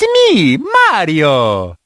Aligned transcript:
It's 0.00 0.06
me, 0.30 0.58
Mario! 0.58 1.77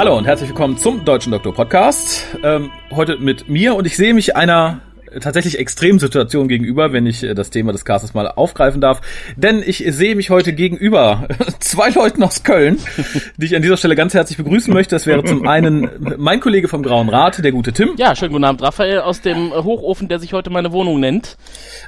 Hallo 0.00 0.16
und 0.16 0.24
herzlich 0.24 0.48
willkommen 0.48 0.78
zum 0.78 1.04
Deutschen 1.04 1.30
Doktor 1.30 1.52
Podcast. 1.52 2.24
Ähm, 2.42 2.70
heute 2.90 3.18
mit 3.18 3.50
mir 3.50 3.74
und 3.74 3.86
ich 3.86 3.98
sehe 3.98 4.14
mich 4.14 4.34
einer 4.34 4.80
tatsächlich 5.20 5.58
Extremsituation 5.58 6.48
gegenüber, 6.48 6.94
wenn 6.94 7.04
ich 7.04 7.22
äh, 7.22 7.34
das 7.34 7.50
Thema 7.50 7.72
des 7.72 7.84
Castes 7.84 8.14
mal 8.14 8.26
aufgreifen 8.26 8.80
darf. 8.80 9.02
Denn 9.36 9.62
ich 9.62 9.84
sehe 9.88 10.16
mich 10.16 10.30
heute 10.30 10.54
gegenüber 10.54 11.28
zwei 11.60 11.90
Leuten 11.90 12.22
aus 12.22 12.44
Köln, 12.44 12.78
die 13.36 13.44
ich 13.44 13.54
an 13.54 13.60
dieser 13.60 13.76
Stelle 13.76 13.94
ganz 13.94 14.14
herzlich 14.14 14.38
begrüßen 14.38 14.72
möchte. 14.72 14.94
Das 14.94 15.06
wäre 15.06 15.22
zum 15.22 15.46
einen 15.46 15.90
mein 16.16 16.40
Kollege 16.40 16.68
vom 16.68 16.82
Grauen 16.82 17.10
Rat, 17.10 17.44
der 17.44 17.52
gute 17.52 17.74
Tim. 17.74 17.90
Ja, 17.98 18.16
schönen 18.16 18.32
guten 18.32 18.44
Abend, 18.44 18.62
Raphael 18.62 19.00
aus 19.00 19.20
dem 19.20 19.52
Hochofen, 19.52 20.08
der 20.08 20.18
sich 20.18 20.32
heute 20.32 20.48
meine 20.48 20.72
Wohnung 20.72 20.98
nennt. 21.00 21.36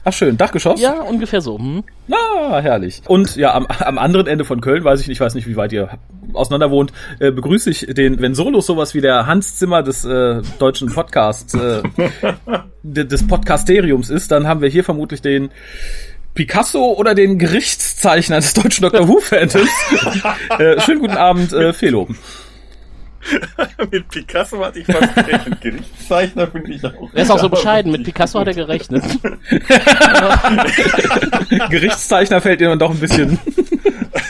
Ach 0.05 0.13
schön, 0.13 0.37
Dachgeschoss? 0.37 0.83
Ja, 0.83 1.01
ungefähr 1.01 1.41
so. 1.41 1.59
Hm. 1.59 1.83
Ah, 2.11 2.61
herrlich. 2.61 3.01
Und 3.09 3.37
ja, 3.37 3.55
am, 3.55 3.67
am 3.67 3.97
anderen 3.97 4.27
Ende 4.27 4.45
von 4.45 4.61
Köln, 4.61 4.85
weiß 4.85 5.01
ich 5.01 5.09
nicht, 5.09 5.17
ich 5.17 5.21
weiß 5.21 5.35
nicht, 5.35 5.47
wie 5.47 5.57
weit 5.57 5.73
ihr 5.73 5.89
auseinander 6.35 6.71
wohnt, 6.71 6.93
äh, 7.19 7.31
begrüße 7.31 7.71
ich 7.71 7.87
den, 7.89 8.21
wenn 8.21 8.35
Solos 8.35 8.67
sowas 8.67 8.95
wie 8.95 9.01
der 9.01 9.27
Hans 9.27 9.57
Zimmer 9.57 9.83
des 9.83 10.05
äh, 10.05 10.43
deutschen 10.59 10.93
Podcasts, 10.93 11.55
äh, 11.55 11.83
des 12.83 13.27
Podcasteriums 13.27 14.11
ist, 14.11 14.31
dann 14.31 14.47
haben 14.47 14.61
wir 14.61 14.69
hier 14.69 14.85
vermutlich 14.85 15.23
den 15.23 15.51
Picasso 16.35 16.93
oder 16.93 17.15
den 17.15 17.39
Gerichtszeichner 17.39 18.37
des 18.37 18.55
deutschen 18.55 18.83
Dr. 18.83 19.07
Who-Fans. 19.07 19.55
äh, 20.59 20.81
schönen 20.81 21.01
guten 21.01 21.17
Abend, 21.17 21.53
äh, 21.53 21.73
Felo. 21.73 22.09
mit 23.91 24.09
Picasso 24.09 24.65
hatte 24.65 24.81
ich 24.81 24.87
fast 24.87 25.15
gerechnet. 25.15 25.61
Gerichtszeichner 25.61 26.47
finde 26.49 26.73
ich 26.73 26.85
auch. 26.85 27.11
Er 27.13 27.23
ist 27.23 27.31
auch 27.31 27.39
so 27.39 27.49
bescheiden. 27.49 27.93
Mit 27.93 28.05
Picasso 28.05 28.41
hat 28.41 28.49
er 28.49 28.55
gerechnet. 28.55 29.05
Gerichtszeichner 31.71 32.41
fällt 32.41 32.61
dir 32.61 32.69
dann 32.71 32.79
doch 32.79 32.91
ein 32.91 32.99
bisschen. 32.99 33.39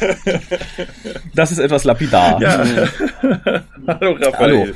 das 1.34 1.52
ist 1.52 1.58
etwas 1.58 1.84
lapidar. 1.84 2.40
Ja. 2.40 2.64
Hallo 3.86 4.12
Raphael. 4.20 4.32
Hallo. 4.38 4.66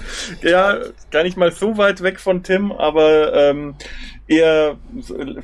Ja, 0.42 0.78
gar 1.11 1.22
nicht 1.22 1.36
mal 1.36 1.53
so 1.53 1.77
weit 1.78 2.03
weg 2.03 2.20
von 2.20 2.42
Tim, 2.42 2.72
aber 2.72 3.33
ähm, 3.34 3.75
eher 4.28 4.77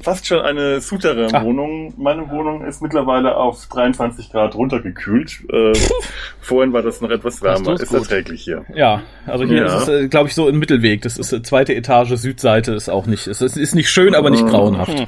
fast 0.01 0.27
schon 0.27 0.41
eine 0.41 0.81
Souterrain-Wohnung. 0.81 1.95
Meine 1.97 2.29
Wohnung 2.31 2.65
ist 2.67 2.83
mittlerweile 2.83 3.37
auf 3.37 3.67
23 3.69 4.31
Grad 4.31 4.55
runtergekühlt. 4.55 5.39
Äh, 5.53 5.73
vorhin 6.41 6.73
war 6.73 6.83
das 6.83 7.01
noch 7.01 7.11
etwas 7.11 7.43
wärmer. 7.43 7.75
Ist 7.75 7.93
erträglich 7.93 8.43
hier. 8.43 8.65
Ja, 8.75 9.03
also 9.27 9.45
hier 9.45 9.59
Ja. 9.67 9.77
ist 9.79 9.89
es, 9.89 9.89
äh, 9.89 10.09
glaube 10.09 10.29
ich, 10.29 10.35
so 10.35 10.49
im 10.49 10.59
Mittelweg. 10.59 11.03
Das 11.03 11.19
ist 11.19 11.33
äh, 11.33 11.43
zweite 11.43 11.75
Etage, 11.75 12.17
Südseite 12.17 12.73
ist 12.73 12.89
auch 12.89 13.07
nicht, 13.07 13.27
es 13.27 13.41
ist, 13.41 13.57
ist 13.57 13.75
nicht 13.75 13.91
schön, 13.91 14.15
aber 14.15 14.31
nicht 14.31 14.47
grauenhaft. 14.47 15.07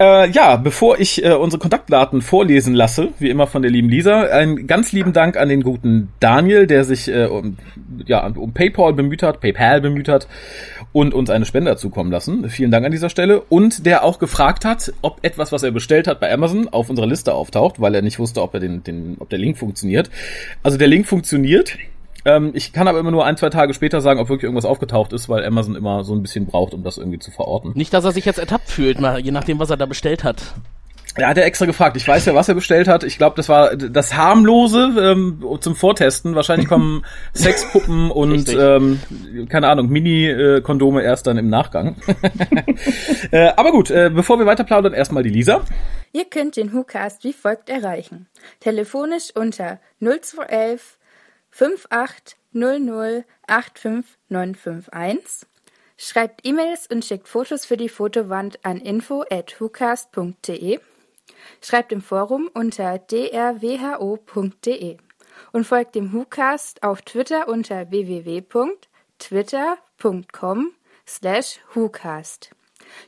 Äh, 0.00 0.28
ja, 0.30 0.56
bevor 0.56 0.98
ich 0.98 1.24
äh, 1.24 1.34
unsere 1.34 1.60
Kontaktdaten 1.60 2.20
vorlesen 2.20 2.74
lasse, 2.74 3.10
wie 3.20 3.30
immer 3.30 3.46
von 3.46 3.62
der 3.62 3.70
lieben 3.70 3.88
Lisa, 3.88 4.22
einen 4.22 4.66
ganz 4.66 4.90
lieben 4.90 5.12
Dank 5.12 5.36
an 5.36 5.48
den 5.48 5.62
guten 5.62 6.08
Daniel, 6.18 6.66
der 6.66 6.82
sich 6.82 7.06
äh, 7.08 7.26
um, 7.26 7.58
ja, 8.04 8.26
um 8.26 8.52
PayPal 8.52 8.92
bemüht 8.92 9.22
hat, 9.22 9.40
PayPal 9.40 9.80
bemüht 9.80 10.08
hat 10.08 10.26
und 10.92 11.14
uns 11.14 11.30
eine 11.30 11.44
Spende 11.44 11.76
zukommen 11.76 12.10
lassen. 12.10 12.48
Vielen 12.48 12.72
Dank 12.72 12.84
an 12.84 12.90
dieser 12.90 13.08
Stelle. 13.08 13.40
Und 13.40 13.86
der 13.86 14.04
auch 14.04 14.18
gefragt 14.18 14.64
hat, 14.64 14.92
ob 15.00 15.18
etwas, 15.22 15.52
was 15.52 15.62
er 15.62 15.70
bestellt 15.70 16.08
hat 16.08 16.18
bei 16.18 16.32
Amazon, 16.32 16.68
auf 16.68 16.90
unserer 16.90 17.06
Liste 17.06 17.32
auftaucht, 17.32 17.80
weil 17.80 17.94
er 17.94 18.02
nicht 18.02 18.18
wusste, 18.18 18.42
ob, 18.42 18.54
er 18.54 18.60
den, 18.60 18.82
den, 18.82 19.16
ob 19.20 19.28
der 19.28 19.38
Link 19.38 19.58
funktioniert. 19.58 20.10
Also 20.64 20.76
der 20.76 20.88
Link 20.88 21.06
funktioniert. 21.06 21.76
Ähm, 22.24 22.52
ich 22.54 22.72
kann 22.72 22.88
aber 22.88 22.98
immer 22.98 23.10
nur 23.10 23.24
ein, 23.24 23.36
zwei 23.36 23.50
Tage 23.50 23.74
später 23.74 24.00
sagen, 24.00 24.20
ob 24.20 24.28
wirklich 24.28 24.44
irgendwas 24.44 24.64
aufgetaucht 24.64 25.12
ist, 25.12 25.28
weil 25.28 25.44
Amazon 25.44 25.76
immer 25.76 26.04
so 26.04 26.14
ein 26.14 26.22
bisschen 26.22 26.46
braucht, 26.46 26.74
um 26.74 26.82
das 26.82 26.98
irgendwie 26.98 27.18
zu 27.18 27.30
verorten. 27.30 27.72
Nicht, 27.74 27.92
dass 27.92 28.04
er 28.04 28.12
sich 28.12 28.24
jetzt 28.24 28.38
ertappt 28.38 28.70
fühlt, 28.70 29.00
mal, 29.00 29.20
je 29.20 29.30
nachdem, 29.30 29.58
was 29.58 29.70
er 29.70 29.76
da 29.76 29.86
bestellt 29.86 30.24
hat. 30.24 30.54
Er 31.16 31.28
hat 31.28 31.36
ja 31.36 31.44
extra 31.44 31.64
gefragt. 31.64 31.96
Ich 31.96 32.08
weiß 32.08 32.26
ja, 32.26 32.34
was 32.34 32.48
er 32.48 32.56
bestellt 32.56 32.88
hat. 32.88 33.04
Ich 33.04 33.18
glaube, 33.18 33.36
das 33.36 33.48
war 33.48 33.76
das 33.76 34.16
harmlose 34.16 34.94
ähm, 34.98 35.44
zum 35.60 35.76
Vortesten. 35.76 36.34
Wahrscheinlich 36.34 36.66
kommen 36.66 37.04
Sexpuppen 37.34 38.10
und 38.10 38.32
Richtig. 38.32 38.58
ähm, 38.58 38.98
keine 39.48 39.68
Ahnung 39.68 39.90
Mini-Kondome 39.90 41.02
erst 41.02 41.28
dann 41.28 41.38
im 41.38 41.48
Nachgang. 41.48 41.94
äh, 43.30 43.50
aber 43.54 43.70
gut, 43.70 43.92
äh, 43.92 44.10
bevor 44.12 44.40
wir 44.40 44.46
weiter 44.46 44.64
plaudern, 44.64 44.92
erstmal 44.92 45.22
die 45.22 45.28
Lisa. 45.28 45.60
Ihr 46.12 46.24
könnt 46.24 46.56
den 46.56 46.72
WhoCast 46.72 47.22
wie 47.22 47.32
folgt 47.32 47.70
erreichen. 47.70 48.26
Telefonisch 48.58 49.30
unter 49.36 49.78
0211 50.00 50.98
5800 51.54 53.24
85951. 53.46 55.46
Schreibt 55.96 56.44
E-Mails 56.44 56.88
und 56.88 57.04
schickt 57.04 57.28
Fotos 57.28 57.64
für 57.64 57.76
die 57.76 57.88
Fotowand 57.88 58.64
an 58.64 58.78
info 58.78 59.24
at 59.30 59.60
whocast.de. 59.60 60.80
Schreibt 61.60 61.92
im 61.92 62.02
Forum 62.02 62.50
unter 62.52 62.98
drwho.de 62.98 64.96
und 65.52 65.64
folgt 65.64 65.94
dem 65.94 66.12
WhoCast 66.12 66.82
auf 66.82 67.02
Twitter 67.02 67.46
unter 67.46 67.88
www.twitter.com 67.88 70.72
slash 71.06 71.60
WhoCast. 71.72 72.50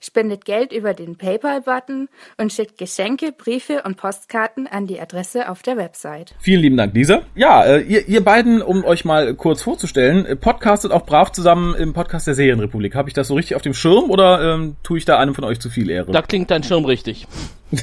Spendet 0.01 0.45
Geld 0.45 0.73
über 0.73 0.95
den 0.95 1.17
PayPal-Button 1.17 2.09
und 2.39 2.53
schickt 2.53 2.79
Geschenke, 2.79 3.33
Briefe 3.33 3.83
und 3.85 3.97
Postkarten 3.97 4.67
an 4.67 4.87
die 4.87 5.01
Adresse 5.01 5.49
auf 5.49 5.63
der 5.63 5.77
Website. 5.77 6.35
Vielen 6.39 6.61
lieben 6.63 6.77
Dank, 6.77 6.95
Lisa. 6.95 7.23
Ja, 7.35 7.65
äh, 7.65 7.81
ihr, 7.83 8.07
ihr 8.09 8.23
beiden, 8.25 8.63
um 8.63 8.85
euch 8.85 9.05
mal 9.05 9.35
kurz 9.35 9.63
vorzustellen, 9.63 10.27
äh, 10.27 10.37
podcastet 10.37 10.93
auch 10.93 11.07
brav 11.07 11.33
zusammen 11.33 11.75
im 11.75 11.93
Podcast 11.93 12.27
der 12.27 12.35
Serienrepublik. 12.35 12.95
Habe 12.95 13.09
ich 13.09 13.15
das 13.15 13.29
so 13.29 13.35
richtig 13.35 13.57
auf 13.57 13.63
dem 13.63 13.75
Schirm 13.75 14.11
oder 14.11 14.55
ähm, 14.55 14.77
tue 14.83 14.99
ich 14.99 15.05
da 15.05 15.19
einem 15.19 15.35
von 15.35 15.45
euch 15.45 15.61
zu 15.61 15.71
viel 15.71 15.91
Ehre? 15.91 16.13
Da 16.13 16.23
klingt 16.23 16.51
dein 16.51 16.63
Schirm 16.63 16.85
richtig. 16.85 17.27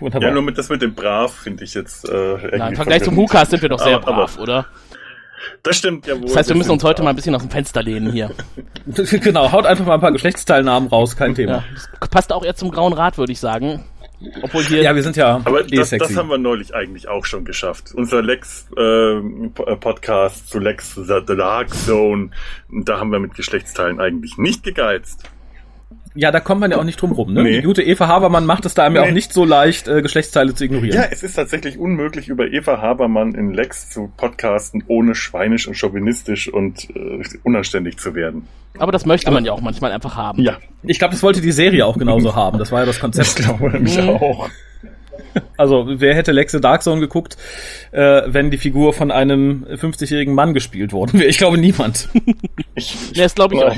Wunderbar. 0.00 0.28
Ja, 0.28 0.34
nur 0.34 0.42
mit 0.42 0.58
das 0.58 0.68
mit 0.68 0.82
dem 0.82 0.94
Brav 0.94 1.32
finde 1.32 1.64
ich 1.64 1.74
jetzt 1.74 2.08
äh, 2.08 2.36
Na, 2.56 2.68
Im 2.68 2.76
Vergleich 2.76 3.02
zum. 3.04 3.16
WhoCast 3.16 3.52
sind 3.52 3.62
wir 3.62 3.68
doch 3.68 3.78
sehr 3.78 3.96
Aber- 3.96 4.12
brav, 4.12 4.34
aber- 4.34 4.42
oder? 4.42 4.66
Das 5.62 5.76
stimmt 5.76 6.06
ja 6.06 6.14
wohl. 6.14 6.22
Das 6.26 6.36
heißt, 6.36 6.48
wir 6.48 6.56
müssen 6.56 6.70
uns 6.70 6.82
heute 6.84 7.02
mal 7.02 7.10
ein 7.10 7.16
bisschen 7.16 7.34
aus 7.34 7.42
dem 7.42 7.50
Fenster 7.50 7.82
lehnen 7.82 8.12
hier. 8.12 8.30
genau, 9.20 9.52
haut 9.52 9.66
einfach 9.66 9.84
mal 9.86 9.94
ein 9.94 10.00
paar 10.00 10.12
Geschlechtsteilnahmen 10.12 10.88
raus, 10.88 11.16
kein 11.16 11.34
Thema. 11.34 11.52
Ja, 11.52 11.64
das 12.00 12.08
passt 12.08 12.32
auch 12.32 12.44
eher 12.44 12.54
zum 12.54 12.70
Grauen 12.70 12.92
Rat, 12.92 13.18
würde 13.18 13.32
ich 13.32 13.40
sagen. 13.40 13.84
Obwohl 14.42 14.64
hier... 14.64 14.82
Ja, 14.82 14.96
wir 14.96 15.02
sind 15.02 15.16
ja 15.16 15.40
Aber 15.44 15.64
eh 15.64 15.76
das, 15.76 15.90
sexy. 15.90 16.08
das 16.08 16.16
haben 16.16 16.28
wir 16.28 16.38
neulich 16.38 16.74
eigentlich 16.74 17.06
auch 17.08 17.24
schon 17.24 17.44
geschafft. 17.44 17.92
Unser 17.94 18.20
Lex-Podcast 18.22 20.50
zu 20.50 20.58
Lex 20.58 20.96
The 20.96 21.20
Dark 21.24 21.72
Zone, 21.72 22.30
da 22.68 22.98
haben 22.98 23.12
wir 23.12 23.20
mit 23.20 23.34
Geschlechtsteilen 23.34 24.00
eigentlich 24.00 24.36
nicht 24.36 24.64
gegeizt. 24.64 25.22
Ja, 26.20 26.32
da 26.32 26.40
kommt 26.40 26.60
man 26.60 26.70
ja 26.72 26.78
auch 26.78 26.84
nicht 26.84 27.00
drum 27.00 27.12
rum. 27.12 27.32
Ne? 27.32 27.44
Nee. 27.44 27.60
Die 27.60 27.62
gute 27.66 27.80
Eva 27.82 28.08
Habermann 28.08 28.44
macht 28.44 28.66
es 28.66 28.74
da 28.74 28.82
einem 28.84 28.96
ja 28.96 29.02
Nee. 29.02 29.08
auch 29.08 29.12
nicht 29.12 29.32
so 29.32 29.44
leicht, 29.44 29.86
äh, 29.86 30.02
Geschlechtsteile 30.02 30.52
zu 30.52 30.64
ignorieren. 30.64 30.96
Ja, 30.96 31.04
es 31.10 31.22
ist 31.22 31.34
tatsächlich 31.34 31.78
unmöglich, 31.78 32.28
über 32.28 32.48
Eva 32.50 32.82
Habermann 32.82 33.34
in 33.36 33.52
Lex 33.54 33.88
zu 33.90 34.10
podcasten, 34.16 34.82
ohne 34.88 35.14
schweinisch 35.14 35.68
und 35.68 35.74
chauvinistisch 35.76 36.52
und 36.52 36.88
äh, 36.90 37.22
unanständig 37.44 37.98
zu 37.98 38.16
werden. 38.16 38.48
Aber 38.78 38.90
das 38.90 39.06
möchte 39.06 39.30
man 39.30 39.44
ja 39.44 39.52
auch 39.52 39.60
manchmal 39.60 39.92
einfach 39.92 40.16
haben. 40.16 40.42
Ja, 40.42 40.56
Ich 40.82 40.98
glaube, 40.98 41.12
das 41.12 41.22
wollte 41.22 41.40
die 41.40 41.52
Serie 41.52 41.86
auch 41.86 41.96
genauso 41.96 42.34
haben. 42.34 42.58
Das 42.58 42.72
war 42.72 42.80
ja 42.80 42.86
das 42.86 42.96
ich 42.96 43.00
Konzept. 43.00 43.36
glaube 43.36 43.70
nämlich 43.70 43.96
Mhm. 44.02 44.08
auch. 44.10 44.48
Also, 45.56 45.84
wer 45.88 46.14
hätte 46.14 46.32
Lex 46.32 46.52
the 46.52 46.60
Dark 46.60 46.82
Zone 46.82 47.00
geguckt, 47.00 47.36
äh, 47.92 48.22
wenn 48.26 48.50
die 48.50 48.58
Figur 48.58 48.92
von 48.92 49.10
einem 49.10 49.66
50-jährigen 49.68 50.34
Mann 50.34 50.54
gespielt 50.54 50.92
worden 50.92 51.18
wäre? 51.18 51.28
Ich 51.28 51.38
glaube, 51.38 51.58
niemand. 51.58 52.08
Ich, 52.74 52.96
Nee, 53.14 53.22
das 53.22 53.34
glaube 53.34 53.54
ich 53.54 53.62
auch. 53.62 53.74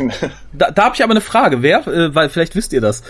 Da, 0.53 0.71
da 0.71 0.85
habe 0.85 0.95
ich 0.95 1.03
aber 1.03 1.13
eine 1.13 1.21
Frage. 1.21 1.63
Wer, 1.63 1.87
äh, 1.87 2.15
weil 2.15 2.29
vielleicht 2.29 2.55
wisst 2.55 2.73
ihr 2.73 2.81
das. 2.81 3.03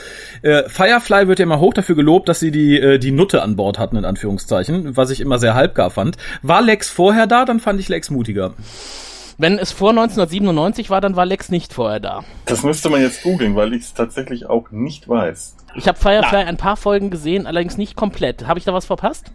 Äh, 0.43 0.69
Firefly 0.69 1.29
wird 1.29 1.39
ja 1.39 1.45
immer 1.45 1.61
hoch 1.61 1.75
dafür 1.75 1.97
gelobt, 1.97 2.29
dass 2.29 2.41
sie 2.41 2.51
die, 2.51 2.79
äh, 2.79 2.99
die 2.99 3.11
Nutte 3.11 3.43
an 3.43 3.57
Bord 3.57 3.79
hatten, 3.79 3.97
in 3.97 4.05
Anführungszeichen, 4.05 4.97
was 4.97 5.11
ich 5.11 5.21
immer 5.21 5.39
sehr 5.39 5.55
halbgar 5.55 5.91
fand. 5.91 6.17
War 6.43 6.63
Lex 6.63 6.89
vorher 6.89 7.27
da, 7.27 7.45
dann 7.45 7.61
fand 7.61 7.81
ich 7.81 7.89
Lex 7.89 8.11
mutiger. 8.11 8.55
Wenn 9.39 9.59
es 9.59 9.73
vor 9.73 9.91
1997 9.91 10.91
war, 10.91 11.01
dann 11.01 11.17
war 11.17 11.25
Lex 11.25 11.49
nicht 11.49 11.73
vorher 11.73 11.99
da. 11.99 12.25
Das 12.45 12.63
müsste 12.63 12.91
man 12.91 13.01
jetzt 13.01 13.23
googeln, 13.23 13.57
weil 13.57 13.73
ich 13.73 13.85
es 13.85 13.95
tatsächlich 13.95 14.45
auch 14.45 14.71
nicht 14.71 15.09
weiß. 15.09 15.57
Ich 15.75 15.87
habe 15.87 15.99
Firefly 15.99 16.45
ein 16.45 16.57
paar 16.57 16.77
Folgen 16.77 17.11
gesehen, 17.11 17.47
allerdings 17.47 17.77
nicht 17.77 17.97
komplett. 17.97 18.47
Habe 18.47 18.59
ich 18.59 18.65
da 18.65 18.75
was 18.75 18.87
verpasst? 18.87 19.27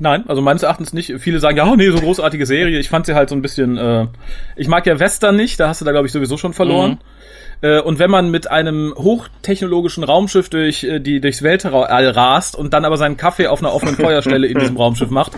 Nein, 0.00 0.24
also 0.28 0.42
meines 0.42 0.62
Erachtens 0.62 0.92
nicht. 0.92 1.14
Viele 1.18 1.40
sagen, 1.40 1.56
ja, 1.56 1.66
oh, 1.66 1.74
nee, 1.74 1.90
so 1.90 1.98
großartige 1.98 2.46
Serie. 2.46 2.78
Ich 2.78 2.88
fand 2.88 3.06
sie 3.06 3.14
halt 3.14 3.28
so 3.28 3.34
ein 3.34 3.42
bisschen, 3.42 3.76
äh, 3.78 4.06
ich 4.56 4.68
mag 4.68 4.86
ja 4.86 4.98
Western 5.00 5.36
nicht, 5.36 5.58
da 5.58 5.68
hast 5.68 5.80
du 5.80 5.84
da, 5.84 5.90
glaube 5.90 6.06
ich, 6.06 6.12
sowieso 6.12 6.36
schon 6.36 6.52
verloren. 6.52 6.98
Äh, 7.60 7.80
und 7.80 7.98
wenn 7.98 8.10
man 8.10 8.30
mit 8.30 8.50
einem 8.50 8.94
hochtechnologischen 8.96 10.04
Raumschiff 10.04 10.48
durch 10.48 10.84
äh, 10.84 11.00
die 11.00 11.20
durchs 11.20 11.42
Weltall 11.42 12.08
rast 12.10 12.54
und 12.54 12.72
dann 12.72 12.84
aber 12.84 12.96
seinen 12.96 13.16
Kaffee 13.16 13.48
auf 13.48 13.60
einer 13.60 13.74
offenen 13.74 13.96
Feuerstelle 13.96 14.46
in 14.46 14.58
diesem 14.58 14.76
Raumschiff 14.76 15.10
macht, 15.10 15.32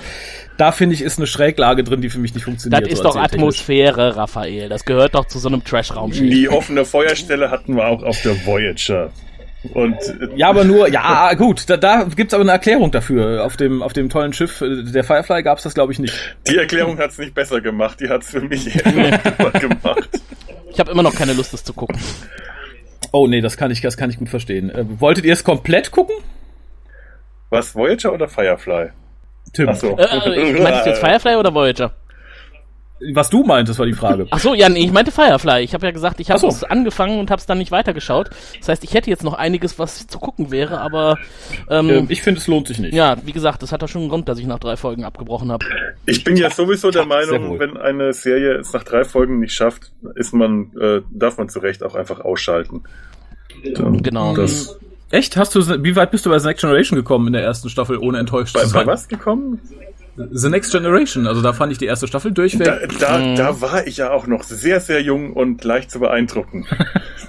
da 0.59 0.73
finde 0.73 0.95
ich 0.95 1.01
ist 1.01 1.19
eine 1.19 1.27
Schräglage 1.27 1.83
drin, 1.83 2.03
die 2.03 2.11
für 2.11 2.19
mich 2.19 2.35
nicht 2.35 2.45
funktioniert. 2.45 2.83
Das 2.83 2.93
ist 2.93 2.99
so 2.99 3.05
doch. 3.05 3.17
Atmosphäre, 3.17 4.17
Raphael. 4.17 4.69
Das 4.69 4.85
gehört 4.85 5.15
doch 5.15 5.27
zu 5.27 5.39
so 5.39 5.49
einem 5.49 5.65
Trash-Raumschiff. 5.65 6.29
Die 6.29 6.51
offene 6.51 6.85
Feuerstelle 6.85 7.51
hatten 7.51 7.77
wir 7.77 7.87
auch 7.87 8.03
auf 8.03 8.21
der 8.21 8.45
Voyager. 8.45 9.11
Und 9.75 9.97
Ja, 10.37 10.49
aber 10.49 10.65
nur, 10.65 10.89
ja, 10.89 11.35
gut, 11.35 11.69
da, 11.69 11.77
da 11.77 12.05
gibt's 12.05 12.33
aber 12.33 12.43
eine 12.43 12.53
Erklärung 12.53 12.91
dafür. 12.91 13.45
Auf 13.45 13.57
dem, 13.57 13.83
auf 13.83 13.93
dem 13.93 14.09
tollen 14.09 14.33
Schiff 14.33 14.61
äh, 14.63 14.83
der 14.85 15.05
Firefly 15.05 15.43
gab's 15.43 15.63
das, 15.63 15.75
glaube 15.75 15.93
ich, 15.93 15.99
nicht. 15.99 16.37
die 16.49 16.57
Erklärung 16.57 16.99
hat's 16.99 17.19
nicht 17.19 17.35
besser 17.35 17.61
gemacht, 17.61 18.01
die 18.01 18.09
hat's 18.09 18.31
für 18.31 18.41
mich 18.41 18.73
gemacht. 18.73 20.09
Ich 20.73 20.81
habe 20.81 20.91
immer 20.91 21.03
noch 21.03 21.15
keine 21.15 21.35
Lust, 21.35 21.53
das 21.53 21.63
zu 21.65 21.75
gucken. 21.75 21.99
Oh 23.13 23.27
nee, 23.27 23.41
das 23.41 23.57
kann 23.57 23.71
ich, 23.71 23.81
das 23.81 23.97
kann 23.97 24.09
ich 24.09 24.19
gut 24.19 24.29
verstehen. 24.29 24.71
Äh, 24.71 24.85
wolltet 25.01 25.25
ihr 25.25 25.33
es 25.33 25.45
komplett 25.45 25.91
gucken? 25.91 26.15
Was, 27.51 27.75
Voyager 27.75 28.13
oder 28.13 28.29
Firefly? 28.29 28.91
Tim, 29.53 29.69
Ach 29.69 29.77
so. 29.77 29.99
Äh, 29.99 30.05
äh, 30.05 30.53
ich 30.53 30.63
meinte 30.63 30.89
jetzt 30.89 31.01
Firefly 31.01 31.37
oder 31.37 31.53
Voyager? 31.53 31.93
Was 33.15 33.31
du 33.31 33.43
meintest, 33.45 33.79
war 33.79 33.87
die 33.87 33.93
Frage. 33.95 34.27
Ach 34.31 34.39
so, 34.39 34.55
ja, 34.55 34.69
nee, 34.69 34.85
ich 34.85 34.93
meinte 34.93 35.11
Firefly. 35.11 35.63
Ich 35.63 35.73
habe 35.75 35.87
ja 35.87 35.93
gesagt, 35.93 36.21
ich 36.21 36.31
habe 36.31 36.37
Ach 36.39 36.43
so. 36.43 36.49
es 36.49 36.65
angefangen 36.65 37.19
und 37.19 37.31
habe 37.31 37.41
es 37.41 37.47
dann 37.47 37.59
nicht 37.59 37.71
weitergeschaut. 37.71 38.31
Das 38.59 38.69
heißt, 38.69 38.85
ich 38.85 38.93
hätte 38.95 39.09
jetzt 39.11 39.25
noch 39.25 39.35
einiges, 39.35 39.79
was 39.79 40.07
zu 40.07 40.19
gucken 40.19 40.51
wäre, 40.51 40.81
aber 40.81 41.19
ähm, 41.69 41.89
Ähm, 41.91 42.07
ich 42.11 42.23
finde, 42.23 42.41
es 42.41 42.47
lohnt 42.47 42.69
sich 42.69 42.79
nicht. 42.79 42.93
ja, 42.95 43.17
wie 43.25 43.33
gesagt, 43.33 43.63
das 43.63 43.73
hat 43.73 43.83
doch 43.83 43.89
schon 43.89 44.03
einen 44.03 44.11
Grund, 44.11 44.29
dass 44.29 44.39
ich 44.39 44.47
nach 44.47 44.59
drei 44.59 44.77
Folgen 44.77 45.05
abgebrochen 45.05 45.51
habe. 45.51 45.65
Ich 46.07 46.25
bin 46.25 46.37
ja 46.37 46.51
sowieso 46.51 46.91
der 46.91 47.07
Meinung, 47.07 47.59
wenn 47.59 47.77
eine 47.77 48.13
Serie 48.13 48.57
es 48.57 48.73
nach 48.73 48.85
drei 48.85 49.05
Folgen 49.05 49.41
nicht 49.41 49.53
schafft, 49.55 49.93
ist 50.15 50.35
man, 50.35 50.71
äh, 50.81 51.01
darf 51.11 51.39
man 51.39 51.49
zu 51.49 51.61
Recht 51.61 51.83
auch 51.83 51.95
einfach 51.95 52.21
ausschalten. 52.21 52.83
Genau. 53.63 54.35
Das, 54.37 54.79
Echt? 55.11 55.37
Hast 55.37 55.55
du, 55.55 55.83
wie 55.83 55.97
weit 55.97 56.11
bist 56.13 56.25
du 56.25 56.31
bei 56.31 56.39
The 56.39 56.47
Next 56.47 56.61
Generation 56.63 56.97
gekommen 56.97 57.27
in 57.29 57.33
der 57.33 57.43
ersten 57.43 57.69
Staffel, 57.69 57.99
ohne 57.99 58.19
enttäuscht 58.19 58.55
bei, 58.55 58.61
zu 58.61 58.73
bei 58.73 58.81
sein? 58.81 58.87
was 58.87 59.09
gekommen? 59.09 59.61
The 60.17 60.49
Next 60.49 60.73
Generation, 60.73 61.27
also 61.27 61.41
da 61.43 61.53
fand 61.53 61.73
ich 61.73 61.79
die 61.79 61.87
erste 61.87 62.07
Staffel 62.07 62.31
Da, 62.33 62.35
durchweg. 62.43 62.99
da, 62.99 63.35
da 63.35 63.61
war 63.61 63.87
ich 63.87 63.99
ja 63.99 64.11
auch 64.11 64.27
noch 64.27 64.43
sehr, 64.43 64.81
sehr 64.81 65.01
jung 65.03 65.33
und 65.33 65.63
leicht 65.65 65.91
zu 65.91 66.01
beeindrucken. 66.01 66.67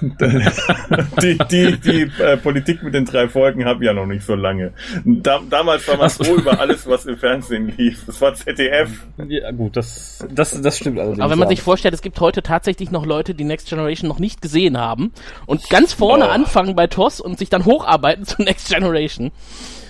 die 1.22 1.38
die, 1.50 1.78
die 1.78 2.10
äh, 2.22 2.36
Politik 2.36 2.82
mit 2.82 2.94
den 2.94 3.04
drei 3.04 3.28
Folgen 3.28 3.64
habe 3.64 3.84
ich 3.84 3.86
ja 3.86 3.92
noch 3.94 4.06
nicht 4.06 4.24
so 4.26 4.34
lange. 4.34 4.72
Da, 5.04 5.40
damals 5.48 5.86
war 5.88 5.96
man 5.96 6.06
Ach 6.06 6.10
so. 6.10 6.24
froh 6.24 6.34
über 6.36 6.58
alles, 6.60 6.86
was 6.86 7.06
im 7.06 7.16
Fernsehen 7.16 7.72
lief. 7.76 8.02
Das 8.06 8.20
war 8.20 8.34
ZDF. 8.34 8.90
Ja, 9.28 9.50
gut, 9.52 9.76
das, 9.76 10.26
das, 10.30 10.60
das 10.60 10.76
stimmt 10.76 10.98
allerdings. 10.98 11.20
Aber 11.20 11.30
wenn 11.30 11.38
man 11.38 11.48
sich 11.48 11.62
vorstellt, 11.62 11.94
es 11.94 12.02
gibt 12.02 12.18
heute 12.20 12.42
tatsächlich 12.42 12.90
noch 12.90 13.06
Leute, 13.06 13.34
die 13.34 13.44
Next 13.44 13.68
Generation 13.68 14.08
noch 14.08 14.18
nicht 14.18 14.42
gesehen 14.42 14.76
haben 14.78 15.12
und 15.46 15.68
ganz 15.70 15.92
vorne 15.92 16.26
Oh. 16.26 16.30
anfangen 16.30 16.74
bei 16.74 16.86
TOS 16.86 17.20
und 17.20 17.38
sich 17.38 17.48
dann 17.48 17.64
hocharbeiten 17.64 18.24
zu 18.24 18.42
Next 18.42 18.68
Generation. 18.68 19.30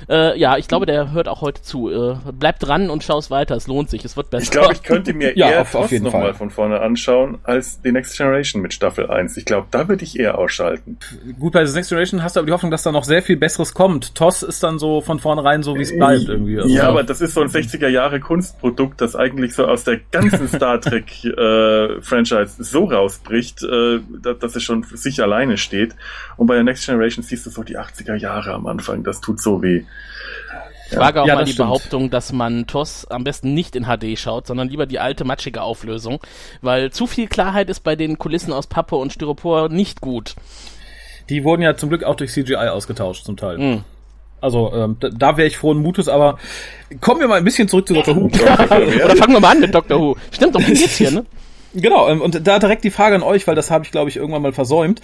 Äh, 0.09 0.39
ja, 0.39 0.57
ich 0.57 0.69
glaube, 0.69 0.87
der 0.87 1.13
hört 1.13 1.29
auch 1.29 1.41
heute 1.41 1.63
zu. 1.63 1.91
Äh, 1.91 2.17
bleib 2.39 2.59
dran 2.59 2.91
und 2.91 3.03
schau's 3.03 3.31
weiter. 3.31 3.55
Es 3.57 3.67
lohnt 3.67 3.91
sich. 3.91 4.05
Es 4.05 4.17
wird 4.17 4.31
besser. 4.31 4.43
Ich 4.45 4.51
glaube, 4.51 4.73
ich 4.73 4.83
könnte 4.83 5.13
mir 5.15 5.33
Ja, 5.37 5.51
eher 5.51 5.61
auf- 5.63 5.75
auf 5.75 5.83
TOS 5.83 5.91
jeden 5.93 6.05
noch 6.05 6.13
Fall. 6.13 6.21
mal 6.23 6.35
von 6.35 6.51
vorne 6.51 6.81
anschauen, 6.81 7.39
als 7.45 7.81
die 7.83 7.93
Next 7.93 8.17
Generation 8.17 8.63
mit 8.63 8.75
Staffel 8.75 9.11
1. 9.11 9.37
Ich 9.37 9.45
glaube, 9.45 9.67
da 9.71 9.89
würde 9.89 10.05
ich 10.05 10.19
eher 10.19 10.39
ausschalten. 10.39 10.99
Gut, 11.39 11.53
bei 11.53 11.65
The 11.65 11.75
Next 11.75 11.91
Generation 11.91 12.23
hast 12.23 12.37
du 12.37 12.41
aber 12.41 12.47
die 12.47 12.53
Hoffnung, 12.53 12.71
dass 12.71 12.83
da 12.83 12.93
noch 12.93 13.05
sehr 13.05 13.23
viel 13.23 13.37
Besseres 13.37 13.75
kommt. 13.75 14.15
TOS 14.15 14.43
ist 14.43 14.63
dann 14.63 14.79
so 14.79 15.01
von 15.01 15.19
vornherein 15.19 15.63
so, 15.63 15.77
wie 15.77 15.83
es 15.83 15.97
bleibt 15.97 16.29
irgendwie. 16.29 16.59
Also, 16.59 16.69
ja, 16.75 16.89
aber 16.89 17.03
das 17.05 17.21
ist 17.21 17.35
so 17.35 17.41
ein 17.43 17.49
60er 17.49 17.89
Jahre 17.89 18.21
Kunstprodukt, 18.21 19.01
das 19.01 19.17
eigentlich 19.17 19.55
so 19.55 19.67
aus 19.67 19.85
der 19.85 20.01
ganzen 20.11 20.49
Star 20.53 20.81
Trek 20.81 21.25
äh, 21.25 22.01
Franchise 22.03 22.63
so 22.63 22.85
rausbricht, 22.85 23.63
äh, 23.63 24.01
dass, 24.23 24.39
dass 24.39 24.57
es 24.57 24.63
schon 24.63 24.85
für 24.85 24.97
sich 24.97 25.23
alleine 25.23 25.57
steht. 25.57 25.95
Und 26.37 26.47
bei 26.47 26.55
der 26.55 26.65
Next 26.65 26.87
Generation 26.87 27.23
siehst 27.25 27.47
du 27.47 27.51
so 27.51 27.63
die 27.63 27.79
80er 27.79 28.15
Jahre 28.17 28.53
am 28.53 28.67
Anfang. 28.67 29.03
Das 29.05 29.21
tut 29.21 29.41
so 29.41 29.63
weh. 29.63 29.85
Ich 30.91 30.99
wage 30.99 31.23
auch 31.23 31.27
Ja, 31.27 31.37
mal 31.37 31.45
die 31.45 31.53
stimmt. 31.53 31.69
Behauptung, 31.69 32.11
dass 32.11 32.33
man 32.33 32.67
TOS 32.67 33.07
am 33.07 33.25
besten 33.25 33.55
nicht 33.55 33.77
in 33.77 33.85
HD 33.87 34.19
schaut, 34.19 34.47
sondern 34.47 34.69
lieber 34.69 34.85
die 34.87 34.99
alte 34.99 35.25
matschige 35.25 35.63
Auflösung, 35.63 36.21
weil 36.61 36.91
zu 36.91 37.07
viel 37.07 37.29
Klarheit 37.29 37.71
ist 37.71 37.81
bei 37.81 37.97
den 37.97 38.19
Kulissen 38.19 38.53
aus 38.53 38.67
Pappe 38.67 38.97
und 38.97 39.13
Styropor 39.13 39.71
nicht 39.71 40.01
gut. 40.03 40.35
Die 41.31 41.45
wurden 41.45 41.63
ja 41.63 41.77
zum 41.77 41.89
Glück 41.89 42.05
auch 42.05 42.17
durch 42.17 42.33
CGI 42.33 42.57
ausgetauscht 42.69 43.25
zum 43.25 43.37
Teil. 43.39 43.57
Mhm. 43.59 43.85
Also 44.43 44.73
ähm, 44.75 44.97
da, 45.01 45.09
da 45.09 45.37
wäre 45.37 45.47
ich 45.49 45.57
frohen 45.57 45.79
Mutes, 45.79 46.09
aber 46.09 46.39
kommen 47.01 47.21
wir 47.21 47.29
mal 47.29 47.37
ein 47.39 47.45
bisschen 47.45 47.69
zurück 47.69 47.87
zu 47.87 47.95
Dr. 47.95 48.15
Who. 48.17 48.27
Oder 48.27 49.17
fangen 49.17 49.33
wir 49.35 49.41
mal 49.41 49.53
an 49.53 49.61
mit 49.61 49.75
Doctor 49.75 49.99
Who. 49.99 50.17
Stimmt, 50.31 50.57
um 50.57 50.65
geht's 50.67 50.97
hier, 50.97 51.11
ne? 51.13 51.25
Genau, 51.75 52.09
ähm, 52.09 52.21
und 52.21 52.47
da 52.47 52.59
direkt 52.59 52.85
die 52.85 52.91
Frage 52.91 53.17
an 53.17 53.23
euch, 53.23 53.47
weil 53.47 53.55
das 53.55 53.71
habe 53.71 53.85
ich, 53.85 53.91
glaube 53.91 54.11
ich, 54.11 54.17
irgendwann 54.17 54.43
mal 54.43 54.53
versäumt. 54.53 55.01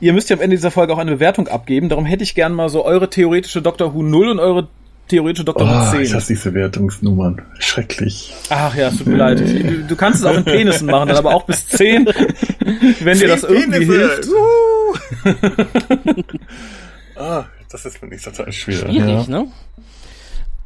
Ihr 0.00 0.12
müsst 0.12 0.28
ja 0.30 0.36
am 0.36 0.42
Ende 0.42 0.56
dieser 0.56 0.70
Folge 0.70 0.92
auch 0.92 0.98
eine 0.98 1.12
Bewertung 1.12 1.48
abgeben. 1.48 1.88
Darum 1.88 2.04
hätte 2.04 2.22
ich 2.22 2.34
gern 2.34 2.52
mal 2.52 2.68
so 2.68 2.84
eure 2.84 3.08
theoretische 3.08 3.62
Dr. 3.62 3.94
Who 3.94 4.02
0 4.02 4.28
und 4.28 4.38
eure 4.38 4.68
theoretische 5.08 5.44
Dr. 5.44 5.66
Who 5.66 5.88
Oh, 5.88 5.90
10. 5.92 6.00
ich 6.02 6.14
hasse 6.14 6.28
diese 6.34 6.52
Wertungsnummern. 6.54 7.40
Schrecklich. 7.58 8.32
Ach 8.50 8.74
ja, 8.76 8.88
es 8.88 8.98
tut 8.98 9.06
mir 9.06 9.16
leid. 9.16 9.40
Du, 9.40 9.84
du 9.88 9.96
kannst 9.96 10.20
es 10.20 10.26
auch 10.26 10.36
in 10.36 10.44
Penissen 10.44 10.86
machen, 10.86 11.08
dann 11.08 11.16
aber 11.16 11.34
auch 11.34 11.44
bis 11.44 11.66
10, 11.68 12.06
wenn 13.00 13.18
dir 13.18 13.28
das 13.28 13.42
irgendwie 13.42 13.86
hilft. 13.86 14.28
ah, 17.16 17.44
das 17.70 17.84
ist 17.86 18.00
wirklich 18.02 18.22
total 18.22 18.52
schwer. 18.52 18.76
Schwierig, 18.76 19.28
ne? 19.28 19.46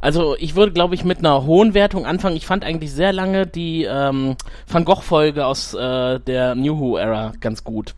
Also 0.04 0.36
ich 0.38 0.54
würde, 0.54 0.70
glaube 0.72 0.94
ich, 0.94 1.02
mit 1.02 1.20
einer 1.20 1.46
hohen 1.46 1.72
Wertung 1.72 2.04
anfangen. 2.04 2.36
Ich 2.36 2.44
fand 2.44 2.62
eigentlich 2.62 2.92
sehr 2.92 3.10
lange 3.10 3.46
die 3.46 3.84
ähm, 3.84 4.36
Van 4.70 4.84
Gogh-Folge 4.84 5.46
aus 5.46 5.72
äh, 5.72 6.20
der 6.20 6.54
New 6.54 6.78
Who-Ära 6.78 7.32
ganz 7.40 7.64
gut. 7.64 7.94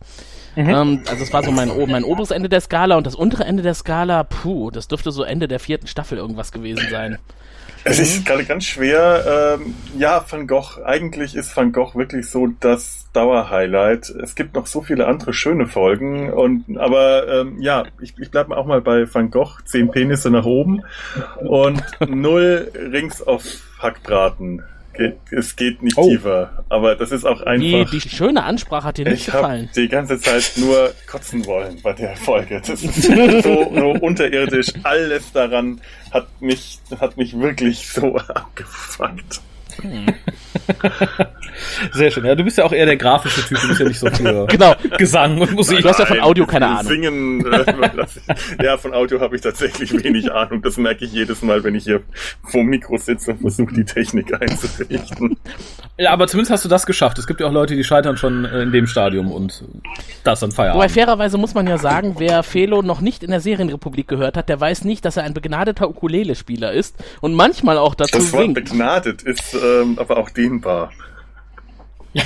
Ähm, 0.55 1.03
also 1.09 1.21
es 1.21 1.33
war 1.33 1.43
so 1.43 1.51
mein, 1.51 1.69
mein 1.89 2.05
oberes 2.05 2.31
Ende 2.31 2.47
der 2.47 2.61
Skala 2.61 2.95
und 2.95 3.05
das 3.05 3.13
untere 3.13 3.43
Ende 3.43 3.61
der 3.61 3.73
Skala, 3.73 4.23
puh, 4.23 4.71
das 4.71 4.87
dürfte 4.87 5.11
so 5.11 5.23
Ende 5.23 5.49
der 5.49 5.59
vierten 5.59 5.87
Staffel 5.87 6.17
irgendwas 6.17 6.53
gewesen 6.53 6.87
sein. 6.89 7.17
Es 7.83 7.99
ist 7.99 8.25
gerade 8.25 8.45
ganz 8.45 8.65
schwer. 8.65 9.57
Ähm, 9.59 9.75
ja, 9.97 10.23
Van 10.29 10.47
Gogh, 10.47 10.81
eigentlich 10.83 11.35
ist 11.35 11.55
Van 11.55 11.71
Gogh 11.71 11.95
wirklich 11.95 12.29
so 12.29 12.47
das 12.59 13.07
Dauerhighlight. 13.13 14.09
Es 14.09 14.35
gibt 14.35 14.55
noch 14.55 14.67
so 14.67 14.81
viele 14.81 15.07
andere 15.07 15.33
schöne 15.33 15.67
Folgen. 15.67 16.31
Und 16.31 16.77
aber 16.77 17.27
ähm, 17.27 17.61
ja, 17.61 17.85
ich, 18.01 18.13
ich 18.19 18.31
bleibe 18.31 18.55
auch 18.57 18.65
mal 18.65 18.81
bei 18.81 19.11
Van 19.11 19.31
Gogh, 19.31 19.59
zehn 19.65 19.89
Penisse 19.91 20.29
nach 20.29 20.45
oben 20.45 20.83
und 21.37 21.83
null 22.07 22.71
Rings 22.75 23.21
auf 23.21 23.43
Hackbraten. 23.79 24.63
Geht, 24.97 25.15
es 25.31 25.55
geht 25.55 25.81
nicht 25.83 25.97
Oh. 25.97 26.09
tiefer. 26.09 26.63
Aber 26.69 26.95
das 26.95 27.11
ist 27.11 27.23
auch 27.25 27.41
einfach. 27.41 27.89
die 27.91 28.01
schöne 28.01 28.43
Ansprache 28.43 28.83
hat 28.87 28.97
dir 28.97 29.05
nicht 29.05 29.19
ich 29.19 29.25
gefallen. 29.27 29.69
die 29.75 29.87
ganze 29.87 30.19
Zeit 30.19 30.53
nur 30.57 30.91
kotzen 31.09 31.45
wollen 31.45 31.79
bei 31.81 31.93
der 31.93 32.15
Folge. 32.15 32.61
Das 32.65 32.81
ist 32.83 33.03
so, 33.43 33.71
so 33.75 33.91
unterirdisch. 34.01 34.67
Alles 34.83 35.31
daran 35.31 35.79
hat 36.11 36.27
mich, 36.41 36.79
hat 36.99 37.15
mich 37.17 37.37
wirklich 37.39 37.87
so 37.87 38.15
abgefuckt. 38.27 39.41
Sehr 41.93 42.11
schön. 42.11 42.25
Ja, 42.25 42.35
du 42.35 42.43
bist 42.43 42.57
ja 42.57 42.65
auch 42.65 42.71
eher 42.71 42.85
der 42.85 42.97
grafische 42.97 43.41
Typ, 43.41 43.59
du 43.61 43.67
bist 43.67 43.79
ja 43.79 43.87
nicht 43.87 43.99
so 43.99 44.07
für 44.09 44.45
Genau. 44.49 44.75
Gesang 44.97 45.39
und 45.39 45.51
Musik. 45.53 45.81
Du 45.81 45.89
hast 45.89 45.99
ja 45.99 46.05
von 46.05 46.19
Audio 46.19 46.45
keine 46.45 46.67
Ahnung. 46.67 46.91
Singen, 46.91 47.45
äh, 47.45 47.65
ja, 48.63 48.77
von 48.77 48.93
Audio 48.93 49.19
habe 49.19 49.35
ich 49.35 49.41
tatsächlich 49.41 49.91
wenig 50.03 50.31
Ahnung. 50.31 50.61
Das 50.61 50.77
merke 50.77 51.05
ich 51.05 51.13
jedes 51.13 51.41
Mal, 51.41 51.63
wenn 51.63 51.75
ich 51.75 51.83
hier 51.85 52.01
vor 52.43 52.61
dem 52.61 52.67
Mikro 52.69 52.97
sitze 52.97 53.31
und 53.31 53.41
versuche, 53.41 53.73
die 53.73 53.85
Technik 53.85 54.33
einzurichten. 54.39 55.37
Ja, 55.97 56.11
aber 56.11 56.27
zumindest 56.27 56.51
hast 56.51 56.65
du 56.65 56.69
das 56.69 56.85
geschafft. 56.85 57.17
Es 57.17 57.27
gibt 57.27 57.39
ja 57.39 57.47
auch 57.47 57.51
Leute, 57.51 57.75
die 57.75 57.83
scheitern 57.83 58.17
schon 58.17 58.45
äh, 58.45 58.61
in 58.63 58.71
dem 58.71 58.87
Stadium 58.87 59.31
und 59.31 59.63
das 60.23 60.39
dann 60.41 60.51
Wobei 60.51 60.55
Feierabend. 60.63 60.91
fairerweise 60.91 61.37
muss 61.37 61.53
man 61.53 61.67
ja 61.67 61.77
sagen, 61.77 62.15
wer 62.19 62.43
Felo 62.43 62.81
noch 62.81 63.01
nicht 63.01 63.23
in 63.23 63.31
der 63.31 63.39
Serienrepublik 63.41 64.07
gehört 64.07 64.37
hat, 64.37 64.49
der 64.49 64.59
weiß 64.59 64.83
nicht, 64.83 65.05
dass 65.05 65.17
er 65.17 65.23
ein 65.23 65.33
begnadeter 65.33 65.89
Ukulele-Spieler 65.89 66.71
ist 66.71 66.95
und 67.21 67.33
manchmal 67.33 67.77
auch 67.77 67.95
dazu 67.95 68.17
Das 68.17 68.33
Wort 68.33 68.43
singt. 68.43 68.53
begnadet 68.55 69.23
ist 69.23 69.55
ähm, 69.55 69.97
aber 69.97 70.17
auch 70.17 70.29
dehnbar. 70.49 70.91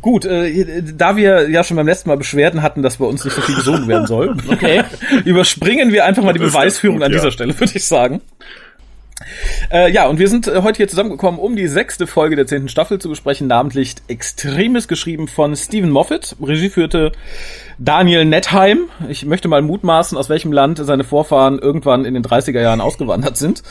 Gut, 0.00 0.24
äh, 0.24 0.82
da 0.82 1.16
wir 1.16 1.50
ja 1.50 1.64
schon 1.64 1.76
beim 1.76 1.86
letzten 1.86 2.10
Mal 2.10 2.16
Beschwerden 2.16 2.62
hatten, 2.62 2.82
dass 2.82 2.98
bei 2.98 3.06
uns 3.06 3.24
nicht 3.24 3.34
so 3.34 3.40
viel 3.40 3.56
gesungen 3.56 3.88
werden 3.88 4.06
soll, 4.06 4.36
Okay. 4.48 4.84
überspringen 5.24 5.92
wir 5.92 6.04
einfach 6.04 6.22
mal 6.22 6.32
die 6.32 6.38
Beweisführung 6.38 6.98
gut, 6.98 7.06
an 7.06 7.12
dieser 7.12 7.24
ja. 7.24 7.30
Stelle, 7.32 7.58
würde 7.58 7.72
ich 7.74 7.84
sagen. 7.84 8.20
Äh, 9.70 9.90
ja, 9.92 10.06
und 10.08 10.18
wir 10.18 10.28
sind 10.28 10.46
äh, 10.46 10.62
heute 10.62 10.78
hier 10.78 10.88
zusammengekommen, 10.88 11.38
um 11.40 11.56
die 11.56 11.68
sechste 11.68 12.06
Folge 12.06 12.36
der 12.36 12.46
zehnten 12.46 12.68
Staffel 12.68 12.98
zu 12.98 13.08
besprechen, 13.08 13.46
namentlich 13.46 13.94
Extremes, 14.08 14.88
geschrieben 14.88 15.28
von 15.28 15.54
Stephen 15.56 15.90
Moffat. 15.90 16.36
Regie 16.42 16.70
führte 16.70 17.12
Daniel 17.78 18.24
Nettheim. 18.24 18.88
Ich 19.08 19.24
möchte 19.24 19.48
mal 19.48 19.62
mutmaßen, 19.62 20.18
aus 20.18 20.28
welchem 20.28 20.52
Land 20.52 20.78
seine 20.82 21.04
Vorfahren 21.04 21.58
irgendwann 21.58 22.04
in 22.04 22.14
den 22.14 22.24
30er 22.24 22.60
Jahren 22.60 22.80
ausgewandert 22.80 23.36
sind. 23.36 23.62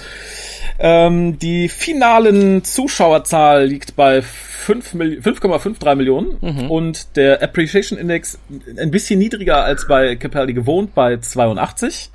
Ähm, 0.80 1.38
die 1.40 1.68
finalen 1.68 2.64
Zuschauerzahl 2.64 3.66
liegt 3.66 3.96
bei 3.98 4.22
5 4.22 4.94
Mil- 4.94 5.20
5,53 5.20 5.96
Millionen 5.96 6.38
und 6.70 7.16
der 7.18 7.44
Appreciation 7.44 8.00
Index 8.00 8.40
ein 8.80 8.90
bisschen 8.90 9.20
niedriger 9.20 9.64
als 9.64 9.88
bei 9.88 10.16
Capaldi 10.16 10.54
gewohnt, 10.54 10.96
bei 10.96 11.18
82. 11.18 12.12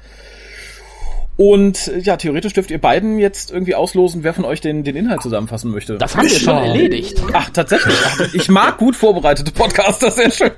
Und 1.36 1.90
ja, 2.02 2.16
theoretisch 2.16 2.52
dürft 2.52 2.70
ihr 2.70 2.80
beiden 2.80 3.18
jetzt 3.18 3.50
irgendwie 3.50 3.74
auslosen, 3.74 4.22
wer 4.22 4.34
von 4.34 4.44
euch 4.44 4.60
den, 4.60 4.84
den 4.84 4.94
Inhalt 4.94 5.22
zusammenfassen 5.22 5.70
möchte. 5.70 5.98
Das 5.98 6.16
haben 6.16 6.28
wir 6.28 6.38
schon 6.38 6.56
erledigt. 6.56 7.20
Ach, 7.32 7.50
tatsächlich. 7.50 7.96
Ich 8.34 8.48
mag 8.48 8.78
gut 8.78 8.94
vorbereitete 8.94 9.50
Podcaster, 9.50 10.10
sehr 10.10 10.30
schön. 10.30 10.52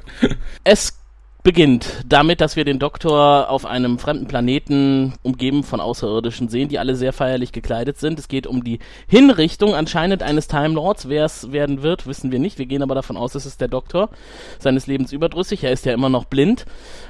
Es 0.64 0.99
beginnt 1.47 2.03
damit, 2.09 2.41
dass 2.41 2.57
wir 2.57 2.65
den 2.65 2.81
Doktor 2.81 3.50
auf 3.50 3.67
einem 3.67 4.00
fremden 4.00 4.26
Planeten 4.26 5.12
umgeben 5.23 5.62
von 5.62 5.81
Außerirdischen 5.81 6.49
sehen, 6.49 6.69
die 6.69 6.81
alle 6.81 6.97
sehr 6.97 7.12
feierlich 7.12 7.53
gekleidet 7.53 8.00
sind. 8.00 8.19
Es 8.19 8.26
geht 8.26 8.49
um 8.49 8.65
die 8.65 8.81
Hinrichtung 9.07 9.73
anscheinend 9.73 10.25
eines 10.25 10.49
Time 10.49 10.75
Lords. 10.75 11.09
Wer 11.09 11.25
es 11.25 11.53
werden 11.53 11.85
wird, 11.85 12.09
wissen 12.09 12.33
wir 12.33 12.41
nicht. 12.41 12.59
Wir 12.59 12.67
gehen 12.67 12.83
aber 12.83 12.97
davon 12.97 13.17
aus, 13.17 13.37
es 13.37 13.47
ist 13.47 13.61
der 13.61 13.69
Doktor 13.69 14.11
seines 14.59 14.88
Lebens 14.88 15.12
überdrüssig. 15.12 15.62
Er 15.62 15.71
ist 15.71 15.87
ja 15.87 15.93
immer 15.93 16.09
noch 16.09 16.25
blind. 16.25 16.67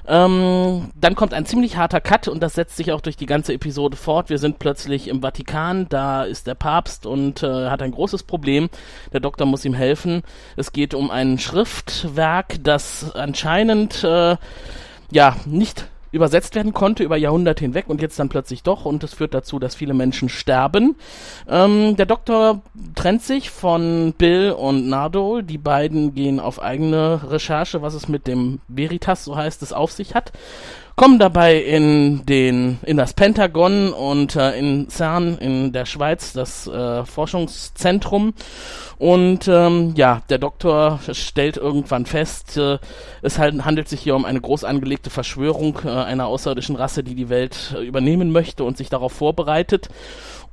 Ähm, 0.07 0.91
dann 1.01 1.15
kommt 1.15 1.33
ein 1.33 1.47
ziemlich 1.47 1.79
harter 1.79 2.03
Cut 2.03 2.29
und 2.29 2.43
das 2.43 2.53
setzt 2.53 2.77
sich 2.77 2.93
auch 2.93 3.01
durch 3.01 3.17
die 3.17 3.25
ganze 3.25 3.55
Episode 3.55 3.97
fort. 3.97 4.29
Wir 4.29 4.39
sind 4.39 4.59
plötzlich 4.59 5.09
im 5.09 5.23
Vatikan, 5.23 5.87
da 5.89 6.25
ist 6.25 6.47
der 6.47 6.57
Papst 6.57 7.07
und 7.07 7.43
äh, 7.43 7.71
hat 7.71 7.81
ein 7.81 7.93
großes 7.93 8.25
Problem. 8.25 8.69
Der 9.15 9.21
Doktor 9.21 9.47
muss 9.47 9.65
ihm 9.65 9.73
helfen. 9.73 10.21
Es 10.57 10.73
geht 10.73 10.93
um 10.93 11.11
ein 11.11 11.39
Schriftwerk, 11.39 12.63
das 12.63 13.15
anscheinend 13.15 14.05
äh, 14.05 14.26
ja 15.11 15.37
nicht 15.47 15.87
übersetzt 16.13 16.55
werden 16.55 16.73
konnte 16.73 17.05
über 17.05 17.17
Jahrhunderte 17.17 17.63
hinweg 17.65 17.85
und 17.89 18.01
jetzt 18.01 18.19
dann 18.19 18.29
plötzlich 18.29 18.63
doch 18.63 18.85
und 18.85 19.05
es 19.05 19.15
führt 19.15 19.35
dazu, 19.35 19.59
dass 19.59 19.75
viele 19.75 19.95
Menschen 19.95 20.29
sterben. 20.29 20.97
Ähm, 21.49 21.97
der 21.97 22.07
Doktor 22.07 22.63
trennt 22.95 23.23
sich 23.23 23.51
von 23.51 24.15
Bill 24.17 24.53
und 24.53 24.89
Nardo. 24.89 25.43
Die 25.43 25.59
beiden 25.59 26.15
gehen 26.15 26.41
auf 26.41 26.61
eigene 26.61 27.21
Recherche, 27.31 27.83
was 27.83 27.95
es 27.95 28.09
mit 28.09 28.27
dem 28.27 28.61
Veritas, 28.69 29.25
so 29.25 29.37
heißt 29.37 29.63
es, 29.63 29.73
auf 29.73 29.93
sich 29.93 30.15
hat 30.15 30.33
kommen 30.97 31.19
dabei 31.19 31.61
in 31.61 32.25
den 32.25 32.79
in 32.83 32.97
das 32.97 33.13
Pentagon 33.13 33.93
und 33.93 34.35
äh, 34.35 34.59
in 34.59 34.89
CERN 34.89 35.37
in 35.37 35.73
der 35.73 35.85
Schweiz 35.85 36.33
das 36.33 36.67
äh, 36.67 37.05
Forschungszentrum. 37.05 38.33
Und 38.99 39.47
ähm, 39.47 39.93
ja 39.95 40.23
der 40.31 40.39
Doktor 40.39 41.01
stellt 41.13 41.59
irgendwann 41.59 42.07
fest 42.07 42.57
äh, 42.57 42.79
es 43.21 43.39
halt, 43.39 43.63
handelt 43.67 43.91
sich 43.91 44.01
hier 44.01 44.17
um 44.17 44.25
eine 44.25 44.41
groß 44.41 44.65
angelegte 44.65 45.11
Verschwörung 45.11 45.81
äh, 45.85 45.91
einer 45.91 46.27
außerirdischen 46.29 46.77
Rasse 46.77 47.05
die 47.05 47.15
die 47.15 47.29
Welt 47.29 47.75
äh, 47.77 47.85
übernehmen 47.85 48.33
möchte 48.33 48.65
und 48.65 48.79
sich 48.79 48.89
darauf 48.89 49.13
vorbereitet 49.13 49.91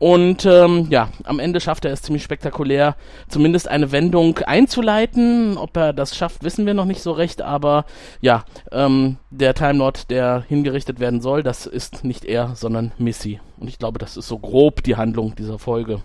und 0.03 0.45
ähm, 0.45 0.88
ja, 0.89 1.07
am 1.24 1.39
Ende 1.39 1.62
schafft 1.62 1.86
er 1.86 1.93
es 1.93 2.01
ziemlich 2.01 2.24
spektakulär, 2.24 2.98
zumindest 3.29 3.69
eine 3.69 3.93
Wendung 3.93 4.38
einzuleiten. 4.39 5.57
Ob 5.57 5.77
er 5.77 5.93
das 5.93 6.13
schafft, 6.13 6.43
wissen 6.43 6.65
wir 6.65 6.74
noch 6.74 6.83
nicht 6.83 7.01
so 7.01 7.13
recht, 7.13 7.41
aber 7.41 7.86
ja, 8.19 8.43
ähm, 8.74 9.15
der 9.29 9.53
Time 9.53 9.75
Lord, 9.75 10.10
der 10.10 10.43
hingerichtet 10.45 11.00
werden 11.00 11.22
soll, 11.22 11.41
das 11.41 11.65
ist 11.67 12.03
nicht 12.03 12.25
er, 12.25 12.53
sondern 12.55 12.91
Missy. 12.98 13.39
Und 13.57 13.69
ich 13.69 13.79
glaube, 13.79 13.98
das 13.98 14.17
ist 14.17 14.27
so 14.27 14.38
grob 14.39 14.83
die 14.83 14.98
Handlung 14.98 15.36
dieser 15.36 15.57
Folge. 15.57 16.01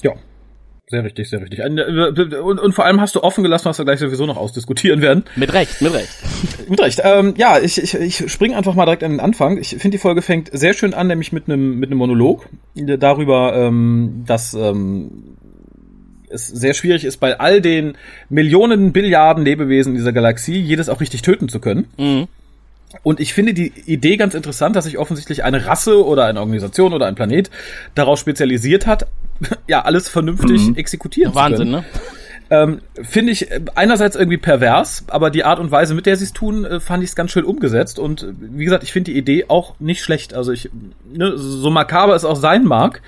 Ja, 0.00 0.12
sehr 0.88 1.04
richtig, 1.04 1.28
sehr 1.28 1.40
richtig. 1.42 1.58
Äh, 1.58 2.36
und, 2.38 2.58
und 2.58 2.72
vor 2.74 2.84
allem 2.86 3.00
hast 3.00 3.14
du 3.14 3.22
offen 3.22 3.44
gelassen, 3.44 3.66
was 3.66 3.78
wir 3.78 3.84
gleich 3.84 3.98
sowieso 3.98 4.24
noch 4.24 4.38
ausdiskutieren 4.38 5.02
werden. 5.02 5.24
Mit 5.36 5.52
Recht, 5.52 5.82
mit 5.82 5.92
Recht. 5.92 6.08
mit 6.68 6.80
Recht. 6.80 7.00
Ähm, 7.04 7.34
ja, 7.36 7.58
ich, 7.58 7.82
ich, 7.82 7.94
ich 7.94 8.32
springe 8.32 8.56
einfach 8.56 8.74
mal 8.74 8.86
direkt 8.86 9.04
an 9.04 9.12
den 9.12 9.20
Anfang. 9.20 9.58
Ich 9.58 9.70
finde, 9.70 9.90
die 9.90 9.98
Folge 9.98 10.22
fängt 10.22 10.50
sehr 10.52 10.72
schön 10.72 10.94
an, 10.94 11.06
nämlich 11.06 11.32
mit 11.32 11.48
einem 11.48 11.78
mit 11.78 11.90
einem 11.90 11.98
Monolog 11.98 12.48
darüber, 12.74 13.54
ähm, 13.54 14.24
dass 14.26 14.54
ähm, 14.54 15.36
es 16.30 16.46
sehr 16.46 16.74
schwierig 16.74 17.04
ist, 17.04 17.18
bei 17.18 17.38
all 17.38 17.60
den 17.60 17.96
Millionen, 18.28 18.92
Billiarden 18.92 19.44
Lebewesen 19.44 19.92
in 19.92 19.96
dieser 19.96 20.12
Galaxie 20.12 20.58
jedes 20.58 20.88
auch 20.88 21.00
richtig 21.00 21.22
töten 21.22 21.48
zu 21.48 21.60
können. 21.60 21.86
Mhm. 21.98 22.28
Und 23.02 23.20
ich 23.20 23.34
finde 23.34 23.52
die 23.52 23.72
Idee 23.86 24.16
ganz 24.16 24.34
interessant, 24.34 24.74
dass 24.74 24.86
sich 24.86 24.96
offensichtlich 24.96 25.44
eine 25.44 25.66
Rasse 25.66 26.04
oder 26.04 26.24
eine 26.24 26.40
Organisation 26.40 26.94
oder 26.94 27.06
ein 27.06 27.14
Planet 27.14 27.50
darauf 27.94 28.18
spezialisiert 28.18 28.86
hat, 28.86 29.06
ja, 29.66 29.82
alles 29.82 30.08
vernünftig 30.08 30.68
mhm. 30.68 30.76
exekutieren 30.76 31.34
Wahnsinn, 31.34 31.68
zu 31.68 31.72
können. 31.72 31.84
ne? 31.84 32.00
Ähm, 32.50 32.80
finde 33.02 33.32
ich 33.32 33.48
einerseits 33.74 34.16
irgendwie 34.16 34.38
pervers, 34.38 35.04
aber 35.08 35.28
die 35.28 35.44
Art 35.44 35.58
und 35.58 35.70
Weise, 35.70 35.94
mit 35.94 36.06
der 36.06 36.16
sie 36.16 36.24
es 36.24 36.32
tun, 36.32 36.64
äh, 36.64 36.80
fand 36.80 37.02
ich 37.02 37.10
es 37.10 37.16
ganz 37.16 37.30
schön 37.30 37.44
umgesetzt. 37.44 37.98
Und 37.98 38.22
äh, 38.22 38.32
wie 38.38 38.64
gesagt, 38.64 38.84
ich 38.84 38.92
finde 38.92 39.10
die 39.10 39.18
Idee 39.18 39.46
auch 39.48 39.74
nicht 39.80 40.02
schlecht. 40.02 40.32
Also 40.32 40.52
ich, 40.52 40.70
ne, 41.12 41.36
so 41.36 41.68
makaber 41.68 42.14
es 42.14 42.24
auch 42.24 42.36
sein 42.36 42.64
mag, 42.64 43.02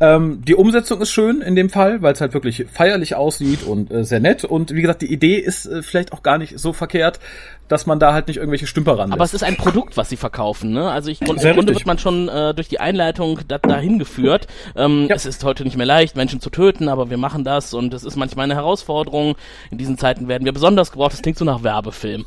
ähm, 0.00 0.42
die 0.44 0.54
Umsetzung 0.54 1.00
ist 1.00 1.10
schön 1.10 1.40
in 1.40 1.56
dem 1.56 1.70
Fall, 1.70 2.02
weil 2.02 2.12
es 2.12 2.20
halt 2.20 2.34
wirklich 2.34 2.66
feierlich 2.70 3.14
aussieht 3.14 3.62
und 3.62 3.90
äh, 3.90 4.04
sehr 4.04 4.20
nett. 4.20 4.44
Und 4.44 4.74
wie 4.74 4.82
gesagt, 4.82 5.02
die 5.02 5.12
Idee 5.12 5.36
ist 5.36 5.66
äh, 5.66 5.82
vielleicht 5.82 6.12
auch 6.12 6.22
gar 6.22 6.38
nicht 6.38 6.58
so 6.58 6.72
verkehrt, 6.72 7.20
dass 7.68 7.86
man 7.86 7.98
da 7.98 8.12
halt 8.12 8.28
nicht 8.28 8.36
irgendwelche 8.36 8.66
Stümper 8.66 8.98
ran 8.98 9.12
Aber 9.12 9.24
es 9.24 9.34
ist 9.34 9.42
ein 9.42 9.56
Produkt, 9.56 9.96
was 9.96 10.08
sie 10.08 10.16
verkaufen, 10.16 10.72
ne? 10.72 10.90
Also 10.90 11.10
ich, 11.10 11.20
Grund, 11.20 11.42
im 11.42 11.54
Grunde 11.54 11.74
wird 11.74 11.86
man 11.86 11.98
schon 11.98 12.28
äh, 12.28 12.54
durch 12.54 12.68
die 12.68 12.78
Einleitung 12.78 13.40
da, 13.48 13.58
dahin 13.58 13.98
geführt. 13.98 14.46
Ähm, 14.76 15.06
ja. 15.08 15.16
Es 15.16 15.26
ist 15.26 15.42
heute 15.44 15.64
nicht 15.64 15.76
mehr 15.76 15.86
leicht, 15.86 16.16
Menschen 16.16 16.40
zu 16.40 16.50
töten, 16.50 16.88
aber 16.88 17.10
wir 17.10 17.18
machen 17.18 17.44
das 17.44 17.74
und 17.74 17.92
es 17.94 18.04
ist 18.04 18.16
manchmal 18.16 18.44
eine 18.44 18.54
Herausforderung. 18.54 19.36
In 19.70 19.78
diesen 19.78 19.98
Zeiten 19.98 20.28
werden 20.28 20.44
wir 20.44 20.52
besonders 20.52 20.92
gebraucht. 20.92 21.12
Das 21.12 21.22
klingt 21.22 21.38
so 21.38 21.44
nach 21.44 21.62
Werbefilm. 21.62 22.26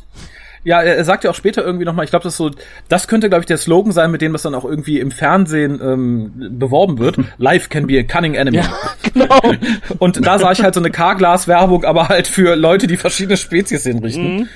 Ja, 0.63 0.81
er, 0.81 1.03
sagt 1.05 1.23
ja 1.23 1.29
auch 1.29 1.35
später 1.35 1.63
irgendwie 1.63 1.85
nochmal, 1.85 2.05
ich 2.05 2.11
glaube, 2.11 2.23
das 2.23 2.35
so, 2.35 2.51
das 2.89 3.07
könnte, 3.07 3.29
glaube 3.29 3.41
ich, 3.41 3.45
der 3.47 3.57
Slogan 3.57 3.91
sein, 3.91 4.11
mit 4.11 4.21
dem 4.21 4.33
das 4.33 4.41
dann 4.41 4.55
auch 4.55 4.65
irgendwie 4.65 4.99
im 4.99 5.11
Fernsehen 5.11 5.79
ähm, 5.81 6.57
beworben 6.59 6.99
wird. 6.99 7.17
Life 7.37 7.69
can 7.69 7.87
be 7.87 7.99
a 7.99 8.03
cunning 8.03 8.35
enemy. 8.35 8.57
Ja, 8.57 8.73
genau. 9.13 9.41
Und 9.99 10.25
da 10.25 10.37
sah 10.37 10.51
ich 10.51 10.61
halt 10.61 10.73
so 10.73 10.81
eine 10.81 10.91
K-Glas-Werbung, 10.91 11.85
aber 11.85 12.09
halt 12.09 12.27
für 12.27 12.55
Leute, 12.55 12.87
die 12.87 12.97
verschiedene 12.97 13.37
Spezies 13.37 13.83
hinrichten. 13.83 14.37
Mhm. 14.39 14.49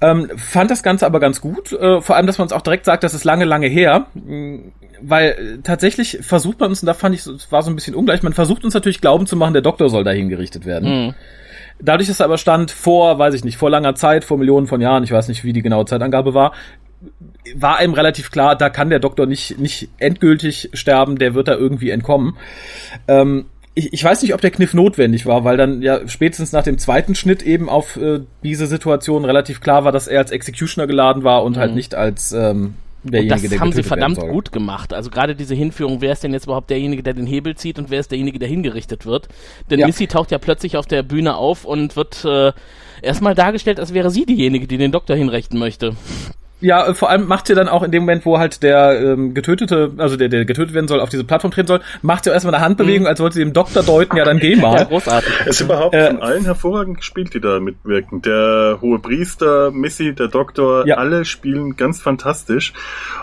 Ähm, 0.00 0.30
fand 0.36 0.70
das 0.70 0.82
Ganze 0.82 1.06
aber 1.06 1.20
ganz 1.20 1.40
gut. 1.40 1.72
Äh, 1.72 2.00
vor 2.00 2.16
allem, 2.16 2.26
dass 2.26 2.38
man 2.38 2.46
uns 2.46 2.52
auch 2.52 2.62
direkt 2.62 2.84
sagt, 2.84 3.04
das 3.04 3.14
ist 3.14 3.24
lange, 3.24 3.44
lange 3.44 3.68
her. 3.68 4.06
Mm, 4.14 4.72
weil 5.00 5.30
äh, 5.30 5.62
tatsächlich 5.62 6.18
versucht 6.20 6.60
man 6.60 6.70
uns, 6.70 6.82
und 6.82 6.86
da 6.86 6.94
fand 6.94 7.14
ich, 7.14 7.26
es 7.26 7.50
war 7.50 7.62
so 7.62 7.70
ein 7.70 7.76
bisschen 7.76 7.94
ungleich, 7.94 8.22
man 8.22 8.32
versucht 8.32 8.64
uns 8.64 8.74
natürlich 8.74 9.00
glauben 9.00 9.26
zu 9.26 9.36
machen, 9.36 9.52
der 9.52 9.62
Doktor 9.62 9.88
soll 9.88 10.04
dahin 10.04 10.28
gerichtet 10.28 10.66
werden. 10.66 11.06
Mhm. 11.06 11.14
Dadurch, 11.80 12.08
dass 12.08 12.20
er 12.20 12.26
aber 12.26 12.38
stand 12.38 12.70
vor, 12.70 13.18
weiß 13.18 13.34
ich 13.34 13.44
nicht, 13.44 13.56
vor 13.56 13.70
langer 13.70 13.94
Zeit, 13.94 14.24
vor 14.24 14.38
Millionen 14.38 14.66
von 14.66 14.80
Jahren, 14.80 15.04
ich 15.04 15.12
weiß 15.12 15.28
nicht, 15.28 15.44
wie 15.44 15.52
die 15.52 15.62
genaue 15.62 15.86
Zeitangabe 15.86 16.34
war, 16.34 16.52
war 17.54 17.76
einem 17.76 17.94
relativ 17.94 18.30
klar, 18.30 18.56
da 18.56 18.70
kann 18.70 18.90
der 18.90 19.00
Doktor 19.00 19.26
nicht, 19.26 19.58
nicht 19.58 19.88
endgültig 19.98 20.70
sterben, 20.72 21.18
der 21.18 21.34
wird 21.34 21.48
da 21.48 21.54
irgendwie 21.54 21.90
entkommen. 21.90 22.36
Ähm, 23.08 23.46
ich, 23.74 23.92
ich 23.92 24.04
weiß 24.04 24.22
nicht, 24.22 24.34
ob 24.34 24.40
der 24.40 24.52
Kniff 24.52 24.72
notwendig 24.72 25.26
war, 25.26 25.44
weil 25.44 25.56
dann 25.56 25.82
ja 25.82 26.06
spätestens 26.08 26.52
nach 26.52 26.62
dem 26.62 26.78
zweiten 26.78 27.14
Schnitt 27.14 27.42
eben 27.42 27.68
auf 27.68 27.96
äh, 27.96 28.20
diese 28.42 28.66
Situation 28.66 29.24
relativ 29.24 29.60
klar 29.60 29.84
war, 29.84 29.92
dass 29.92 30.06
er 30.06 30.20
als 30.20 30.30
Executioner 30.30 30.86
geladen 30.86 31.24
war 31.24 31.42
und 31.42 31.56
halt 31.56 31.70
mhm. 31.70 31.70
halt 31.70 31.74
nicht 31.74 31.94
als 31.94 32.32
ähm, 32.32 32.74
derjenige, 33.04 33.34
und 33.34 33.52
das 33.52 33.60
haben 33.60 33.72
sie 33.72 33.82
verdammt 33.82 34.18
gut 34.18 34.52
gemacht. 34.52 34.92
Also 34.92 35.10
gerade 35.10 35.34
diese 35.34 35.54
Hinführung, 35.54 36.00
wer 36.00 36.12
ist 36.12 36.24
denn 36.24 36.32
jetzt 36.32 36.44
überhaupt 36.44 36.70
derjenige, 36.70 37.02
der 37.02 37.14
den 37.14 37.26
Hebel 37.26 37.54
zieht 37.56 37.78
und 37.78 37.90
wer 37.90 38.00
ist 38.00 38.10
derjenige, 38.10 38.38
der 38.38 38.48
hingerichtet 38.48 39.06
wird? 39.06 39.28
Denn 39.70 39.80
ja. 39.80 39.86
Missy 39.86 40.06
taucht 40.06 40.30
ja 40.30 40.38
plötzlich 40.38 40.76
auf 40.76 40.86
der 40.86 41.02
Bühne 41.02 41.36
auf 41.36 41.64
und 41.64 41.96
wird 41.96 42.24
äh, 42.24 42.52
erstmal 43.02 43.34
dargestellt, 43.34 43.78
als 43.78 43.94
wäre 43.94 44.10
sie 44.10 44.26
diejenige, 44.26 44.66
die 44.66 44.78
den 44.78 44.92
Doktor 44.92 45.16
hinrichten 45.16 45.58
möchte. 45.58 45.96
Ja, 46.64 46.86
äh, 46.86 46.94
vor 46.94 47.10
allem 47.10 47.26
macht 47.26 47.46
sie 47.46 47.54
dann 47.54 47.68
auch 47.68 47.82
in 47.82 47.90
dem 47.90 48.04
Moment, 48.04 48.24
wo 48.24 48.38
halt 48.38 48.62
der 48.62 48.98
ähm, 48.98 49.34
Getötete, 49.34 49.92
also 49.98 50.16
der, 50.16 50.30
der 50.30 50.46
getötet 50.46 50.74
werden 50.74 50.88
soll, 50.88 51.00
auf 51.00 51.10
diese 51.10 51.22
Plattform 51.22 51.50
treten 51.50 51.68
soll, 51.68 51.80
macht 52.00 52.24
sie 52.24 52.30
erstmal 52.30 52.54
eine 52.54 52.64
Handbewegung, 52.64 53.02
mhm. 53.02 53.08
als 53.08 53.20
wollte 53.20 53.34
sie 53.34 53.44
dem 53.44 53.52
Doktor 53.52 53.82
deuten, 53.82 54.16
ja, 54.16 54.24
dann 54.24 54.38
geh 54.38 54.56
mal. 54.56 54.78
Ja, 54.78 54.84
großartig. 54.84 55.30
Es 55.40 55.56
ist 55.56 55.60
überhaupt 55.60 55.94
äh, 55.94 56.06
von 56.06 56.22
allen 56.22 56.44
hervorragend 56.44 56.96
gespielt, 56.96 57.34
die 57.34 57.40
da 57.40 57.60
mitwirken. 57.60 58.22
Der 58.22 58.78
hohe 58.80 58.98
Priester, 58.98 59.72
Missy, 59.72 60.14
der 60.14 60.28
Doktor, 60.28 60.86
ja. 60.86 60.96
alle 60.96 61.26
spielen 61.26 61.76
ganz 61.76 62.00
fantastisch. 62.00 62.72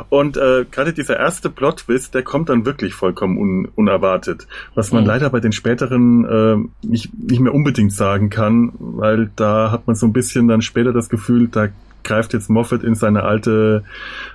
Und 0.09 0.37
äh, 0.37 0.65
gerade 0.69 0.93
dieser 0.93 1.17
erste 1.17 1.49
Plot-Twist, 1.49 2.13
der 2.13 2.21
kommt 2.21 2.49
dann 2.49 2.67
wirklich 2.67 2.93
vollkommen 2.93 3.39
un 3.39 3.71
unerwartet. 3.73 4.45
Was 4.75 4.91
man 4.91 5.01
mhm. 5.01 5.07
leider 5.07 5.29
bei 5.31 5.39
den 5.39 5.51
späteren 5.51 6.69
äh, 6.83 6.87
nicht, 6.87 7.09
nicht 7.17 7.39
mehr 7.39 7.55
unbedingt 7.55 7.91
sagen 7.91 8.29
kann, 8.29 8.73
weil 8.77 9.31
da 9.35 9.71
hat 9.71 9.87
man 9.87 9.95
so 9.95 10.05
ein 10.05 10.13
bisschen 10.13 10.47
dann 10.47 10.61
später 10.61 10.93
das 10.93 11.09
Gefühl, 11.09 11.47
da 11.47 11.69
greift 12.03 12.33
jetzt 12.33 12.49
Moffat 12.49 12.83
in 12.83 12.95
seine 12.95 13.23
alte 13.23 13.83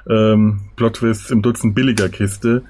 ähm, 0.09 0.61
Plot-Twist 0.77 1.31
im 1.31 1.43
Dutzend 1.43 1.75
billiger 1.75 2.09
Kiste. 2.09 2.63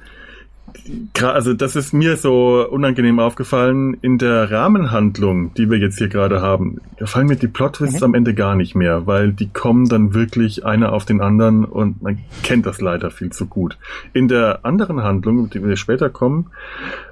Also 1.23 1.55
das 1.55 1.75
ist 1.75 1.93
mir 1.93 2.17
so 2.17 2.67
unangenehm 2.69 3.19
aufgefallen 3.19 3.97
in 4.03 4.19
der 4.19 4.51
Rahmenhandlung, 4.51 5.55
die 5.55 5.71
wir 5.71 5.79
jetzt 5.79 5.99
hier 5.99 6.09
gerade 6.09 6.41
haben. 6.41 6.81
Da 6.99 7.07
fallen 7.07 7.29
mir 7.29 7.37
die 7.37 7.49
Plot-Twists 7.49 8.01
mhm. 8.01 8.05
am 8.05 8.15
Ende 8.15 8.35
gar 8.35 8.57
nicht 8.57 8.75
mehr, 8.75 9.07
weil 9.07 9.33
die 9.33 9.49
kommen 9.49 9.89
dann 9.89 10.13
wirklich 10.13 10.67
einer 10.67 10.93
auf 10.93 11.05
den 11.05 11.21
anderen 11.21 11.65
und 11.65 12.03
man 12.03 12.19
kennt 12.43 12.67
das 12.67 12.81
leider 12.81 13.11
viel 13.11 13.31
zu 13.31 13.47
gut. 13.47 13.79
In 14.13 14.29
der 14.29 14.61
anderen 14.65 15.03
Handlung, 15.03 15.51
die 15.51 15.65
wir 15.65 15.77
später 15.77 16.11
kommen, 16.11 16.51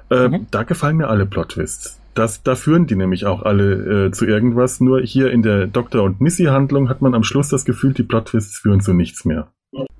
äh, 0.09 0.27
mhm. 0.27 0.47
da 0.51 0.63
gefallen 0.63 0.97
mir 0.97 1.09
alle 1.09 1.25
Plot-Twists. 1.25 1.99
Das, 2.15 2.43
da 2.43 2.55
führen 2.55 2.87
die 2.87 2.95
nämlich 2.95 3.25
auch 3.25 3.41
alle 3.43 4.07
äh, 4.07 4.11
zu 4.11 4.25
irgendwas. 4.25 4.79
Nur 4.79 5.01
hier 5.01 5.31
in 5.31 5.43
der 5.43 5.67
Dr. 5.67 6.01
und 6.03 6.21
Missy-Handlung 6.21 6.89
hat 6.89 7.01
man 7.01 7.13
am 7.13 7.23
Schluss 7.23 7.49
das 7.49 7.65
Gefühl, 7.65 7.93
die 7.93 8.03
Plot-Twists 8.03 8.57
führen 8.59 8.79
zu 8.79 8.93
nichts 8.93 9.25
mehr. 9.25 9.51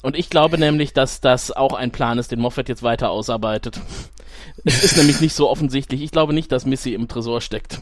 Und 0.02 0.16
ich 0.16 0.30
glaube 0.30 0.58
nämlich, 0.58 0.94
dass 0.94 1.20
das 1.20 1.52
auch 1.52 1.74
ein 1.74 1.92
Plan 1.92 2.18
ist, 2.18 2.32
den 2.32 2.40
Moffat 2.40 2.70
jetzt 2.70 2.84
weiter 2.84 3.10
ausarbeitet. 3.10 3.82
es 4.64 4.84
ist 4.84 4.98
nämlich 4.98 5.20
nicht 5.20 5.34
so 5.34 5.50
offensichtlich. 5.50 6.02
Ich 6.02 6.12
glaube 6.12 6.34
nicht, 6.34 6.52
dass 6.52 6.66
Missy 6.66 6.94
im 6.94 7.10
Tresor 7.10 7.42
steckt. 7.42 7.82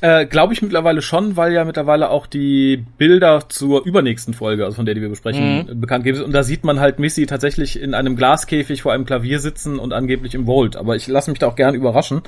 Äh, 0.00 0.26
Glaube 0.26 0.52
ich 0.52 0.62
mittlerweile 0.62 1.02
schon, 1.02 1.36
weil 1.36 1.52
ja 1.52 1.64
mittlerweile 1.64 2.10
auch 2.10 2.26
die 2.26 2.84
Bilder 2.98 3.48
zur 3.48 3.84
übernächsten 3.84 4.34
Folge, 4.34 4.64
also 4.64 4.76
von 4.76 4.86
der, 4.86 4.94
die 4.94 5.00
wir 5.00 5.08
besprechen, 5.08 5.66
mhm. 5.68 5.80
bekannt 5.80 6.04
geben. 6.04 6.22
Und 6.22 6.32
da 6.32 6.42
sieht 6.42 6.64
man 6.64 6.80
halt 6.80 6.98
Missy 6.98 7.26
tatsächlich 7.26 7.80
in 7.80 7.94
einem 7.94 8.16
Glaskäfig 8.16 8.82
vor 8.82 8.92
einem 8.92 9.04
Klavier 9.04 9.38
sitzen 9.38 9.78
und 9.78 9.92
angeblich 9.92 10.34
im 10.34 10.46
Vault. 10.46 10.76
Aber 10.76 10.96
ich 10.96 11.06
lasse 11.06 11.30
mich 11.30 11.38
da 11.38 11.48
auch 11.48 11.56
gern 11.56 11.74
überraschen. 11.74 12.22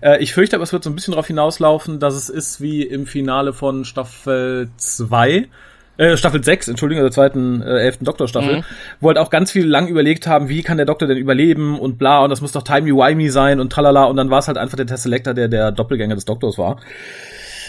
Äh, 0.00 0.22
ich 0.22 0.32
fürchte 0.32 0.56
aber, 0.56 0.64
es 0.64 0.72
wird 0.72 0.84
so 0.84 0.90
ein 0.90 0.94
bisschen 0.94 1.12
darauf 1.12 1.26
hinauslaufen, 1.26 2.00
dass 2.00 2.14
es 2.14 2.28
ist 2.28 2.60
wie 2.60 2.82
im 2.82 3.06
Finale 3.06 3.52
von 3.52 3.84
Staffel 3.84 4.68
2 4.76 5.48
äh, 5.96 6.16
Staffel 6.16 6.42
6, 6.42 6.68
Entschuldigung, 6.68 7.04
der 7.04 7.12
zweiten, 7.12 7.62
äh, 7.62 7.80
elften 7.80 8.04
Doktorstaffel, 8.04 8.58
mhm. 8.58 8.64
wo 9.00 9.08
halt 9.08 9.18
auch 9.18 9.30
ganz 9.30 9.50
viel 9.50 9.66
lang 9.66 9.88
überlegt 9.88 10.26
haben, 10.26 10.48
wie 10.48 10.62
kann 10.62 10.76
der 10.76 10.86
Doktor 10.86 11.06
denn 11.06 11.18
überleben 11.18 11.78
und 11.78 11.98
bla, 11.98 12.22
und 12.22 12.30
das 12.30 12.40
muss 12.40 12.52
doch 12.52 12.62
timey-wimey 12.62 13.30
sein 13.30 13.60
und 13.60 13.70
tralala, 13.70 14.04
und 14.04 14.16
dann 14.16 14.30
war 14.30 14.40
es 14.40 14.48
halt 14.48 14.58
einfach 14.58 14.76
der 14.76 14.86
Tesselector, 14.86 15.34
der 15.34 15.48
der 15.48 15.72
Doppelgänger 15.72 16.14
des 16.14 16.24
Doktors 16.24 16.58
war. 16.58 16.80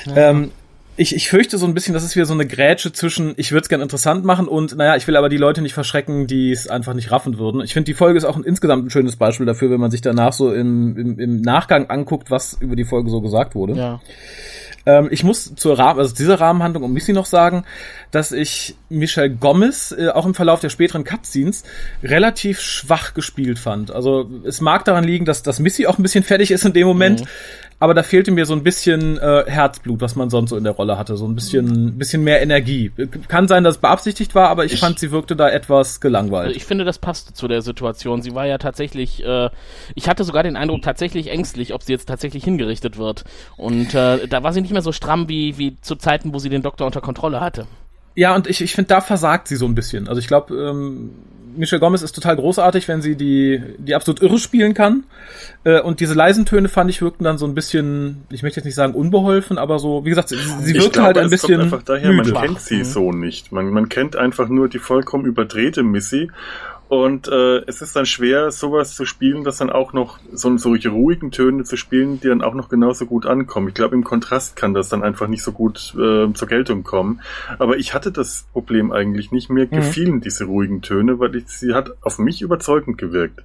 Ja. 0.06 0.30
Ähm, 0.30 0.52
ich, 0.98 1.14
ich 1.14 1.30
fürchte 1.30 1.58
so 1.58 1.66
ein 1.66 1.74
bisschen, 1.74 1.94
das 1.94 2.04
ist 2.04 2.16
wieder 2.16 2.26
so 2.26 2.34
eine 2.34 2.46
Grätsche 2.46 2.94
zwischen, 2.94 3.34
ich 3.38 3.52
würde 3.52 3.64
es 3.64 3.70
gern 3.70 3.82
interessant 3.82 4.24
machen 4.24 4.48
und, 4.48 4.78
naja, 4.78 4.96
ich 4.96 5.08
will 5.08 5.18
aber 5.18 5.28
die 5.28 5.38
Leute 5.38 5.62
nicht 5.62 5.74
verschrecken, 5.74 6.26
die 6.26 6.52
es 6.52 6.68
einfach 6.68 6.94
nicht 6.94 7.12
raffen 7.12 7.38
würden. 7.38 7.62
Ich 7.62 7.74
finde, 7.74 7.86
die 7.86 7.94
Folge 7.94 8.18
ist 8.18 8.24
auch 8.24 8.38
ein, 8.38 8.44
insgesamt 8.44 8.86
ein 8.86 8.90
schönes 8.90 9.18
Beispiel 9.18 9.46
dafür, 9.46 9.70
wenn 9.72 9.80
man 9.80 9.92
sich 9.92 10.02
danach 10.02 10.32
so 10.32 10.54
im, 10.54 10.98
im, 10.98 11.20
im 11.20 11.42
Nachgang 11.42 11.90
anguckt, 11.90 12.32
was 12.32 12.54
über 12.60 12.76
die 12.76 12.86
Folge 12.86 13.10
so 13.10 13.20
gesagt 13.20 13.56
wurde. 13.56 13.74
Ja. 13.74 14.02
Ähm, 14.86 15.10
ich 15.12 15.24
muss 15.24 15.56
zur 15.56 15.78
Rahmen, 15.78 16.00
also 16.00 16.14
dieser 16.14 16.40
Rahmenhandlung 16.40 16.84
um 16.84 16.94
Missy 16.94 17.14
noch 17.14 17.26
sagen, 17.26 17.66
dass 18.12 18.32
ich 18.32 18.76
Michelle 18.90 19.30
Gomez 19.30 19.94
äh, 19.98 20.10
auch 20.10 20.26
im 20.26 20.34
Verlauf 20.34 20.60
der 20.60 20.70
späteren 20.70 21.04
Cutscenes 21.04 21.64
relativ 22.04 22.60
schwach 22.60 23.14
gespielt 23.14 23.60
fand. 23.60 23.92
Also 23.92 24.30
es 24.46 24.62
mag 24.62 24.86
daran 24.86 25.04
liegen, 25.04 25.26
dass, 25.26 25.44
dass 25.44 25.60
Missy 25.60 25.88
auch 25.88 25.98
ein 25.98 26.04
bisschen 26.04 26.24
fertig 26.24 26.52
ist 26.52 26.66
in 26.66 26.74
dem 26.74 26.88
Moment. 26.88 27.22
Mhm 27.22 27.28
aber 27.80 27.94
da 27.94 28.04
fehlte 28.04 28.32
mir 28.32 28.46
so 28.46 28.54
ein 28.54 28.64
bisschen 28.64 29.18
äh, 29.18 29.44
Herzblut, 29.48 30.02
was 30.02 30.16
man 30.16 30.30
sonst 30.30 30.52
so 30.52 30.58
in 30.58 30.64
der 30.64 30.74
Rolle 30.74 30.98
hatte, 30.98 31.18
so 31.18 31.28
ein 31.28 31.36
bisschen, 31.36 31.98
bisschen 31.98 32.24
mehr 32.24 32.42
Energie. 32.42 32.92
Kann 33.28 33.48
sein, 33.48 33.64
dass 33.64 33.76
es 33.76 33.82
beabsichtigt 33.82 34.34
war, 34.34 34.50
aber 34.50 34.66
ich, 34.66 34.74
ich 34.74 34.80
fand, 34.80 34.98
sie 34.98 35.12
wirkte 35.12 35.36
da 35.36 35.50
etwas 35.50 36.00
gelangweilt. 36.00 36.56
Ich 36.56 36.66
finde, 36.66 36.86
das 36.86 37.00
passte 37.00 37.34
zu 37.34 37.48
der 37.48 37.62
Situation. 37.62 38.22
Sie 38.22 38.34
war 38.34 38.46
ja 38.46 38.58
tatsächlich, 38.58 39.24
äh, 39.26 39.50
ich 39.94 40.08
hatte 40.08 40.24
sogar 40.24 40.44
den 40.44 40.56
Eindruck, 40.56 40.84
tatsächlich 40.84 41.30
ängstlich, 41.30 41.74
ob 41.74 41.84
sie 41.84 41.92
jetzt 41.92 42.06
tatsächlich 42.06 42.44
hingerichtet 42.44 42.98
wird. 42.98 43.26
Und 43.58 43.94
äh, 43.94 44.28
da 44.28 44.44
war 44.44 44.54
sie 44.54 44.62
nicht 44.62 44.72
mehr 44.72 44.82
so 44.82 44.94
stramm 44.94 45.28
wie, 45.28 45.58
wie 45.58 45.80
zu 45.82 45.96
Zeiten, 45.96 46.34
wo 46.34 46.40
sie 46.40 46.50
den 46.50 46.62
Doktor 46.62 46.86
unter 46.86 47.02
Kontrolle 47.02 47.42
hatte. 47.42 47.68
Ja, 48.16 48.36
und 48.36 48.48
ich, 48.48 48.62
ich 48.62 48.74
finde, 48.74 48.90
da 48.90 49.02
versagt 49.02 49.48
sie 49.48 49.58
so 49.58 49.66
ein 49.66 49.76
bisschen. 49.76 50.08
Also 50.08 50.20
ich 50.20 50.28
glaube, 50.28 50.56
ähm, 50.56 51.12
Michelle 51.58 51.80
Gomez 51.80 52.02
ist 52.02 52.14
total 52.14 52.36
großartig, 52.36 52.88
wenn 52.88 53.02
sie 53.02 53.16
die, 53.16 53.62
die 53.78 53.96
absolut 53.96 54.22
irre 54.22 54.40
spielen 54.40 54.74
kann. 54.74 55.04
Äh, 55.64 55.82
und 55.82 56.00
diese 56.00 56.14
leisen 56.14 56.46
Töne 56.46 56.70
fand 56.70 56.90
ich 56.90 57.02
wirkten 57.02 57.24
dann 57.24 57.38
so 57.38 57.46
ein 57.46 57.56
bisschen, 57.56 58.24
ich 58.30 58.44
möchte 58.44 58.60
jetzt 58.60 58.66
nicht 58.66 58.76
sagen 58.76 58.94
unbeholfen, 58.94 59.58
aber 59.58 59.80
so, 59.80 60.06
wie 60.06 60.10
gesagt, 60.10 60.30
sie, 60.30 60.38
sie 60.38 60.74
wirkte 60.74 60.92
glaube, 60.92 61.08
halt 61.08 61.18
ein 61.18 61.30
bisschen. 61.30 61.60
Kommt 61.60 61.74
einfach 61.74 61.84
daher, 61.84 62.12
müde. 62.12 62.34
man 62.34 62.44
kennt 62.44 62.62
sie 62.62 62.84
so 62.84 63.12
nicht. 63.12 63.52
Man, 63.52 63.70
man 63.72 63.90
kennt 63.90 64.16
einfach 64.16 64.50
nur 64.50 64.70
die 64.70 64.80
vollkommen 64.80 65.26
überdrehte 65.26 65.84
Missy 65.84 66.30
und 66.88 67.28
äh, 67.28 67.58
es 67.66 67.82
ist 67.82 67.96
dann 67.96 68.06
schwer, 68.06 68.52
sowas 68.52 68.96
zu 68.96 69.06
spielen, 69.06 69.44
das 69.44 69.58
dann 69.58 69.72
auch 69.72 69.94
noch 69.94 70.20
so 70.32 70.56
solche 70.58 70.90
ruhigen 70.90 71.32
Töne 71.32 71.64
zu 71.64 71.78
spielen, 71.78 72.20
die 72.20 72.28
dann 72.28 72.44
auch 72.44 72.54
noch 72.54 72.70
genauso 72.70 73.08
gut 73.08 73.26
ankommen. 73.26 73.70
Ich 73.70 73.74
glaube, 73.74 73.96
im 73.96 74.04
Kontrast 74.04 74.56
kann 74.56 74.76
das 74.76 74.90
dann 74.90 75.02
einfach 75.02 75.28
nicht 75.28 75.42
so 75.42 75.52
gut 75.52 75.96
äh, 75.98 76.32
zur 76.32 76.48
Geltung 76.48 76.84
kommen. 76.84 77.22
Aber 77.58 77.78
ich 77.78 77.96
hatte 77.96 78.12
das 78.12 78.46
Problem 78.54 78.92
eigentlich 78.92 79.32
nicht. 79.32 79.50
Mir 79.50 79.66
mhm. 79.66 79.72
gefielen 79.72 80.22
diese 80.22 80.46
ruhigen 80.46 80.84
Töne, 80.84 81.20
weil 81.20 81.36
ich, 81.36 81.48
sie 81.48 81.74
hat 81.74 81.92
auf 82.02 82.20
mich 82.20 82.44
überzeugend 82.44 83.00
gewirkt. 83.00 83.44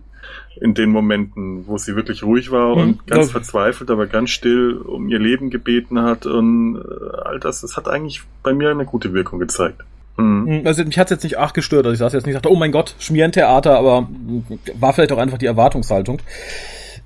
In 0.60 0.74
den 0.74 0.90
Momenten, 0.90 1.66
wo 1.66 1.78
sie 1.78 1.96
wirklich 1.96 2.22
ruhig 2.22 2.50
war 2.50 2.76
mhm. 2.76 2.82
und 2.82 3.06
ganz 3.06 3.30
verzweifelt, 3.30 3.90
aber 3.90 4.06
ganz 4.06 4.30
still 4.30 4.76
um 4.76 5.08
ihr 5.08 5.18
Leben 5.18 5.48
gebeten 5.48 6.02
hat 6.02 6.26
und 6.26 6.76
äh, 6.76 7.16
all 7.24 7.40
das, 7.40 7.62
das 7.62 7.78
hat 7.78 7.88
eigentlich 7.88 8.22
bei 8.42 8.52
mir 8.52 8.70
eine 8.70 8.84
gute 8.84 9.14
Wirkung 9.14 9.38
gezeigt. 9.38 9.82
Mhm. 10.20 10.66
Also 10.66 10.84
mich 10.84 10.98
hat's 10.98 11.10
jetzt 11.10 11.24
nicht 11.24 11.38
arg 11.38 11.54
gestört, 11.54 11.86
also 11.86 11.94
ich 11.94 11.98
saß 11.98 12.12
jetzt 12.12 12.26
nicht 12.26 12.36
dachte, 12.36 12.50
oh 12.50 12.56
mein 12.56 12.72
Gott, 12.72 12.94
Schmierentheater, 12.98 13.76
aber 13.76 14.08
war 14.78 14.92
vielleicht 14.92 15.12
auch 15.12 15.18
einfach 15.18 15.38
die 15.38 15.46
Erwartungshaltung. 15.46 16.20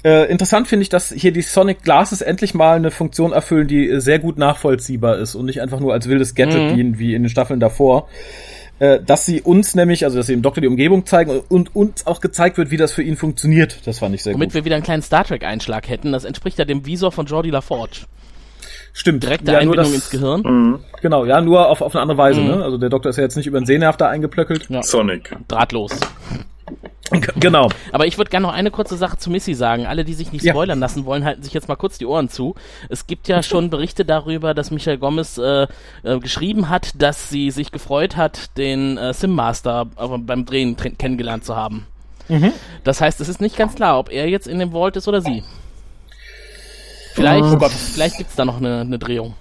Äh, 0.05 0.31
interessant 0.31 0.69
finde 0.69 0.83
ich, 0.83 0.91
dass 0.91 1.13
hier 1.13 1.33
die 1.33 1.41
Sonic 1.41 1.83
Glasses 1.83 2.21
endlich 2.21 2.53
mal 2.53 2.77
eine 2.77 2.91
Funktion 2.91 3.33
erfüllen, 3.33 3.67
die 3.67 4.01
sehr 4.01 4.19
gut 4.19 4.37
nachvollziehbar 4.37 5.17
ist 5.17 5.35
und 5.35 5.47
nicht 5.47 5.63
einfach 5.63 5.81
nur 5.81 5.95
als 5.95 6.09
wildes 6.09 6.35
Gadget 6.35 6.73
mhm. 6.73 6.77
dienen 6.77 6.99
wie 6.99 7.15
in 7.15 7.23
den 7.23 7.31
Staffeln 7.31 7.59
davor. 7.59 8.09
Äh, 8.81 9.01
dass 9.01 9.25
sie 9.25 9.41
uns 9.41 9.75
nämlich, 9.75 10.05
also 10.05 10.19
dass 10.19 10.27
sie 10.27 10.35
dem 10.35 10.43
Doktor 10.43 10.61
die 10.61 10.67
Umgebung 10.67 11.07
zeigen 11.07 11.41
und 11.49 11.75
uns 11.77 12.07
auch 12.07 12.21
gezeigt 12.21 12.59
wird, 12.59 12.71
wie 12.71 12.77
das 12.77 12.93
für 12.93 13.03
ihn 13.03 13.17
funktioniert. 13.17 13.87
Das 13.87 14.01
fand 14.01 14.15
ich 14.15 14.23
sehr 14.23 14.35
Womit 14.35 14.49
gut. 14.49 14.55
Womit 14.55 14.55
wir 14.55 14.65
wieder 14.65 14.75
einen 14.75 14.85
kleinen 14.85 15.03
Star 15.03 15.25
Trek-Einschlag 15.25 15.89
hätten. 15.89 16.13
Das 16.13 16.25
entspricht 16.25 16.59
ja 16.59 16.65
dem 16.65 16.85
Visor 16.85 17.13
von 17.13 17.27
Jordi 17.27 17.51
LaForge. 17.51 18.01
Stimmt. 18.97 19.25
Direkte 19.25 19.53
ja, 19.53 19.59
Einbindung 19.59 19.87
das, 19.87 19.95
ins 19.95 20.09
Gehirn. 20.09 20.43
Mhm. 20.43 20.79
Genau, 21.03 21.25
ja, 21.27 21.41
nur 21.41 21.69
auf, 21.69 21.83
auf 21.83 21.95
eine 21.95 22.03
andere 22.03 22.17
Weise. 22.17 22.41
Mhm. 22.41 22.47
Ne? 22.47 22.65
Also 22.65 22.79
der 22.79 22.89
Doktor 22.89 23.11
ist 23.11 23.17
ja 23.17 23.25
jetzt 23.25 23.37
nicht 23.37 23.49
über 23.49 23.61
den 23.61 23.67
Sehnerv 23.67 23.97
da 23.97 24.09
eingeplöckelt. 24.09 24.71
Ja. 24.71 24.83
Sonic. 24.83 25.37
Drahtlos. 25.49 25.99
Genau. 27.37 27.69
Aber 27.93 28.07
ich 28.07 28.17
würde 28.17 28.31
gerne 28.31 28.47
noch 28.47 28.55
eine 28.55 28.71
kurze 28.71 28.97
Sache 28.97 29.19
zu 29.19 29.31
Missy 29.31 29.55
sagen. 29.55 29.87
Alle, 29.87 30.05
die 30.05 30.15
sich 30.15 30.33
nicht 30.33 30.49
spoilern 30.49 30.79
ja. 30.79 30.85
lassen 30.85 31.05
wollen, 31.05 31.25
halten 31.25 31.43
sich 31.43 31.53
jetzt 31.53 31.69
mal 31.69 31.77
kurz 31.77 31.99
die 31.99 32.07
Ohren 32.07 32.29
zu. 32.29 32.55
Es 32.89 33.07
gibt 33.07 33.29
ja 33.29 33.43
schon 33.43 33.69
Berichte 33.69 34.05
darüber, 34.05 34.55
dass 34.55 34.71
Michael 34.71 34.99
Gomez 34.99 35.39
äh, 35.39 35.67
äh, 36.03 36.19
geschrieben 36.19 36.71
hat, 36.71 37.01
dass 37.01 37.29
sie 37.29 37.51
sich 37.51 37.73
gefreut 37.73 38.17
hat, 38.17 38.57
den 38.57 38.97
äh, 38.97 39.13
Sim 39.13 39.33
Master 39.33 39.85
beim 39.85 40.47
Drehen 40.47 40.77
kennengelernt 40.77 41.45
zu 41.45 41.57
haben. 41.57 41.87
Mhm. 42.29 42.53
Das 42.85 43.01
heißt, 43.01 43.21
es 43.21 43.29
ist 43.29 43.41
nicht 43.41 43.57
ganz 43.57 43.75
klar, 43.75 43.99
ob 43.99 44.11
er 44.11 44.29
jetzt 44.29 44.47
in 44.47 44.59
dem 44.59 44.73
Vault 44.73 44.97
ist 44.97 45.07
oder 45.09 45.21
sie. 45.21 45.43
Vielleicht, 47.15 47.45
oh 47.45 47.69
vielleicht 47.69 48.19
gibt's 48.19 48.35
da 48.35 48.45
noch 48.45 48.57
eine, 48.57 48.81
eine 48.81 48.99
Drehung. 48.99 49.35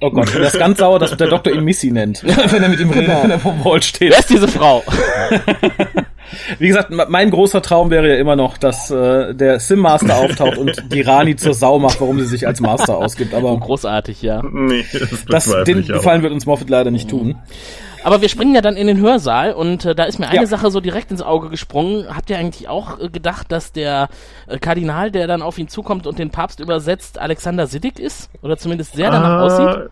Oh 0.00 0.10
Gott, 0.10 0.34
der 0.34 0.42
ist 0.42 0.58
ganz 0.58 0.78
sauer, 0.78 0.98
dass 0.98 1.16
der 1.16 1.28
Doktor 1.28 1.54
ihn 1.54 1.64
Missy 1.64 1.90
nennt, 1.90 2.22
wenn 2.24 2.62
er 2.62 2.68
mit 2.68 2.80
ihm 2.80 2.90
redet, 2.90 3.22
wenn 3.22 3.30
er 3.30 3.38
vom 3.38 3.64
Wall 3.64 3.82
steht. 3.82 4.12
Wer 4.12 4.18
ist 4.18 4.28
diese 4.28 4.48
Frau? 4.48 4.82
Wie 6.58 6.68
gesagt, 6.68 6.90
mein 6.90 7.30
großer 7.30 7.62
Traum 7.62 7.90
wäre 7.90 8.08
ja 8.08 8.16
immer 8.16 8.36
noch, 8.36 8.58
dass 8.58 8.90
äh, 8.90 9.34
der 9.34 9.60
Sim 9.60 9.78
Master 9.78 10.16
auftaucht 10.16 10.58
und 10.58 10.92
die 10.92 11.00
Rani 11.00 11.36
zur 11.36 11.54
Sau 11.54 11.78
macht, 11.78 12.00
warum 12.00 12.18
sie 12.18 12.26
sich 12.26 12.46
als 12.46 12.60
Master 12.60 12.98
ausgibt. 12.98 13.32
Aber 13.32 13.52
oh, 13.52 13.58
großartig, 13.58 14.20
ja. 14.20 14.42
Nee, 14.42 14.84
das, 15.28 15.46
das 15.46 15.64
den 15.64 15.86
Gefallen 15.86 16.22
wird 16.22 16.32
uns 16.32 16.44
Moffat 16.44 16.68
leider 16.68 16.90
nicht 16.90 17.08
tun. 17.08 17.36
Aber 18.04 18.20
wir 18.20 18.28
springen 18.28 18.54
ja 18.54 18.60
dann 18.60 18.76
in 18.76 18.86
den 18.86 19.00
Hörsaal 19.00 19.52
und 19.52 19.86
äh, 19.86 19.94
da 19.94 20.04
ist 20.04 20.18
mir 20.18 20.28
eine 20.28 20.42
ja. 20.42 20.46
Sache 20.46 20.70
so 20.70 20.80
direkt 20.80 21.10
ins 21.10 21.22
Auge 21.22 21.48
gesprungen. 21.48 22.06
Habt 22.14 22.28
ihr 22.28 22.38
eigentlich 22.38 22.68
auch 22.68 23.00
äh, 23.00 23.08
gedacht, 23.08 23.50
dass 23.50 23.72
der 23.72 24.10
äh, 24.46 24.58
Kardinal, 24.58 25.10
der 25.10 25.26
dann 25.26 25.40
auf 25.40 25.58
ihn 25.58 25.68
zukommt 25.68 26.06
und 26.06 26.18
den 26.18 26.28
Papst 26.30 26.60
übersetzt, 26.60 27.18
Alexander 27.18 27.66
Siddig 27.66 27.98
ist? 27.98 28.28
Oder 28.42 28.58
zumindest 28.58 28.94
sehr 28.94 29.10
danach 29.10 29.30
ah. 29.30 29.42
aussieht? 29.42 29.90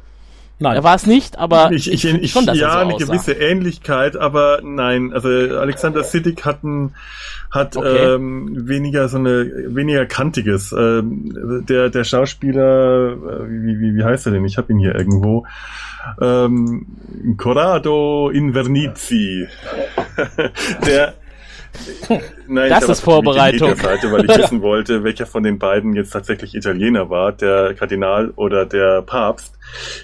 Nein. 0.58 0.76
Er 0.76 0.84
war 0.84 0.94
es 0.94 1.06
nicht, 1.06 1.38
aber 1.38 1.72
ich, 1.72 1.90
ich, 1.90 2.04
ich, 2.04 2.30
schon, 2.30 2.46
dass 2.46 2.56
ja, 2.56 2.70
so 2.70 2.78
eine 2.78 2.94
aussah. 2.94 3.06
gewisse 3.06 3.32
Ähnlichkeit, 3.32 4.16
aber 4.16 4.60
nein. 4.62 5.12
Also 5.12 5.28
Alexander 5.28 6.04
Siddig 6.04 6.44
hat 6.44 6.62
ein, 6.62 6.94
hat 7.50 7.76
okay. 7.76 8.14
ähm, 8.14 8.68
weniger 8.68 9.08
so 9.08 9.16
eine 9.16 9.74
weniger 9.74 10.06
kantiges. 10.06 10.72
Ähm, 10.72 11.64
der 11.68 11.88
der 11.88 12.04
Schauspieler, 12.04 13.12
äh, 13.12 13.48
wie, 13.48 13.80
wie, 13.80 13.96
wie 13.96 14.04
heißt 14.04 14.26
er 14.26 14.32
denn? 14.32 14.44
Ich 14.44 14.56
habe 14.56 14.72
ihn 14.72 14.78
hier 14.78 14.94
irgendwo 14.94 15.46
ähm, 16.20 16.86
Corrado 17.36 18.30
Invernizi. 18.30 19.46
der 20.86 21.14
Nein, 22.46 22.70
das 22.70 22.88
ist 22.88 23.00
Vorbereitung. 23.00 23.74
Seite, 23.76 24.12
weil 24.12 24.24
ich 24.24 24.36
wissen 24.38 24.60
wollte, 24.62 25.04
welcher 25.04 25.26
von 25.26 25.42
den 25.42 25.58
beiden 25.58 25.94
jetzt 25.94 26.10
tatsächlich 26.10 26.54
Italiener 26.54 27.08
war, 27.08 27.32
der 27.32 27.74
Kardinal 27.74 28.30
oder 28.36 28.66
der 28.66 29.02
Papst. 29.02 29.58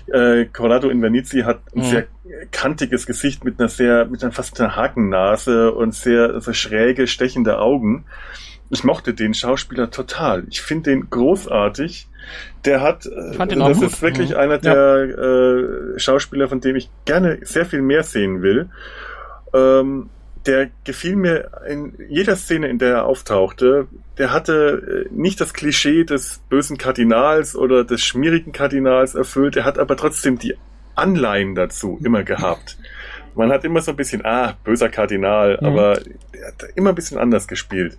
Äh, 0.07 0.47
Corrado 0.47 0.89
Invernizi 0.89 1.41
hat 1.43 1.61
ein 1.75 1.81
mhm. 1.81 1.85
sehr 1.85 2.07
kantiges 2.51 3.07
Gesicht 3.07 3.45
mit 3.45 3.61
einer 3.61 3.69
sehr, 3.69 4.07
mit 4.07 4.23
einer 4.23 4.33
fast 4.33 4.59
einer 4.61 4.77
Hakennase 4.77 5.73
und 5.73 5.95
sehr 5.95 6.41
so 6.41 6.53
schräge, 6.53 7.07
stechende 7.07 7.59
Augen. 7.59 8.07
Ich 8.71 8.85
mochte 8.85 9.15
den 9.15 9.35
Schauspieler 9.35 9.91
total. 9.91 10.45
Ich 10.49 10.63
finde 10.63 10.91
den 10.91 11.11
großartig. 11.11 12.08
Der 12.65 12.81
hat, 12.81 13.07
äh, 13.07 13.37
das 13.37 13.83
ist 13.83 14.03
wirklich 14.03 14.31
mhm. 14.31 14.37
einer 14.37 14.59
der 14.59 14.75
ja. 14.75 15.95
äh, 15.95 15.99
Schauspieler, 15.99 16.49
von 16.49 16.61
dem 16.61 16.77
ich 16.77 16.91
gerne 17.05 17.39
sehr 17.43 17.67
viel 17.67 17.83
mehr 17.83 18.03
sehen 18.03 18.43
will. 18.43 18.69
Ähm, 19.55 20.11
der 20.47 20.71
gefiel 20.85 21.17
mir 21.17 21.51
in 21.69 21.93
jeder 22.09 22.37
Szene, 22.37 22.69
in 22.69 22.79
der 22.79 22.95
er 22.95 23.05
auftauchte. 23.07 23.87
Der 24.17 24.33
hatte 24.33 25.07
äh, 25.11 25.15
nicht 25.15 25.41
das 25.41 25.53
Klischee 25.53 26.05
des 26.05 26.41
bösen 26.49 26.79
Kardinals 26.79 27.55
oder 27.55 27.85
des 27.85 28.03
schmierigen 28.03 28.53
Kardinals 28.53 29.15
erfüllt. 29.15 29.57
Er 29.57 29.65
hat 29.65 29.79
aber 29.79 29.97
trotzdem 29.97 30.39
die 30.39 30.57
Anleihen 30.95 31.55
dazu 31.55 31.99
immer 32.03 32.25
gehabt. 32.25 32.79
Man 33.35 33.53
hat 33.53 33.65
immer 33.65 33.83
so 33.83 33.93
ein 33.93 33.97
bisschen, 33.97 34.25
ah, 34.25 34.57
böser 34.65 34.89
Kardinal, 34.89 35.59
mhm. 35.61 35.67
aber 35.67 36.01
er 36.33 36.49
hat 36.49 36.65
immer 36.75 36.91
ein 36.91 36.97
bisschen 36.97 37.19
anders 37.19 37.47
gespielt. 37.47 37.99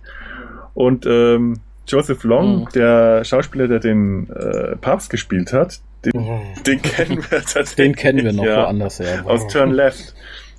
Und 0.74 1.06
ähm, 1.06 1.60
Joseph 1.90 2.24
Long, 2.24 2.60
mhm. 2.60 2.68
der 2.74 3.24
Schauspieler, 3.24 3.68
der 3.68 3.80
den 3.80 4.28
äh, 4.30 4.76
Papst 4.76 5.10
gespielt 5.10 5.52
hat, 5.52 5.80
den, 6.04 6.20
mhm. 6.20 6.40
den 6.66 6.82
kennen 6.82 7.18
wir 7.28 7.40
tatsächlich. 7.40 7.74
Den 7.74 7.94
kennen 7.94 8.24
wir 8.24 8.32
noch 8.32 8.44
ja, 8.44 8.64
woanders, 8.64 8.98
ja. 8.98 9.22
Aus 9.24 9.46
Turn 9.48 9.70
Left. 9.70 10.14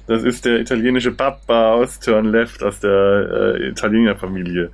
Das 0.08 0.24
ist 0.24 0.46
der 0.46 0.60
italienische 0.60 1.12
Papa 1.12 1.74
aus 1.74 2.00
Turn 2.00 2.26
Left, 2.26 2.64
aus 2.64 2.80
der 2.80 3.56
äh, 3.60 3.70
Italiener-Familie. 3.70 4.72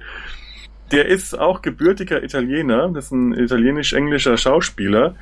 der 0.91 1.08
ist 1.08 1.38
auch 1.38 1.62
gebürtiger 1.62 2.24
Italiener, 2.24 2.89
das 2.93 3.06
ist 3.06 3.12
ein 3.12 3.34
italienisch-englischer 3.34 4.38
Schauspieler, 4.38 5.15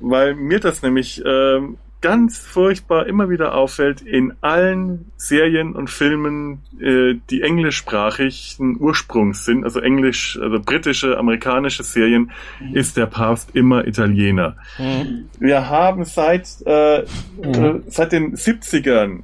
weil 0.00 0.34
mir 0.34 0.60
das 0.60 0.82
nämlich 0.82 1.22
ähm, 1.24 1.78
ganz 2.02 2.38
furchtbar 2.38 3.06
immer 3.06 3.30
wieder 3.30 3.54
auffällt, 3.54 4.02
in 4.02 4.34
allen 4.42 5.12
Serien 5.16 5.74
und 5.74 5.88
Filmen, 5.88 6.60
äh, 6.78 7.14
die 7.30 7.42
englischsprachigen 7.42 8.78
Ursprungs 8.78 9.44
sind, 9.44 9.64
also 9.64 9.80
englisch, 9.80 10.38
also 10.42 10.60
britische, 10.60 11.16
amerikanische 11.16 11.84
Serien, 11.84 12.32
mhm. 12.60 12.76
ist 12.76 12.96
der 12.96 13.06
Papst 13.06 13.54
immer 13.54 13.86
Italiener. 13.86 14.56
Mhm. 14.78 15.28
Wir 15.38 15.70
haben 15.70 16.04
seit, 16.04 16.48
äh, 16.66 17.04
mhm. 17.42 17.54
äh, 17.54 17.80
seit 17.86 18.12
den 18.12 18.36
70ern 18.36 19.22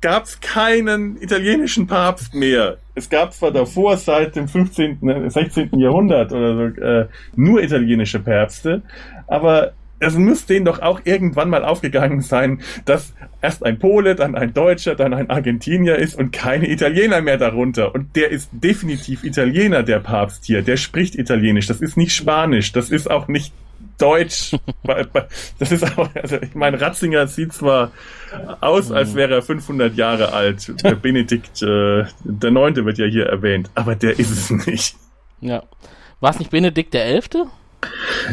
gab 0.00 0.24
es 0.24 0.38
keinen 0.40 1.20
italienischen 1.20 1.86
Papst 1.86 2.34
mehr. 2.34 2.76
Es 2.94 3.08
gab 3.08 3.32
zwar 3.32 3.50
davor 3.50 3.96
seit 3.96 4.36
dem 4.36 4.48
15., 4.48 5.30
16. 5.30 5.72
Äh, 5.72 5.78
Jahrhundert 5.78 6.30
oder 6.30 6.54
so 6.54 6.80
äh, 6.80 7.08
nur 7.34 7.62
italienische 7.62 8.20
Päpste, 8.20 8.82
aber 9.26 9.72
es 10.06 10.16
muss 10.16 10.46
denen 10.46 10.64
doch 10.64 10.80
auch 10.80 11.00
irgendwann 11.04 11.50
mal 11.50 11.64
aufgegangen 11.64 12.20
sein, 12.20 12.60
dass 12.84 13.14
erst 13.40 13.64
ein 13.64 13.78
Pole, 13.78 14.14
dann 14.14 14.34
ein 14.34 14.54
Deutscher, 14.54 14.94
dann 14.94 15.14
ein 15.14 15.30
Argentinier 15.30 15.96
ist 15.96 16.16
und 16.16 16.32
keine 16.32 16.68
Italiener 16.68 17.20
mehr 17.20 17.38
darunter. 17.38 17.94
Und 17.94 18.16
der 18.16 18.30
ist 18.30 18.48
definitiv 18.52 19.24
Italiener, 19.24 19.82
der 19.82 20.00
Papst 20.00 20.44
hier. 20.44 20.62
Der 20.62 20.76
spricht 20.76 21.14
Italienisch. 21.14 21.66
Das 21.66 21.80
ist 21.80 21.96
nicht 21.96 22.14
Spanisch. 22.14 22.72
Das 22.72 22.90
ist 22.90 23.10
auch 23.10 23.28
nicht 23.28 23.52
Deutsch. 23.98 24.56
das 25.58 25.72
ist 25.72 25.98
auch, 25.98 26.08
also 26.14 26.36
ich 26.40 26.54
meine, 26.54 26.80
Ratzinger 26.80 27.26
sieht 27.26 27.52
zwar 27.52 27.92
aus, 28.60 28.90
als 28.90 29.12
mhm. 29.12 29.16
wäre 29.16 29.34
er 29.34 29.42
500 29.42 29.94
Jahre 29.94 30.32
alt. 30.32 30.72
Der 30.82 30.94
Benedikt, 30.94 31.62
äh, 31.62 32.04
der 32.24 32.50
Neunte 32.50 32.84
wird 32.84 32.98
ja 32.98 33.06
hier 33.06 33.26
erwähnt, 33.26 33.70
aber 33.74 33.94
der 33.94 34.18
ist 34.18 34.30
es 34.30 34.66
nicht. 34.66 34.96
Ja. 35.40 35.62
War 36.20 36.30
es 36.30 36.38
nicht 36.38 36.50
Benedikt 36.50 36.94
der 36.94 37.04
Elfte? 37.04 37.46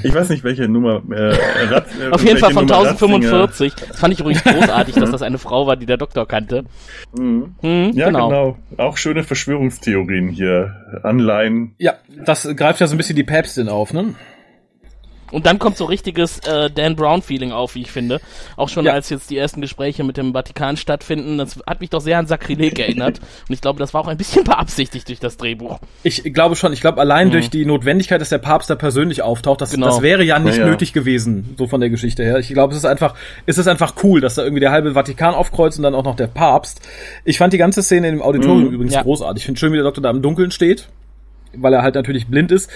Ich 0.04 0.14
weiß 0.14 0.30
nicht, 0.30 0.44
welche 0.44 0.68
Nummer. 0.68 1.02
Äh, 1.12 1.36
Rat, 1.66 1.88
äh, 2.00 2.10
Auf 2.12 2.24
jeden 2.24 2.38
Fall 2.38 2.52
von 2.52 2.66
Nummer 2.66 2.90
1045. 2.90 3.74
Das 3.76 4.00
fand 4.00 4.14
ich 4.14 4.20
übrigens 4.20 4.44
großartig, 4.44 4.96
dass 4.96 5.12
das 5.12 5.22
eine 5.22 5.38
Frau 5.38 5.68
war, 5.68 5.76
die 5.76 5.86
der 5.86 5.98
Doktor 5.98 6.28
kannte. 6.28 6.64
Mhm. 7.18 7.56
Mhm, 7.62 7.92
ja, 7.94 8.08
genau. 8.08 8.30
genau. 8.30 8.58
Auch 8.78 8.98
schöne 8.98 9.24
Verschwörungstheorien 9.24 10.30
hier. 10.30 10.76
Anleihen. 11.04 11.74
Ja, 11.78 11.96
das 12.26 12.48
greift 12.56 12.80
ja 12.80 12.88
so 12.88 12.96
ein 12.96 12.98
bisschen 12.98 13.16
die 13.16 13.24
Päpstin 13.24 13.70
auf, 13.70 13.94
ne? 13.94 14.16
Und 15.32 15.46
dann 15.46 15.60
kommt 15.60 15.78
so 15.78 15.86
richtiges 15.86 16.40
äh, 16.40 16.70
Dan 16.70 16.96
Brown-Feeling 16.96 17.52
auf, 17.52 17.76
wie 17.76 17.82
ich 17.82 17.92
finde. 17.92 18.20
Auch 18.58 18.70
schon 18.70 18.86
ja. 18.86 18.94
als 18.94 19.10
jetzt 19.10 19.30
die 19.30 19.38
ersten 19.38 19.62
Gespräche 19.62 20.04
mit 20.04 20.18
dem 20.18 20.34
Vatikan 20.34 20.78
stattfinden. 20.78 21.38
Das 21.38 21.60
hat 21.66 21.82
mich 21.82 21.90
doch 21.90 22.02
sehr 22.02 22.20
an 22.20 22.28
Sakrileg 22.28 22.78
erinnert. 22.80 23.20
Und 23.20 23.54
ich 23.54 23.62
glaube, 23.62 23.80
das 23.80 23.94
war 23.94 24.02
auch 24.02 24.08
ein 24.08 24.18
bisschen 24.18 24.44
beabsichtigt 24.46 25.08
durch 25.08 25.20
das 25.20 25.38
Drehbuch. 25.38 25.80
Ich 26.04 26.24
glaube 26.34 26.56
schon. 26.56 26.74
Ich 26.74 26.82
glaube, 26.82 27.00
allein 27.00 27.28
mhm. 27.28 27.32
durch 27.32 27.50
die 27.50 27.66
Notwendigkeit, 27.66 28.22
dass 28.22 28.30
der 28.30 28.38
Papst 28.38 28.70
da 28.70 28.76
persönlich 28.76 29.22
auftaucht, 29.22 29.62
das, 29.62 29.72
genau. 29.72 29.88
das 29.88 30.02
wäre 30.02 30.24
ja 30.24 30.40
nicht 30.40 30.58
ja, 30.58 30.64
ja. 30.64 30.70
nötig 30.70 30.94
gewesen, 30.94 31.56
so 31.58 31.68
von 31.68 31.80
der 31.80 31.90
Geschichte 31.90 32.24
her. 32.24 32.40
Ich 32.40 32.50
glaube, 32.50 32.74
es 32.74 32.78
ist 32.78 32.86
einfach, 32.86 33.16
es 33.46 33.58
ist 33.58 33.68
einfach 33.68 33.96
cool, 34.04 34.22
dass 34.22 34.36
da 34.36 34.44
irgendwie 34.44 34.62
der 34.62 34.72
halbe 34.72 34.94
Vatikan 34.94 35.34
aufkreuzt 35.34 35.78
und 35.78 35.84
dann 35.84 35.96
auch 35.96 36.04
noch 36.04 36.16
der 36.16 36.28
Papst. 36.28 36.82
Ich 37.26 37.38
fand 37.38 37.54
die 37.54 37.58
ganze 37.58 37.84
Szene 37.84 38.10
im 38.10 38.22
Auditorium 38.22 38.70
mhm. 38.70 38.74
übrigens 38.74 38.98
großartig. 38.98 39.42
Ich 39.42 39.46
finde 39.46 39.60
schön, 39.60 39.72
wie 39.72 39.78
der 39.78 39.86
Doktor 39.86 40.02
da 40.02 40.10
im 40.10 40.22
Dunkeln 40.22 40.52
steht 40.52 40.88
weil 41.56 41.74
er 41.74 41.82
halt 41.82 41.96
natürlich 41.96 42.28
blind 42.28 42.52
ist. 42.52 42.70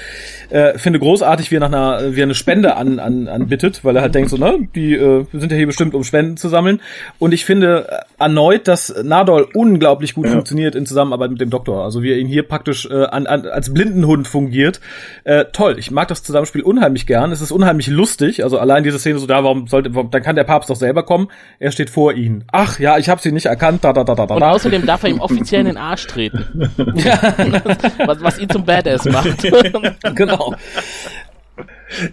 Äh, 0.50 0.78
finde 0.78 1.00
großartig, 1.00 1.52
wie 1.52 1.56
er 1.56 1.60
nach 1.62 1.68
einer, 1.68 2.16
wie 2.16 2.22
er 2.22 2.24
eine 2.24 2.36
Spende 2.36 2.76
an, 2.76 3.00
an, 3.00 3.28
anbittet, 3.28 3.84
weil 3.84 3.96
er 3.96 4.02
halt 4.02 4.16
denkt 4.16 4.30
so, 4.30 4.38
ne, 4.38 4.68
die 4.76 4.94
äh, 4.94 5.26
sind 5.34 5.52
ja 5.52 5.58
hier 5.58 5.68
bestimmt, 5.68 5.94
um 5.94 6.04
Spenden 6.04 6.38
zu 6.38 6.50
sammeln. 6.50 6.82
Und 7.20 7.34
ich 7.34 7.46
finde 7.46 8.04
erneut, 8.20 8.68
dass 8.68 8.94
Nadol 9.04 9.48
unglaublich 9.54 10.14
gut 10.14 10.26
ja. 10.26 10.32
funktioniert 10.32 10.76
in 10.76 10.86
Zusammenarbeit 10.86 11.32
mit 11.32 11.42
dem 11.42 11.50
Doktor. 11.50 11.84
Also 11.84 12.04
wie 12.04 12.12
er 12.12 12.18
ihn 12.18 12.28
hier 12.28 12.44
praktisch 12.44 12.86
äh, 12.90 13.06
an, 13.06 13.28
an, 13.28 13.46
als 13.46 13.74
Blindenhund 13.74 14.28
fungiert. 14.28 14.82
Äh, 15.24 15.46
toll, 15.52 15.76
ich 15.78 15.92
mag 15.92 16.08
das 16.08 16.24
Zusammenspiel 16.24 16.62
unheimlich 16.62 17.06
gern. 17.06 17.32
Es 17.32 17.42
ist 17.42 17.52
unheimlich 17.52 17.88
lustig. 17.88 18.44
Also 18.44 18.60
allein 18.60 18.84
diese 18.84 19.00
Szene 19.00 19.20
so, 19.20 19.28
da, 19.28 19.44
warum 19.44 19.68
sollte, 19.68 19.90
dann 19.90 20.22
kann 20.22 20.36
der 20.36 20.44
Papst 20.44 20.70
doch 20.70 20.76
selber 20.76 21.04
kommen. 21.04 21.28
Er 21.60 21.72
steht 21.72 21.90
vor 21.90 22.14
ihnen. 22.14 22.44
Ach 22.52 22.80
ja, 22.80 22.98
ich 22.98 23.10
habe 23.10 23.22
sie 23.22 23.32
nicht 23.32 23.46
erkannt. 23.46 23.84
Da, 23.84 23.94
da, 23.94 24.04
da, 24.04 24.16
da, 24.16 24.26
da. 24.26 24.36
Und 24.36 24.44
außerdem 24.44 24.86
darf 24.86 25.04
er 25.04 25.10
ihm 25.10 25.20
offiziell 25.20 25.62
in 25.62 25.68
den 25.68 25.78
Arsch 25.78 26.08
treten. 26.08 26.46
was, 28.06 28.22
was 28.22 28.40
ihn 28.40 28.50
zum 28.50 28.65
Badass 28.66 29.06
macht. 29.06 29.44
genau. 30.16 30.56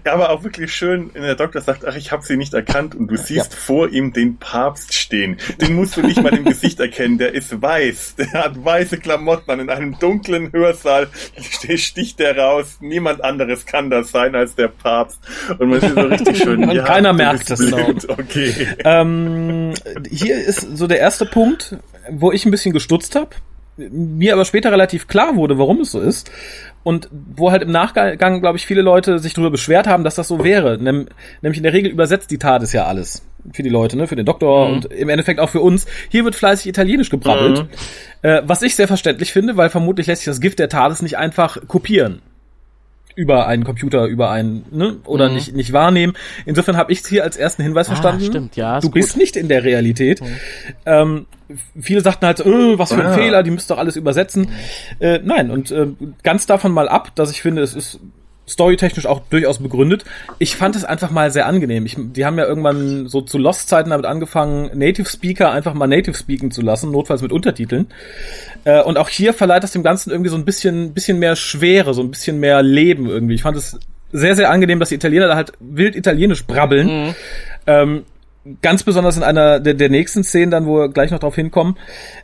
Ja, 0.05 0.13
aber 0.13 0.31
auch 0.31 0.45
wirklich 0.45 0.73
schön, 0.73 1.11
wenn 1.15 1.23
der 1.23 1.35
Doktor 1.35 1.61
sagt, 1.61 1.87
ach, 1.87 1.97
ich 1.97 2.13
habe 2.13 2.23
sie 2.23 2.37
nicht 2.37 2.55
erkannt 2.55 2.95
und 2.95 3.09
du 3.09 3.17
siehst 3.17 3.53
ja. 3.53 3.59
vor 3.59 3.89
ihm 3.89 4.13
den 4.13 4.37
Papst 4.37 4.95
stehen. 4.95 5.39
Den 5.61 5.75
musst 5.75 5.97
du 5.97 6.03
nicht 6.03 6.23
mal 6.23 6.33
im 6.35 6.45
Gesicht 6.45 6.79
erkennen, 6.79 7.19
der 7.19 7.35
ist 7.35 7.61
weiß, 7.61 8.17
der 8.17 8.33
hat 8.33 8.65
weiße 8.65 8.99
Klamotten 8.99 9.51
an, 9.51 9.61
in 9.61 9.71
einem 9.71 9.99
dunklen 9.99 10.53
Hörsaal 10.53 11.09
sticht 11.77 12.19
der 12.19 12.37
raus, 12.37 12.79
niemand 12.81 13.25
anderes 13.25 13.67
kann 13.67 13.91
das 13.91 14.11
sein 14.11 14.35
als 14.35 14.55
der 14.55 14.69
Papst. 14.69 15.21
Und 15.59 15.71
man 15.71 15.81
sieht 15.81 15.95
so 15.95 16.01
richtig 16.01 16.39
schön. 16.39 16.65
und 16.69 16.73
ja, 16.73 16.85
keiner 16.85 17.13
merkt 17.13 17.51
das. 17.51 17.59
Genau. 17.59 17.83
Okay. 18.13 18.69
Ähm, 18.85 19.73
hier 20.11 20.37
ist 20.37 20.77
so 20.77 20.87
der 20.87 20.99
erste 20.99 21.25
Punkt, 21.25 21.77
wo 22.11 22.31
ich 22.31 22.45
ein 22.45 22.51
bisschen 22.51 22.73
gestutzt 22.73 23.17
habe 23.17 23.31
mir 23.77 24.35
aber 24.35 24.45
später 24.45 24.71
relativ 24.71 25.09
klar 25.09 25.37
wurde, 25.37 25.59
warum 25.59 25.81
es 25.81 25.93
so 25.93 26.01
ist. 26.01 26.31
Und 26.85 27.09
wo 27.13 27.53
halt 27.53 27.63
im 27.63 27.71
Nachgang, 27.71 28.41
glaube 28.41 28.59
ich, 28.59 28.67
viele 28.67 28.83
Leute 28.83 29.21
sich 29.21 29.35
darüber 29.35 29.53
beschwert 29.53 29.87
haben, 29.87 30.03
dass 30.03 30.17
das 30.17 30.29
so 30.29 30.43
wäre. 30.43 30.79
Nem 30.79 31.07
nämlich 31.41 31.59
in 31.59 31.63
der 31.63 31.73
Regel 31.73 31.93
übersetzt 31.93 32.31
die 32.31 32.39
Tat 32.39 32.63
ist 32.63 32.73
ja 32.73 32.87
alles. 32.87 33.25
Für 33.53 33.63
die 33.63 33.69
Leute, 33.69 33.97
ne? 33.97 34.09
Für 34.09 34.17
den 34.17 34.27
Doktor 34.27 34.69
mhm. 34.69 34.75
und 34.75 34.85
im 34.87 35.09
Endeffekt 35.09 35.39
auch 35.39 35.49
für 35.49 35.61
uns. 35.61 35.87
Hier 36.09 36.25
wird 36.25 36.35
fleißig 36.35 36.67
Italienisch 36.67 37.09
gebrabbelt. 37.09 37.63
Mhm. 37.63 38.29
Äh, 38.29 38.43
was 38.45 38.63
ich 38.63 38.75
sehr 38.75 38.89
verständlich 38.89 39.33
finde, 39.33 39.57
weil 39.57 39.71
vermutlich 39.71 40.09
lässt 40.09 40.23
sich 40.23 40.31
das 40.31 40.41
Gift 40.41 40.59
der 40.59 40.69
Tades 40.69 41.03
nicht 41.03 41.17
einfach 41.17 41.59
kopieren 41.69 42.21
über 43.15 43.47
einen 43.47 43.65
Computer, 43.65 44.07
über 44.07 44.31
einen, 44.31 44.65
ne, 44.71 44.97
oder 45.05 45.29
mhm. 45.29 45.35
nicht, 45.35 45.55
nicht 45.55 45.73
wahrnehmen. 45.73 46.15
Insofern 46.47 46.77
habe 46.77 46.93
ich 46.93 47.01
es 47.01 47.07
hier 47.07 47.25
als 47.25 47.37
ersten 47.37 47.63
Hinweis 47.63 47.89
ah, 47.89 47.93
verstanden. 47.93 48.25
Stimmt, 48.25 48.57
ja. 48.57 48.81
Du 48.81 48.91
bist 48.91 49.17
nicht 49.17 49.37
in 49.37 49.49
der 49.49 49.65
Realität. 49.65 50.21
Mhm. 50.21 50.37
Ähm, 50.87 51.27
viele 51.81 52.01
sagten 52.01 52.27
halt 52.27 52.41
äh, 52.41 52.79
was 52.79 52.93
für 52.93 53.01
ein 53.01 53.07
ah. 53.07 53.15
Fehler, 53.15 53.43
die 53.43 53.51
müsst 53.51 53.71
doch 53.71 53.79
alles 53.79 53.97
übersetzen. 53.97 54.49
Äh, 55.01 55.21
nein, 55.23 55.51
und 55.51 55.71
äh, 55.71 55.89
ganz 56.23 56.47
davon 56.47 56.73
mal 56.73 56.89
ab, 56.89 57.13
dass 57.15 57.31
ich 57.31 57.43
finde, 57.43 57.63
es 57.63 57.75
ist 57.75 58.01
storytechnisch 58.49 59.07
auch 59.07 59.21
durchaus 59.31 59.59
begründet. 59.59 60.05
Ich 60.39 60.57
fand 60.57 60.75
es 60.77 60.85
einfach 60.85 61.11
mal 61.11 61.31
sehr 61.31 61.47
angenehm. 61.47 61.87
Ich, 61.87 61.97
die 61.99 62.25
haben 62.25 62.39
ja 62.39 62.45
irgendwann 62.45 63.09
so 63.09 63.21
zu 63.21 63.39
Lost-Zeiten 63.39 63.91
damit 63.91 64.07
angefangen, 64.07 64.71
Native 64.75 65.09
Speaker 65.09 65.53
einfach 65.53 65.75
mal 65.75 65.87
Native 65.87 66.15
speaken 66.15 66.51
zu 66.51 66.61
lassen, 66.61 66.91
notfalls 66.91 67.23
mit 67.23 67.33
Untertiteln. 67.33 67.87
Äh, 68.65 68.83
und 68.83 68.99
auch 68.99 69.09
hier 69.09 69.33
verleiht 69.33 69.63
das 69.63 69.73
dem 69.73 69.83
Ganzen 69.83 70.11
irgendwie 70.11 70.31
so 70.31 70.37
ein 70.37 70.45
bisschen, 70.45 70.93
bisschen 70.93 71.19
mehr 71.19 71.37
Schwere, 71.37 71.95
so 71.95 72.03
ein 72.03 72.11
bisschen 72.11 72.41
mehr 72.41 72.63
Leben 72.63 73.09
irgendwie. 73.09 73.35
Ich 73.35 73.43
fand 73.43 73.57
es 73.57 73.79
sehr, 74.11 74.37
sehr 74.37 74.51
angenehm, 74.51 74.81
dass 74.81 74.91
die 74.91 74.97
Italiener 74.97 75.29
da 75.29 75.37
halt 75.37 75.53
wild 75.61 75.97
italienisch 75.97 76.45
brabbeln. 76.45 77.07
Mhm. 77.07 77.15
Ähm, 77.67 78.05
ganz 78.61 78.83
besonders 78.83 79.17
in 79.17 79.23
einer 79.23 79.61
der, 79.61 79.75
der 79.75 79.89
nächsten 79.89 80.25
Szenen 80.25 80.51
dann, 80.51 80.67
wo 80.67 80.79
wir 80.81 80.89
gleich 80.89 81.13
noch 81.13 81.21
drauf 81.21 81.37
hinkommen. 81.37 81.77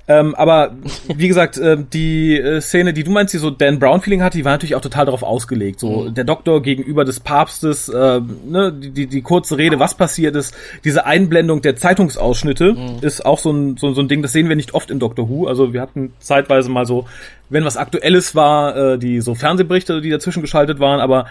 Ähm, 0.08 0.34
aber 0.34 0.74
wie 1.14 1.28
gesagt, 1.28 1.58
äh, 1.58 1.76
die 1.80 2.36
äh, 2.36 2.60
Szene, 2.60 2.92
die 2.92 3.04
du 3.04 3.12
meinst, 3.12 3.34
die 3.34 3.38
so 3.38 3.50
Dan 3.50 3.78
Brown 3.78 4.00
Feeling 4.00 4.22
hat, 4.22 4.34
die 4.34 4.44
war 4.44 4.52
natürlich 4.52 4.74
auch 4.74 4.80
total 4.80 5.04
darauf 5.04 5.22
ausgelegt. 5.22 5.78
So 5.78 6.02
mhm. 6.02 6.14
der 6.14 6.24
Doktor 6.24 6.60
gegenüber 6.60 7.04
des 7.04 7.20
Papstes, 7.20 7.88
äh, 7.88 8.20
ne, 8.46 8.72
die, 8.72 8.90
die, 8.90 9.06
die 9.06 9.22
kurze 9.22 9.58
Rede, 9.58 9.78
was 9.78 9.94
passiert 9.94 10.34
ist, 10.34 10.54
diese 10.84 11.06
Einblendung 11.06 11.62
der 11.62 11.76
Zeitungsausschnitte 11.76 12.72
mhm. 12.72 12.96
ist 13.00 13.24
auch 13.24 13.38
so 13.38 13.52
ein, 13.52 13.76
so, 13.76 13.92
so 13.92 14.00
ein 14.00 14.08
Ding, 14.08 14.22
das 14.22 14.32
sehen 14.32 14.48
wir 14.48 14.56
nicht 14.56 14.74
oft 14.74 14.90
in 14.90 14.98
Doctor 14.98 15.28
Who. 15.28 15.46
Also 15.46 15.72
wir 15.72 15.80
hatten 15.80 16.12
zeitweise 16.18 16.68
mal 16.68 16.84
so, 16.84 17.06
wenn 17.48 17.64
was 17.64 17.76
Aktuelles 17.76 18.34
war, 18.34 18.76
äh, 18.76 18.98
die 18.98 19.20
so 19.20 19.36
Fernsehberichte, 19.36 20.00
die 20.00 20.10
dazwischen 20.10 20.42
geschaltet 20.42 20.80
waren, 20.80 20.98
aber 20.98 21.26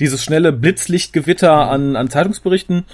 dieses 0.00 0.22
schnelle 0.22 0.52
Blitzlichtgewitter 0.52 1.52
an, 1.52 1.96
an 1.96 2.08
Zeitungsberichten 2.08 2.84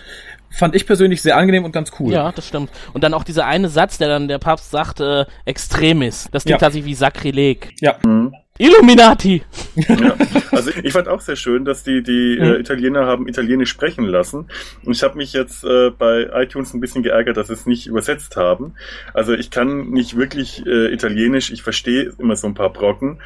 fand 0.57 0.75
ich 0.75 0.87
persönlich 0.87 1.23
sehr 1.23 1.37
angenehm 1.37 1.64
und 1.64 1.73
ganz 1.73 1.93
cool. 1.99 2.12
Ja, 2.12 2.33
das 2.33 2.47
stimmt. 2.47 2.71
Und 2.93 3.05
dann 3.05 3.14
auch 3.14 3.25
dieser 3.25 3.47
eine 3.47 3.69
Satz, 3.69 3.99
der 3.99 4.09
dann 4.09 4.29
der 4.29 4.38
Papst 4.38 4.71
sagt, 4.71 5.01
äh, 5.01 5.25
Extremis. 5.45 6.29
Das 6.33 6.45
klingt 6.45 6.61
ja. 6.61 6.67
tatsächlich 6.67 6.90
wie 6.90 6.95
Sakrileg. 6.95 7.75
Ja. 7.81 7.97
Mhm. 8.05 8.35
Illuminati! 8.57 9.43
Ja, 9.75 10.14
also 10.53 10.71
ich 10.81 10.93
fand 10.93 11.09
auch 11.09 11.21
sehr 11.21 11.35
schön, 11.35 11.64
dass 11.64 11.83
die 11.83 12.05
die 12.05 12.38
äh, 12.38 12.45
mhm. 12.45 12.55
äh, 12.55 12.61
Italiener 12.61 13.05
haben 13.05 13.27
Italienisch 13.27 13.71
sprechen 13.71 14.05
lassen. 14.05 14.47
Und 14.85 14.93
ich 14.93 15.03
habe 15.03 15.17
mich 15.17 15.33
jetzt 15.33 15.64
äh, 15.64 15.90
bei 15.90 16.29
iTunes 16.35 16.73
ein 16.73 16.81
bisschen 16.81 17.03
geärgert, 17.03 17.37
dass 17.37 17.49
sie 17.49 17.55
es 17.55 17.67
nicht 17.67 17.88
übersetzt 17.88 18.37
haben. 18.37 18.75
Also 19.12 19.33
ich 19.33 19.51
kann 19.51 19.90
nicht 19.90 20.17
wirklich 20.17 20.64
äh, 20.67 20.93
Italienisch, 20.93 21.51
ich 21.51 21.64
verstehe 21.64 22.12
immer 22.17 22.37
so 22.37 22.47
ein 22.47 22.55
paar 22.55 22.73
Brocken. 22.73 23.21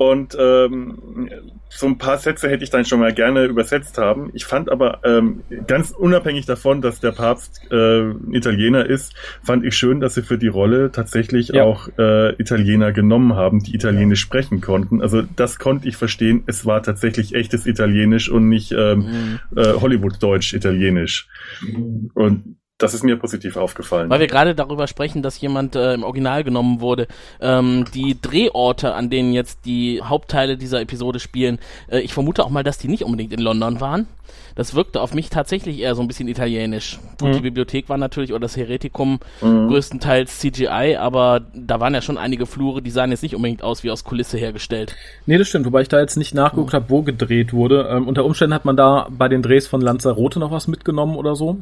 Und 0.00 0.34
ähm, 0.40 1.28
so 1.68 1.84
ein 1.84 1.98
paar 1.98 2.16
Sätze 2.16 2.48
hätte 2.48 2.64
ich 2.64 2.70
dann 2.70 2.86
schon 2.86 3.00
mal 3.00 3.12
gerne 3.12 3.44
übersetzt 3.44 3.98
haben. 3.98 4.30
Ich 4.32 4.46
fand 4.46 4.70
aber 4.70 5.00
ähm, 5.04 5.42
ganz 5.66 5.90
unabhängig 5.90 6.46
davon, 6.46 6.80
dass 6.80 7.00
der 7.00 7.12
Papst 7.12 7.60
äh, 7.70 8.12
Italiener 8.32 8.86
ist, 8.86 9.14
fand 9.42 9.62
ich 9.62 9.76
schön, 9.76 10.00
dass 10.00 10.14
sie 10.14 10.22
für 10.22 10.38
die 10.38 10.48
Rolle 10.48 10.90
tatsächlich 10.90 11.48
ja. 11.48 11.64
auch 11.64 11.90
äh, 11.98 12.34
Italiener 12.40 12.92
genommen 12.92 13.34
haben, 13.34 13.62
die 13.62 13.74
Italienisch 13.74 14.22
sprechen 14.22 14.62
konnten. 14.62 15.02
Also 15.02 15.20
das 15.36 15.58
konnte 15.58 15.86
ich 15.86 15.98
verstehen. 15.98 16.44
Es 16.46 16.64
war 16.64 16.82
tatsächlich 16.82 17.34
echtes 17.34 17.66
Italienisch 17.66 18.30
und 18.30 18.48
nicht 18.48 18.72
ähm, 18.72 19.40
mhm. 19.52 19.58
äh, 19.58 19.74
Hollywood-Deutsch 19.74 20.54
Italienisch. 20.54 21.28
Mhm. 21.60 22.10
Und 22.14 22.56
das 22.80 22.94
ist 22.94 23.04
mir 23.04 23.16
positiv 23.16 23.56
aufgefallen. 23.56 24.08
Weil 24.08 24.20
wir 24.20 24.26
gerade 24.26 24.54
darüber 24.54 24.86
sprechen, 24.86 25.22
dass 25.22 25.40
jemand 25.40 25.76
äh, 25.76 25.94
im 25.94 26.02
Original 26.02 26.42
genommen 26.44 26.80
wurde. 26.80 27.06
Ähm, 27.40 27.84
die 27.94 28.16
Drehorte, 28.20 28.94
an 28.94 29.10
denen 29.10 29.32
jetzt 29.32 29.66
die 29.66 30.00
Hauptteile 30.02 30.56
dieser 30.56 30.80
Episode 30.80 31.20
spielen, 31.20 31.58
äh, 31.90 32.00
ich 32.00 32.14
vermute 32.14 32.42
auch 32.42 32.50
mal, 32.50 32.64
dass 32.64 32.78
die 32.78 32.88
nicht 32.88 33.04
unbedingt 33.04 33.32
in 33.34 33.40
London 33.40 33.80
waren. 33.80 34.06
Das 34.54 34.74
wirkte 34.74 35.00
auf 35.00 35.14
mich 35.14 35.28
tatsächlich 35.28 35.78
eher 35.78 35.94
so 35.94 36.00
ein 36.00 36.08
bisschen 36.08 36.28
italienisch. 36.28 36.98
Mhm. 37.20 37.32
die 37.32 37.40
Bibliothek 37.40 37.88
war 37.88 37.98
natürlich 37.98 38.32
oder 38.32 38.40
das 38.40 38.56
Heretikum 38.56 39.20
größtenteils 39.40 40.38
CGI, 40.38 40.96
aber 40.98 41.42
da 41.54 41.80
waren 41.80 41.94
ja 41.94 42.00
schon 42.00 42.18
einige 42.18 42.46
Flure, 42.46 42.82
die 42.82 42.90
sahen 42.90 43.10
jetzt 43.10 43.22
nicht 43.22 43.34
unbedingt 43.34 43.62
aus 43.62 43.84
wie 43.84 43.90
aus 43.90 44.04
Kulisse 44.04 44.38
hergestellt. 44.38 44.96
Nee, 45.26 45.38
das 45.38 45.48
stimmt, 45.48 45.66
wobei 45.66 45.82
ich 45.82 45.88
da 45.88 46.00
jetzt 46.00 46.16
nicht 46.16 46.34
nachgeguckt 46.34 46.74
habe, 46.74 46.86
wo 46.88 47.02
gedreht 47.02 47.52
wurde. 47.52 47.88
Ähm, 47.90 48.08
unter 48.08 48.24
Umständen 48.24 48.54
hat 48.54 48.64
man 48.64 48.76
da 48.76 49.08
bei 49.10 49.28
den 49.28 49.42
Drehs 49.42 49.66
von 49.66 49.80
Lanzarote 49.80 50.38
noch 50.38 50.50
was 50.50 50.68
mitgenommen 50.68 51.16
oder 51.16 51.36
so. 51.36 51.58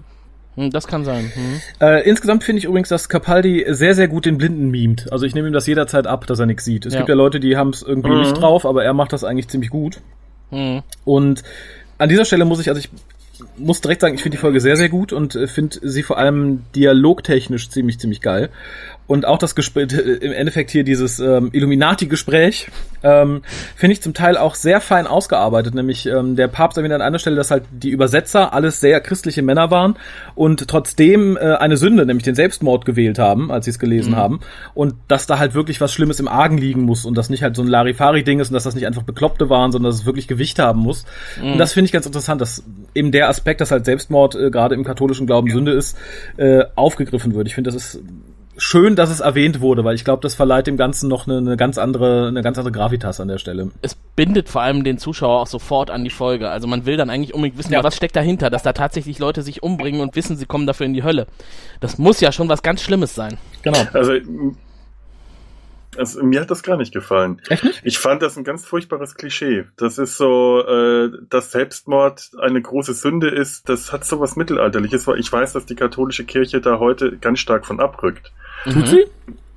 Hm, 0.58 0.70
das 0.70 0.86
kann 0.88 1.04
sein. 1.04 1.30
Hm. 1.32 1.60
Äh, 1.80 2.08
insgesamt 2.08 2.42
finde 2.42 2.58
ich 2.58 2.64
übrigens, 2.64 2.88
dass 2.88 3.08
Capaldi 3.08 3.64
sehr, 3.68 3.94
sehr 3.94 4.08
gut 4.08 4.26
den 4.26 4.38
Blinden 4.38 4.70
mimt. 4.70 5.12
Also 5.12 5.24
ich 5.24 5.34
nehme 5.34 5.46
ihm 5.46 5.52
das 5.54 5.66
jederzeit 5.68 6.06
ab, 6.08 6.26
dass 6.26 6.38
er 6.40 6.46
nichts 6.46 6.64
sieht. 6.64 6.84
Es 6.84 6.94
Ja. 6.94 7.00
gibt 7.00 7.08
ja 7.08 7.14
Leute, 7.14 7.38
die 7.38 7.56
haben 7.56 7.70
es 7.70 7.82
irgendwie 7.82 8.10
Mhm. 8.10 8.20
nicht 8.20 8.32
drauf, 8.34 8.66
aber 8.66 8.84
er 8.84 8.92
macht 8.92 9.12
das 9.12 9.22
eigentlich 9.22 9.48
ziemlich 9.48 9.70
gut. 9.70 10.00
Hm. 10.50 10.82
Und 11.04 11.42
an 11.98 12.08
dieser 12.08 12.24
Stelle 12.24 12.44
muss 12.44 12.60
ich, 12.60 12.68
also 12.68 12.80
ich 12.80 12.90
muss 13.56 13.80
direkt 13.80 14.00
sagen, 14.00 14.14
ich 14.16 14.22
finde 14.22 14.36
die 14.36 14.40
Folge 14.40 14.60
sehr, 14.60 14.76
sehr 14.76 14.88
gut 14.88 15.12
und 15.12 15.36
äh, 15.36 15.46
finde 15.46 15.78
sie 15.82 16.02
vor 16.02 16.18
allem 16.18 16.64
dialogtechnisch 16.74 17.70
ziemlich, 17.70 18.00
ziemlich 18.00 18.20
geil. 18.20 18.48
Und 19.08 19.24
auch 19.24 19.38
das 19.38 19.54
Gespräch, 19.54 19.90
im 19.92 20.32
Endeffekt 20.32 20.70
hier 20.70 20.84
dieses 20.84 21.18
ähm, 21.18 21.48
Illuminati-Gespräch, 21.52 22.68
ähm, 23.02 23.42
finde 23.74 23.92
ich 23.94 24.02
zum 24.02 24.12
Teil 24.12 24.36
auch 24.36 24.54
sehr 24.54 24.82
fein 24.82 25.06
ausgearbeitet. 25.06 25.74
Nämlich 25.74 26.04
ähm, 26.04 26.36
der 26.36 26.46
Papst 26.46 26.76
erwähnt 26.76 26.92
an 26.92 27.00
einer 27.00 27.18
Stelle, 27.18 27.36
dass 27.36 27.50
halt 27.50 27.64
die 27.72 27.88
Übersetzer 27.88 28.52
alles 28.52 28.80
sehr 28.80 29.00
christliche 29.00 29.40
Männer 29.40 29.70
waren 29.70 29.96
und 30.34 30.68
trotzdem 30.68 31.38
äh, 31.38 31.54
eine 31.54 31.78
Sünde, 31.78 32.04
nämlich 32.04 32.24
den 32.24 32.34
Selbstmord 32.34 32.84
gewählt 32.84 33.18
haben, 33.18 33.50
als 33.50 33.64
sie 33.64 33.70
es 33.70 33.78
gelesen 33.78 34.14
haben. 34.14 34.40
Und 34.74 34.94
dass 35.08 35.26
da 35.26 35.38
halt 35.38 35.54
wirklich 35.54 35.80
was 35.80 35.92
Schlimmes 35.92 36.20
im 36.20 36.28
Argen 36.28 36.58
liegen 36.58 36.82
muss 36.82 37.06
und 37.06 37.16
das 37.16 37.30
nicht 37.30 37.42
halt 37.42 37.56
so 37.56 37.62
ein 37.62 37.68
Larifari-Ding 37.68 38.40
ist 38.40 38.48
und 38.48 38.54
dass 38.54 38.64
das 38.64 38.74
nicht 38.74 38.86
einfach 38.86 39.04
Bekloppte 39.04 39.48
waren, 39.48 39.72
sondern 39.72 39.90
dass 39.90 40.00
es 40.00 40.06
wirklich 40.06 40.28
Gewicht 40.28 40.58
haben 40.58 40.80
muss. 40.80 41.06
Und 41.40 41.56
das 41.56 41.72
finde 41.72 41.86
ich 41.86 41.92
ganz 41.92 42.04
interessant, 42.04 42.42
dass 42.42 42.62
eben 42.94 43.10
der 43.10 43.30
Aspekt, 43.30 43.62
dass 43.62 43.70
halt 43.70 43.86
Selbstmord 43.86 44.34
äh, 44.34 44.50
gerade 44.50 44.74
im 44.74 44.84
katholischen 44.84 45.26
Glauben 45.26 45.50
Sünde 45.50 45.72
ist, 45.72 45.96
äh, 46.36 46.64
aufgegriffen 46.74 47.34
wird. 47.34 47.46
Ich 47.46 47.54
finde, 47.54 47.70
das 47.70 47.74
ist 47.74 48.00
schön, 48.58 48.96
dass 48.96 49.08
es 49.10 49.20
erwähnt 49.20 49.60
wurde, 49.60 49.84
weil 49.84 49.94
ich 49.94 50.04
glaube, 50.04 50.20
das 50.20 50.34
verleiht 50.34 50.66
dem 50.66 50.76
Ganzen 50.76 51.08
noch 51.08 51.26
eine, 51.26 51.38
eine 51.38 51.56
ganz 51.56 51.78
andere, 51.78 52.28
eine 52.28 52.42
ganz 52.42 52.58
andere 52.58 52.72
Gravitas 52.72 53.20
an 53.20 53.28
der 53.28 53.38
Stelle. 53.38 53.70
es 53.82 53.94
bindet 53.94 54.48
vor 54.48 54.62
allem 54.62 54.82
den 54.84 54.98
Zuschauer 54.98 55.40
auch 55.40 55.46
sofort 55.46 55.90
an 55.90 56.02
die 56.04 56.10
Folge. 56.10 56.50
Also 56.50 56.66
man 56.66 56.84
will 56.84 56.96
dann 56.96 57.08
eigentlich 57.08 57.34
unbedingt 57.34 57.56
wissen, 57.58 57.72
Ja. 57.72 57.84
was 57.84 57.96
steckt 57.96 58.16
dahinter, 58.16 58.50
dass 58.50 58.64
da 58.64 58.72
tatsächlich 58.72 59.18
Leute 59.20 59.42
sich 59.42 59.62
umbringen 59.62 60.00
und 60.00 60.16
wissen, 60.16 60.36
sie 60.36 60.44
kommen 60.46 60.66
dafür 60.66 60.86
in 60.86 60.92
die 60.92 61.04
Hölle. 61.04 61.26
Das 61.80 61.98
muss 61.98 62.20
ja 62.20 62.32
schon 62.32 62.48
was 62.48 62.62
ganz 62.62 62.82
Schlimmes 62.82 63.14
sein. 63.14 63.38
Genau. 63.62 63.78
Also, 63.92 64.14
also 65.96 66.22
mir 66.22 66.40
hat 66.40 66.50
das 66.50 66.62
gar 66.62 66.76
nicht 66.76 66.92
gefallen. 66.92 67.40
Echt 67.48 67.64
nicht? 67.64 67.80
Ich 67.84 67.98
fand 67.98 68.22
das 68.22 68.36
ein 68.36 68.44
ganz 68.44 68.64
furchtbares 68.64 69.14
Klischee. 69.14 69.64
Das 69.76 69.98
ist 69.98 70.16
so, 70.16 70.62
äh, 70.66 71.10
dass 71.30 71.50
Selbstmord 71.50 72.30
eine 72.40 72.60
große 72.60 72.94
Sünde 72.94 73.28
ist. 73.28 73.68
Das 73.68 73.92
hat 73.92 74.04
so 74.04 74.20
was 74.20 74.36
Mittelalterliches. 74.36 75.06
weil 75.06 75.18
Ich 75.18 75.32
weiß, 75.32 75.54
dass 75.54 75.66
die 75.66 75.74
katholische 75.76 76.24
Kirche 76.24 76.60
da 76.60 76.78
heute 76.78 77.16
ganz 77.18 77.38
stark 77.40 77.66
von 77.66 77.80
abrückt. 77.80 78.32
Tut 78.64 78.86
sie? 78.86 79.04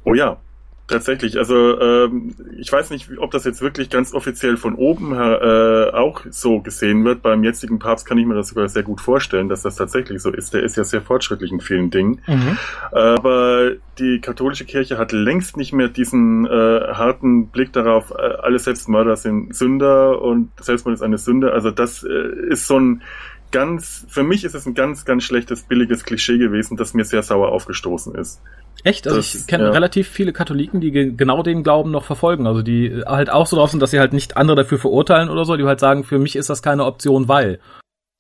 Oh 0.04 0.14
ja, 0.14 0.38
tatsächlich. 0.92 1.38
Also 1.38 1.80
ähm, 1.80 2.36
ich 2.58 2.72
weiß 2.72 2.92
nicht, 2.92 3.10
ob 3.18 3.32
das 3.32 3.46
jetzt 3.46 3.62
wirklich 3.62 3.90
ganz 3.90 4.14
offiziell 4.14 4.58
von 4.58 4.76
oben 4.76 5.14
her 5.16 5.92
äh, 5.94 5.96
auch 5.96 6.22
so 6.30 6.60
gesehen 6.60 7.04
wird. 7.06 7.22
Beim 7.22 7.44
jetzigen 7.44 7.80
Papst 7.80 8.06
kann 8.06 8.18
ich 8.18 8.26
mir 8.26 8.36
das 8.36 8.50
sogar 8.50 8.68
sehr 8.70 8.84
gut 8.84 9.02
vorstellen, 9.02 9.50
dass 9.50 9.64
das 9.64 9.76
tatsächlich 9.76 10.22
so 10.22 10.32
ist. 10.32 10.54
Der 10.54 10.64
ist 10.64 10.78
ja 10.78 10.84
sehr 10.84 11.02
fortschrittlich 11.02 11.52
in 11.52 11.62
vielen 11.62 11.90
Dingen. 11.90 12.22
Mhm. 12.28 12.58
Aber 12.92 13.72
die 13.98 14.20
katholische 14.20 14.66
Kirche 14.66 14.98
hat 14.98 15.12
längst 15.12 15.58
nicht 15.58 15.74
mehr 15.74 15.88
diesen 15.88 16.46
äh, 16.46 16.50
harten 16.50 17.48
Blick 17.48 17.74
darauf, 17.74 18.12
äh, 18.12 18.22
alle 18.42 18.60
Selbstmörder 18.60 19.16
sind 19.16 19.56
Sünder 19.56 20.22
und 20.22 20.52
Selbstmord 20.60 20.96
ist 20.96 21.04
eine 21.04 21.18
Sünde. 21.18 21.54
Also 21.54 21.72
das 21.72 22.04
äh, 22.04 22.08
ist 22.50 22.68
so 22.68 22.80
ein 22.80 23.02
ganz, 23.52 24.06
für 24.10 24.24
mich 24.24 24.44
ist 24.44 24.56
es 24.56 24.66
ein 24.66 24.74
ganz, 24.74 25.06
ganz 25.06 25.24
schlechtes, 25.24 25.64
billiges 25.64 26.04
Klischee 26.04 26.38
gewesen, 26.38 26.78
das 26.78 26.94
mir 26.94 27.06
sehr 27.06 27.24
sauer 27.24 27.50
aufgestoßen 27.52 28.16
ist. 28.16 28.42
Echt? 28.84 29.06
Also 29.08 29.18
Das- 29.20 29.36
ich 29.36 29.48
kenne 29.48 29.66
ja. 29.66 29.70
relativ 29.72 30.08
viele 30.08 30.34
Katholiken, 30.34 30.82
die 30.82 30.92
ge 30.92 31.12
genau 31.16 31.44
den 31.44 31.62
Glauben 31.64 31.92
noch 31.92 32.04
verfolgen. 32.06 32.48
Also 32.48 32.62
die 32.62 32.88
äh, 32.88 33.04
halt 33.06 33.30
auch 33.30 33.46
so 33.48 33.58
drauf 33.58 33.70
sind, 33.72 33.80
dass 33.82 33.92
sie 33.92 34.00
halt 34.00 34.14
nicht 34.14 34.38
andere 34.38 34.56
dafür 34.56 34.80
verurteilen 34.80 35.30
oder 35.30 35.46
so, 35.46 35.56
die 35.58 35.64
halt 35.66 35.80
sagen, 35.80 36.04
für 36.04 36.18
mich 36.20 36.36
ist 36.36 36.50
das 36.50 36.62
keine 36.62 36.86
Option, 36.86 37.28
weil. 37.28 37.60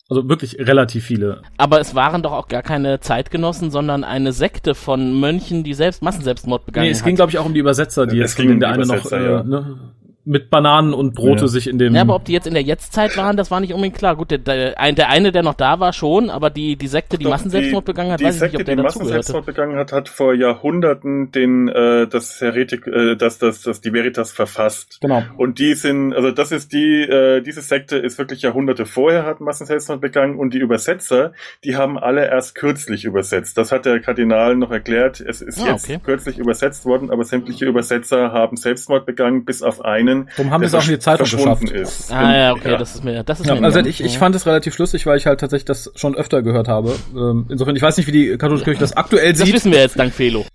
Also 0.09 0.27
wirklich 0.27 0.59
relativ 0.59 1.05
viele. 1.05 1.41
Aber 1.57 1.79
es 1.79 1.95
waren 1.95 2.21
doch 2.21 2.33
auch 2.33 2.49
gar 2.49 2.63
keine 2.63 2.99
Zeitgenossen, 2.99 3.71
sondern 3.71 4.03
eine 4.03 4.33
Sekte 4.33 4.75
von 4.75 5.17
Mönchen, 5.17 5.63
die 5.63 5.73
selbst 5.73 6.01
Massenselbstmord 6.03 6.65
begangen 6.65 6.87
Nee, 6.87 6.91
es 6.91 6.99
hat. 6.99 7.05
ging, 7.05 7.15
glaube 7.15 7.31
ich, 7.31 7.37
auch 7.37 7.45
um 7.45 7.53
die 7.53 7.61
Übersetzer, 7.61 8.05
die 8.05 8.17
Es 8.19 8.31
jetzt 8.31 8.35
ging 8.35 8.47
von 8.47 8.53
um 8.55 8.59
der 8.59 8.69
eine 8.71 8.85
noch 8.85 9.09
äh, 9.09 9.23
ja. 9.25 9.43
ne, 9.43 9.79
mit 10.23 10.49
Bananen 10.49 10.93
und 10.93 11.15
Brote 11.15 11.41
Ja. 11.41 11.47
sich 11.47 11.67
in 11.67 11.79
dem. 11.79 11.95
ja, 11.95 12.01
aber 12.01 12.15
ob 12.15 12.25
die 12.25 12.33
jetzt 12.33 12.45
in 12.47 12.53
der 12.53 12.63
Jetztzeit 12.63 13.17
waren, 13.17 13.37
das 13.37 13.49
war 13.49 13.59
nicht 13.59 13.73
unbedingt 13.73 13.97
klar. 13.97 14.15
Gut, 14.15 14.31
der, 14.31 14.37
der, 14.37 14.79
ein- 14.79 14.95
der 14.95 15.09
eine, 15.09 15.31
der 15.31 15.41
noch 15.43 15.55
da 15.55 15.79
war, 15.79 15.93
schon, 15.93 16.29
aber 16.29 16.49
die, 16.49 16.75
die 16.75 16.87
Sekte, 16.87 17.17
die 17.17 17.23
Doch, 17.23 17.31
Massenselbstmord 17.31 17.85
begangen 17.85 18.11
hat, 18.11 18.19
die 18.19 18.25
weiß 18.25 18.35
ich 18.35 18.41
nicht, 18.41 18.51
Sekte, 18.51 18.61
ob 18.61 18.65
der 18.65 18.75
die. 18.75 18.81
Massenselbstmord 18.83 19.45
begangen 19.45 19.75
hat, 19.77 19.91
hat 19.91 20.09
vor 20.09 20.33
Jahrhunderten 20.33 21.31
den 21.31 21.67
äh, 21.69 22.07
das 22.07 22.39
Heretik, 22.39 22.87
äh, 22.87 23.15
das, 23.15 23.39
das, 23.39 23.63
das 23.63 23.81
die 23.81 23.93
Veritas 23.93 24.31
verfasst. 24.31 24.99
Genau. 25.01 25.23
Und 25.37 25.59
die 25.59 25.73
sind, 25.73 26.13
also 26.13 26.31
das 26.31 26.51
ist 26.51 26.71
die, 26.73 27.01
äh, 27.01 27.41
diese 27.41 27.61
Sekte 27.61 27.97
ist 27.97 28.17
wirklich 28.17 28.41
Jahrhunderte 28.41 28.85
vorher 28.85 29.25
hat 29.25 29.41
Massenselbstmord 29.41 30.01
begangen 30.01 30.37
und 30.37 30.53
die 30.53 30.59
Übersetzer, 30.59 31.33
die 31.63 31.75
haben 31.75 31.97
alle 31.97 32.27
erst 32.29 32.55
kürzlich 32.55 33.05
übersetzt. 33.05 33.57
Das 33.57 33.71
hat 33.71 33.85
der 33.85 33.99
Kardinal 33.99 34.55
noch 34.55 34.71
erklärt. 34.71 35.19
Es 35.19 35.41
ist 35.41 35.59
Ah, 35.61 35.71
jetzt 35.71 35.85
okay. 35.85 35.99
kürzlich 36.03 36.37
übersetzt 36.37 36.85
worden, 36.85 37.09
aber 37.11 37.23
sämtliche 37.23 37.65
Übersetzer 37.65 38.31
haben 38.31 38.55
Selbstmord 38.57 39.05
begangen, 39.05 39.45
bis 39.45 39.63
auf 39.63 39.83
einen, 40.11 40.29
Darum 40.37 40.51
haben 40.51 40.61
sie 40.61 40.67
es 40.67 40.73
auch 40.75 40.83
in 40.83 40.89
die 40.93 40.99
Zeitung 40.99 41.25
verschwunden 41.25 41.65
geschafft. 41.67 41.99
ist. 42.01 42.11
Ah 42.11 42.37
ja, 42.37 42.51
okay, 42.53 42.77
das 42.77 42.95
ist 42.95 43.03
mir, 43.03 43.23
das 43.23 43.39
ist 43.39 43.47
Ja, 43.47 43.55
mir 43.55 43.63
also 43.63 43.79
ich, 43.79 44.03
ich 44.03 44.17
fand 44.17 44.35
es 44.35 44.45
relativ 44.45 44.73
schlüssig, 44.75 45.05
weil 45.05 45.17
ich 45.17 45.25
halt 45.25 45.39
tatsächlich 45.39 45.65
das 45.65 45.91
schon 45.95 46.15
öfter 46.15 46.41
gehört 46.41 46.67
habe. 46.67 46.95
Ähm, 47.15 47.45
insofern, 47.49 47.75
ich 47.75 47.81
weiß 47.81 47.97
nicht, 47.97 48.07
wie 48.07 48.11
die 48.11 48.37
katholische 48.37 48.65
Kirche 48.65 48.79
das 48.81 48.95
aktuell 48.95 49.33
das 49.33 49.41
sieht. 49.43 49.53
wissen 49.55 49.71
wir 49.71 49.79
jetzt 49.79 49.97
dank 49.97 50.13
Felo. 50.13 50.45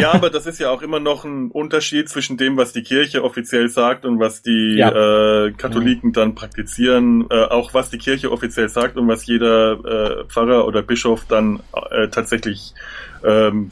Ja, 0.00 0.12
aber 0.12 0.30
das 0.30 0.46
ist 0.46 0.58
ja 0.60 0.70
auch 0.70 0.82
immer 0.82 1.00
noch 1.00 1.24
ein 1.24 1.50
Unterschied 1.50 2.08
zwischen 2.08 2.36
dem, 2.36 2.56
was 2.56 2.72
die 2.72 2.82
Kirche 2.82 3.22
offiziell 3.24 3.68
sagt 3.68 4.04
und 4.04 4.18
was 4.20 4.42
die 4.42 4.76
Ja. 4.78 5.46
äh, 5.46 5.52
Katholiken 5.52 6.12
dann 6.12 6.34
praktizieren. 6.34 7.26
Äh, 7.30 7.44
auch 7.44 7.74
was 7.74 7.90
die 7.90 7.98
Kirche 7.98 8.30
offiziell 8.32 8.68
sagt 8.68 8.96
und 8.96 9.08
was 9.08 9.26
jeder 9.26 9.72
äh, 10.22 10.24
Pfarrer 10.28 10.66
oder 10.66 10.82
Bischof 10.82 11.24
dann 11.28 11.60
äh, 11.90 12.08
tatsächlich 12.08 12.74
ähm, 13.24 13.70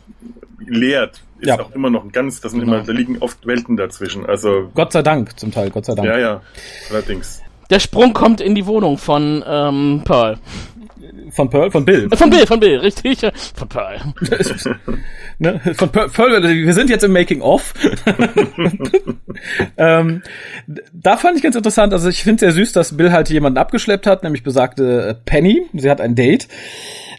lehrt, 0.66 1.21
ist 1.40 1.48
Ja. 1.48 1.61
auch 1.61 1.70
immer 1.74 1.90
noch 1.90 2.05
ein 2.05 2.12
ganz, 2.12 2.40
das 2.40 2.53
sind 2.53 2.61
Genau. 2.61 2.76
immer, 2.76 2.85
da 2.85 2.92
liegen 2.92 3.18
oft 3.18 3.46
Welten 3.46 3.76
dazwischen. 3.76 4.26
Also 4.26 4.70
Gott 4.74 4.92
sei 4.92 5.03
Dank, 5.03 5.38
zum 5.38 5.50
Teil, 5.53 5.70
Gott 5.70 5.87
sei 5.87 5.94
Dank. 5.94 6.07
ja, 6.09 6.18
ja, 6.18 6.40
allerdings. 6.90 7.42
Der 7.70 7.79
Sprung 7.81 8.12
kommt 8.12 8.40
in 8.40 8.55
die 8.55 8.66
Wohnung 8.66 8.98
von 8.98 9.44
ähm, 9.46 10.03
Pearl. 10.05 10.38
Von 11.33 11.48
Pearl, 11.48 11.70
von 11.70 11.85
Bill. 11.85 12.09
Äh, 12.11 12.16
Von 12.16 12.31
Bill, 12.31 12.46
von 12.46 12.59
Bill, 12.59 12.79
richtig. 12.79 13.20
Von 13.55 13.68
Pearl. 13.68 14.00
ne? 15.38 15.61
Von 15.76 15.88
Pearl, 15.90 16.09
Pearl, 16.09 16.42
wir 16.42 16.74
sind 16.74 16.90
jetzt 16.90 17.05
im 17.05 17.12
Making 17.12 17.40
of. 17.40 17.72
ähm, 19.76 20.22
da 20.92 21.16
fand 21.16 21.37
ich 21.37 21.42
ganz 21.42 21.57
interessant, 21.57 21.92
also 21.92 22.09
ich 22.09 22.22
finde 22.22 22.40
sehr 22.40 22.53
süß, 22.53 22.72
dass 22.72 22.96
Bill 22.96 23.12
halt 23.12 23.31
jemanden 23.31 23.59
abgeschleppt 23.59 24.07
hat, 24.07 24.22
nämlich 24.22 24.42
besagte 24.42 25.09
äh, 25.09 25.14
Penny. 25.24 25.62
Sie 25.72 25.90
hat 25.90 26.00
ein 26.00 26.14
Date. 26.14 26.48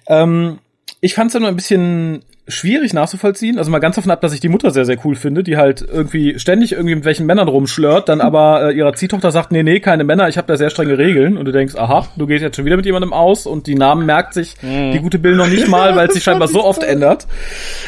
Ähm, 0.08 0.60
ich 1.00 1.14
fand 1.14 1.28
es 1.28 1.34
dann 1.34 1.44
nur 1.44 1.50
ein 1.52 1.56
bisschen 1.56 2.24
schwierig 2.48 2.94
nachzuvollziehen. 2.94 3.58
Also 3.58 3.70
mal 3.72 3.80
ganz 3.80 3.96
davon 3.96 4.12
ab, 4.12 4.20
dass 4.22 4.34
ich 4.34 4.40
die 4.40 4.50
Mutter 4.50 4.72
sehr, 4.72 4.84
sehr 4.86 4.98
cool 5.06 5.16
finde, 5.16 5.44
die 5.44 5.58
halt 5.58 5.82
irgendwie 5.88 6.38
ständig 6.40 6.72
irgendwie 6.74 6.96
mit 6.96 7.06
welchen 7.06 7.26
Männern 7.26 7.48
rumschlört, 7.48 8.10
dann 8.10 8.20
aber 8.20 8.70
äh, 8.70 8.74
ihrer 8.76 8.94
Ziehtochter 8.94 9.32
sagt, 9.32 9.52
nee, 9.52 9.64
nee, 9.64 9.80
keine 9.80 10.04
Männer, 10.04 10.28
ich 10.28 10.38
habe 10.38 10.48
da 10.48 10.58
sehr 10.58 10.70
strenge 10.70 10.98
Regeln. 10.98 11.38
Und 11.38 11.46
du 11.46 11.52
denkst, 11.52 11.76
aha, 11.76 12.08
du 12.18 12.28
gehst 12.28 12.42
jetzt 12.42 12.56
schon 12.56 12.66
wieder 12.66 12.78
mit 12.78 12.86
jemandem 12.86 13.14
aus 13.14 13.46
und 13.46 13.68
die 13.68 13.76
Namen 13.76 14.06
merkt 14.06 14.34
sich 14.34 14.56
die 14.62 15.00
gute 15.00 15.20
Bill 15.20 15.36
noch 15.36 15.48
nicht 15.48 15.68
mal, 15.68 15.96
weil 15.96 16.08
es 16.08 16.14
sich 16.16 16.24
scheinbar 16.24 16.48
so 16.48 16.64
oft 16.64 16.84
ändert. 16.84 17.28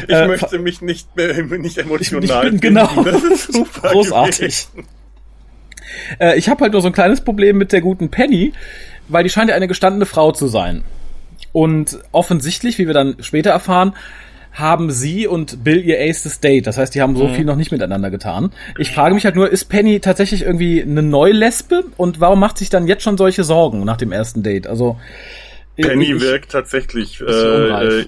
Ich 0.07 0.13
Äh, 0.13 0.27
möchte 0.27 0.59
mich 0.59 0.81
nicht 0.81 1.15
mehr, 1.15 1.33
nicht 1.43 1.77
Ich, 1.77 1.83
emotional 1.85 2.23
ich 2.23 2.51
bin 2.51 2.59
binden. 2.59 2.59
genau 2.59 3.03
Das 3.03 3.23
ist 3.23 3.53
super 3.53 3.89
großartig. 3.89 4.67
Äh, 6.19 6.37
ich 6.37 6.49
habe 6.49 6.61
halt 6.63 6.73
nur 6.73 6.81
so 6.81 6.87
ein 6.87 6.93
kleines 6.93 7.21
Problem 7.21 7.57
mit 7.57 7.71
der 7.71 7.81
guten 7.81 8.09
Penny, 8.09 8.53
weil 9.07 9.23
die 9.23 9.29
scheint 9.29 9.49
ja 9.49 9.55
eine 9.55 9.67
gestandene 9.67 10.05
Frau 10.05 10.31
zu 10.31 10.47
sein. 10.47 10.83
Und 11.51 11.99
offensichtlich, 12.11 12.77
wie 12.77 12.87
wir 12.87 12.93
dann 12.93 13.17
später 13.19 13.51
erfahren, 13.51 13.93
haben 14.53 14.91
sie 14.91 15.27
und 15.27 15.63
Bill 15.63 15.83
ihr 15.83 15.99
aces 15.99 16.39
Date. 16.39 16.67
Das 16.67 16.77
heißt, 16.77 16.93
die 16.95 17.01
haben 17.01 17.15
so 17.15 17.27
viel 17.27 17.43
noch 17.43 17.55
nicht 17.55 17.71
miteinander 17.71 18.11
getan. 18.11 18.51
Ich 18.77 18.91
frage 18.91 19.15
mich 19.15 19.25
halt 19.25 19.35
nur, 19.35 19.49
ist 19.49 19.65
Penny 19.65 19.99
tatsächlich 19.99 20.43
irgendwie 20.43 20.81
eine 20.81 21.01
Neulesbe? 21.01 21.83
Und 21.97 22.19
warum 22.19 22.39
macht 22.39 22.59
sich 22.59 22.69
dann 22.69 22.87
jetzt 22.87 23.03
schon 23.03 23.17
solche 23.17 23.43
Sorgen 23.43 23.83
nach 23.83 23.97
dem 23.97 24.11
ersten 24.11 24.43
Date? 24.43 24.67
Also 24.67 24.97
Penny 25.75 26.13
ich- 26.13 26.21
wirkt 26.21 26.51
tatsächlich, 26.51 27.19
äh, 27.19 27.25
äh, 27.25 28.05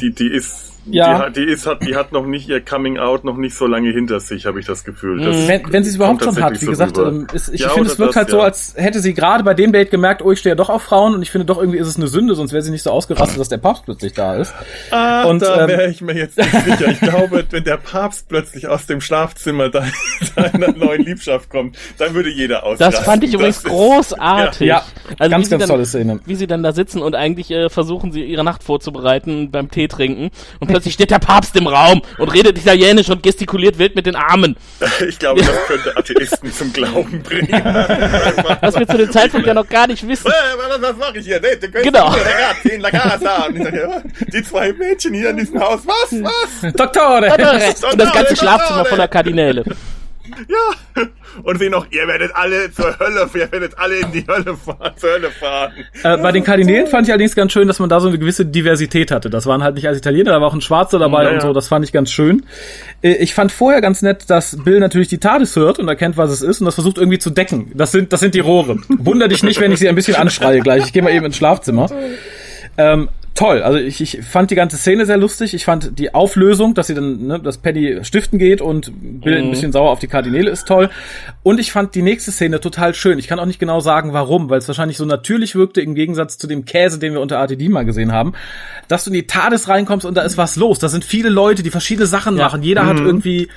die, 0.00 0.12
die 0.14 0.28
ist 0.28 0.75
ja. 0.90 1.30
die, 1.30 1.46
die, 1.46 1.52
ist, 1.52 1.66
hat, 1.66 1.82
die 1.82 1.96
hat 1.96 2.12
noch 2.12 2.26
nicht 2.26 2.48
ihr 2.48 2.60
Coming 2.60 2.98
Out 2.98 3.24
noch 3.24 3.36
nicht 3.36 3.56
so 3.56 3.66
lange 3.66 3.90
hinter 3.90 4.20
sich, 4.20 4.46
habe 4.46 4.60
ich 4.60 4.66
das 4.66 4.84
Gefühl. 4.84 5.20
Das 5.20 5.36
mhm. 5.36 5.48
wenn 5.48 5.72
wenn 5.72 5.84
sie 5.84 5.90
es 5.90 5.96
überhaupt 5.96 6.22
schon 6.22 6.40
hat, 6.42 6.60
wie 6.60 6.64
so 6.64 6.70
gesagt, 6.70 6.98
ähm, 6.98 7.26
ist, 7.32 7.52
ich 7.52 7.62
ja, 7.62 7.70
finde, 7.70 7.90
es 7.90 7.98
wirkt 7.98 8.10
das, 8.10 8.16
halt 8.16 8.30
so, 8.30 8.40
als 8.40 8.74
hätte 8.76 9.00
sie 9.00 9.14
gerade 9.14 9.44
bei 9.44 9.54
dem 9.54 9.72
Date 9.72 9.90
gemerkt, 9.90 10.22
oh, 10.22 10.32
ich 10.32 10.38
stehe 10.38 10.52
ja 10.52 10.56
doch 10.56 10.70
auf 10.70 10.82
Frauen 10.82 11.14
und 11.14 11.22
ich 11.22 11.30
finde 11.30 11.44
doch 11.44 11.58
irgendwie 11.58 11.78
ist 11.78 11.88
es 11.88 11.96
eine 11.96 12.08
Sünde, 12.08 12.34
sonst 12.34 12.52
wäre 12.52 12.62
sie 12.62 12.70
nicht 12.70 12.82
so 12.82 12.90
ausgerastet, 12.90 13.38
dass 13.38 13.48
der 13.48 13.58
Papst 13.58 13.84
plötzlich 13.84 14.12
da 14.12 14.36
ist. 14.36 14.54
Ah, 14.90 15.24
und 15.24 15.42
da 15.42 15.62
ähm, 15.62 15.68
wäre 15.68 15.90
ich 15.90 16.00
mir 16.00 16.14
jetzt 16.14 16.36
nicht 16.38 16.50
sicher. 16.50 16.88
Ich 16.90 17.00
glaube, 17.00 17.44
wenn 17.50 17.64
der 17.64 17.76
Papst 17.76 18.28
plötzlich 18.28 18.68
aus 18.68 18.86
dem 18.86 19.00
Schlafzimmer 19.00 19.68
deiner 19.68 20.72
neuen 20.72 21.04
Liebschaft 21.04 21.50
kommt, 21.50 21.76
dann 21.98 22.14
würde 22.14 22.30
jeder 22.30 22.64
ausrasten. 22.64 22.92
Das 22.92 23.04
fand 23.04 23.24
ich 23.24 23.34
übrigens 23.34 23.62
großartig. 23.62 24.66
Ja, 24.66 24.82
also 25.18 25.30
ganz, 25.30 25.50
ganz 25.50 25.60
dann, 25.62 25.68
tolle 25.68 25.86
Szene. 25.86 26.20
Wie 26.24 26.34
sie 26.34 26.46
dann 26.46 26.62
da 26.62 26.72
sitzen 26.72 27.02
und 27.02 27.14
eigentlich 27.14 27.50
äh, 27.50 27.68
versuchen, 27.68 28.12
sie 28.12 28.22
ihre 28.24 28.44
Nacht 28.44 28.62
vorzubereiten 28.62 29.50
beim 29.50 29.70
Tee 29.70 29.88
trinken 29.88 30.30
und 30.60 30.68
plötzlich 30.76 30.92
steht 30.92 31.10
der 31.10 31.20
Papst 31.20 31.56
im 31.56 31.66
Raum 31.66 32.02
und 32.18 32.28
redet 32.28 32.58
Italienisch 32.58 33.08
und 33.08 33.22
gestikuliert 33.22 33.78
wild 33.78 33.96
mit 33.96 34.04
den 34.04 34.14
Armen. 34.14 34.56
Ich 35.08 35.18
glaube, 35.18 35.40
das 35.40 35.54
könnte 35.66 35.96
Atheisten 35.96 36.52
zum 36.52 36.72
Glauben 36.72 37.22
bringen. 37.22 37.48
Was 38.60 38.78
wir 38.78 38.86
zu 38.86 38.98
dem 38.98 39.10
Zeitpunkt 39.10 39.46
ja 39.46 39.54
noch 39.54 39.68
gar 39.68 39.86
nicht 39.86 40.06
wissen. 40.06 40.26
Was, 40.26 40.80
was 40.80 40.96
mache 40.96 41.18
ich 41.18 41.26
hier? 41.26 41.40
Genau. 41.82 42.14
Die 44.32 44.42
zwei 44.42 44.72
Mädchen 44.72 45.14
hier 45.14 45.30
in 45.30 45.36
diesem 45.36 45.60
Haus. 45.60 45.80
Was? 45.86 46.12
Was? 46.12 46.72
Doktore. 46.72 47.32
Und 47.92 48.00
das 48.00 48.12
ganze 48.12 48.36
Schlafzimmer 48.36 48.84
voller 48.84 49.08
Kardinäle. 49.08 49.64
Ja. 50.48 51.04
Und 51.42 51.58
sie 51.58 51.68
noch, 51.68 51.86
ihr 51.90 52.06
werdet 52.06 52.34
alle 52.34 52.72
zur 52.72 52.98
Hölle, 52.98 53.28
ihr 53.34 53.52
werdet 53.52 53.78
alle 53.78 53.96
in 53.96 54.12
die 54.12 54.24
Hölle 54.26 54.56
fahren, 54.56 54.92
zur 54.96 55.10
Hölle 55.10 55.30
fahren. 55.30 55.72
Äh, 56.02 56.16
bei 56.18 56.32
den 56.32 56.44
Kardinälen 56.44 56.86
fand 56.86 57.06
ich 57.06 57.12
allerdings 57.12 57.34
ganz 57.34 57.52
schön, 57.52 57.68
dass 57.68 57.78
man 57.78 57.88
da 57.88 58.00
so 58.00 58.08
eine 58.08 58.18
gewisse 58.18 58.46
Diversität 58.46 59.10
hatte. 59.10 59.28
Das 59.28 59.46
waren 59.46 59.62
halt 59.62 59.74
nicht 59.74 59.86
als 59.86 59.98
Italiener, 59.98 60.32
da 60.32 60.40
war 60.40 60.48
auch 60.48 60.54
ein 60.54 60.60
Schwarzer 60.60 60.98
dabei 60.98 61.24
naja. 61.24 61.34
und 61.34 61.42
so, 61.42 61.52
das 61.52 61.68
fand 61.68 61.84
ich 61.84 61.92
ganz 61.92 62.10
schön. 62.10 62.46
Äh, 63.02 63.14
ich 63.16 63.34
fand 63.34 63.52
vorher 63.52 63.80
ganz 63.80 64.02
nett, 64.02 64.30
dass 64.30 64.56
Bill 64.64 64.80
natürlich 64.80 65.08
die 65.08 65.18
TARDIS 65.18 65.56
hört 65.56 65.78
und 65.78 65.88
erkennt, 65.88 66.16
was 66.16 66.30
es 66.30 66.42
ist 66.42 66.60
und 66.60 66.66
das 66.66 66.74
versucht 66.74 66.98
irgendwie 66.98 67.18
zu 67.18 67.30
decken. 67.30 67.72
Das 67.74 67.92
sind, 67.92 68.12
das 68.12 68.20
sind 68.20 68.34
die 68.34 68.40
Rohre. 68.40 68.78
Wunder 68.98 69.28
dich 69.28 69.42
nicht, 69.42 69.60
wenn 69.60 69.72
ich 69.72 69.78
sie 69.78 69.88
ein 69.88 69.94
bisschen 69.94 70.16
anschreie 70.16 70.60
gleich. 70.60 70.84
Ich 70.86 70.92
gehe 70.92 71.02
mal 71.02 71.12
eben 71.12 71.26
ins 71.26 71.36
Schlafzimmer. 71.36 71.90
Ähm, 72.78 73.08
toll. 73.36 73.62
Also 73.62 73.78
ich, 73.78 74.00
ich 74.00 74.24
fand 74.24 74.50
die 74.50 74.54
ganze 74.54 74.76
Szene 74.76 75.06
sehr 75.06 75.16
lustig. 75.16 75.54
Ich 75.54 75.64
fand 75.64 75.98
die 75.98 76.14
Auflösung, 76.14 76.74
dass 76.74 76.88
sie 76.88 76.94
dann, 76.94 77.26
ne, 77.26 77.40
dass 77.40 77.58
Penny 77.58 78.04
stiften 78.04 78.38
geht 78.38 78.60
und 78.60 78.92
Bill 79.22 79.38
mhm. 79.38 79.46
ein 79.46 79.50
bisschen 79.50 79.72
sauer 79.72 79.90
auf 79.90 79.98
die 79.98 80.08
Kardinäle 80.08 80.50
ist 80.50 80.66
toll. 80.66 80.90
Und 81.42 81.60
ich 81.60 81.70
fand 81.70 81.94
die 81.94 82.02
nächste 82.02 82.32
Szene 82.32 82.60
total 82.60 82.94
schön. 82.94 83.18
Ich 83.18 83.28
kann 83.28 83.38
auch 83.38 83.46
nicht 83.46 83.60
genau 83.60 83.80
sagen, 83.80 84.12
warum, 84.12 84.50
weil 84.50 84.58
es 84.58 84.68
wahrscheinlich 84.68 84.96
so 84.96 85.04
natürlich 85.04 85.54
wirkte 85.54 85.80
im 85.80 85.94
Gegensatz 85.94 86.38
zu 86.38 86.46
dem 86.46 86.64
Käse, 86.64 86.98
den 86.98 87.12
wir 87.12 87.20
unter 87.20 87.38
ATD 87.38 87.68
mal 87.68 87.84
gesehen 87.84 88.12
haben, 88.12 88.32
dass 88.88 89.04
du 89.04 89.10
in 89.10 89.14
die 89.14 89.26
TARDIS 89.26 89.68
reinkommst 89.68 90.06
und 90.06 90.16
da 90.16 90.22
ist 90.22 90.36
was 90.36 90.56
los. 90.56 90.78
Da 90.78 90.88
sind 90.88 91.04
viele 91.04 91.28
Leute, 91.28 91.62
die 91.62 91.70
verschiedene 91.70 92.06
Sachen 92.06 92.36
ja. 92.36 92.44
machen. 92.44 92.62
Jeder 92.62 92.84
mhm. 92.84 92.88
hat 92.88 92.98
irgendwie 92.98 93.48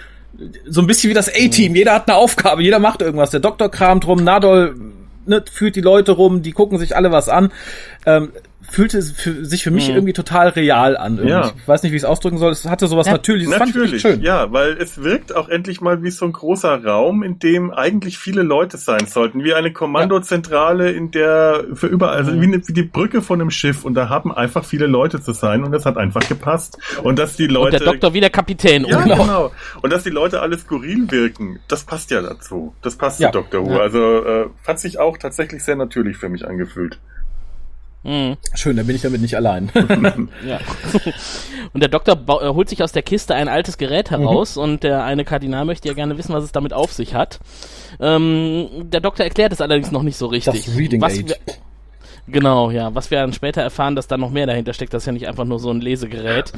so 0.65 0.81
ein 0.81 0.87
bisschen 0.87 1.09
wie 1.09 1.15
das 1.15 1.29
A-Team. 1.29 1.75
Jeder 1.75 1.93
hat 1.93 2.07
eine 2.07 2.17
Aufgabe, 2.17 2.61
jeder 2.61 2.79
macht 2.79 3.01
irgendwas. 3.01 3.31
Der 3.31 3.39
Doktor 3.39 3.69
kramt 3.69 4.05
rum, 4.07 4.23
Nadol 4.23 4.75
ne, 5.25 5.43
führt 5.49 5.75
die 5.75 5.81
Leute 5.81 6.11
rum, 6.11 6.41
die 6.41 6.51
gucken 6.51 6.77
sich 6.77 6.95
alle 6.95 7.11
was 7.11 7.29
an. 7.29 7.51
Ähm, 8.05 8.29
fühlte 8.71 9.01
für, 9.01 9.45
sich 9.45 9.63
für 9.63 9.71
mich 9.71 9.89
mhm. 9.89 9.95
irgendwie 9.95 10.13
total 10.13 10.49
real 10.49 10.97
an. 10.97 11.25
Ja. 11.25 11.51
Ich 11.55 11.67
weiß 11.67 11.83
nicht, 11.83 11.91
wie 11.91 11.95
ich 11.95 12.03
es 12.03 12.07
ausdrücken 12.07 12.37
soll. 12.37 12.51
Es 12.51 12.65
hatte 12.65 12.87
sowas 12.87 13.07
ja, 13.07 13.13
Natürliches. 13.13 13.51
Das 13.51 13.59
Natürlich, 13.59 13.89
fand 13.89 13.95
ich 13.95 14.01
schön. 14.01 14.21
ja, 14.21 14.51
weil 14.51 14.77
es 14.77 15.03
wirkt 15.03 15.35
auch 15.35 15.49
endlich 15.49 15.81
mal 15.81 16.03
wie 16.03 16.11
so 16.11 16.25
ein 16.25 16.31
großer 16.31 16.83
Raum, 16.83 17.23
in 17.23 17.39
dem 17.39 17.71
eigentlich 17.71 18.17
viele 18.17 18.43
Leute 18.43 18.77
sein 18.77 19.07
sollten. 19.07 19.43
Wie 19.43 19.53
eine 19.53 19.73
Kommandozentrale, 19.73 20.91
in 20.91 21.11
der 21.11 21.65
für 21.73 21.87
überall, 21.87 22.17
also 22.17 22.31
mhm. 22.31 22.41
wie, 22.41 22.45
eine, 22.45 22.67
wie 22.67 22.73
die 22.73 22.83
Brücke 22.83 23.21
von 23.21 23.41
einem 23.41 23.51
Schiff. 23.51 23.85
Und 23.85 23.95
da 23.95 24.09
haben 24.09 24.33
einfach 24.33 24.65
viele 24.65 24.87
Leute 24.87 25.21
zu 25.21 25.33
sein 25.33 25.63
und 25.63 25.71
das 25.71 25.85
hat 25.85 25.97
einfach 25.97 26.27
gepasst. 26.27 26.77
Und 27.03 27.19
dass 27.19 27.35
die 27.35 27.47
Leute. 27.47 27.77
Und 27.77 27.85
der 27.85 27.91
Doktor 27.93 28.13
wie 28.13 28.21
der 28.21 28.29
Kapitän. 28.29 28.85
Ja, 28.85 29.01
genau. 29.01 29.15
genau. 29.17 29.51
Und 29.81 29.91
dass 29.91 30.03
die 30.03 30.09
Leute 30.09 30.41
alles 30.41 30.61
skurril 30.61 31.09
wirken, 31.11 31.59
das 31.67 31.83
passt 31.83 32.11
ja 32.11 32.21
dazu. 32.21 32.73
Das 32.81 32.95
passt 32.95 33.19
ja. 33.19 33.31
zu 33.31 33.39
Dr. 33.39 33.65
Who. 33.65 33.71
Ja. 33.71 33.79
Also 33.79 34.25
äh, 34.25 34.49
hat 34.67 34.79
sich 34.79 34.99
auch 34.99 35.17
tatsächlich 35.17 35.63
sehr 35.63 35.75
natürlich 35.75 36.17
für 36.17 36.29
mich 36.29 36.47
angefühlt. 36.47 36.99
Mhm. 38.09 38.37
Schön, 38.55 38.75
dann 38.75 38.87
bin 38.87 38.95
ich 38.95 39.03
damit 39.03 39.21
nicht 39.21 39.35
allein. 39.35 39.71
ja. 40.47 40.59
Und 41.73 41.81
der 41.81 41.89
Doktor 41.89 42.15
äh, 42.41 42.47
holt 42.47 42.67
sich 42.67 42.81
aus 42.81 42.91
der 42.91 43.03
Kiste 43.03 43.35
ein 43.35 43.47
altes 43.47 43.77
Gerät 43.77 44.09
heraus 44.09 44.55
mhm. 44.55 44.63
und 44.63 44.83
der 44.83 45.03
eine 45.03 45.23
Kardinal 45.25 45.63
möchte 45.65 45.87
ja 45.87 45.93
gerne 45.93 46.17
wissen, 46.17 46.33
was 46.33 46.43
es 46.43 46.51
damit 46.51 46.73
auf 46.73 46.91
sich 46.91 47.13
hat. 47.13 47.39
Ähm, 47.99 48.67
der 48.89 49.01
Doktor 49.01 49.25
erklärt 49.25 49.53
es 49.53 49.61
allerdings 49.61 49.91
noch 49.91 50.01
nicht 50.01 50.17
so 50.17 50.25
richtig. 50.25 50.65
Das 50.65 50.75
Reading 50.75 51.01
was 51.01 51.19
Aid. 51.19 51.39
Genau, 52.25 52.71
ja. 52.71 52.93
Was 52.95 53.11
wir 53.11 53.19
dann 53.19 53.33
später 53.33 53.61
erfahren, 53.61 53.95
dass 53.95 54.07
da 54.07 54.17
noch 54.17 54.31
mehr 54.31 54.47
dahinter 54.47 54.73
steckt, 54.73 54.93
das 54.93 55.03
ist 55.03 55.07
ja 55.07 55.13
nicht 55.13 55.27
einfach 55.27 55.45
nur 55.45 55.59
so 55.59 55.69
ein 55.69 55.79
Lesegerät. 55.79 56.51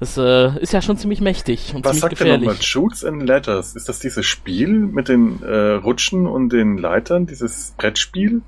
Das 0.00 0.18
äh, 0.18 0.58
ist 0.60 0.74
ja 0.74 0.82
schon 0.82 0.98
ziemlich 0.98 1.22
mächtig 1.22 1.74
und 1.74 1.84
Was 1.84 1.92
ziemlich 1.92 2.00
sagt 2.00 2.18
gefährlich. 2.18 2.46
nochmal? 2.46 2.62
Shoots 2.62 3.04
and 3.06 3.22
Letters. 3.22 3.74
Ist 3.74 3.88
das 3.88 4.00
dieses 4.00 4.26
Spiel 4.26 4.68
mit 4.68 5.08
den 5.08 5.42
äh, 5.42 5.72
Rutschen 5.72 6.26
und 6.26 6.50
den 6.50 6.76
Leitern, 6.76 7.26
dieses 7.26 7.74
Brettspiel? 7.78 8.42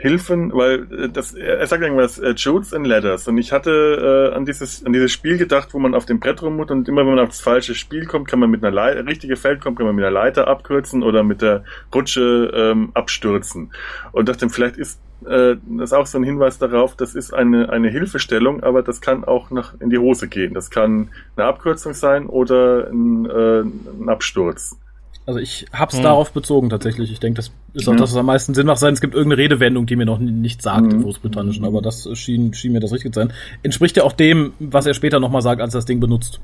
Hilfen, 0.00 0.50
weil 0.54 0.86
äh, 0.92 1.08
das, 1.10 1.34
er 1.34 1.66
sagt 1.66 1.82
irgendwas, 1.82 2.18
äh, 2.18 2.32
Jutes 2.34 2.72
and 2.72 2.86
Ladders. 2.86 3.28
Und 3.28 3.36
ich 3.36 3.52
hatte 3.52 4.30
äh, 4.32 4.34
an 4.34 4.46
dieses 4.46 4.84
an 4.84 4.94
dieses 4.94 5.12
Spiel 5.12 5.36
gedacht, 5.36 5.74
wo 5.74 5.78
man 5.78 5.94
auf 5.94 6.06
dem 6.06 6.20
Brett 6.20 6.42
rummut 6.42 6.70
und 6.70 6.88
immer 6.88 7.02
wenn 7.02 7.14
man 7.14 7.18
auf 7.18 7.28
das 7.28 7.42
falsche 7.42 7.74
Spiel 7.74 8.06
kommt, 8.06 8.26
kann 8.26 8.40
man 8.40 8.50
mit 8.50 8.64
einer 8.64 8.74
Leiter, 8.74 9.06
richtige 9.06 9.36
Feld 9.36 9.60
kommt, 9.60 9.76
kann 9.76 9.84
man 9.84 9.94
mit 9.94 10.04
einer 10.04 10.12
Leiter 10.12 10.48
abkürzen 10.48 11.02
oder 11.02 11.22
mit 11.22 11.42
der 11.42 11.64
Rutsche 11.94 12.50
ähm, 12.54 12.92
abstürzen. 12.94 13.72
Und 14.12 14.30
dachte, 14.30 14.48
vielleicht 14.48 14.78
ist 14.78 15.00
äh, 15.26 15.56
das 15.68 15.90
ist 15.90 15.92
auch 15.92 16.06
so 16.06 16.16
ein 16.16 16.24
Hinweis 16.24 16.58
darauf, 16.58 16.96
das 16.96 17.14
ist 17.14 17.34
eine, 17.34 17.68
eine 17.68 17.90
Hilfestellung, 17.90 18.62
aber 18.62 18.82
das 18.82 19.02
kann 19.02 19.24
auch 19.24 19.50
nach 19.50 19.74
in 19.80 19.90
die 19.90 19.98
Hose 19.98 20.28
gehen. 20.28 20.54
Das 20.54 20.70
kann 20.70 21.10
eine 21.36 21.46
Abkürzung 21.46 21.92
sein 21.92 22.26
oder 22.26 22.88
ein, 22.90 23.26
äh, 23.26 23.60
ein 23.60 24.08
Absturz. 24.08 24.78
Also 25.26 25.38
ich 25.38 25.66
hab's 25.72 25.96
hm. 25.96 26.02
darauf 26.02 26.32
bezogen 26.32 26.70
tatsächlich. 26.70 27.12
Ich 27.12 27.20
denke, 27.20 27.36
das 27.36 27.52
ist 27.74 27.88
auch 27.88 27.92
ja. 27.92 27.98
das, 27.98 28.10
was 28.10 28.18
am 28.18 28.26
meisten 28.26 28.54
Sinn 28.54 28.66
macht. 28.66 28.78
Sein, 28.78 28.94
es 28.94 29.00
gibt 29.00 29.14
irgendeine 29.14 29.42
Redewendung, 29.42 29.86
die 29.86 29.96
mir 29.96 30.06
noch 30.06 30.18
nicht 30.18 30.62
sagt 30.62 30.86
hm. 30.86 30.98
im 30.98 31.02
Großbritannischen, 31.02 31.64
aber 31.64 31.82
das 31.82 32.08
schien, 32.14 32.54
schien 32.54 32.72
mir 32.72 32.80
das 32.80 32.92
richtig 32.92 33.12
zu 33.12 33.20
sein. 33.20 33.32
Entspricht 33.62 33.96
ja 33.96 34.04
auch 34.04 34.12
dem, 34.12 34.54
was 34.58 34.86
er 34.86 34.94
später 34.94 35.20
nochmal 35.20 35.42
sagt, 35.42 35.60
als 35.60 35.74
er 35.74 35.78
das 35.78 35.86
Ding 35.86 36.00
benutzt. 36.00 36.40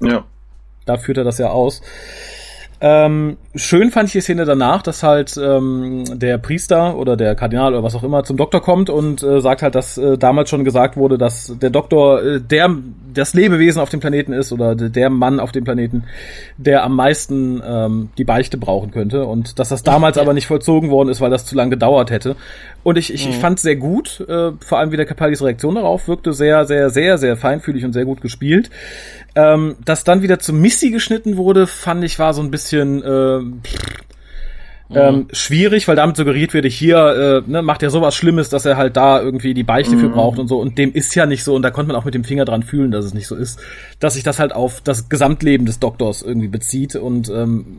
Ja. 0.00 0.24
Da 0.84 0.98
führt 0.98 1.18
er 1.18 1.24
das 1.24 1.38
ja 1.38 1.50
aus. 1.50 1.82
Ähm, 2.78 3.38
schön 3.54 3.90
fand 3.90 4.08
ich 4.08 4.12
die 4.12 4.20
Szene 4.20 4.44
danach, 4.44 4.82
dass 4.82 5.02
halt 5.02 5.38
ähm, 5.38 6.04
der 6.12 6.36
Priester 6.36 6.96
oder 6.96 7.16
der 7.16 7.34
Kardinal 7.34 7.72
oder 7.72 7.82
was 7.82 7.94
auch 7.94 8.02
immer 8.02 8.22
zum 8.24 8.36
Doktor 8.36 8.60
kommt 8.60 8.90
und 8.90 9.22
äh, 9.22 9.40
sagt 9.40 9.62
halt, 9.62 9.74
dass 9.74 9.96
äh, 9.96 10.18
damals 10.18 10.50
schon 10.50 10.62
gesagt 10.62 10.96
wurde, 10.96 11.16
dass 11.16 11.54
der 11.58 11.70
Doktor 11.70 12.22
äh, 12.22 12.40
der 12.40 12.76
das 13.14 13.32
Lebewesen 13.32 13.80
auf 13.80 13.88
dem 13.88 14.00
Planeten 14.00 14.34
ist 14.34 14.52
oder 14.52 14.74
der 14.74 15.08
Mann 15.08 15.40
auf 15.40 15.52
dem 15.52 15.64
Planeten, 15.64 16.04
der 16.58 16.84
am 16.84 16.94
meisten 16.94 17.62
ähm, 17.66 18.10
die 18.18 18.24
Beichte 18.24 18.58
brauchen 18.58 18.90
könnte 18.90 19.24
und 19.24 19.58
dass 19.58 19.70
das 19.70 19.82
damals 19.82 20.18
aber 20.18 20.34
nicht 20.34 20.46
vollzogen 20.46 20.90
worden 20.90 21.08
ist, 21.08 21.22
weil 21.22 21.30
das 21.30 21.46
zu 21.46 21.54
lange 21.54 21.70
gedauert 21.70 22.10
hätte. 22.10 22.36
Und 22.86 22.98
ich, 22.98 23.12
ich, 23.12 23.26
mhm. 23.26 23.32
ich 23.32 23.38
fand 23.38 23.58
sehr 23.58 23.74
gut, 23.74 24.20
äh, 24.28 24.52
vor 24.60 24.78
allem 24.78 24.92
wie 24.92 24.96
der 24.96 25.06
Capaldis 25.06 25.42
Reaktion 25.42 25.74
darauf 25.74 26.06
wirkte 26.06 26.32
sehr, 26.32 26.66
sehr, 26.66 26.88
sehr, 26.88 27.18
sehr 27.18 27.36
feinfühlig 27.36 27.84
und 27.84 27.92
sehr 27.92 28.04
gut 28.04 28.20
gespielt. 28.20 28.70
Ähm, 29.34 29.74
dass 29.84 30.04
dann 30.04 30.22
wieder 30.22 30.38
zu 30.38 30.52
Missy 30.52 30.92
geschnitten 30.92 31.36
wurde, 31.36 31.66
fand 31.66 32.04
ich 32.04 32.16
war 32.20 32.32
so 32.32 32.42
ein 32.42 32.52
bisschen 32.52 33.02
äh, 33.02 33.38
ähm, 33.38 35.16
mhm. 35.16 35.26
schwierig, 35.32 35.88
weil 35.88 35.96
damit 35.96 36.16
suggeriert 36.16 36.54
wird, 36.54 36.64
hier 36.66 37.42
äh, 37.44 37.50
ne, 37.50 37.60
macht 37.60 37.82
er 37.82 37.90
sowas 37.90 38.14
Schlimmes, 38.14 38.50
dass 38.50 38.64
er 38.64 38.76
halt 38.76 38.96
da 38.96 39.20
irgendwie 39.20 39.52
die 39.52 39.64
Beichte 39.64 39.96
mhm. 39.96 40.00
für 40.02 40.08
braucht 40.10 40.38
und 40.38 40.46
so. 40.46 40.60
Und 40.60 40.78
dem 40.78 40.92
ist 40.92 41.12
ja 41.16 41.26
nicht 41.26 41.42
so. 41.42 41.56
Und 41.56 41.62
da 41.62 41.72
konnte 41.72 41.88
man 41.88 42.00
auch 42.00 42.04
mit 42.04 42.14
dem 42.14 42.22
Finger 42.22 42.44
dran 42.44 42.62
fühlen, 42.62 42.92
dass 42.92 43.04
es 43.04 43.14
nicht 43.14 43.26
so 43.26 43.34
ist, 43.34 43.58
dass 43.98 44.14
sich 44.14 44.22
das 44.22 44.38
halt 44.38 44.54
auf 44.54 44.80
das 44.80 45.08
Gesamtleben 45.08 45.66
des 45.66 45.80
Doktors 45.80 46.22
irgendwie 46.22 46.46
bezieht. 46.46 46.94
Und 46.94 47.30
ähm, 47.30 47.78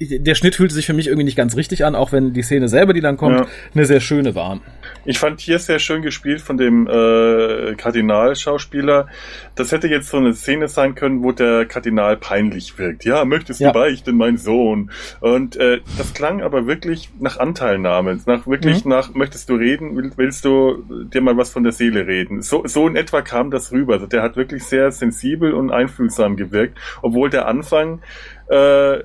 der 0.00 0.34
Schnitt 0.34 0.54
fühlte 0.54 0.74
sich 0.74 0.86
für 0.86 0.94
mich 0.94 1.08
irgendwie 1.08 1.24
nicht 1.24 1.36
ganz 1.36 1.56
richtig 1.56 1.84
an, 1.84 1.94
auch 1.94 2.10
wenn 2.10 2.32
die 2.32 2.42
Szene 2.42 2.68
selber, 2.68 2.94
die 2.94 3.02
dann 3.02 3.18
kommt, 3.18 3.40
ja. 3.40 3.46
eine 3.74 3.84
sehr 3.84 4.00
schöne 4.00 4.34
war. 4.34 4.60
Ich 5.04 5.18
fand 5.18 5.40
hier 5.40 5.58
sehr 5.58 5.78
schön 5.78 6.00
gespielt 6.00 6.40
von 6.40 6.56
dem 6.56 6.86
äh, 6.86 7.74
Kardinalschauspieler. 7.74 9.08
Das 9.54 9.72
hätte 9.72 9.88
jetzt 9.88 10.08
so 10.08 10.16
eine 10.16 10.32
Szene 10.32 10.68
sein 10.68 10.94
können, 10.94 11.22
wo 11.22 11.32
der 11.32 11.66
Kardinal 11.66 12.16
peinlich 12.16 12.78
wirkt. 12.78 13.04
Ja, 13.04 13.24
möchtest 13.26 13.60
du 13.60 13.64
ja. 13.64 13.72
beichten, 13.72 14.16
mein 14.16 14.38
Sohn? 14.38 14.90
Und 15.20 15.56
äh, 15.56 15.80
das 15.98 16.14
klang 16.14 16.42
aber 16.42 16.66
wirklich 16.66 17.10
nach 17.18 17.38
Anteilnahme, 17.38 18.20
nach 18.24 18.46
wirklich 18.46 18.84
mhm. 18.84 18.90
nach, 18.90 19.14
möchtest 19.14 19.50
du 19.50 19.54
reden, 19.54 20.12
willst 20.16 20.44
du 20.46 20.82
dir 21.12 21.20
mal 21.20 21.36
was 21.36 21.50
von 21.50 21.62
der 21.62 21.72
Seele 21.72 22.06
reden? 22.06 22.40
So, 22.40 22.62
so 22.66 22.88
in 22.88 22.96
etwa 22.96 23.20
kam 23.20 23.50
das 23.50 23.70
rüber. 23.70 23.94
Also 23.94 24.06
der 24.06 24.22
hat 24.22 24.36
wirklich 24.36 24.64
sehr 24.64 24.90
sensibel 24.92 25.52
und 25.52 25.70
einfühlsam 25.70 26.36
gewirkt, 26.36 26.78
obwohl 27.02 27.28
der 27.28 27.46
Anfang 27.46 28.00
äh, 28.48 29.00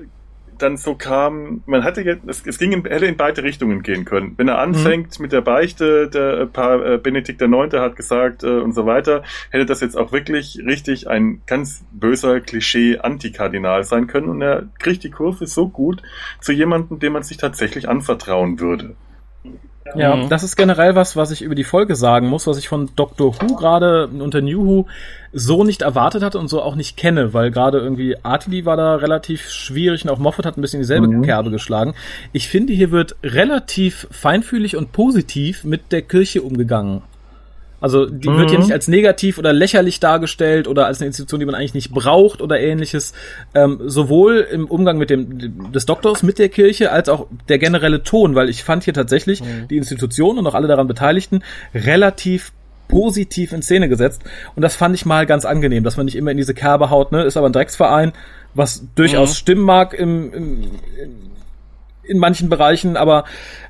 dann 0.58 0.76
so 0.76 0.94
kam, 0.94 1.62
man 1.66 1.84
hatte 1.84 2.02
jetzt, 2.02 2.22
es, 2.26 2.46
es 2.46 2.58
ging 2.58 2.72
in, 2.72 2.84
hätte 2.84 3.06
in 3.06 3.16
beide 3.16 3.42
Richtungen 3.42 3.82
gehen 3.82 4.04
können. 4.04 4.34
Wenn 4.36 4.48
er 4.48 4.58
anfängt 4.58 5.18
mhm. 5.18 5.22
mit 5.22 5.32
der 5.32 5.40
Beichte, 5.40 6.08
der 6.08 6.40
äh, 6.40 6.46
paar, 6.46 6.84
äh, 6.84 6.98
Benedikt 6.98 7.40
der 7.40 7.48
Neunte 7.48 7.80
hat 7.80 7.96
gesagt 7.96 8.42
äh, 8.42 8.58
und 8.58 8.72
so 8.72 8.86
weiter, 8.86 9.22
hätte 9.50 9.66
das 9.66 9.80
jetzt 9.80 9.96
auch 9.96 10.12
wirklich 10.12 10.60
richtig 10.64 11.08
ein 11.08 11.42
ganz 11.46 11.84
böser 11.92 12.40
Klischee-Antikardinal 12.40 13.84
sein 13.84 14.06
können 14.06 14.28
und 14.28 14.42
er 14.42 14.68
kriegt 14.78 15.04
die 15.04 15.10
Kurve 15.10 15.46
so 15.46 15.68
gut 15.68 16.02
zu 16.40 16.52
jemandem, 16.52 16.98
dem 16.98 17.12
man 17.12 17.22
sich 17.22 17.36
tatsächlich 17.36 17.88
anvertrauen 17.88 18.60
würde. 18.60 18.96
Ja, 19.94 20.16
mhm. 20.16 20.28
das 20.28 20.42
ist 20.42 20.56
generell 20.56 20.94
was, 20.94 21.16
was 21.16 21.30
ich 21.30 21.42
über 21.42 21.54
die 21.54 21.64
Folge 21.64 21.96
sagen 21.96 22.28
muss, 22.28 22.46
was 22.46 22.58
ich 22.58 22.68
von 22.68 22.90
Doctor 22.96 23.34
Who 23.40 23.56
gerade 23.56 24.08
unter 24.08 24.40
New 24.40 24.66
Who 24.66 24.86
so 25.32 25.64
nicht 25.64 25.82
erwartet 25.82 26.22
hatte 26.22 26.38
und 26.38 26.48
so 26.48 26.62
auch 26.62 26.74
nicht 26.74 26.96
kenne, 26.96 27.34
weil 27.34 27.50
gerade 27.50 27.78
irgendwie 27.78 28.16
Artili 28.22 28.64
war 28.64 28.76
da 28.76 28.96
relativ 28.96 29.50
schwierig 29.50 30.04
und 30.04 30.10
auch 30.10 30.18
Moffat 30.18 30.46
hat 30.46 30.56
ein 30.56 30.62
bisschen 30.62 30.80
dieselbe 30.80 31.08
mhm. 31.08 31.22
Kerbe 31.22 31.50
geschlagen. 31.50 31.94
Ich 32.32 32.48
finde, 32.48 32.72
hier 32.72 32.90
wird 32.90 33.16
relativ 33.22 34.08
feinfühlig 34.10 34.76
und 34.76 34.92
positiv 34.92 35.64
mit 35.64 35.92
der 35.92 36.02
Kirche 36.02 36.42
umgegangen. 36.42 37.02
Also 37.80 38.06
die 38.06 38.28
mhm. 38.28 38.38
wird 38.38 38.50
hier 38.50 38.58
nicht 38.58 38.72
als 38.72 38.88
negativ 38.88 39.38
oder 39.38 39.52
lächerlich 39.52 40.00
dargestellt 40.00 40.66
oder 40.68 40.86
als 40.86 41.00
eine 41.00 41.08
Institution, 41.08 41.40
die 41.40 41.46
man 41.46 41.54
eigentlich 41.54 41.74
nicht 41.74 41.92
braucht 41.92 42.40
oder 42.40 42.58
ähnliches. 42.58 43.12
Ähm, 43.54 43.80
sowohl 43.84 44.46
im 44.50 44.66
Umgang 44.66 44.98
mit 44.98 45.10
dem 45.10 45.72
des 45.72 45.86
Doktors 45.86 46.22
mit 46.22 46.38
der 46.38 46.48
Kirche 46.48 46.90
als 46.90 47.08
auch 47.08 47.26
der 47.48 47.58
generelle 47.58 48.02
Ton, 48.02 48.34
weil 48.34 48.48
ich 48.48 48.64
fand 48.64 48.84
hier 48.84 48.94
tatsächlich 48.94 49.42
mhm. 49.42 49.68
die 49.68 49.76
Institution 49.76 50.38
und 50.38 50.46
auch 50.46 50.54
alle 50.54 50.68
daran 50.68 50.86
Beteiligten 50.86 51.42
relativ 51.74 52.52
positiv 52.88 53.52
in 53.52 53.62
Szene 53.62 53.88
gesetzt. 53.88 54.22
Und 54.54 54.62
das 54.62 54.76
fand 54.76 54.94
ich 54.94 55.04
mal 55.04 55.26
ganz 55.26 55.44
angenehm, 55.44 55.84
dass 55.84 55.96
man 55.96 56.06
nicht 56.06 56.16
immer 56.16 56.30
in 56.30 56.36
diese 56.36 56.54
Kerbe 56.54 56.90
haut, 56.90 57.12
ne? 57.12 57.24
Ist 57.24 57.36
aber 57.36 57.48
ein 57.48 57.52
Drecksverein, 57.52 58.12
was 58.54 58.84
durchaus 58.94 59.30
mhm. 59.30 59.34
stimmen 59.34 59.62
mag 59.62 59.94
im, 59.94 60.32
im, 60.32 60.70
in 62.08 62.18
manchen 62.18 62.48
Bereichen, 62.48 62.96
aber 62.96 63.24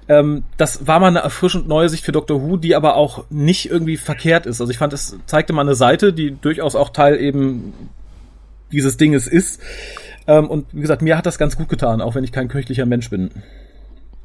ähm, 0.08 0.44
das 0.56 0.86
war 0.86 1.00
mal 1.00 1.08
eine 1.08 1.20
erfrischend 1.20 1.68
neue 1.68 1.88
Sicht 1.88 2.04
für 2.04 2.12
Doctor 2.12 2.42
Who, 2.42 2.56
die 2.56 2.74
aber 2.74 2.96
auch 2.96 3.24
nicht 3.30 3.70
irgendwie 3.70 3.96
verkehrt 3.96 4.46
ist. 4.46 4.60
Also 4.60 4.70
ich 4.70 4.78
fand, 4.78 4.92
es 4.92 5.16
zeigte 5.26 5.52
mal 5.52 5.62
eine 5.62 5.74
Seite, 5.74 6.12
die 6.12 6.36
durchaus 6.40 6.76
auch 6.76 6.90
Teil 6.90 7.18
eben 7.20 7.72
dieses 8.72 8.96
Dinges 8.96 9.26
ist. 9.26 9.60
Ähm, 10.26 10.48
und 10.48 10.66
wie 10.72 10.80
gesagt, 10.80 11.02
mir 11.02 11.16
hat 11.16 11.26
das 11.26 11.38
ganz 11.38 11.56
gut 11.56 11.68
getan, 11.68 12.00
auch 12.00 12.14
wenn 12.14 12.24
ich 12.24 12.32
kein 12.32 12.48
kirchlicher 12.48 12.86
Mensch 12.86 13.10
bin. 13.10 13.30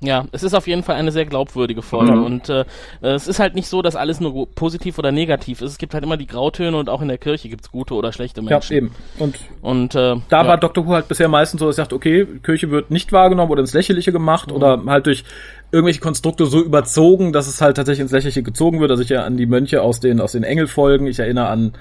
Ja, 0.04 0.26
es 0.32 0.42
ist 0.42 0.56
auf 0.56 0.66
jeden 0.66 0.82
Fall 0.82 0.96
eine 0.96 1.12
sehr 1.12 1.26
glaubwürdige 1.26 1.84
Folge 1.84 2.14
mhm. 2.14 2.24
und 2.24 2.50
äh, 2.50 2.66
es 3.02 3.28
ist 3.28 3.40
halt 3.40 3.54
nicht 3.54 3.68
so, 3.68 3.84
dass 3.84 3.96
alles 3.96 4.20
nur 4.20 4.50
positiv 4.50 4.98
oder 4.98 5.12
negativ 5.12 5.62
ist. 5.62 5.72
Es 5.72 5.78
gibt 5.78 5.94
halt 5.94 6.04
immer 6.04 6.18
die 6.18 6.26
Grautöne 6.26 6.76
und 6.76 6.90
auch 6.90 7.04
in 7.04 7.08
der 7.08 7.20
Kirche 7.20 7.50
gibt's 7.50 7.72
gute 7.72 7.94
oder 7.94 8.12
schlechte 8.12 8.42
Menschen. 8.42 8.74
Ja, 8.74 8.78
eben. 8.78 8.92
Und, 9.20 9.36
und 9.62 9.94
äh, 9.94 10.16
da 10.30 10.42
ja. 10.42 10.48
war 10.48 10.58
Dr. 10.58 10.88
Who 10.88 10.94
halt 10.94 11.08
bisher 11.08 11.28
meistens 11.28 11.60
so, 11.60 11.68
dass 11.68 11.76
er 11.78 11.84
sagt, 11.84 11.94
okay, 11.94 12.26
Kirche 12.42 12.72
wird 12.72 12.90
nicht 12.90 13.12
wahrgenommen 13.12 13.52
oder 13.52 13.62
ins 13.62 13.74
Lächerliche 13.74 14.12
gemacht 14.12 14.50
mhm. 14.50 14.56
oder 14.56 14.82
halt 14.88 15.06
durch 15.06 15.24
irgendwelche 15.72 16.00
Konstrukte 16.00 16.46
so 16.46 16.62
überzogen, 16.62 17.34
dass 17.34 17.48
es 17.48 17.62
halt 17.62 17.78
tatsächlich 17.78 18.02
ins 18.02 18.12
Lächerliche 18.12 18.44
gezogen 18.44 18.80
wird. 18.80 18.92
Also 18.92 19.04
ich 19.04 19.10
ja 19.10 19.24
an 19.24 19.38
die 19.38 19.46
Mönche 19.46 19.82
aus 19.82 20.00
den 20.00 20.20
aus 20.20 20.34
den 20.34 20.44
Engelfolgen, 20.44 21.08
ich 21.08 21.20
erinnere 21.20 21.48
an 21.48 21.74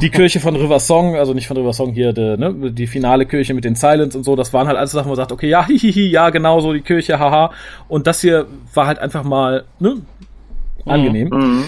die 0.00 0.10
Kirche 0.10 0.40
von 0.40 0.56
River 0.56 0.80
Song, 0.80 1.16
also 1.16 1.34
nicht 1.34 1.46
von 1.46 1.56
River 1.56 1.72
Song 1.72 1.92
hier, 1.92 2.12
de, 2.12 2.36
ne, 2.36 2.72
die 2.72 2.86
finale 2.86 3.26
Kirche 3.26 3.54
mit 3.54 3.64
den 3.64 3.74
Silence 3.74 4.16
und 4.16 4.24
so, 4.24 4.36
das 4.36 4.52
waren 4.52 4.66
halt 4.66 4.78
alles 4.78 4.92
Sachen, 4.92 5.06
wo 5.06 5.10
man 5.10 5.16
sagt, 5.16 5.32
okay, 5.32 5.48
ja, 5.48 5.66
hihihi, 5.66 6.10
ja, 6.10 6.30
genau 6.30 6.60
so 6.60 6.72
die 6.72 6.80
Kirche, 6.80 7.18
haha. 7.18 7.52
Und 7.88 8.06
das 8.06 8.20
hier 8.20 8.46
war 8.74 8.86
halt 8.86 8.98
einfach 8.98 9.22
mal, 9.22 9.64
ne, 9.78 9.96
angenehm. 10.86 11.28
Mhm. 11.28 11.64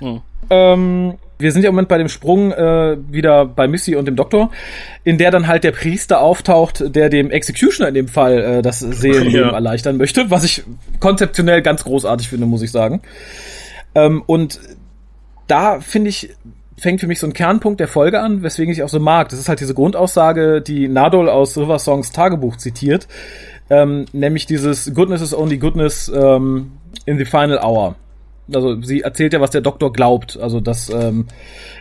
Mhm. 0.00 0.20
Ähm, 0.50 1.14
wir 1.38 1.52
sind 1.52 1.62
ja 1.62 1.68
im 1.68 1.74
Moment 1.74 1.88
bei 1.88 1.98
dem 1.98 2.08
Sprung 2.08 2.52
äh, 2.52 2.96
wieder 3.10 3.44
bei 3.44 3.68
Missy 3.68 3.94
und 3.96 4.06
dem 4.06 4.16
Doktor, 4.16 4.50
in 5.04 5.18
der 5.18 5.30
dann 5.30 5.46
halt 5.46 5.64
der 5.64 5.72
Priester 5.72 6.20
auftaucht, 6.20 6.94
der 6.94 7.08
dem 7.10 7.30
Executioner 7.30 7.88
in 7.88 7.94
dem 7.94 8.08
Fall 8.08 8.38
äh, 8.38 8.62
das 8.62 8.80
Seelenleben 8.80 9.40
ja. 9.50 9.52
erleichtern 9.52 9.96
möchte, 9.96 10.30
was 10.30 10.44
ich 10.44 10.64
konzeptionell 11.00 11.62
ganz 11.62 11.84
großartig 11.84 12.28
finde, 12.28 12.46
muss 12.46 12.62
ich 12.62 12.70
sagen. 12.70 13.02
Ähm, 13.94 14.22
und 14.26 14.60
da 15.46 15.80
finde 15.80 16.08
ich, 16.08 16.30
fängt 16.78 17.00
für 17.00 17.06
mich 17.06 17.18
so 17.18 17.26
ein 17.26 17.32
Kernpunkt 17.32 17.80
der 17.80 17.88
Folge 17.88 18.20
an, 18.20 18.42
weswegen 18.42 18.72
ich 18.72 18.82
auch 18.82 18.88
so 18.88 19.00
mag. 19.00 19.28
Das 19.28 19.38
ist 19.38 19.48
halt 19.48 19.60
diese 19.60 19.74
Grundaussage, 19.74 20.62
die 20.62 20.88
Nadol 20.88 21.28
aus 21.28 21.56
River 21.56 21.78
Songs 21.78 22.12
Tagebuch 22.12 22.56
zitiert, 22.56 23.08
ähm, 23.68 24.06
nämlich 24.12 24.46
dieses 24.46 24.92
Goodness 24.94 25.22
is 25.22 25.34
only 25.34 25.58
goodness 25.58 26.10
ähm, 26.14 26.72
in 27.04 27.18
the 27.18 27.24
final 27.24 27.58
hour. 27.58 27.96
Also 28.52 28.80
sie 28.80 29.00
erzählt 29.00 29.32
ja, 29.32 29.40
was 29.40 29.50
der 29.50 29.60
Doktor 29.60 29.92
glaubt, 29.92 30.38
also 30.38 30.60
dass 30.60 30.88
ähm, 30.88 31.26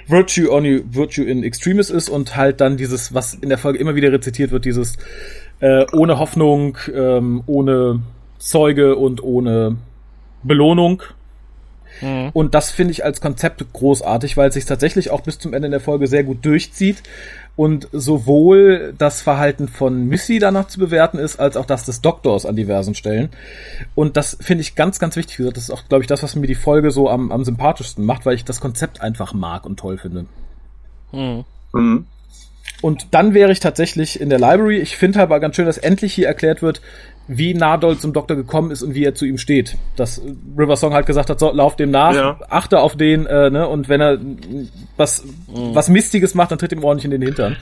Virtue 0.07 0.51
only 0.51 0.83
Virtue 0.89 1.23
in 1.23 1.43
Extremis 1.43 1.89
ist 1.89 2.09
und 2.09 2.35
halt 2.35 2.59
dann 2.59 2.77
dieses, 2.77 3.13
was 3.13 3.35
in 3.35 3.49
der 3.49 3.57
Folge 3.57 3.79
immer 3.79 3.95
wieder 3.95 4.11
rezitiert 4.11 4.51
wird, 4.51 4.65
dieses 4.65 4.97
äh, 5.59 5.85
ohne 5.93 6.17
Hoffnung, 6.17 6.77
ähm, 6.93 7.43
ohne 7.45 8.01
Zeuge 8.39 8.95
und 8.95 9.23
ohne 9.23 9.77
Belohnung, 10.43 11.03
Mhm. 12.01 12.29
Und 12.33 12.55
das 12.55 12.71
finde 12.71 12.91
ich 12.91 13.03
als 13.03 13.21
Konzept 13.21 13.65
großartig, 13.73 14.37
weil 14.37 14.49
es 14.49 14.55
sich 14.55 14.65
tatsächlich 14.65 15.11
auch 15.11 15.21
bis 15.21 15.39
zum 15.39 15.53
Ende 15.53 15.69
der 15.69 15.79
Folge 15.79 16.07
sehr 16.07 16.23
gut 16.23 16.45
durchzieht 16.45 17.03
und 17.55 17.87
sowohl 17.91 18.93
das 18.97 19.21
Verhalten 19.21 19.67
von 19.67 20.07
Missy 20.07 20.39
danach 20.39 20.67
zu 20.67 20.79
bewerten 20.79 21.17
ist, 21.17 21.39
als 21.39 21.55
auch 21.55 21.65
das 21.65 21.85
des 21.85 22.01
Doktors 22.01 22.45
an 22.45 22.55
diversen 22.55 22.95
Stellen. 22.95 23.29
Und 23.95 24.17
das 24.17 24.37
finde 24.41 24.61
ich 24.61 24.75
ganz, 24.75 24.99
ganz 24.99 25.15
wichtig. 25.15 25.37
Das 25.53 25.63
ist 25.63 25.71
auch, 25.71 25.87
glaube 25.87 26.03
ich, 26.03 26.07
das, 26.07 26.21
was 26.21 26.35
mir 26.35 26.47
die 26.47 26.55
Folge 26.55 26.91
so 26.91 27.09
am, 27.09 27.31
am 27.31 27.45
sympathischsten 27.45 28.05
macht, 28.05 28.25
weil 28.25 28.35
ich 28.35 28.43
das 28.43 28.59
Konzept 28.59 29.01
einfach 29.01 29.33
mag 29.33 29.65
und 29.65 29.79
toll 29.79 29.97
finde. 29.97 30.25
Mhm. 31.13 31.45
Mhm. 31.73 32.05
Und 32.81 33.07
dann 33.11 33.33
wäre 33.33 33.51
ich 33.51 33.61
tatsächlich 33.61 34.19
in 34.19 34.29
der 34.29 34.39
Library. 34.39 34.77
Ich 34.77 34.97
finde 34.97 35.21
aber 35.21 35.39
ganz 35.39 35.55
schön, 35.55 35.65
dass 35.65 35.77
endlich 35.77 36.13
hier 36.13 36.27
erklärt 36.27 36.61
wird, 36.61 36.81
wie 37.27 37.53
Nadol 37.53 37.97
zum 37.97 38.13
Doktor 38.13 38.35
gekommen 38.35 38.71
ist 38.71 38.83
und 38.83 38.93
wie 38.93 39.03
er 39.03 39.15
zu 39.15 39.25
ihm 39.25 39.37
steht. 39.37 39.77
Dass 39.95 40.21
River 40.57 40.77
Song 40.77 40.93
halt 40.93 41.05
gesagt 41.05 41.29
hat, 41.29 41.39
so, 41.39 41.51
lauf 41.51 41.75
dem 41.75 41.91
nach, 41.91 42.13
ja. 42.13 42.39
achte 42.49 42.79
auf 42.79 42.95
den, 42.95 43.25
äh, 43.25 43.49
ne, 43.49 43.67
und 43.67 43.89
wenn 43.89 44.01
er 44.01 44.19
was, 44.97 45.23
was 45.47 45.89
Mistiges 45.89 46.35
macht, 46.35 46.51
dann 46.51 46.59
tritt 46.59 46.71
ihm 46.71 46.83
ordentlich 46.83 47.05
in 47.05 47.11
den 47.11 47.21
Hintern. 47.21 47.57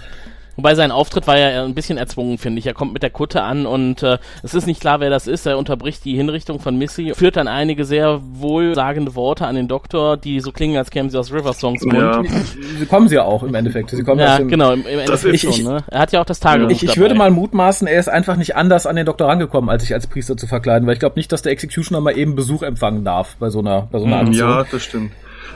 Wobei 0.55 0.75
sein 0.75 0.91
Auftritt 0.91 1.25
war 1.25 1.37
ja 1.37 1.63
ein 1.63 1.73
bisschen 1.73 1.97
erzwungen, 1.97 2.37
finde 2.37 2.59
ich. 2.59 2.67
Er 2.67 2.73
kommt 2.73 2.93
mit 2.93 3.01
der 3.01 3.09
Kutte 3.09 3.41
an 3.41 3.65
und 3.65 4.03
äh, 4.03 4.19
es 4.43 4.53
ist 4.53 4.67
nicht 4.67 4.81
klar, 4.81 4.99
wer 4.99 5.09
das 5.09 5.27
ist. 5.27 5.45
Er 5.45 5.57
unterbricht 5.57 6.05
die 6.05 6.15
Hinrichtung 6.15 6.59
von 6.59 6.77
Missy, 6.77 7.13
führt 7.15 7.37
dann 7.37 7.47
einige 7.47 7.85
sehr 7.85 8.21
wohlsagende 8.23 9.15
Worte 9.15 9.47
an 9.47 9.55
den 9.55 9.67
Doktor, 9.67 10.17
die 10.17 10.39
so 10.39 10.51
klingen, 10.51 10.77
als 10.77 10.91
kämen 10.91 11.09
sie 11.09 11.17
aus 11.17 11.31
River 11.33 11.53
Songs 11.53 11.83
Mund. 11.83 11.97
Ja. 11.97 12.23
Sie 12.79 12.85
kommen 12.85 13.07
sie 13.07 13.15
ja 13.15 13.23
auch 13.23 13.43
im 13.43 13.53
Endeffekt. 13.55 13.91
Sie 13.91 14.03
kommen 14.03 14.19
ja, 14.19 14.37
dem, 14.37 14.47
genau, 14.47 14.73
im, 14.73 14.85
im 14.85 14.99
Endeffekt 14.99 15.39
schon. 15.39 15.51
Ich, 15.51 15.63
ne? 15.63 15.83
Er 15.89 15.99
hat 15.99 16.11
ja 16.11 16.21
auch 16.21 16.25
das 16.25 16.39
Tagebuch 16.39 16.71
Ich, 16.71 16.83
ich 16.83 16.97
würde 16.97 17.15
mal 17.15 17.31
mutmaßen, 17.31 17.87
er 17.87 17.99
ist 17.99 18.09
einfach 18.09 18.35
nicht 18.35 18.55
anders 18.55 18.85
an 18.85 18.95
den 18.95 19.05
Doktor 19.05 19.27
rangekommen, 19.27 19.69
als 19.69 19.83
sich 19.83 19.93
als 19.93 20.07
Priester 20.07 20.37
zu 20.37 20.47
verkleiden, 20.47 20.87
weil 20.87 20.93
ich 20.93 20.99
glaube 20.99 21.15
nicht, 21.15 21.31
dass 21.31 21.41
der 21.41 21.51
Executioner 21.51 22.01
mal 22.01 22.17
eben 22.17 22.35
Besuch 22.35 22.63
empfangen 22.63 23.03
darf 23.03 23.35
bei 23.37 23.49
so 23.49 23.59
einer, 23.59 23.87
bei 23.91 23.99
so 23.99 24.05
einer 24.05 24.17
Aktion. 24.17 24.49
Ja, 24.49 24.65
das 24.69 24.83
stimmt. 24.83 25.11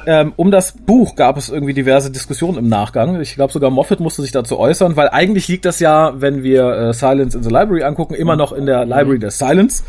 Ähm, 0.06 0.34
um 0.36 0.52
das 0.52 0.72
Buch 0.72 1.16
gab 1.16 1.38
es 1.38 1.50
irgendwie 1.50 1.74
diverse 1.74 2.12
Diskussionen 2.12 2.58
im 2.58 2.70
Nachgang. 2.70 3.20
Ich 3.20 3.36
glaube 3.36 3.52
sogar 3.52 3.70
Moffat 3.70 4.00
musste 4.00 4.22
sich 4.22 4.32
dazu 4.32 4.58
äußern, 4.58 4.96
weil 4.96 5.10
eigentlich 5.10 5.48
liegt 5.48 5.66
das 5.66 5.80
ja, 5.80 6.14
wenn 6.22 6.44
wir 6.44 6.70
äh, 6.70 6.94
Silence 6.94 7.38
in 7.38 7.44
the 7.44 7.50
Library 7.50 7.84
angucken, 7.84 8.14
immer 8.14 8.36
noch 8.36 8.54
in 8.54 8.66
der 8.66 8.86
Library 8.86 9.20
des 9.20 9.38
Silence. 9.38 9.84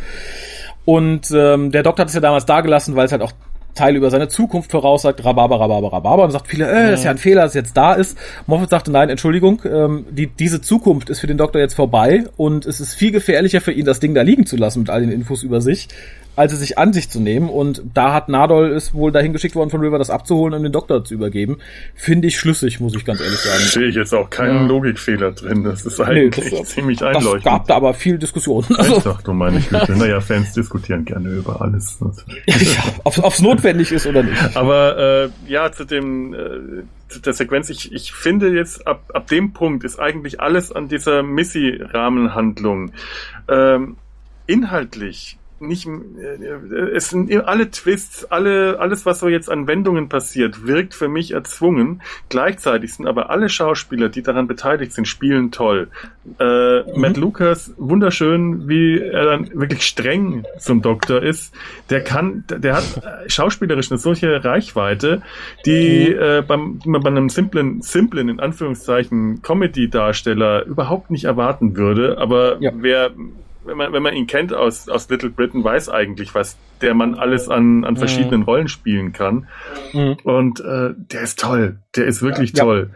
Und 0.84 1.30
ähm, 1.30 1.70
der 1.70 1.82
Doktor 1.82 2.02
hat 2.02 2.08
es 2.08 2.14
ja 2.14 2.20
damals 2.20 2.46
dagelassen, 2.46 2.96
weil 2.96 3.06
es 3.06 3.12
halt 3.12 3.22
auch 3.22 3.32
Teile 3.78 3.96
über 3.96 4.10
seine 4.10 4.28
Zukunft 4.28 4.72
voraussagt, 4.72 5.24
Rhabarber, 5.24 5.60
Rhabarber, 5.60 5.92
Rhabarber, 5.92 6.24
und 6.24 6.32
sagt 6.32 6.48
viele, 6.48 6.68
äh, 6.68 6.94
ist 6.94 7.04
ja 7.04 7.12
ein 7.12 7.18
Fehler, 7.18 7.42
dass 7.42 7.52
es 7.52 7.54
jetzt 7.54 7.76
da 7.76 7.94
ist. 7.94 8.18
Moffat 8.46 8.70
sagte, 8.70 8.90
nein, 8.90 9.08
Entschuldigung, 9.08 9.62
ähm, 9.64 10.04
die, 10.10 10.26
diese 10.26 10.60
Zukunft 10.60 11.10
ist 11.10 11.20
für 11.20 11.28
den 11.28 11.38
Doktor 11.38 11.60
jetzt 11.60 11.74
vorbei 11.74 12.24
und 12.36 12.66
es 12.66 12.80
ist 12.80 12.94
viel 12.94 13.12
gefährlicher 13.12 13.60
für 13.60 13.72
ihn, 13.72 13.84
das 13.84 14.00
Ding 14.00 14.14
da 14.14 14.22
liegen 14.22 14.46
zu 14.46 14.56
lassen 14.56 14.80
mit 14.80 14.90
all 14.90 15.02
den 15.02 15.12
Infos 15.12 15.44
über 15.44 15.60
sich, 15.60 15.88
als 16.38 16.52
es 16.52 16.60
sich 16.60 16.78
an 16.78 16.92
sich 16.92 17.10
zu 17.10 17.20
nehmen. 17.20 17.48
Und 17.48 17.82
da 17.94 18.12
hat 18.14 18.28
Nadol 18.28 18.70
ist 18.70 18.94
wohl 18.94 19.10
dahin 19.10 19.32
geschickt 19.32 19.56
worden 19.56 19.70
von 19.70 19.80
River, 19.80 19.98
das 19.98 20.08
abzuholen 20.08 20.54
und 20.54 20.62
den 20.62 20.72
Doktor 20.72 21.04
zu 21.04 21.14
übergeben. 21.14 21.58
Finde 21.94 22.28
ich 22.28 22.38
schlüssig, 22.38 22.78
muss 22.78 22.94
ich 22.94 23.04
ganz 23.04 23.20
ehrlich 23.20 23.38
sagen. 23.38 23.64
Sehe 23.64 23.88
ich 23.88 23.96
jetzt 23.96 24.14
auch 24.14 24.30
keinen 24.30 24.62
ja. 24.62 24.66
Logikfehler 24.66 25.32
drin. 25.32 25.64
Das 25.64 25.84
ist 25.84 26.00
eigentlich 26.00 26.52
nee, 26.52 26.58
das, 26.58 26.68
ziemlich 26.68 27.02
einleuchtend. 27.02 27.38
Es 27.38 27.44
gab 27.44 27.66
da 27.66 27.74
aber 27.74 27.92
viel 27.92 28.18
Diskussion. 28.18 28.64
Also, 28.76 29.10
Ach 29.10 29.22
du 29.22 29.32
meine 29.32 29.60
Güte. 29.68 29.96
Naja, 29.96 30.20
Fans 30.20 30.52
diskutieren 30.52 31.04
gerne 31.04 31.28
über 31.30 31.60
alles. 31.60 31.98
ja, 32.46 32.54
ob 33.02 33.16
es 33.16 33.40
notwendig 33.40 33.90
ist 33.90 34.06
oder 34.06 34.22
nicht. 34.22 34.56
Aber 34.56 35.26
äh, 35.46 35.50
ja, 35.50 35.72
zu 35.72 35.84
dem 35.84 36.34
äh, 36.34 36.38
zu 37.08 37.20
der 37.20 37.32
Sequenz, 37.32 37.68
ich, 37.70 37.92
ich 37.92 38.12
finde 38.12 38.54
jetzt, 38.54 38.86
ab, 38.86 39.10
ab 39.12 39.26
dem 39.26 39.52
Punkt 39.52 39.82
ist 39.82 39.98
eigentlich 39.98 40.40
alles 40.40 40.70
an 40.70 40.88
dieser 40.88 41.22
Missy-Rahmenhandlung 41.22 42.92
ähm, 43.48 43.96
inhaltlich 44.46 45.38
nicht, 45.60 45.86
äh, 45.86 46.76
es 46.94 47.10
sind 47.10 47.32
alle 47.44 47.70
Twists, 47.70 48.24
alle, 48.24 48.78
alles, 48.78 49.06
was 49.06 49.20
so 49.20 49.28
jetzt 49.28 49.50
an 49.50 49.66
Wendungen 49.66 50.08
passiert, 50.08 50.66
wirkt 50.66 50.94
für 50.94 51.08
mich 51.08 51.32
erzwungen. 51.32 52.02
Gleichzeitig 52.28 52.94
sind 52.94 53.06
aber 53.06 53.30
alle 53.30 53.48
Schauspieler, 53.48 54.08
die 54.08 54.22
daran 54.22 54.46
beteiligt 54.46 54.92
sind, 54.92 55.06
spielen 55.06 55.50
toll. 55.50 55.88
Äh, 56.38 56.80
mhm. 56.80 57.00
Matt 57.00 57.16
Lucas, 57.16 57.72
wunderschön, 57.76 58.68
wie 58.68 59.00
er 59.00 59.24
dann 59.24 59.50
wirklich 59.52 59.82
streng 59.82 60.44
zum 60.58 60.82
Doktor 60.82 61.22
ist. 61.22 61.54
Der 61.90 62.02
kann, 62.02 62.44
der 62.48 62.76
hat 62.76 63.02
schauspielerisch 63.26 63.90
eine 63.90 63.98
solche 63.98 64.44
Reichweite, 64.44 65.22
die 65.66 66.10
mhm. 66.10 66.22
äh, 66.22 66.42
beim, 66.42 66.80
bei 66.84 67.08
einem 67.08 67.28
simplen, 67.28 67.82
simplen, 67.82 68.28
in 68.28 68.40
Anführungszeichen, 68.40 69.42
Comedy-Darsteller 69.42 70.64
überhaupt 70.66 71.10
nicht 71.10 71.24
erwarten 71.24 71.76
würde. 71.76 72.18
Aber 72.18 72.58
ja. 72.60 72.70
wer 72.74 73.10
wenn 73.68 73.76
man, 73.76 73.92
wenn 73.92 74.02
man 74.02 74.14
ihn 74.14 74.26
kennt 74.26 74.52
aus, 74.52 74.88
aus 74.88 75.08
Little 75.08 75.30
Britain, 75.30 75.62
weiß 75.62 75.88
eigentlich, 75.88 76.34
was 76.34 76.56
der 76.82 76.94
man 76.94 77.14
alles 77.14 77.48
an, 77.48 77.84
an 77.84 77.96
verschiedenen 77.96 78.40
mhm. 78.40 78.46
Rollen 78.46 78.68
spielen 78.68 79.12
kann. 79.12 79.46
Mhm. 79.92 80.16
Und 80.24 80.60
äh, 80.60 80.94
der 80.96 81.22
ist 81.22 81.38
toll. 81.38 81.78
Der 81.96 82.06
ist 82.06 82.22
wirklich 82.22 82.52
ja. 82.56 82.64
toll. 82.64 82.90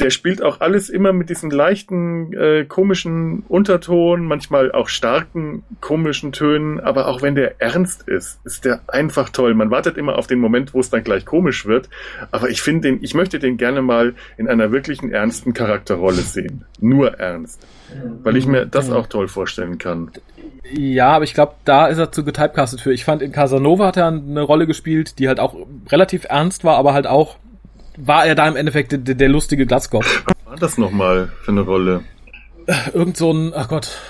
Der 0.00 0.10
spielt 0.10 0.42
auch 0.42 0.60
alles 0.60 0.88
immer 0.88 1.12
mit 1.12 1.30
diesen 1.30 1.50
leichten, 1.50 2.32
äh, 2.32 2.64
komischen 2.64 3.44
Unterton, 3.48 4.24
manchmal 4.26 4.72
auch 4.72 4.88
starken, 4.88 5.62
komischen 5.80 6.32
Tönen. 6.32 6.80
Aber 6.80 7.08
auch 7.08 7.22
wenn 7.22 7.34
der 7.34 7.60
ernst 7.60 8.08
ist, 8.08 8.40
ist 8.44 8.64
der 8.64 8.80
einfach 8.86 9.30
toll. 9.30 9.54
Man 9.54 9.70
wartet 9.70 9.96
immer 9.96 10.16
auf 10.18 10.26
den 10.26 10.38
Moment, 10.38 10.74
wo 10.74 10.80
es 10.80 10.90
dann 10.90 11.04
gleich 11.04 11.24
komisch 11.24 11.66
wird. 11.66 11.88
Aber 12.30 12.50
ich 12.50 12.62
finde 12.62 12.88
den, 12.88 13.02
ich 13.02 13.14
möchte 13.14 13.38
den 13.38 13.56
gerne 13.56 13.82
mal 13.82 14.14
in 14.36 14.48
einer 14.48 14.72
wirklichen 14.72 15.10
ernsten 15.10 15.54
Charakterrolle 15.54 16.22
sehen. 16.22 16.64
Nur 16.80 17.14
ernst. 17.18 17.66
Weil 18.22 18.36
ich 18.36 18.46
mir 18.46 18.66
das 18.66 18.90
auch 18.90 19.06
toll 19.06 19.28
vorstellen 19.28 19.78
kann. 19.78 20.10
Ja, 20.72 21.10
aber 21.10 21.24
ich 21.24 21.34
glaube, 21.34 21.54
da 21.64 21.86
ist 21.86 21.98
er 21.98 22.10
zu 22.10 22.24
getypecastet 22.24 22.80
für. 22.80 22.92
Ich 22.92 23.04
fand, 23.04 23.22
in 23.22 23.32
Casanova 23.32 23.86
hat 23.86 23.96
er 23.96 24.08
eine 24.08 24.42
Rolle 24.42 24.66
gespielt, 24.66 25.18
die 25.18 25.28
halt 25.28 25.40
auch 25.40 25.54
relativ 25.90 26.24
ernst 26.28 26.64
war, 26.64 26.76
aber 26.76 26.94
halt 26.94 27.06
auch 27.06 27.36
war 27.96 28.26
er 28.26 28.34
da 28.34 28.48
im 28.48 28.56
Endeffekt 28.56 28.92
der, 28.92 28.98
der 29.14 29.28
lustige 29.28 29.66
Glatzkopf. 29.66 30.24
Was 30.26 30.46
war 30.46 30.56
das 30.56 30.78
nochmal 30.78 31.30
für 31.42 31.52
eine 31.52 31.60
Rolle? 31.60 32.02
Irgend 32.92 33.16
so 33.16 33.30
ein, 33.30 33.52
ach 33.54 33.68
Gott, 33.68 34.00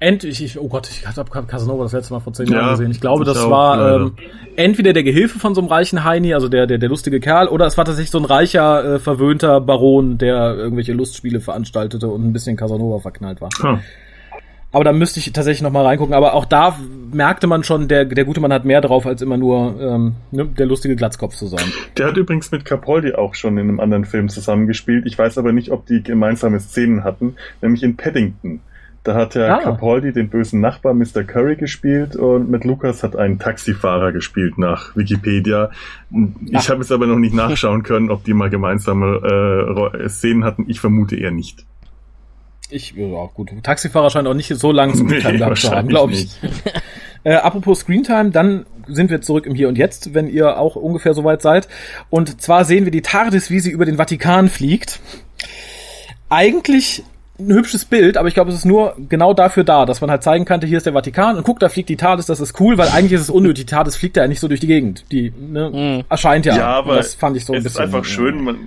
Endlich, 0.00 0.42
ich, 0.42 0.58
oh 0.58 0.68
Gott, 0.68 0.90
ich 0.90 1.06
habe 1.06 1.46
Casanova 1.46 1.84
das 1.84 1.92
letzte 1.92 2.12
Mal 2.12 2.20
vor 2.20 2.34
zehn 2.34 2.46
ja, 2.48 2.58
Jahren 2.58 2.70
gesehen. 2.72 2.90
Ich 2.90 3.00
glaube, 3.00 3.24
das 3.24 3.38
auch, 3.38 3.50
war 3.50 3.96
ähm, 3.96 4.12
entweder 4.54 4.92
der 4.92 5.02
Gehilfe 5.02 5.38
von 5.38 5.54
so 5.54 5.62
einem 5.62 5.68
reichen 5.68 6.04
Heini, 6.04 6.34
also 6.34 6.48
der, 6.48 6.66
der, 6.66 6.76
der 6.76 6.90
lustige 6.90 7.20
Kerl, 7.20 7.48
oder 7.48 7.64
es 7.64 7.78
war 7.78 7.86
tatsächlich 7.86 8.10
so 8.10 8.18
ein 8.18 8.26
reicher, 8.26 8.84
äh, 8.84 8.98
verwöhnter 8.98 9.62
Baron, 9.62 10.18
der 10.18 10.56
irgendwelche 10.56 10.92
Lustspiele 10.92 11.40
veranstaltete 11.40 12.08
und 12.08 12.22
ein 12.22 12.34
bisschen 12.34 12.54
Casanova 12.54 12.98
verknallt 12.98 13.40
war. 13.40 13.48
Hm. 13.58 13.80
Aber 14.74 14.82
da 14.82 14.92
müsste 14.92 15.20
ich 15.20 15.32
tatsächlich 15.32 15.62
noch 15.62 15.70
mal 15.70 15.86
reingucken. 15.86 16.14
Aber 16.14 16.34
auch 16.34 16.44
da 16.44 16.76
merkte 17.12 17.46
man 17.46 17.62
schon, 17.62 17.86
der, 17.86 18.04
der 18.04 18.24
gute 18.24 18.40
Mann 18.40 18.52
hat 18.52 18.64
mehr 18.64 18.80
drauf, 18.80 19.06
als 19.06 19.22
immer 19.22 19.36
nur 19.36 19.80
ähm, 19.80 20.14
ne, 20.32 20.46
der 20.46 20.66
lustige 20.66 20.96
Glatzkopf 20.96 21.34
zu 21.34 21.46
sein. 21.46 21.72
Der 21.96 22.08
hat 22.08 22.16
übrigens 22.16 22.50
mit 22.50 22.64
Capaldi 22.64 23.14
auch 23.14 23.36
schon 23.36 23.56
in 23.56 23.68
einem 23.68 23.78
anderen 23.78 24.04
Film 24.04 24.28
zusammengespielt. 24.28 25.06
Ich 25.06 25.16
weiß 25.16 25.38
aber 25.38 25.52
nicht, 25.52 25.70
ob 25.70 25.86
die 25.86 26.02
gemeinsame 26.02 26.58
Szenen 26.58 27.04
hatten, 27.04 27.36
nämlich 27.62 27.84
in 27.84 27.96
Paddington. 27.96 28.60
Da 29.04 29.14
hat 29.14 29.34
ja 29.36 29.58
ah. 29.58 29.62
Capaldi 29.62 30.12
den 30.12 30.28
bösen 30.28 30.60
Nachbar 30.60 30.94
Mr. 30.94 31.22
Curry 31.24 31.54
gespielt 31.56 32.16
und 32.16 32.50
mit 32.50 32.64
Lukas 32.64 33.02
hat 33.04 33.14
einen 33.14 33.38
Taxifahrer 33.38 34.10
gespielt 34.12 34.58
nach 34.58 34.96
Wikipedia. 34.96 35.70
Ich 36.50 36.70
habe 36.70 36.80
es 36.80 36.90
aber 36.90 37.06
noch 37.06 37.18
nicht 37.18 37.34
nachschauen 37.34 37.82
können, 37.82 38.10
ob 38.10 38.24
die 38.24 38.32
mal 38.32 38.50
gemeinsame 38.50 39.92
äh, 39.94 40.08
Szenen 40.08 40.42
hatten. 40.42 40.64
Ich 40.68 40.80
vermute 40.80 41.16
eher 41.16 41.30
nicht. 41.30 41.66
Ich, 42.70 42.94
ja, 42.96 43.26
gut. 43.34 43.50
Taxifahrer 43.62 44.10
scheint 44.10 44.26
auch 44.26 44.34
nicht 44.34 44.48
so 44.48 44.72
lange 44.72 44.94
Screentime 44.94 45.32
nee, 45.32 45.38
gehabt 45.38 45.58
zu 45.58 45.70
haben, 45.70 45.88
glaube 45.88 46.14
ich. 46.14 46.28
äh, 47.24 47.34
apropos 47.34 47.80
Screentime, 47.80 48.30
dann 48.30 48.66
sind 48.86 49.10
wir 49.10 49.20
zurück 49.20 49.46
im 49.46 49.54
Hier 49.54 49.68
und 49.68 49.78
Jetzt, 49.78 50.14
wenn 50.14 50.28
ihr 50.28 50.58
auch 50.58 50.76
ungefähr 50.76 51.14
soweit 51.14 51.42
seid. 51.42 51.68
Und 52.10 52.40
zwar 52.40 52.64
sehen 52.64 52.84
wir 52.84 52.92
die 52.92 53.02
TARDIS, 53.02 53.50
wie 53.50 53.60
sie 53.60 53.70
über 53.70 53.84
den 53.84 53.96
Vatikan 53.96 54.48
fliegt. 54.48 55.00
Eigentlich 56.30 57.02
ein 57.38 57.52
hübsches 57.52 57.84
Bild, 57.84 58.16
aber 58.16 58.28
ich 58.28 58.34
glaube, 58.34 58.50
es 58.50 58.56
ist 58.56 58.64
nur 58.64 58.96
genau 59.08 59.34
dafür 59.34 59.64
da, 59.64 59.86
dass 59.86 60.00
man 60.00 60.10
halt 60.10 60.22
zeigen 60.22 60.44
kann, 60.44 60.60
hier 60.60 60.76
ist 60.76 60.86
der 60.86 60.92
Vatikan 60.92 61.36
und 61.36 61.42
guck, 61.42 61.58
da 61.58 61.68
fliegt 61.68 61.88
die 61.88 61.96
TARDIS, 61.96 62.26
das 62.26 62.38
ist 62.38 62.60
cool, 62.60 62.78
weil 62.78 62.88
eigentlich 62.88 63.12
ist 63.12 63.22
es 63.22 63.30
unnötig. 63.30 63.66
Die 63.66 63.70
TARDIS 63.74 63.96
fliegt 63.96 64.16
ja 64.16 64.28
nicht 64.28 64.38
so 64.40 64.46
durch 64.46 64.60
die 64.60 64.68
Gegend. 64.68 65.04
Die 65.10 65.32
ne, 65.36 65.70
mm. 65.70 66.10
erscheint 66.10 66.46
ja. 66.46 66.56
Ja, 66.56 66.66
aber 66.66 66.96
das 66.96 67.14
fand 67.14 67.36
ich 67.36 67.44
so 67.44 67.52
ein 67.52 67.62
bisschen. 67.62 67.66
Es 67.66 67.74
ist 67.74 67.94
einfach 67.94 68.04
schön, 68.04 68.44
man, 68.44 68.58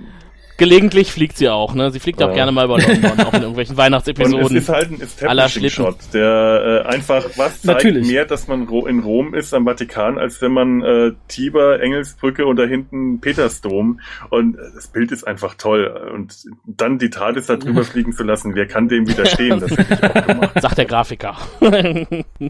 Gelegentlich 0.58 1.12
fliegt 1.12 1.38
sie 1.38 1.48
auch, 1.48 1.72
ne? 1.72 1.92
Sie 1.92 2.00
fliegt 2.00 2.20
auch 2.20 2.34
gerne 2.34 2.50
mal 2.50 2.64
über 2.64 2.80
London, 2.80 3.20
auch 3.20 3.32
in 3.32 3.42
irgendwelchen 3.42 3.76
Weihnachtsepisoden. 3.76 4.44
Und 4.44 4.56
es 4.56 4.64
ist 4.64 4.68
halt 4.68 4.90
ein 4.90 5.00
Establishing-Shot, 5.00 5.96
der 6.12 6.84
äh, 6.84 6.88
einfach 6.88 7.24
was 7.36 7.62
zeigt 7.62 7.84
Natürlich. 7.84 8.08
mehr, 8.08 8.24
dass 8.24 8.48
man 8.48 8.68
in 8.68 8.98
Rom 8.98 9.34
ist, 9.34 9.54
am 9.54 9.66
Vatikan, 9.66 10.18
als 10.18 10.42
wenn 10.42 10.50
man 10.50 10.82
äh, 10.82 11.12
Tiber, 11.28 11.80
Engelsbrücke 11.80 12.44
und 12.44 12.56
da 12.56 12.64
hinten 12.64 13.20
Petersdom. 13.20 14.00
Und 14.30 14.56
äh, 14.56 14.62
das 14.74 14.88
Bild 14.88 15.12
ist 15.12 15.22
einfach 15.22 15.54
toll. 15.54 15.86
Und 16.12 16.34
dann 16.66 16.98
die 16.98 17.10
TARDIS 17.10 17.46
da 17.46 17.54
drüber 17.54 17.84
fliegen 17.84 18.12
zu 18.12 18.24
lassen, 18.24 18.56
wer 18.56 18.66
kann 18.66 18.88
dem 18.88 19.06
widerstehen? 19.06 19.60
Das 19.60 19.70
hätte 19.70 19.94
ich 19.94 20.02
auch 20.02 20.26
gemacht. 20.26 20.50
Sagt 20.60 20.78
der 20.78 20.86
Grafiker. 20.86 21.36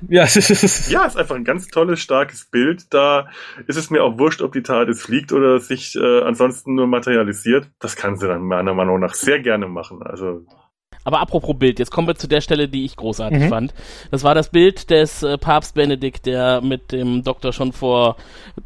ja, 0.08 0.22
es 0.22 0.36
ist, 0.36 0.90
ja, 0.90 1.04
ist 1.04 1.18
einfach 1.18 1.36
ein 1.36 1.44
ganz 1.44 1.68
tolles, 1.68 2.00
starkes 2.00 2.46
Bild. 2.46 2.86
Da 2.88 3.28
ist 3.66 3.76
es 3.76 3.90
mir 3.90 4.02
auch 4.02 4.18
wurscht, 4.18 4.40
ob 4.40 4.54
die 4.54 4.62
TARDIS 4.62 5.02
fliegt 5.02 5.30
oder 5.34 5.60
sich 5.60 5.94
äh, 5.94 6.22
ansonsten 6.22 6.74
nur 6.74 6.86
materialisiert. 6.86 7.68
Das 7.80 7.97
kann 7.98 8.16
sie 8.16 8.26
dann 8.26 8.42
meiner 8.42 8.72
Meinung 8.72 9.00
nach 9.00 9.14
sehr 9.14 9.40
gerne 9.40 9.66
machen. 9.66 10.02
Also 10.02 10.46
aber 11.08 11.20
apropos 11.20 11.58
Bild, 11.58 11.78
jetzt 11.78 11.90
kommen 11.90 12.06
wir 12.06 12.16
zu 12.16 12.28
der 12.28 12.42
Stelle, 12.42 12.68
die 12.68 12.84
ich 12.84 12.94
großartig 12.94 13.44
mhm. 13.44 13.48
fand. 13.48 13.74
Das 14.10 14.24
war 14.24 14.34
das 14.34 14.50
Bild 14.50 14.90
des 14.90 15.22
äh, 15.22 15.38
Papst 15.38 15.74
Benedikt, 15.74 16.26
der 16.26 16.60
mit 16.60 16.92
dem 16.92 17.22
Doktor 17.22 17.54
schon 17.54 17.72
vor 17.72 18.16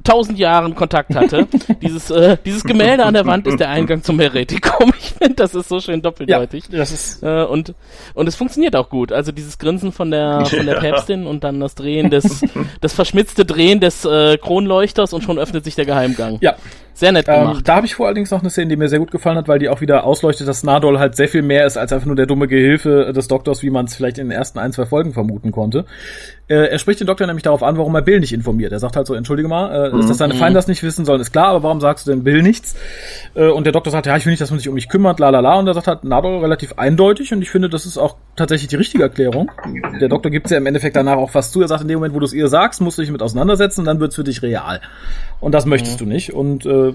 tausend 0.03 0.41
Jahren 0.41 0.75
Kontakt 0.75 1.15
hatte. 1.15 1.47
dieses, 1.83 2.11
äh, 2.11 2.37
dieses 2.45 2.65
Gemälde 2.65 3.05
an 3.05 3.15
der 3.15 3.27
Wand 3.27 3.47
ist 3.47 3.61
der 3.61 3.69
Eingang 3.69 4.03
zum 4.03 4.19
Heretikum. 4.19 4.93
Ich 4.99 5.13
finde, 5.13 5.35
das 5.35 5.55
ist 5.55 5.69
so 5.69 5.79
schön 5.79 6.03
doppeldeutig. 6.03 6.65
Ja, 6.69 6.79
das 6.79 6.91
ist 6.91 7.23
äh, 7.23 7.45
und, 7.45 7.75
und 8.15 8.27
es 8.27 8.35
funktioniert 8.35 8.75
auch 8.75 8.89
gut. 8.89 9.13
Also 9.13 9.31
dieses 9.31 9.59
Grinsen 9.59 9.93
von 9.93 10.11
der, 10.11 10.45
von 10.47 10.67
der 10.67 10.81
Päpstin 10.81 11.29
und 11.29 11.45
dann 11.45 11.61
das 11.61 11.77
Drehen 11.77 12.11
des, 12.11 12.45
das 12.81 12.93
verschmitzte 12.93 13.45
Drehen 13.45 13.79
des 13.79 14.05
äh, 14.05 14.37
Kronleuchters 14.37 15.13
und 15.13 15.23
schon 15.23 15.39
öffnet 15.39 15.65
sich 15.65 15.77
der 15.77 15.85
Geheimgang. 15.85 16.39
Ja, 16.41 16.57
sehr 16.95 17.13
nett 17.13 17.27
ähm, 17.29 17.41
gemacht. 17.41 17.59
Ähm, 17.59 17.65
da 17.65 17.77
habe 17.77 17.87
ich 17.87 17.95
vor 17.95 18.07
allerdings 18.07 18.31
noch 18.31 18.41
eine 18.41 18.51
Szene, 18.51 18.69
die 18.69 18.77
mir 18.77 18.89
sehr 18.89 18.99
gut 18.99 19.11
gefallen 19.11 19.37
hat, 19.37 19.49
weil 19.49 19.59
die 19.59 19.69
auch 19.69 19.81
wieder 19.81 20.05
ausleuchtet, 20.05 20.49
dass 20.49 20.63
Nadol 20.63 20.99
halt 20.99 21.17
sehr 21.17 21.29
viel 21.29 21.43
mehr 21.43 21.67
ist 21.67 21.77
als 21.77 21.93
einfach 21.93 22.07
nur 22.07 22.17
der 22.17 22.27
dumme 22.27 22.49
Gehilfe 22.49 23.13
des 23.15 23.29
Doktors, 23.29 23.63
wie 23.63 23.71
man 23.71 23.87
es 23.87 23.95
vielleicht 23.95 24.19
in 24.19 24.29
den 24.29 24.37
ersten 24.37 24.59
ein, 24.59 24.73
zwei 24.73 24.87
Folgen 24.87 25.13
vermuten 25.13 25.53
konnte. 25.53 25.85
Äh, 26.49 26.67
er 26.71 26.79
spricht 26.79 27.01
den 27.01 27.07
Doktor 27.07 27.27
nämlich 27.27 27.45
darauf 27.45 27.63
an, 27.63 27.79
warum 27.79 27.95
er 27.95 28.03
Bill 28.03 28.21
nicht 28.21 28.33
informiert. 28.33 28.73
Er 28.73 28.79
sagt 28.79 28.97
halt 28.97 29.07
so, 29.07 29.15
entschuldige 29.15 29.49
mal, 29.49 29.87
äh, 29.87 29.95
mhm. 29.95 30.07
dass 30.07 30.19
seine 30.19 30.35
Feinde 30.35 30.59
das 30.59 30.69
nicht 30.69 30.83
wissen 30.83 31.05
sollen, 31.05 31.21
ist 31.21 31.33
klar, 31.33 31.49
aber 31.49 31.63
warum 31.63 31.81
sagst 31.81 32.07
du 32.07 32.11
denn 32.11 32.25
Bill 32.25 32.43
nichts? 32.43 32.77
Äh, 33.35 33.49
und 33.49 33.65
der 33.65 33.73
Doktor 33.73 33.91
sagt, 33.91 34.07
ja, 34.07 34.17
ich 34.17 34.27
will 34.27 34.33
nicht, 34.33 34.43
dass 34.43 34.51
man 34.51 34.59
sich 34.59 34.69
um 34.69 34.75
mich 34.75 34.89
kümmert, 34.89 35.19
la 35.19 35.31
la 35.31 35.41
la. 35.41 35.59
Und 35.59 35.67
er 35.67 35.75
sagt 35.75 35.87
halt 35.87 36.05
Nadol 36.05 36.41
relativ 36.41 36.75
eindeutig 36.77 37.33
und 37.33 37.41
ich 37.41 37.51
finde, 37.51 37.71
das 37.71 37.87
ist 37.87 37.97
auch 37.97 38.17
tatsächlich 38.37 38.69
die 38.69 38.77
richtige 38.77 39.03
Erklärung. 39.03 39.51
Der 40.01 40.09
Doktor 40.09 40.31
gibt 40.31 40.51
ja 40.51 40.59
im 40.59 40.67
Endeffekt 40.67 40.97
danach 40.97 41.17
auch 41.17 41.31
fast 41.31 41.53
zu. 41.53 41.63
Er 41.63 41.69
sagt, 41.69 41.83
in 41.83 41.89
dem 41.89 41.97
Moment, 41.97 42.15
wo 42.15 42.19
du 42.19 42.27
es 42.27 42.33
ihr 42.33 42.49
sagst, 42.49 42.81
musst 42.81 42.99
du 42.99 43.03
dich 43.03 43.11
mit 43.11 43.23
auseinandersetzen 43.23 43.81
und 43.81 43.87
dann 43.87 44.01
wird's 44.01 44.17
für 44.17 44.25
dich 44.25 44.43
real. 44.43 44.81
Und 45.43 45.51
das 45.53 45.67
möchtest 45.67 46.01
mhm. 46.01 46.05
du 46.05 46.11
nicht. 46.13 46.33
Und 46.33 46.65
äh, 46.67 46.93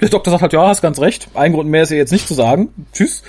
der 0.00 0.08
Doktor 0.08 0.30
sagt 0.30 0.42
halt, 0.42 0.52
ja, 0.52 0.68
hast 0.68 0.82
ganz 0.82 1.00
recht. 1.00 1.26
Ein 1.34 1.52
Grund 1.52 1.68
mehr 1.68 1.82
ist 1.82 1.90
ja 1.90 1.96
jetzt 1.96 2.12
nicht 2.12 2.28
zu 2.28 2.34
sagen. 2.34 2.68
Tschüss. 2.92 3.24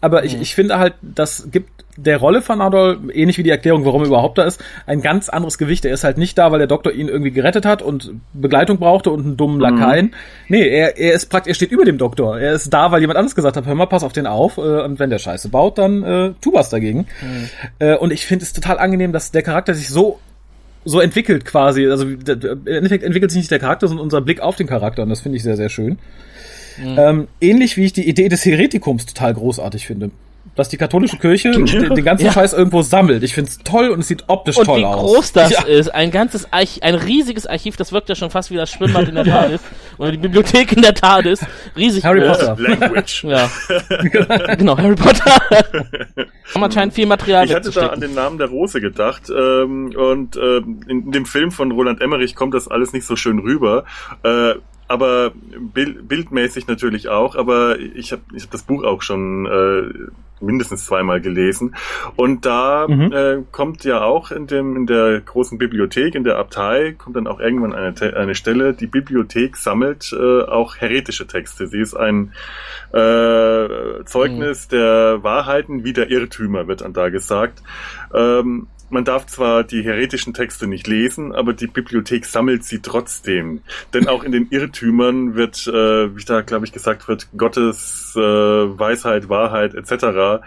Aber 0.00 0.20
mhm. 0.20 0.26
ich, 0.28 0.40
ich 0.40 0.54
finde 0.54 0.78
halt, 0.78 0.94
das 1.02 1.48
gibt 1.50 1.70
der 1.96 2.18
Rolle 2.18 2.40
von 2.40 2.60
Adol, 2.60 3.10
ähnlich 3.12 3.36
wie 3.36 3.42
die 3.42 3.50
Erklärung, 3.50 3.84
warum 3.84 4.02
er 4.02 4.06
überhaupt 4.06 4.38
da 4.38 4.44
ist, 4.44 4.62
ein 4.86 5.02
ganz 5.02 5.28
anderes 5.28 5.58
Gewicht. 5.58 5.84
Er 5.84 5.92
ist 5.92 6.04
halt 6.04 6.18
nicht 6.18 6.38
da, 6.38 6.52
weil 6.52 6.58
der 6.58 6.68
Doktor 6.68 6.92
ihn 6.92 7.08
irgendwie 7.08 7.32
gerettet 7.32 7.66
hat 7.66 7.82
und 7.82 8.12
Begleitung 8.32 8.78
brauchte 8.78 9.10
und 9.10 9.24
einen 9.24 9.36
dummen 9.36 9.58
Lakaien. 9.58 10.06
Mhm. 10.06 10.12
Nee, 10.50 10.68
er, 10.68 10.96
er 10.98 11.14
ist 11.14 11.26
praktisch, 11.26 11.50
er 11.50 11.54
steht 11.54 11.72
über 11.72 11.84
dem 11.84 11.98
Doktor. 11.98 12.38
Er 12.38 12.52
ist 12.52 12.72
da, 12.72 12.92
weil 12.92 13.00
jemand 13.00 13.18
anderes 13.18 13.34
gesagt 13.34 13.56
hat, 13.56 13.66
hör 13.66 13.74
mal, 13.74 13.86
pass 13.86 14.04
auf 14.04 14.12
den 14.12 14.28
auf. 14.28 14.56
Äh, 14.56 14.60
und 14.60 15.00
wenn 15.00 15.10
der 15.10 15.18
Scheiße 15.18 15.48
baut, 15.48 15.78
dann 15.78 16.04
äh, 16.04 16.32
tu 16.40 16.52
was 16.52 16.70
dagegen. 16.70 17.06
Mhm. 17.20 17.48
Äh, 17.80 17.96
und 17.96 18.12
ich 18.12 18.24
finde 18.24 18.44
es 18.44 18.52
total 18.52 18.78
angenehm, 18.78 19.12
dass 19.12 19.32
der 19.32 19.42
Charakter 19.42 19.74
sich 19.74 19.88
so 19.88 20.20
so 20.86 21.00
entwickelt 21.00 21.44
quasi. 21.44 21.86
Also 21.86 22.06
im 22.06 22.66
Endeffekt 22.66 23.04
entwickelt 23.04 23.30
sich 23.30 23.40
nicht 23.40 23.50
der 23.50 23.58
Charakter, 23.58 23.88
sondern 23.88 24.04
unser 24.04 24.22
Blick 24.22 24.40
auf 24.40 24.56
den 24.56 24.66
Charakter. 24.66 25.02
Und 25.02 25.10
das 25.10 25.20
finde 25.20 25.36
ich 25.36 25.42
sehr, 25.42 25.56
sehr 25.56 25.68
schön. 25.68 25.98
Mhm. 26.78 26.98
Ähm, 26.98 27.28
ähnlich 27.40 27.76
wie 27.76 27.84
ich 27.84 27.92
die 27.92 28.08
Idee 28.08 28.28
des 28.28 28.44
Heretikums 28.44 29.04
total 29.04 29.34
großartig 29.34 29.86
finde 29.86 30.10
dass 30.56 30.68
die 30.68 30.76
katholische 30.76 31.18
Kirche 31.18 31.50
den, 31.52 31.66
den 31.66 32.04
ganzen 32.04 32.26
ja. 32.26 32.32
Scheiß 32.32 32.54
irgendwo 32.54 32.82
sammelt. 32.82 33.22
Ich 33.22 33.34
find's 33.34 33.58
toll 33.58 33.90
und 33.90 34.00
es 34.00 34.08
sieht 34.08 34.24
optisch 34.26 34.56
und 34.56 34.64
toll 34.64 34.84
aus. 34.84 35.02
Und 35.02 35.08
wie 35.08 35.14
groß 35.14 35.32
das 35.32 35.50
ja. 35.50 35.62
ist. 35.62 35.94
Ein 35.94 36.10
ganzes 36.10 36.52
Archiv, 36.52 36.82
ein 36.82 36.94
riesiges 36.94 37.46
Archiv, 37.46 37.76
das 37.76 37.92
wirkt 37.92 38.08
ja 38.08 38.14
schon 38.14 38.30
fast 38.30 38.50
wie 38.50 38.56
das 38.56 38.70
Schwimmbad 38.70 39.08
in 39.08 39.14
der 39.14 39.24
TARDIS. 39.26 39.60
Oder 39.98 40.12
die 40.12 40.18
Bibliothek 40.18 40.72
in 40.72 40.82
der 40.82 40.94
TARDIS. 40.94 41.40
Riesig 41.76 42.04
Harry 42.04 42.20
groß. 42.20 42.38
Potter. 42.38 42.56
Language. 42.58 43.24
Ja. 43.24 43.50
genau, 44.56 44.76
Harry 44.76 44.96
Potter. 44.96 45.30
Haben 46.54 46.64
anscheinend 46.64 46.94
viel 46.94 47.06
Material 47.06 47.44
Ich 47.44 47.54
hatte 47.54 47.70
da 47.70 47.88
an 47.88 48.00
den 48.00 48.14
Namen 48.14 48.38
der 48.38 48.48
Rose 48.48 48.80
gedacht 48.80 49.24
ähm, 49.30 49.94
und 49.96 50.36
ähm, 50.36 50.80
in, 50.88 51.02
in 51.04 51.12
dem 51.12 51.26
Film 51.26 51.50
von 51.50 51.70
Roland 51.72 52.00
Emmerich 52.00 52.34
kommt 52.34 52.54
das 52.54 52.68
alles 52.68 52.92
nicht 52.92 53.06
so 53.06 53.16
schön 53.16 53.38
rüber. 53.38 53.84
Äh, 54.22 54.54
aber 54.88 55.32
bild, 55.74 56.08
bildmäßig 56.08 56.66
natürlich 56.68 57.08
auch, 57.08 57.34
aber 57.34 57.78
ich 57.78 58.12
habe 58.12 58.22
ich 58.34 58.44
hab 58.44 58.50
das 58.50 58.62
Buch 58.62 58.84
auch 58.84 59.02
schon 59.02 59.46
äh, 59.46 60.10
mindestens 60.40 60.86
zweimal 60.86 61.20
gelesen. 61.20 61.74
Und 62.14 62.46
da 62.46 62.86
mhm. 62.88 63.12
äh, 63.12 63.42
kommt 63.52 63.84
ja 63.84 64.02
auch 64.02 64.30
in 64.30 64.46
dem 64.46 64.76
in 64.76 64.86
der 64.86 65.20
großen 65.20 65.58
Bibliothek, 65.58 66.14
in 66.14 66.24
der 66.24 66.38
Abtei, 66.38 66.94
kommt 66.96 67.16
dann 67.16 67.26
auch 67.26 67.40
irgendwann 67.40 67.74
eine, 67.74 68.16
eine 68.16 68.34
Stelle, 68.34 68.74
die 68.74 68.86
Bibliothek 68.86 69.56
sammelt 69.56 70.12
äh, 70.12 70.42
auch 70.42 70.76
heretische 70.76 71.26
Texte. 71.26 71.66
Sie 71.66 71.80
ist 71.80 71.94
ein 71.94 72.32
äh, 72.92 74.04
Zeugnis 74.04 74.66
mhm. 74.66 74.76
der 74.76 75.22
Wahrheiten 75.22 75.84
wie 75.84 75.92
der 75.92 76.10
Irrtümer, 76.10 76.68
wird 76.68 76.82
dann 76.82 76.92
da 76.92 77.08
gesagt. 77.08 77.62
Ähm, 78.14 78.68
man 78.90 79.04
darf 79.04 79.26
zwar 79.26 79.64
die 79.64 79.82
heretischen 79.82 80.34
Texte 80.34 80.66
nicht 80.66 80.86
lesen, 80.86 81.34
aber 81.34 81.52
die 81.52 81.66
Bibliothek 81.66 82.24
sammelt 82.24 82.64
sie 82.64 82.80
trotzdem. 82.80 83.60
Denn 83.94 84.08
auch 84.08 84.22
in 84.22 84.32
den 84.32 84.48
Irrtümern 84.50 85.34
wird, 85.34 85.66
äh, 85.66 86.16
wie 86.16 86.24
da 86.24 86.42
glaube 86.42 86.66
ich 86.66 86.72
gesagt 86.72 87.08
wird, 87.08 87.28
Gottes 87.36 88.14
äh, 88.16 88.20
Weisheit, 88.20 89.28
Wahrheit 89.28 89.74
etc. 89.74 90.42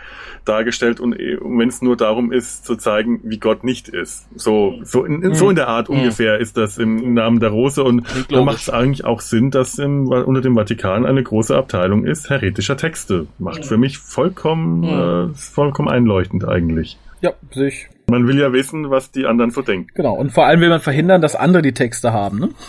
dargestellt 0.46 1.00
und, 1.00 1.14
und 1.14 1.60
wenn 1.60 1.70
es 1.70 1.82
nur 1.82 1.98
darum 1.98 2.32
ist, 2.32 2.66
zu 2.66 2.76
zeigen, 2.76 3.20
wie 3.24 3.40
Gott 3.40 3.64
nicht 3.64 3.90
ist. 3.90 4.28
So, 4.36 4.80
so 4.84 5.04
in, 5.04 5.22
in, 5.22 5.36
so 5.36 5.50
in 5.50 5.56
der 5.56 5.68
Art 5.68 5.90
mhm. 5.90 5.98
ungefähr 5.98 6.40
ist 6.40 6.58
das 6.58 6.78
im 6.78 7.14
Namen 7.14 7.40
der 7.40 7.50
Rose 7.50 7.84
und 7.84 8.06
da 8.30 8.42
macht 8.42 8.62
es 8.62 8.70
eigentlich 8.70 9.06
auch 9.06 9.22
Sinn, 9.22 9.52
dass 9.52 9.78
im, 9.80 10.08
unter 10.08 10.42
dem 10.42 10.56
Vatikan 10.56 11.06
eine 11.06 11.24
große 11.24 11.56
Abteilung 11.56 12.06
ist 12.06 12.30
heretischer 12.30 12.78
Texte. 12.78 13.28
Macht 13.38 13.66
für 13.66 13.78
mich 13.78 13.98
vollkommen, 13.98 14.82
mhm. 14.82 15.32
äh, 15.32 15.34
vollkommen 15.36 15.90
einleuchtend 15.90 16.48
eigentlich. 16.48 16.98
Ja, 17.22 17.34
sehe 17.52 17.68
ich. 17.68 17.90
Man 18.10 18.28
will 18.28 18.40
ja 18.40 18.52
wissen, 18.54 18.90
was 18.90 19.12
die 19.12 19.26
anderen 19.26 19.52
so 19.52 19.62
denken. 19.62 19.90
Genau, 19.94 20.16
und 20.16 20.32
vor 20.32 20.46
allem 20.46 20.62
will 20.62 20.70
man 20.70 20.82
verhindern, 20.82 21.22
dass 21.22 21.36
andere 21.36 21.62
die 21.62 21.74
Texte 21.74 22.14
haben, 22.14 22.40
ne? 22.40 22.50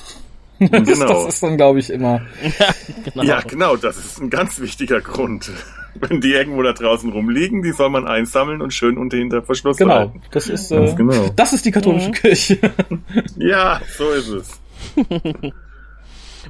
Das, 0.61 0.87
genau. 0.87 1.07
das 1.07 1.35
ist 1.35 1.43
dann, 1.43 1.57
glaube 1.57 1.79
ich, 1.79 1.89
immer. 1.89 2.21
Ja 2.59 2.75
genau. 3.05 3.23
ja, 3.23 3.41
genau, 3.41 3.77
das 3.77 3.97
ist 3.97 4.21
ein 4.21 4.29
ganz 4.29 4.61
wichtiger 4.61 5.01
Grund. 5.01 5.51
Wenn 5.95 6.21
die 6.21 6.33
irgendwo 6.33 6.63
da 6.63 6.75
draußen 6.75 7.11
rumliegen, 7.11 7.63
die 7.63 7.73
soll 7.73 7.89
man 7.89 8.07
einsammeln 8.07 8.61
und 8.61 8.75
schön 8.75 8.99
unter 8.99 9.17
hinter 9.17 9.43
Verschluss 9.43 9.79
genau. 9.79 9.95
halten. 9.95 10.21
Das 10.33 10.49
ist, 10.49 10.71
äh, 10.71 10.95
genau. 10.95 11.31
das 11.35 11.55
ist 11.55 11.65
die 11.65 11.71
katholische 11.71 12.11
mhm. 12.11 12.13
Kirche. 12.13 12.59
Ja, 13.39 13.81
so 13.97 14.11
ist 14.11 14.29
es. 14.29 14.61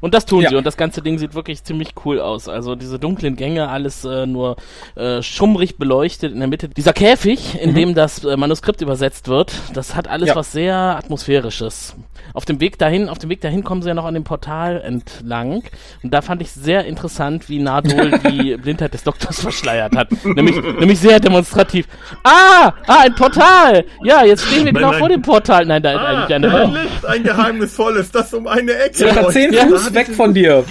Und 0.00 0.14
das 0.14 0.26
tun 0.26 0.42
ja. 0.42 0.50
sie 0.50 0.56
und 0.56 0.66
das 0.66 0.76
ganze 0.76 1.02
Ding 1.02 1.18
sieht 1.18 1.34
wirklich 1.34 1.62
ziemlich 1.62 1.94
cool 2.04 2.20
aus. 2.20 2.48
Also 2.48 2.74
diese 2.74 2.98
dunklen 2.98 3.36
Gänge, 3.36 3.68
alles 3.68 4.04
äh, 4.04 4.26
nur 4.26 4.56
äh, 4.96 5.22
schummrig 5.22 5.76
beleuchtet 5.76 6.32
in 6.32 6.38
der 6.38 6.48
Mitte. 6.48 6.68
Dieser 6.68 6.92
Käfig, 6.92 7.60
in 7.60 7.70
mhm. 7.70 7.74
dem 7.74 7.94
das 7.94 8.24
äh, 8.24 8.36
Manuskript 8.36 8.80
übersetzt 8.80 9.28
wird, 9.28 9.52
das 9.74 9.94
hat 9.94 10.08
alles 10.08 10.28
ja. 10.28 10.36
was 10.36 10.52
sehr 10.52 10.74
atmosphärisches. 10.74 11.94
Auf 12.32 12.44
dem 12.44 12.60
Weg 12.60 12.78
dahin, 12.78 13.08
auf 13.08 13.18
dem 13.18 13.30
Weg 13.30 13.40
dahin 13.40 13.64
kommen 13.64 13.82
sie 13.82 13.88
ja 13.88 13.94
noch 13.94 14.04
an 14.04 14.14
dem 14.14 14.24
Portal 14.24 14.80
entlang 14.80 15.62
und 16.02 16.14
da 16.14 16.22
fand 16.22 16.42
ich 16.42 16.52
sehr 16.52 16.84
interessant, 16.84 17.48
wie 17.48 17.58
Nadol 17.58 18.18
die 18.30 18.56
Blindheit 18.56 18.94
des 18.94 19.02
Doktors 19.02 19.40
verschleiert 19.40 19.96
hat. 19.96 20.08
nämlich, 20.24 20.56
nämlich 20.56 20.98
sehr 20.98 21.18
demonstrativ. 21.18 21.86
Ah, 22.22 22.72
ah, 22.86 23.00
ein 23.00 23.14
Portal! 23.14 23.84
Ja, 24.04 24.24
jetzt 24.24 24.46
stehen 24.46 24.64
wir 24.64 24.72
genau 24.72 24.92
vor 24.92 25.08
dem 25.08 25.22
Portal. 25.22 25.66
Nein, 25.66 25.82
da 25.82 25.92
ist 25.92 25.98
ah, 25.98 26.06
eigentlich 26.06 26.34
eine. 26.34 26.60
Ein 26.60 26.72
Licht, 26.72 27.06
ein 27.06 27.22
geheimnisvolles, 27.24 28.10
das 28.10 28.32
um 28.32 28.46
eine 28.46 28.74
Ecke. 28.74 28.98
Circa 28.98 29.28
zehn 29.28 29.52
Fuß 29.52 29.89
weg 29.94 30.08
von 30.14 30.34
dir. 30.34 30.64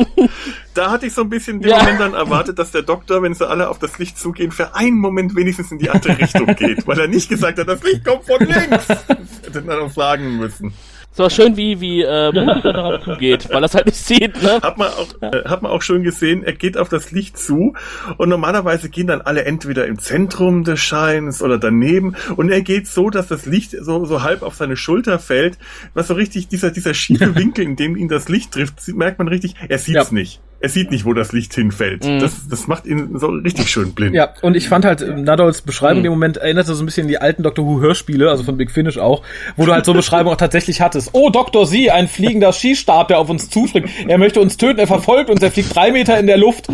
da 0.74 0.90
hatte 0.90 1.06
ich 1.06 1.14
so 1.14 1.22
ein 1.22 1.28
bisschen 1.28 1.60
den 1.60 1.70
ja. 1.70 1.78
Moment 1.78 2.00
dann 2.00 2.14
erwartet, 2.14 2.58
dass 2.58 2.70
der 2.70 2.82
Doktor, 2.82 3.22
wenn 3.22 3.34
sie 3.34 3.48
alle 3.48 3.68
auf 3.68 3.78
das 3.78 3.98
Licht 3.98 4.18
zugehen, 4.18 4.52
für 4.52 4.74
einen 4.74 4.98
Moment 4.98 5.34
wenigstens 5.36 5.72
in 5.72 5.78
die 5.78 5.90
andere 5.90 6.18
Richtung 6.18 6.46
geht, 6.54 6.86
weil 6.86 6.98
er 6.98 7.08
nicht 7.08 7.28
gesagt 7.28 7.58
hat, 7.58 7.68
das 7.68 7.82
Licht 7.82 8.04
kommt 8.04 8.24
von 8.24 8.40
links. 8.40 8.88
Hätte 9.44 9.62
dann 9.62 9.80
auch 9.80 9.92
sagen 9.92 10.38
müssen. 10.38 10.74
So 11.14 11.28
schön 11.28 11.58
wie 11.58 11.80
wie 11.80 12.02
äh, 12.02 12.30
Booster 12.32 12.72
darauf 12.72 13.04
zugeht, 13.04 13.48
weil 13.50 13.60
das 13.60 13.74
halt 13.74 13.86
nicht 13.86 13.98
sieht. 13.98 14.42
Ne? 14.42 14.60
Hat 14.62 14.78
man 14.78 14.88
auch 14.88 15.08
äh, 15.20 15.46
hat 15.46 15.60
man 15.60 15.70
auch 15.70 15.82
schon 15.82 16.02
gesehen. 16.02 16.42
Er 16.42 16.54
geht 16.54 16.78
auf 16.78 16.88
das 16.88 17.10
Licht 17.10 17.36
zu 17.36 17.74
und 18.16 18.28
normalerweise 18.30 18.88
gehen 18.88 19.08
dann 19.08 19.20
alle 19.20 19.44
entweder 19.44 19.86
im 19.86 19.98
Zentrum 19.98 20.64
des 20.64 20.80
Scheins 20.80 21.42
oder 21.42 21.58
daneben 21.58 22.16
und 22.36 22.50
er 22.50 22.62
geht 22.62 22.86
so, 22.86 23.10
dass 23.10 23.26
das 23.28 23.44
Licht 23.44 23.76
so 23.78 24.06
so 24.06 24.22
halb 24.22 24.42
auf 24.42 24.54
seine 24.54 24.76
Schulter 24.76 25.18
fällt, 25.18 25.58
was 25.92 26.08
so 26.08 26.14
richtig 26.14 26.48
dieser 26.48 26.70
dieser 26.70 26.94
schiefe 26.94 27.34
Winkel, 27.34 27.64
in 27.64 27.76
dem 27.76 27.94
ihn 27.96 28.08
das 28.08 28.30
Licht 28.30 28.52
trifft, 28.52 28.88
merkt 28.88 29.18
man 29.18 29.28
richtig. 29.28 29.54
Er 29.68 29.78
sieht's 29.78 30.10
ja. 30.10 30.14
nicht 30.14 30.40
er 30.62 30.68
sieht 30.68 30.92
nicht, 30.92 31.04
wo 31.04 31.12
das 31.12 31.32
Licht 31.32 31.52
hinfällt. 31.54 32.04
Mhm. 32.04 32.20
Das, 32.20 32.48
das 32.48 32.68
macht 32.68 32.86
ihn 32.86 33.18
so 33.18 33.26
richtig 33.26 33.68
schön 33.68 33.92
blind. 33.94 34.14
Ja, 34.14 34.32
und 34.42 34.56
ich 34.56 34.68
fand 34.68 34.84
halt, 34.84 35.00
Nadols 35.18 35.62
Beschreibung 35.62 36.00
mhm. 36.00 36.06
im 36.06 36.12
Moment 36.12 36.36
erinnerte 36.36 36.74
so 36.74 36.82
ein 36.82 36.86
bisschen 36.86 37.04
an 37.04 37.08
die 37.08 37.18
alten 37.18 37.42
Doctor 37.42 37.66
Who 37.66 37.80
Hörspiele, 37.80 38.30
also 38.30 38.44
von 38.44 38.56
Big 38.56 38.70
Finish 38.70 38.96
auch, 38.96 39.22
wo 39.56 39.66
du 39.66 39.72
halt 39.72 39.84
so 39.84 39.92
Beschreibung 39.92 40.32
auch 40.32 40.36
tatsächlich 40.36 40.80
hattest. 40.80 41.10
Oh, 41.14 41.30
Doktor 41.30 41.66
Sie, 41.66 41.90
ein 41.90 42.06
fliegender 42.06 42.52
Skistab, 42.52 43.08
der 43.08 43.18
auf 43.18 43.28
uns 43.28 43.50
zuspringt. 43.50 43.90
Er 44.06 44.18
möchte 44.18 44.40
uns 44.40 44.56
töten, 44.56 44.78
er 44.78 44.86
verfolgt 44.86 45.30
uns, 45.30 45.42
er 45.42 45.50
fliegt 45.50 45.74
drei 45.74 45.90
Meter 45.90 46.18
in 46.18 46.28
der 46.28 46.38
Luft 46.38 46.68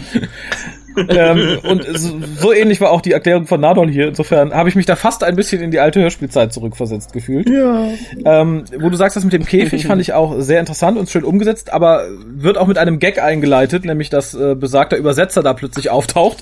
ähm, 1.09 1.59
und 1.63 1.85
so 2.39 2.53
ähnlich 2.53 2.81
war 2.81 2.91
auch 2.91 3.01
die 3.01 3.13
Erklärung 3.13 3.47
von 3.47 3.61
Nadol 3.61 3.91
hier. 3.91 4.09
Insofern 4.09 4.53
habe 4.53 4.69
ich 4.69 4.75
mich 4.75 4.87
da 4.87 4.97
fast 4.97 5.25
ein 5.25 5.37
bisschen 5.37 5.63
in 5.63 5.71
die 5.71 5.81
alte 5.81 6.01
Hörspielzeit 6.01 6.53
zurückversetzt 6.53 7.13
gefühlt. 7.13 7.49
Ja. 7.49 7.89
Ähm, 8.25 8.65
wo 8.79 8.89
du 8.91 8.97
sagst, 8.97 9.17
das 9.17 9.25
mit 9.25 9.33
dem 9.33 9.45
Käfig 9.45 9.87
fand 9.87 10.01
ich 10.01 10.13
auch 10.13 10.41
sehr 10.41 10.61
interessant 10.61 10.99
und 10.99 11.09
schön 11.09 11.25
umgesetzt, 11.25 11.73
aber 11.73 12.07
wird 12.27 12.59
auch 12.59 12.67
mit 12.67 12.79
einem 12.79 12.99
Gag 12.99 13.23
eingeleitet, 13.23 13.85
nämlich 13.85 14.11
dass 14.11 14.35
äh, 14.35 14.55
besagter 14.55 14.97
Übersetzer 14.97 15.43
da 15.43 15.53
plötzlich 15.55 15.91
auftaucht. 15.91 16.39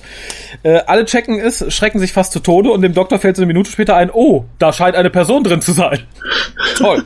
Äh, 0.62 0.80
alle 0.86 1.04
checken 1.04 1.38
es, 1.38 1.64
schrecken 1.72 1.98
sich 1.98 2.12
fast 2.12 2.32
zu 2.32 2.40
Tode 2.40 2.70
und 2.70 2.82
dem 2.82 2.94
Doktor 2.94 3.18
fällt 3.18 3.36
so 3.36 3.42
eine 3.42 3.46
Minute 3.46 3.70
später 3.70 3.96
ein, 3.96 4.10
oh, 4.10 4.44
da 4.58 4.72
scheint 4.72 4.96
eine 4.96 5.10
Person 5.10 5.44
drin 5.44 5.60
zu 5.60 5.72
sein. 5.72 6.00
Toll. 6.76 7.04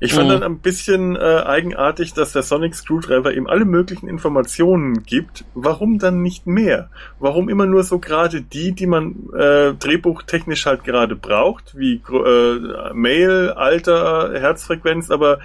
Ich 0.00 0.14
fand 0.14 0.28
mhm. 0.28 0.32
dann 0.32 0.42
ein 0.44 0.58
bisschen 0.58 1.16
äh, 1.16 1.42
eigenartig, 1.44 2.14
dass 2.14 2.32
der 2.32 2.42
Sonic 2.42 2.74
Screwdriver 2.74 3.32
ihm 3.32 3.46
alle 3.46 3.64
möglichen 3.64 4.08
Informationen 4.08 5.02
gibt. 5.02 5.44
Warum 5.54 5.98
dann 5.98 6.22
nicht 6.22 6.46
mehr? 6.46 6.90
Warum 7.18 7.48
immer 7.48 7.66
nur 7.66 7.82
so 7.82 7.98
gerade 7.98 8.42
die, 8.42 8.72
die 8.72 8.86
man 8.86 9.30
äh, 9.36 9.74
drehbuchtechnisch 9.74 10.66
halt 10.66 10.84
gerade 10.84 11.16
braucht, 11.16 11.76
wie 11.76 12.00
äh, 12.10 12.92
Mail, 12.94 13.50
Alter, 13.50 14.38
Herzfrequenz, 14.38 15.10
aber 15.10 15.40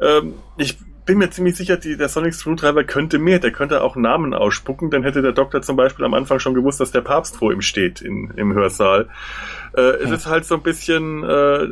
ähm, 0.00 0.34
ich 0.56 0.78
bin 1.10 1.18
mir 1.18 1.30
ziemlich 1.30 1.56
sicher, 1.56 1.76
die, 1.76 1.96
der 1.96 2.08
Sonic 2.08 2.34
Screwdriver 2.34 2.84
könnte 2.84 3.18
mehr. 3.18 3.40
Der 3.40 3.50
könnte 3.50 3.82
auch 3.82 3.96
Namen 3.96 4.32
ausspucken. 4.32 4.90
Dann 4.90 5.02
hätte 5.02 5.22
der 5.22 5.32
Doktor 5.32 5.60
zum 5.60 5.74
Beispiel 5.74 6.04
am 6.04 6.14
Anfang 6.14 6.38
schon 6.38 6.54
gewusst, 6.54 6.78
dass 6.78 6.92
der 6.92 7.00
Papst 7.00 7.36
vor 7.36 7.52
ihm 7.52 7.62
steht 7.62 8.00
in, 8.00 8.32
im 8.36 8.54
Hörsaal. 8.54 9.08
Äh, 9.72 9.80
es 9.80 10.10
ist 10.10 10.26
halt 10.26 10.44
so 10.44 10.54
ein 10.56 10.62
bisschen, 10.62 11.22
äh, 11.24 11.66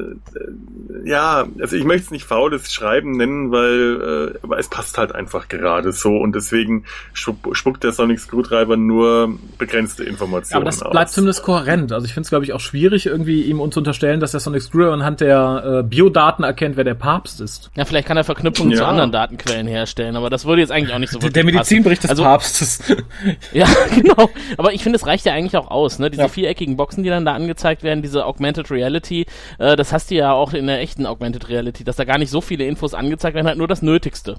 ja, 1.04 1.46
also 1.60 1.76
ich 1.76 1.84
möchte 1.84 2.04
es 2.06 2.10
nicht 2.10 2.24
faules 2.24 2.72
Schreiben 2.72 3.12
nennen, 3.12 3.50
weil 3.50 4.34
äh, 4.34 4.38
aber 4.42 4.58
es 4.58 4.68
passt 4.68 4.98
halt 4.98 5.14
einfach 5.14 5.48
gerade 5.48 5.92
so 5.92 6.16
und 6.16 6.34
deswegen 6.34 6.84
spuckt 7.12 7.84
der 7.84 7.92
Sonic 7.92 8.20
Screwdriver 8.20 8.76
nur 8.76 9.38
begrenzte 9.58 10.04
Informationen 10.04 10.62
Aber 10.62 10.70
das 10.70 10.80
bleibt 10.80 11.08
aus. 11.08 11.12
zumindest 11.12 11.42
kohärent. 11.42 11.92
Also 11.92 12.06
ich 12.06 12.14
finde 12.14 12.26
es, 12.26 12.30
glaube 12.30 12.44
ich, 12.44 12.52
auch 12.52 12.60
schwierig, 12.60 13.06
irgendwie 13.06 13.42
ihm 13.42 13.60
uns 13.60 13.76
unterstellen, 13.76 14.20
dass 14.20 14.30
der 14.32 14.40
Sonic 14.40 14.62
Screwdriver 14.62 14.92
anhand 14.92 15.20
der 15.20 15.80
äh, 15.80 15.82
Biodaten 15.82 16.44
erkennt, 16.44 16.76
wer 16.76 16.84
der 16.84 16.94
Papst 16.94 17.40
ist. 17.40 17.70
Ja, 17.76 17.84
vielleicht 17.84 18.06
kann 18.06 18.16
er 18.16 18.24
Verknüpfungen 18.24 18.72
ja. 18.72 18.78
zu 18.78 18.86
anderen 18.86 19.12
Datenquellen 19.12 19.66
herstellen, 19.66 20.16
aber 20.16 20.30
das 20.30 20.44
würde 20.44 20.60
jetzt 20.60 20.70
eigentlich 20.70 20.94
auch 20.94 20.98
nicht 20.98 21.10
so 21.10 21.18
wirklich 21.18 21.32
Der 21.32 21.44
Medizinbericht 21.44 22.04
des 22.04 22.10
also, 22.10 22.22
Papstes. 22.22 22.82
ja, 23.52 23.66
genau. 23.94 24.30
Aber 24.56 24.72
ich 24.72 24.82
finde, 24.82 24.96
es 24.96 25.06
reicht 25.06 25.24
ja 25.26 25.32
eigentlich 25.32 25.56
auch 25.56 25.70
aus, 25.70 25.98
ne? 25.98 26.10
Diese 26.10 26.22
ja. 26.22 26.28
viereckigen 26.28 26.76
Boxen, 26.76 27.02
die 27.02 27.08
dann 27.08 27.24
da 27.24 27.34
angezeigt 27.34 27.82
werden 27.82 27.87
werden, 27.88 28.02
diese 28.02 28.26
Augmented 28.26 28.70
Reality, 28.70 29.26
äh, 29.58 29.74
das 29.74 29.92
hast 29.92 30.10
du 30.10 30.14
ja 30.14 30.32
auch 30.32 30.52
in 30.52 30.66
der 30.66 30.80
echten 30.80 31.06
Augmented 31.06 31.48
Reality, 31.48 31.84
dass 31.84 31.96
da 31.96 32.04
gar 32.04 32.18
nicht 32.18 32.30
so 32.30 32.40
viele 32.40 32.64
Infos 32.64 32.94
angezeigt 32.94 33.34
werden, 33.34 33.46
halt 33.46 33.58
nur 33.58 33.68
das 33.68 33.82
Nötigste. 33.82 34.36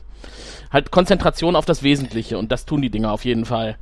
Halt 0.71 0.91
Konzentration 0.91 1.55
auf 1.55 1.65
das 1.65 1.83
Wesentliche 1.83 2.37
und 2.37 2.51
das 2.51 2.65
tun 2.65 2.81
die 2.81 2.91
Dinger 2.91 3.11
auf 3.11 3.25
jeden 3.25 3.45
Fall 3.45 3.77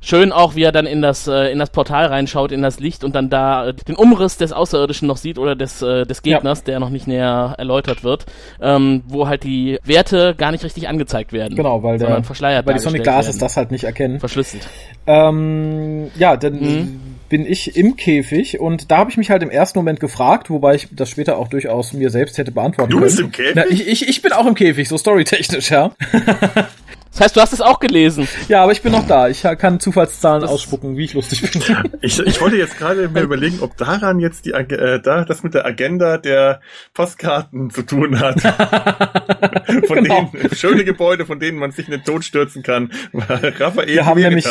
schön 0.00 0.32
auch, 0.32 0.54
wie 0.54 0.62
er 0.62 0.72
dann 0.72 0.86
in 0.86 1.02
das, 1.02 1.26
äh, 1.26 1.50
in 1.50 1.58
das 1.58 1.70
Portal 1.70 2.06
reinschaut, 2.06 2.52
in 2.52 2.62
das 2.62 2.80
Licht 2.80 3.04
und 3.04 3.14
dann 3.14 3.30
da 3.30 3.68
äh, 3.68 3.74
den 3.74 3.96
Umriss 3.96 4.36
des 4.36 4.52
Außerirdischen 4.52 5.08
noch 5.08 5.16
sieht 5.16 5.38
oder 5.38 5.56
des, 5.56 5.82
äh, 5.82 6.04
des 6.04 6.22
Gegners, 6.22 6.60
ja. 6.60 6.64
der 6.66 6.80
noch 6.80 6.90
nicht 6.90 7.06
näher 7.06 7.54
erläutert 7.58 8.04
wird, 8.04 8.26
ähm, 8.60 9.02
wo 9.06 9.28
halt 9.28 9.44
die 9.44 9.78
Werte 9.84 10.34
gar 10.36 10.52
nicht 10.52 10.64
richtig 10.64 10.88
angezeigt 10.88 11.32
werden. 11.32 11.56
Genau, 11.56 11.82
weil 11.82 11.98
der, 11.98 12.22
verschleiert 12.22 12.66
weil 12.66 12.74
die 12.74 12.80
Sonic 12.80 13.02
Glasses 13.02 13.38
das 13.38 13.56
halt 13.56 13.70
nicht 13.70 13.84
erkennen. 13.84 14.20
Verschlüsselt. 14.20 14.68
Ähm, 15.06 16.10
ja, 16.16 16.36
dann 16.36 16.54
mhm. 16.54 17.17
Bin 17.28 17.46
ich 17.46 17.76
im 17.76 17.96
Käfig 17.96 18.60
und 18.60 18.90
da 18.90 18.98
habe 18.98 19.10
ich 19.10 19.16
mich 19.16 19.30
halt 19.30 19.42
im 19.42 19.50
ersten 19.50 19.78
Moment 19.78 20.00
gefragt, 20.00 20.50
wobei 20.50 20.74
ich 20.74 20.88
das 20.90 21.10
später 21.10 21.38
auch 21.38 21.48
durchaus 21.48 21.92
mir 21.92 22.10
selbst 22.10 22.38
hätte 22.38 22.52
beantworten 22.52 22.90
du 22.90 22.98
können. 22.98 23.08
Du 23.08 23.16
bist 23.16 23.20
im 23.20 23.32
Käfig? 23.32 23.54
Na, 23.54 23.66
ich, 23.68 23.86
ich, 23.86 24.08
ich 24.08 24.22
bin 24.22 24.32
auch 24.32 24.46
im 24.46 24.54
Käfig, 24.54 24.88
so 24.88 24.98
storytechnisch, 24.98 25.70
ja. 25.70 25.92
Das 27.10 27.20
heißt, 27.20 27.36
du 27.36 27.40
hast 27.40 27.52
es 27.52 27.60
auch 27.60 27.80
gelesen. 27.80 28.28
Ja, 28.48 28.62
aber 28.62 28.72
ich 28.72 28.82
bin 28.82 28.92
noch 28.92 29.06
da. 29.06 29.28
Ich 29.28 29.42
kann 29.42 29.80
Zufallszahlen 29.80 30.42
das 30.42 30.50
ausspucken, 30.50 30.96
wie 30.96 31.04
ich 31.04 31.14
lustig 31.14 31.42
bin. 31.42 31.62
Ich, 32.00 32.18
ich 32.18 32.40
wollte 32.40 32.56
jetzt 32.56 32.78
gerade 32.78 33.08
mir 33.08 33.22
überlegen, 33.22 33.58
ob 33.60 33.76
daran 33.76 34.20
jetzt 34.20 34.44
die 34.44 34.52
äh, 34.52 35.00
da 35.00 35.24
das 35.24 35.42
mit 35.42 35.54
der 35.54 35.66
Agenda 35.66 36.18
der 36.18 36.60
Postkarten 36.94 37.70
zu 37.70 37.82
tun 37.82 38.20
hat. 38.20 38.40
von 39.86 40.02
genau. 40.02 40.30
denen 40.32 40.54
schöne 40.54 40.84
Gebäude, 40.84 41.26
von 41.26 41.40
denen 41.40 41.58
man 41.58 41.72
sich 41.72 41.86
in 41.86 41.92
den 41.92 42.04
Tod 42.04 42.24
stürzen 42.24 42.62
kann. 42.62 42.92
Raphael 43.12 43.88
Wir 43.88 44.06
haben 44.06 44.20
nämlich 44.20 44.46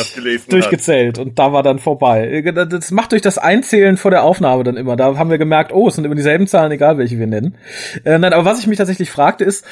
durchgezählt 0.50 1.18
hat. 1.18 1.26
und 1.26 1.40
da 1.40 1.54
war 1.54 1.64
dann 1.64 1.80
vorbei. 1.80 2.42
Das 2.70 2.92
macht 2.92 3.12
durch 3.12 3.22
das 3.22 3.38
Einzählen 3.38 3.98
vor 3.98 4.12
der 4.12 4.24
Aufnahme 4.24 4.64
dann 4.64 4.78
immer. 4.78 4.96
Da 4.96 5.18
haben 5.18 5.30
wir 5.30 5.38
gemerkt, 5.38 5.72
oh, 5.72 5.88
es 5.88 5.96
sind 5.96 6.06
immer 6.06 6.16
dieselben 6.16 6.48
Zahlen, 6.48 6.72
egal 6.72 6.98
welche 6.98 7.20
wir 7.20 7.28
nennen. 7.28 7.56
Äh, 8.04 8.18
nein, 8.18 8.34
aber 8.34 8.46
was 8.46 8.60
ich 8.60 8.68
mich 8.68 8.78
tatsächlich 8.78 9.12
fragte 9.12 9.44
ist, 9.44 9.66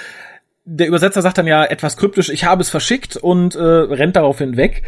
der 0.65 0.87
Übersetzer 0.87 1.21
sagt 1.21 1.37
dann 1.37 1.47
ja 1.47 1.63
etwas 1.63 1.95
kryptisch, 1.95 2.29
ich 2.29 2.43
habe 2.43 2.61
es 2.61 2.69
verschickt 2.69 3.17
und 3.17 3.55
äh, 3.55 3.59
rennt 3.59 4.15
daraufhin 4.15 4.57
weg. 4.57 4.81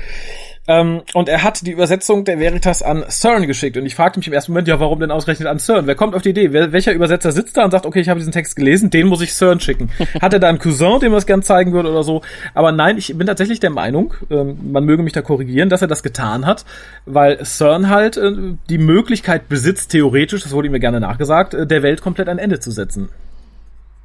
Ähm, 0.69 1.03
und 1.13 1.30
er 1.30 1.43
hat 1.43 1.65
die 1.65 1.71
Übersetzung 1.71 2.25
der 2.25 2.39
Veritas 2.39 2.82
an 2.82 3.05
CERN 3.07 3.47
geschickt. 3.47 3.78
Und 3.78 3.86
ich 3.86 3.95
fragte 3.95 4.19
mich 4.19 4.28
im 4.28 4.34
ersten 4.34 4.51
Moment, 4.51 4.67
ja, 4.67 4.80
warum 4.82 4.99
denn 4.99 5.11
ausgerechnet 5.11 5.47
an 5.47 5.59
CERN? 5.59 5.88
Wer 5.88 5.95
kommt 5.95 6.13
auf 6.13 6.23
die 6.23 6.32
Idee? 6.32 6.51
Wer, 6.51 6.73
welcher 6.73 6.91
Übersetzer 6.91 7.32
sitzt 7.32 7.55
da 7.55 7.63
und 7.63 7.71
sagt, 7.71 7.86
okay, 7.86 8.01
ich 8.01 8.09
habe 8.09 8.19
diesen 8.19 8.34
Text 8.34 8.57
gelesen, 8.57 8.89
den 8.89 9.07
muss 9.07 9.21
ich 9.21 9.34
CERN 9.34 9.61
schicken? 9.61 9.89
Hat 10.21 10.34
er 10.34 10.39
da 10.39 10.49
einen 10.49 10.59
Cousin, 10.59 10.99
dem 10.99 11.13
er 11.13 11.19
es 11.19 11.25
gern 11.25 11.41
zeigen 11.41 11.71
würde 11.71 11.89
oder 11.89 12.03
so? 12.03 12.21
Aber 12.53 12.73
nein, 12.73 12.97
ich 12.97 13.17
bin 13.17 13.28
tatsächlich 13.28 13.61
der 13.61 13.69
Meinung, 13.69 14.13
ähm, 14.30 14.57
man 14.71 14.84
möge 14.84 15.03
mich 15.03 15.13
da 15.13 15.21
korrigieren, 15.21 15.69
dass 15.69 15.82
er 15.82 15.88
das 15.88 16.03
getan 16.03 16.45
hat, 16.45 16.65
weil 17.05 17.45
CERN 17.45 17.88
halt 17.88 18.17
äh, 18.17 18.34
die 18.69 18.78
Möglichkeit 18.80 19.47
besitzt, 19.47 19.91
theoretisch, 19.91 20.43
das 20.43 20.51
wurde 20.51 20.67
ihm 20.67 20.73
mir 20.73 20.82
gerne 20.82 20.99
nachgesagt, 20.99 21.53
äh, 21.53 21.65
der 21.65 21.82
Welt 21.82 22.01
komplett 22.01 22.28
ein 22.28 22.39
Ende 22.39 22.59
zu 22.59 22.71
setzen. 22.71 23.07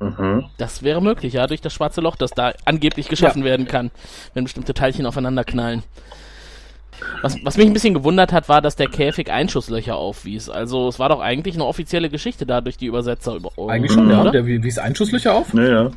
Mhm. 0.03 0.45
Das 0.59 0.83
wäre 0.83 1.01
möglich, 1.01 1.35
ja, 1.35 1.47
durch 1.47 1.61
das 1.61 1.73
schwarze 1.73 2.01
Loch, 2.01 2.17
das 2.17 2.33
da 2.33 2.53
angeblich 2.65 3.09
geschaffen 3.09 3.41
ja. 3.41 3.47
werden 3.47 3.67
kann, 3.67 3.91
wenn 4.35 4.45
bestimmte 4.45 4.75
Teilchen 4.75 5.07
aufeinander 5.07 5.45
knallen. 5.45 5.83
Was, 7.23 7.37
was 7.45 7.57
mich 7.57 7.67
ein 7.67 7.73
bisschen 7.73 7.95
gewundert 7.95 8.33
hat, 8.33 8.49
war, 8.49 8.61
dass 8.61 8.77
der 8.77 8.89
Käfig 8.89 9.31
Einschusslöcher 9.31 9.97
aufwies. 9.97 10.49
Also 10.49 10.89
es 10.89 10.99
war 10.99 11.09
doch 11.09 11.21
eigentlich 11.21 11.55
eine 11.55 11.65
offizielle 11.65 12.09
Geschichte 12.09 12.47
da 12.47 12.61
durch 12.61 12.77
die 12.77 12.87
Übersetzer. 12.87 13.35
Über, 13.35 13.51
eigentlich 13.69 13.93
schon, 13.93 14.11
ja. 14.11 14.31
Der 14.31 14.47
wies 14.47 14.79
Einschusslöcher 14.79 15.35
auf? 15.35 15.53
Naja. 15.53 15.91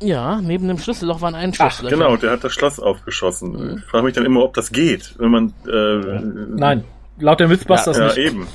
Ja, 0.00 0.40
neben 0.40 0.68
dem 0.68 0.78
Schlüsselloch 0.78 1.20
waren 1.20 1.34
Einschusslöcher. 1.34 1.96
Ach, 1.96 1.98
genau, 2.06 2.16
der 2.16 2.32
hat 2.32 2.44
das 2.44 2.52
Schloss 2.52 2.80
aufgeschossen. 2.80 3.52
Mhm. 3.52 3.78
Ich 3.78 3.84
frage 3.84 4.04
mich 4.04 4.14
dann 4.14 4.24
immer, 4.24 4.42
ob 4.42 4.54
das 4.54 4.72
geht, 4.72 5.14
wenn 5.18 5.30
man... 5.30 5.54
Äh, 5.66 6.20
Nein, 6.56 6.84
laut 7.18 7.38
der 7.38 7.48
Mythbusters 7.48 7.98
ja, 7.98 8.06
nicht. 8.06 8.16
Ja, 8.16 8.22
eben. 8.24 8.46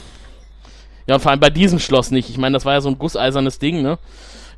Ja, 1.07 1.15
und 1.15 1.21
vor 1.21 1.31
allem 1.31 1.39
bei 1.39 1.49
diesem 1.49 1.79
Schloss 1.79 2.11
nicht. 2.11 2.29
Ich 2.29 2.37
meine, 2.37 2.53
das 2.53 2.65
war 2.65 2.73
ja 2.73 2.81
so 2.81 2.89
ein 2.89 2.99
gusseisernes 2.99 3.59
Ding, 3.59 3.81
ne? 3.81 3.97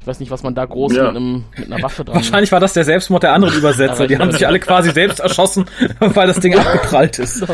Ich 0.01 0.07
weiß 0.07 0.19
nicht, 0.21 0.31
was 0.31 0.43
man 0.43 0.55
da 0.55 0.63
groß 0.63 0.95
ja. 0.95 1.07
mit, 1.07 1.17
einem, 1.17 1.43
mit 1.57 1.71
einer 1.71 1.83
Waffe 1.83 2.05
dran 2.05 2.15
Wahrscheinlich 2.15 2.51
war 2.53 2.61
das 2.61 2.71
der 2.71 2.85
Selbstmord 2.85 3.23
der 3.23 3.33
anderen 3.33 3.53
Übersetzer. 3.55 4.07
Die 4.07 4.17
haben 4.17 4.31
sich 4.31 4.47
alle 4.47 4.59
quasi 4.59 4.91
selbst 4.91 5.19
erschossen, 5.19 5.65
weil 5.99 6.27
das 6.27 6.39
Ding 6.39 6.57
abgeprallt 6.57 7.19
ist. 7.19 7.45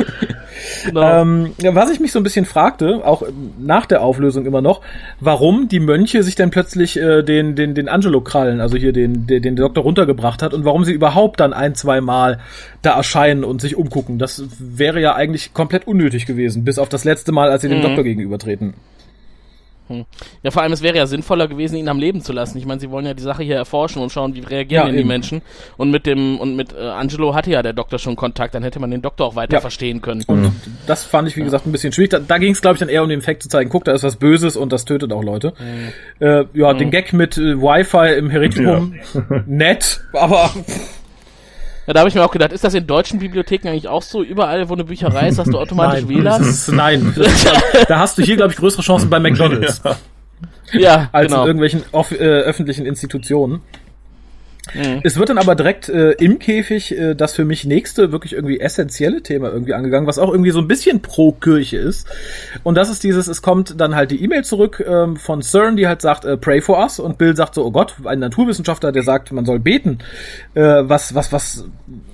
Genau. 0.85 1.21
Ähm, 1.21 1.51
was 1.71 1.91
ich 1.91 1.99
mich 1.99 2.11
so 2.11 2.19
ein 2.19 2.23
bisschen 2.23 2.45
fragte, 2.45 3.01
auch 3.03 3.23
nach 3.59 3.87
der 3.87 4.01
Auflösung 4.01 4.45
immer 4.45 4.61
noch, 4.61 4.81
warum 5.19 5.67
die 5.67 5.79
Mönche 5.79 6.21
sich 6.21 6.35
dann 6.35 6.51
plötzlich 6.51 6.97
äh, 6.97 7.23
den, 7.23 7.55
den, 7.55 7.73
den 7.73 7.89
Angelo 7.89 8.21
krallen, 8.21 8.61
also 8.61 8.77
hier 8.77 8.93
den, 8.93 9.25
den, 9.25 9.41
den 9.41 9.55
Doktor 9.55 9.83
runtergebracht 9.83 10.43
hat 10.43 10.53
und 10.53 10.65
warum 10.65 10.85
sie 10.85 10.93
überhaupt 10.93 11.39
dann 11.39 11.51
ein, 11.51 11.75
zwei 11.75 11.99
Mal 11.99 12.39
da 12.83 12.95
erscheinen 12.95 13.43
und 13.43 13.59
sich 13.59 13.75
umgucken. 13.75 14.19
Das 14.19 14.43
wäre 14.59 15.01
ja 15.01 15.15
eigentlich 15.15 15.53
komplett 15.53 15.87
unnötig 15.87 16.25
gewesen, 16.25 16.63
bis 16.63 16.77
auf 16.77 16.89
das 16.89 17.03
letzte 17.03 17.31
Mal, 17.31 17.49
als 17.49 17.63
sie 17.63 17.69
dem 17.69 17.79
mhm. 17.79 17.83
Doktor 17.83 18.03
gegenübertreten. 18.03 18.75
Hm. 19.87 20.05
Ja, 20.43 20.51
vor 20.51 20.63
allem, 20.63 20.73
es 20.73 20.81
wäre 20.81 20.97
ja 20.97 21.05
sinnvoller 21.05 21.47
gewesen, 21.47 21.75
ihn 21.75 21.87
am 21.89 21.99
Leben 21.99 22.21
zu 22.21 22.33
lassen. 22.33 22.57
Ich 22.57 22.65
meine, 22.65 22.79
sie 22.79 22.89
wollen 22.89 23.05
ja 23.05 23.13
die 23.13 23.23
Sache 23.23 23.43
hier 23.43 23.55
erforschen 23.55 24.01
und 24.01 24.11
schauen, 24.11 24.35
wie 24.35 24.39
reagieren 24.39 24.87
ja, 24.87 24.93
die 24.93 25.03
Menschen. 25.03 25.41
Und 25.77 25.91
mit 25.91 26.05
dem, 26.05 26.39
und 26.39 26.55
mit 26.55 26.73
äh, 26.73 26.79
Angelo 26.79 27.35
hatte 27.35 27.51
ja 27.51 27.61
der 27.61 27.73
Doktor 27.73 27.99
schon 27.99 28.15
Kontakt, 28.15 28.55
dann 28.55 28.63
hätte 28.63 28.79
man 28.79 28.91
den 28.91 29.01
Doktor 29.01 29.27
auch 29.27 29.35
weiter 29.35 29.53
ja. 29.53 29.61
verstehen 29.61 30.01
können. 30.01 30.23
Und 30.27 30.41
mhm. 30.41 30.51
das 30.87 31.03
fand 31.03 31.27
ich, 31.27 31.37
wie 31.37 31.43
gesagt, 31.43 31.65
ein 31.65 31.71
bisschen 31.71 31.91
schwierig. 31.91 32.11
Da, 32.11 32.19
da 32.19 32.37
ging 32.37 32.51
es, 32.51 32.61
glaube 32.61 32.75
ich, 32.75 32.79
dann 32.79 32.89
eher 32.89 33.03
um 33.03 33.09
den 33.09 33.19
Effekt 33.19 33.43
zu 33.43 33.49
zeigen, 33.49 33.69
guck, 33.69 33.85
da 33.85 33.93
ist 33.93 34.03
was 34.03 34.15
Böses 34.15 34.57
und 34.57 34.71
das 34.71 34.85
tötet 34.85 35.11
auch 35.13 35.23
Leute. 35.23 35.53
Mhm. 35.59 36.25
Äh, 36.25 36.45
ja, 36.53 36.73
mhm. 36.73 36.77
den 36.77 36.91
Gag 36.91 37.13
mit 37.13 37.37
äh, 37.37 37.57
Wi-Fi 37.57 38.17
im 38.17 38.29
Heretikum, 38.29 38.95
nett, 39.45 40.01
aber 40.13 40.51
ja, 41.87 41.93
da 41.93 41.99
habe 41.99 42.09
ich 42.09 42.15
mir 42.15 42.23
auch 42.23 42.31
gedacht, 42.31 42.51
ist 42.51 42.63
das 42.63 42.73
in 42.73 42.87
deutschen 42.87 43.19
Bibliotheken 43.19 43.69
eigentlich 43.69 43.87
auch 43.87 44.01
so? 44.01 44.23
Überall, 44.23 44.69
wo 44.69 44.73
eine 44.73 44.83
Bücherei 44.83 45.27
ist, 45.27 45.37
hast 45.37 45.51
du 45.51 45.59
automatisch 45.59 46.01
nein, 46.01 46.09
WLAN? 46.09 46.41
Ist, 46.41 46.71
nein, 46.71 47.15
da 47.87 47.99
hast 47.99 48.17
du 48.17 48.23
hier, 48.23 48.35
glaube 48.35 48.51
ich, 48.51 48.57
größere 48.57 48.81
Chancen 48.81 49.09
bei 49.09 49.19
McDonalds. 49.21 49.81
Ja, 50.73 50.79
ja 50.79 51.09
als 51.11 51.27
genau. 51.27 51.41
in 51.41 51.47
irgendwelchen 51.47 51.83
off, 51.91 52.11
äh, 52.11 52.15
öffentlichen 52.17 52.85
Institutionen. 52.85 53.61
Mhm. 54.73 55.01
Es 55.03 55.17
wird 55.17 55.29
dann 55.29 55.37
aber 55.37 55.55
direkt 55.55 55.89
äh, 55.89 56.11
im 56.13 56.39
Käfig 56.39 56.97
äh, 56.97 57.13
das 57.15 57.33
für 57.33 57.45
mich 57.45 57.65
nächste 57.65 58.11
wirklich 58.11 58.33
irgendwie 58.33 58.59
essentielle 58.59 59.21
Thema 59.21 59.51
irgendwie 59.51 59.73
angegangen, 59.73 60.07
was 60.07 60.17
auch 60.17 60.31
irgendwie 60.31 60.51
so 60.51 60.59
ein 60.59 60.67
bisschen 60.67 61.01
pro 61.01 61.31
Kirche 61.31 61.77
ist. 61.77 62.07
Und 62.63 62.75
das 62.75 62.89
ist 62.89 63.03
dieses, 63.03 63.27
es 63.27 63.41
kommt 63.41 63.79
dann 63.79 63.95
halt 63.95 64.11
die 64.11 64.23
E-Mail 64.23 64.43
zurück 64.43 64.83
ähm, 64.85 65.17
von 65.17 65.41
CERN, 65.41 65.75
die 65.75 65.87
halt 65.87 66.01
sagt, 66.01 66.25
äh, 66.25 66.37
pray 66.37 66.61
for 66.61 66.79
us. 66.79 66.99
Und 66.99 67.17
Bill 67.17 67.35
sagt 67.35 67.55
so, 67.55 67.65
oh 67.65 67.71
Gott, 67.71 67.95
ein 68.05 68.19
Naturwissenschaftler, 68.19 68.91
der 68.91 69.03
sagt, 69.03 69.31
man 69.31 69.45
soll 69.45 69.59
beten. 69.59 69.99
Äh, 70.53 70.61
was, 70.61 71.13
was, 71.13 71.31
was, 71.31 71.65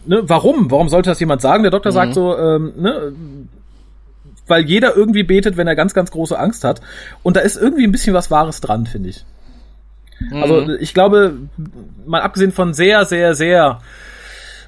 ne, 0.05 0.21
warum? 0.23 0.69
Warum 0.71 0.89
sollte 0.89 1.09
das 1.09 1.19
jemand 1.19 1.41
sagen? 1.41 1.63
Der 1.63 1.71
Doktor 1.71 1.91
mhm. 1.91 1.95
sagt 1.95 2.13
so, 2.13 2.37
ähm, 2.37 2.73
ne, 2.77 3.13
weil 4.47 4.65
jeder 4.65 4.95
irgendwie 4.95 5.23
betet, 5.23 5.57
wenn 5.57 5.67
er 5.67 5.75
ganz, 5.75 5.93
ganz 5.93 6.11
große 6.11 6.37
Angst 6.37 6.63
hat. 6.63 6.81
Und 7.23 7.37
da 7.37 7.39
ist 7.39 7.55
irgendwie 7.55 7.85
ein 7.85 7.91
bisschen 7.91 8.13
was 8.13 8.29
Wahres 8.29 8.59
dran, 8.59 8.85
finde 8.85 9.09
ich. 9.09 9.25
Also 10.31 10.61
mhm. 10.61 10.77
ich 10.79 10.93
glaube, 10.93 11.37
mal 12.05 12.21
abgesehen 12.21 12.51
von 12.51 12.73
sehr, 12.73 13.05
sehr, 13.05 13.35
sehr 13.35 13.79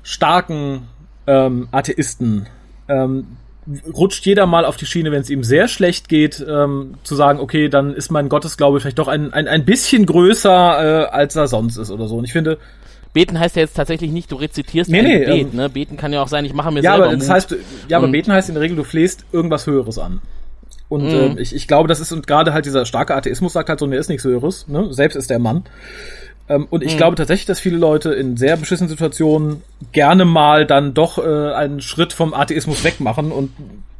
starken 0.03 0.87
ähm, 1.27 1.67
Atheisten, 1.71 2.47
ähm, 2.87 3.27
rutscht 3.93 4.25
jeder 4.25 4.45
mal 4.45 4.65
auf 4.65 4.75
die 4.75 4.85
Schiene, 4.85 5.11
wenn 5.11 5.21
es 5.21 5.29
ihm 5.29 5.43
sehr 5.43 5.67
schlecht 5.67 6.09
geht, 6.09 6.45
ähm, 6.47 6.95
zu 7.03 7.15
sagen, 7.15 7.39
okay, 7.39 7.69
dann 7.69 7.93
ist 7.93 8.11
mein 8.11 8.27
Gottesglaube 8.27 8.79
vielleicht 8.79 8.99
doch 8.99 9.07
ein, 9.07 9.31
ein, 9.33 9.47
ein 9.47 9.63
bisschen 9.63 10.05
größer, 10.05 10.49
äh, 10.49 11.05
als 11.05 11.35
er 11.35 11.47
sonst 11.47 11.77
ist 11.77 11.89
oder 11.89 12.07
so. 12.07 12.17
Und 12.17 12.25
ich 12.25 12.33
finde, 12.33 12.57
Beten 13.13 13.39
heißt 13.39 13.55
ja 13.55 13.61
jetzt 13.61 13.75
tatsächlich 13.75 14.11
nicht, 14.11 14.31
du 14.31 14.35
rezitierst 14.35 14.89
nee, 14.89 15.01
nee, 15.01 15.19
Gebet, 15.19 15.47
ähm, 15.51 15.55
ne? 15.55 15.69
Beten 15.69 15.97
kann 15.97 16.11
ja 16.11 16.21
auch 16.21 16.27
sein, 16.27 16.45
ich 16.45 16.53
mache 16.53 16.71
mir 16.71 16.81
ja, 16.81 16.91
selber 16.91 17.05
aber 17.05 17.15
das 17.15 17.27
Mut. 17.27 17.35
heißt, 17.35 17.55
ja, 17.87 17.97
aber 17.97 18.07
beten 18.07 18.33
heißt 18.33 18.49
in 18.49 18.55
der 18.55 18.63
Regel, 18.63 18.75
du 18.75 18.83
flehst 18.83 19.25
irgendwas 19.31 19.67
Höheres 19.67 19.99
an. 19.99 20.21
Und 20.93 21.05
mhm. 21.05 21.37
äh, 21.37 21.41
ich, 21.41 21.55
ich 21.55 21.67
glaube, 21.67 21.87
das 21.87 21.99
ist, 21.99 22.11
und 22.11 22.27
gerade 22.27 22.53
halt 22.53 22.67
dieser 22.67 22.85
starke 22.85 23.15
Atheismus 23.15 23.53
sagt 23.53 23.67
halt 23.67 23.79
so, 23.79 23.87
mir 23.87 23.97
ist 23.97 24.09
nichts 24.09 24.23
Höheres, 24.23 24.67
ne? 24.67 24.93
Selbst 24.93 25.15
ist 25.15 25.31
der 25.31 25.39
Mann. 25.39 25.63
Ähm, 26.47 26.67
und 26.69 26.83
ich 26.83 26.93
mhm. 26.93 26.97
glaube 26.97 27.15
tatsächlich, 27.15 27.47
dass 27.47 27.59
viele 27.59 27.77
Leute 27.77 28.13
in 28.13 28.37
sehr 28.37 28.57
beschissenen 28.57 28.89
Situationen 28.89 29.63
gerne 29.91 30.23
mal 30.23 30.67
dann 30.67 30.93
doch 30.93 31.17
äh, 31.17 31.53
einen 31.53 31.81
Schritt 31.81 32.13
vom 32.13 32.35
Atheismus 32.35 32.83
wegmachen. 32.83 33.31
Und 33.31 33.49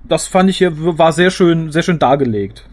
das 0.03 0.27
fand 0.27 0.51
ich 0.51 0.59
hier, 0.59 0.73
war 0.75 1.13
sehr 1.13 1.31
schön, 1.31 1.71
sehr 1.71 1.81
schön 1.81 1.97
dargelegt. 1.97 2.63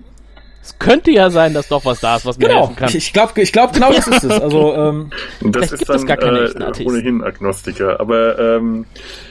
Es 0.62 0.78
könnte 0.78 1.10
ja 1.10 1.30
sein, 1.30 1.54
dass 1.54 1.68
doch 1.68 1.86
was 1.86 2.00
da 2.00 2.16
ist, 2.16 2.26
was 2.26 2.36
mir 2.36 2.48
genau. 2.48 2.60
helfen 2.60 2.76
kann. 2.76 2.88
Ich, 2.90 2.96
ich 2.96 3.12
glaube, 3.14 3.40
ich 3.40 3.52
glaub, 3.52 3.72
genau 3.72 3.90
das 3.90 4.06
ist 4.06 4.24
es. 4.24 4.38
Also 4.38 4.74
ähm, 4.74 5.10
das 5.40 5.72
ist 5.72 5.88
dann 5.88 6.06
äh, 6.06 6.84
ohnehin 6.84 7.24
Agnostiker. 7.24 7.98
Aber 7.98 8.38
ähm, 8.38 8.84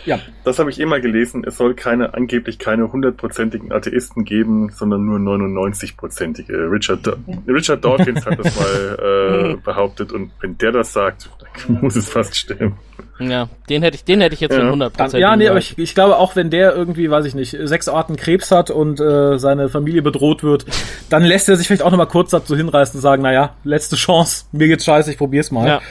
ja. 0.05 0.19
Das 0.49 0.57
habe 0.57 0.71
ich 0.71 0.79
immer 0.79 0.99
gelesen. 0.99 1.43
Es 1.45 1.57
soll 1.57 1.75
keine 1.75 2.15
angeblich 2.15 2.57
keine 2.57 2.91
hundertprozentigen 2.91 3.71
Atheisten 3.71 4.25
geben, 4.25 4.71
sondern 4.71 5.05
nur 5.05 5.19
99-prozentige. 5.19 6.71
Richard 6.71 7.07
Richard 7.47 7.85
Dawkins 7.85 8.25
hat 8.25 8.39
das 8.39 8.55
mal 8.55 9.53
äh, 9.55 9.61
behauptet 9.63 10.11
und 10.11 10.31
wenn 10.41 10.57
der 10.57 10.71
das 10.71 10.91
sagt, 10.91 11.29
dann 11.67 11.81
muss 11.81 11.95
es 11.95 12.09
fast 12.09 12.35
stimmen. 12.35 12.77
Ja, 13.19 13.49
den 13.69 13.83
hätte 13.83 13.95
ich, 13.95 14.05
den 14.05 14.21
hätte 14.21 14.33
ich 14.33 14.39
jetzt 14.39 14.53
ja. 14.53 14.61
für 14.61 14.65
100 14.65 15.13
Ja, 15.13 15.35
nee, 15.35 15.47
aber 15.49 15.59
ich, 15.59 15.77
ich 15.77 15.93
glaube 15.93 16.17
auch, 16.17 16.35
wenn 16.35 16.49
der 16.49 16.73
irgendwie, 16.73 17.11
weiß 17.11 17.25
ich 17.25 17.35
nicht, 17.35 17.55
sechs 17.63 17.87
Arten 17.87 18.15
Krebs 18.15 18.49
hat 18.49 18.71
und 18.71 18.99
äh, 18.99 19.37
seine 19.37 19.69
Familie 19.69 20.01
bedroht 20.01 20.41
wird, 20.41 20.65
dann 21.09 21.23
lässt 21.23 21.47
er 21.47 21.57
sich 21.57 21.67
vielleicht 21.67 21.83
auch 21.83 21.91
nochmal 21.91 22.07
kurz 22.07 22.31
dazu 22.31 22.55
hinreißen 22.55 22.97
und 22.97 23.01
sagen, 23.01 23.21
naja, 23.21 23.55
letzte 23.63 23.97
Chance, 23.97 24.45
mir 24.51 24.67
geht's 24.67 24.85
scheiße, 24.85 25.11
ich 25.11 25.17
probier's 25.17 25.51
mal. 25.51 25.67
Ja. 25.67 25.81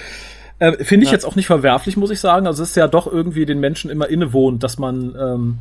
Äh, 0.59 0.85
Finde 0.85 1.05
ich 1.05 1.11
ja. 1.11 1.15
jetzt 1.15 1.25
auch 1.25 1.37
nicht 1.37 1.47
verwerflich, 1.47 1.97
muss 1.97 2.11
ich 2.11 2.21
sagen. 2.21 2.47
Also 2.47 2.63
es 2.63 2.71
ist 2.71 2.77
ja 2.77 2.89
doch 2.89 3.07
irgendwie 3.07 3.47
den 3.47 3.61
Menschen 3.61 3.91
immer 3.91 4.09
innewohnt, 4.09 4.63
dass 4.63 4.79
man 4.79 5.15
ähm, 5.19 5.59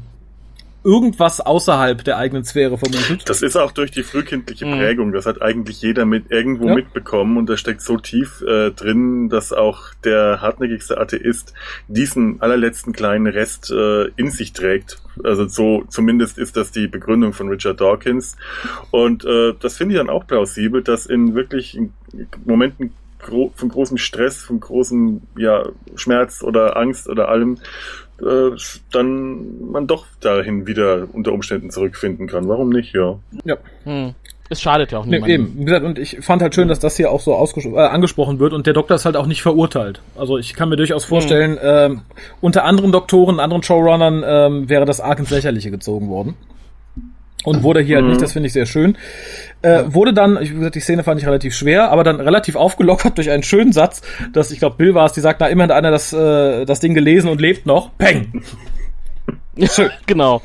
irgendwas 0.88 1.42
außerhalb 1.42 2.02
der 2.04 2.18
eigenen 2.18 2.46
Sphäre 2.46 2.78
vermutet. 2.78 3.28
Das 3.30 3.42
ist 3.42 3.58
auch 3.58 3.74
durch 3.74 3.92
die 3.92 4.04
frühkindliche 4.04 4.66
mhm. 4.66 4.78
Prägung. 4.78 5.12
Das 5.12 5.26
hat 5.26 5.42
eigentlich 5.42 5.82
jeder 5.82 6.06
mit 6.06 6.32
irgendwo 6.32 6.68
ja. 6.68 6.76
mitbekommen 6.76 7.38
und 7.38 7.50
das 7.50 7.60
steckt 7.60 7.82
so 7.82 7.98
tief 7.98 8.42
äh, 8.42 8.72
drin, 8.72 9.28
dass 9.28 9.52
auch 9.52 9.94
der 10.06 10.42
hartnäckigste 10.42 10.98
Atheist 10.98 11.54
diesen 11.90 12.42
allerletzten 12.42 12.94
kleinen 12.94 13.28
Rest 13.28 13.70
äh, 13.70 14.06
in 14.16 14.32
sich 14.32 14.54
trägt. 14.54 15.02
Also 15.24 15.48
so 15.48 15.84
zumindest 15.90 16.38
ist 16.38 16.56
das 16.56 16.72
die 16.72 16.88
Begründung 16.88 17.34
von 17.34 17.50
Richard 17.50 17.82
Dawkins. 17.82 18.38
Und 18.90 19.26
äh, 19.26 19.54
das 19.60 19.76
finde 19.78 19.96
ich 19.96 20.00
dann 20.00 20.10
auch 20.10 20.26
plausibel, 20.26 20.84
dass 20.84 21.06
in 21.06 21.36
wirklich 21.36 21.78
Momenten 22.46 22.94
gro 23.28 23.52
von 23.56 23.70
großem 23.70 23.98
Stress, 23.98 24.44
von 24.44 24.60
großem 24.60 25.22
ja, 25.38 25.64
Schmerz 25.96 26.42
oder 26.44 26.78
Angst 26.78 27.08
oder 27.08 27.30
allem 27.30 27.58
äh, 28.22 28.52
dann 28.92 29.72
man 29.72 29.86
doch 29.86 30.06
dahin 30.22 30.66
wieder 30.66 31.08
unter 31.14 31.34
Umständen 31.34 31.70
zurückfinden 31.70 32.28
kann. 32.28 32.48
Warum 32.48 32.70
nicht, 32.70 32.94
ja. 32.94 33.20
Ja. 33.44 33.58
Hm. 33.84 34.16
Es 34.50 34.62
schadet 34.62 34.94
ja 34.94 35.00
auch 35.00 35.06
nicht. 35.06 35.26
Nee, 35.26 35.34
eben. 35.34 35.54
Wie 35.58 35.66
gesagt, 35.66 35.86
und 35.86 36.00
ich 36.00 36.20
fand 36.22 36.42
halt 36.42 36.56
schön, 36.56 36.70
dass 36.70 36.80
das 36.80 36.96
hier 36.96 37.12
auch 37.12 37.20
so 37.20 37.34
äh, 37.34 37.80
angesprochen 37.80 38.40
wird 38.40 38.54
und 38.54 38.66
der 38.66 38.74
Doktor 38.74 38.96
ist 38.96 39.04
halt 39.04 39.18
auch 39.18 39.26
nicht 39.26 39.42
verurteilt. 39.42 40.02
Also 40.16 40.38
ich 40.38 40.54
kann 40.54 40.70
mir 40.70 40.78
durchaus 40.78 41.04
vorstellen, 41.04 41.52
mhm. 41.52 41.60
ähm, 41.62 42.02
unter 42.40 42.64
anderen 42.64 42.94
Doktoren, 42.94 43.42
anderen 43.42 43.62
Showrunnern 43.62 44.24
ähm, 44.26 44.70
wäre 44.70 44.86
das 44.86 45.02
arg 45.02 45.20
ins 45.20 45.32
Lächerliche 45.32 45.70
gezogen 45.70 46.08
worden 46.08 46.36
und 47.48 47.64
wurde 47.64 47.80
hier 47.80 47.96
mhm. 47.96 48.02
halt 48.02 48.10
nicht, 48.10 48.22
das 48.22 48.34
finde 48.34 48.48
ich 48.48 48.54
sehr 48.54 48.66
schön. 48.66 48.98
Äh, 49.62 49.84
wurde 49.88 50.14
dann, 50.14 50.38
ich, 50.42 50.52
wie 50.52 50.58
gesagt, 50.58 50.76
die 50.76 50.82
Szene 50.82 51.06
fand 51.06 51.22
ich 51.22 51.26
relativ 51.26 51.56
schwer, 51.56 51.92
aber 51.92 52.04
dann 52.04 52.20
relativ 52.20 52.58
aufgelockert 52.58 53.18
durch 53.18 53.30
einen 53.30 53.42
schönen 53.42 53.72
Satz, 53.72 54.02
dass 54.34 54.52
ich 54.52 54.60
glaube, 54.60 54.76
Bill 54.76 54.94
war 54.94 55.06
es, 55.06 55.14
die 55.14 55.22
sagt, 55.22 55.40
na, 55.40 55.48
immerhin 55.48 55.72
hat 55.72 55.78
einer 55.78 55.90
das, 55.90 56.12
äh, 56.12 56.66
das 56.66 56.82
Ding 56.82 56.94
gelesen 56.94 57.30
und 57.30 57.40
lebt 57.40 57.66
noch. 57.66 57.98
Peng! 57.98 58.44
Schön. 59.74 59.90
genau. 60.06 60.42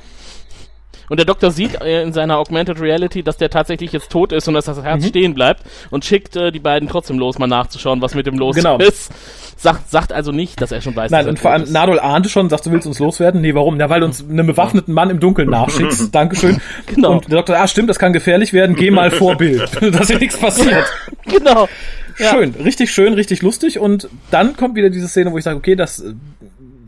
Und 1.13 1.19
der 1.19 1.27
Doktor 1.27 1.51
sieht 1.51 1.79
äh, 1.83 2.01
in 2.01 2.15
seiner 2.15 2.39
Augmented 2.39 2.81
Reality, 2.81 3.23
dass 3.23 3.37
der 3.37 3.51
tatsächlich 3.51 3.93
jetzt 3.93 4.11
tot 4.11 4.33
ist 4.33 4.49
und 4.49 4.55
dass 4.55 4.65
das 4.65 4.83
Herz 4.83 5.03
mhm. 5.03 5.09
stehen 5.09 5.35
bleibt 5.35 5.63
und 5.91 6.07
schickt 6.07 6.37
äh, 6.37 6.51
die 6.51 6.59
beiden 6.59 6.89
trotzdem 6.89 7.19
los, 7.19 7.39
mal 7.39 7.47
nachzuschauen, 7.47 8.01
was 8.01 8.15
mit 8.15 8.25
dem 8.25 8.39
los 8.39 8.57
genau. 8.57 8.79
ist. 8.79 9.13
Sagt, 9.59 9.91
sagt 9.91 10.15
also 10.15 10.33
nicht, 10.33 10.63
dass 10.63 10.73
er 10.73 10.81
schon 10.81 10.97
weiß, 10.97 11.11
Nein, 11.11 11.29
und 11.29 11.39
vor 11.39 11.51
allem 11.51 11.65
ist. 11.65 11.71
Nadol 11.71 12.01
ahnte 12.01 12.31
schon, 12.31 12.49
sagt, 12.49 12.65
du 12.65 12.73
willst 12.73 12.87
uns 12.87 12.99
loswerden? 12.99 13.43
Nee, 13.43 13.55
warum? 13.55 13.79
Ja, 13.79 13.91
weil 13.91 14.01
du 14.01 14.07
uns 14.07 14.25
einen 14.27 14.47
bewaffneten 14.47 14.95
Mann 14.95 15.11
im 15.11 15.21
Dunkeln 15.21 15.51
nachschickst. 15.51 16.09
Dankeschön. 16.15 16.63
Genau. 16.87 17.17
Und 17.17 17.29
der 17.29 17.37
Doktor, 17.37 17.59
ah, 17.59 17.69
stimmt, 17.69 17.91
das 17.91 17.99
kann 17.99 18.15
gefährlich 18.15 18.55
werden, 18.55 18.75
geh 18.75 18.91
mal 18.91 19.11
vor 19.11 19.37
Bild, 19.37 19.69
dass 19.95 20.09
hier 20.09 20.19
nichts 20.19 20.39
passiert. 20.39 20.87
Genau. 21.27 21.69
Schön, 22.15 22.55
ja. 22.57 22.65
richtig 22.65 22.91
schön, 22.91 23.13
richtig 23.13 23.43
lustig 23.43 23.79
und 23.79 24.09
dann 24.31 24.57
kommt 24.57 24.77
wieder 24.77 24.89
diese 24.89 25.09
Szene, 25.09 25.31
wo 25.31 25.37
ich 25.37 25.45
sage, 25.45 25.59
okay, 25.59 25.77
das 25.77 26.03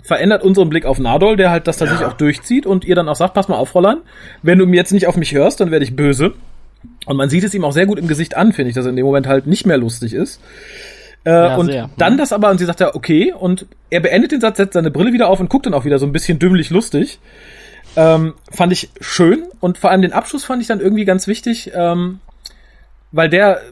verändert 0.04 0.42
unseren 0.42 0.68
Blick 0.68 0.84
auf 0.84 0.98
Nadol, 0.98 1.36
der 1.36 1.50
halt 1.50 1.66
das 1.66 1.78
tatsächlich 1.78 2.06
ja. 2.06 2.12
auch 2.12 2.16
durchzieht 2.16 2.66
und 2.66 2.84
ihr 2.84 2.94
dann 2.94 3.08
auch 3.08 3.16
sagt, 3.16 3.34
pass 3.34 3.48
mal 3.48 3.56
auf, 3.56 3.70
Fräulein, 3.70 3.98
wenn 4.42 4.58
du 4.58 4.66
mir 4.66 4.76
jetzt 4.76 4.92
nicht 4.92 5.06
auf 5.06 5.16
mich 5.16 5.32
hörst, 5.32 5.60
dann 5.60 5.70
werde 5.70 5.84
ich 5.84 5.96
böse. 5.96 6.34
Und 7.06 7.16
man 7.16 7.30
sieht 7.30 7.42
es 7.42 7.54
ihm 7.54 7.64
auch 7.64 7.72
sehr 7.72 7.86
gut 7.86 7.98
im 7.98 8.06
Gesicht 8.06 8.36
an, 8.36 8.52
finde 8.52 8.68
ich, 8.68 8.74
dass 8.74 8.84
er 8.84 8.90
in 8.90 8.96
dem 8.96 9.06
Moment 9.06 9.26
halt 9.26 9.46
nicht 9.46 9.64
mehr 9.64 9.78
lustig 9.78 10.12
ist. 10.12 10.40
Äh, 11.24 11.30
ja, 11.30 11.56
und 11.56 11.66
sehr. 11.66 11.90
dann 11.96 12.18
das 12.18 12.34
aber, 12.34 12.50
und 12.50 12.58
sie 12.58 12.66
sagt 12.66 12.80
ja, 12.80 12.94
okay, 12.94 13.32
und 13.32 13.64
er 13.88 14.00
beendet 14.00 14.32
den 14.32 14.42
Satz, 14.42 14.58
setzt 14.58 14.74
seine 14.74 14.90
Brille 14.90 15.14
wieder 15.14 15.28
auf 15.28 15.40
und 15.40 15.48
guckt 15.48 15.64
dann 15.64 15.72
auch 15.72 15.86
wieder 15.86 15.98
so 15.98 16.04
ein 16.04 16.12
bisschen 16.12 16.38
dümmlich 16.38 16.68
lustig. 16.68 17.18
Ähm, 17.96 18.34
fand 18.50 18.72
ich 18.72 18.90
schön 19.00 19.44
und 19.60 19.78
vor 19.78 19.90
allem 19.90 20.02
den 20.02 20.12
Abschluss 20.12 20.44
fand 20.44 20.60
ich 20.60 20.68
dann 20.68 20.80
irgendwie 20.80 21.06
ganz 21.06 21.26
wichtig, 21.26 21.72
ähm, 21.74 22.20
weil 23.10 23.30
der 23.30 23.62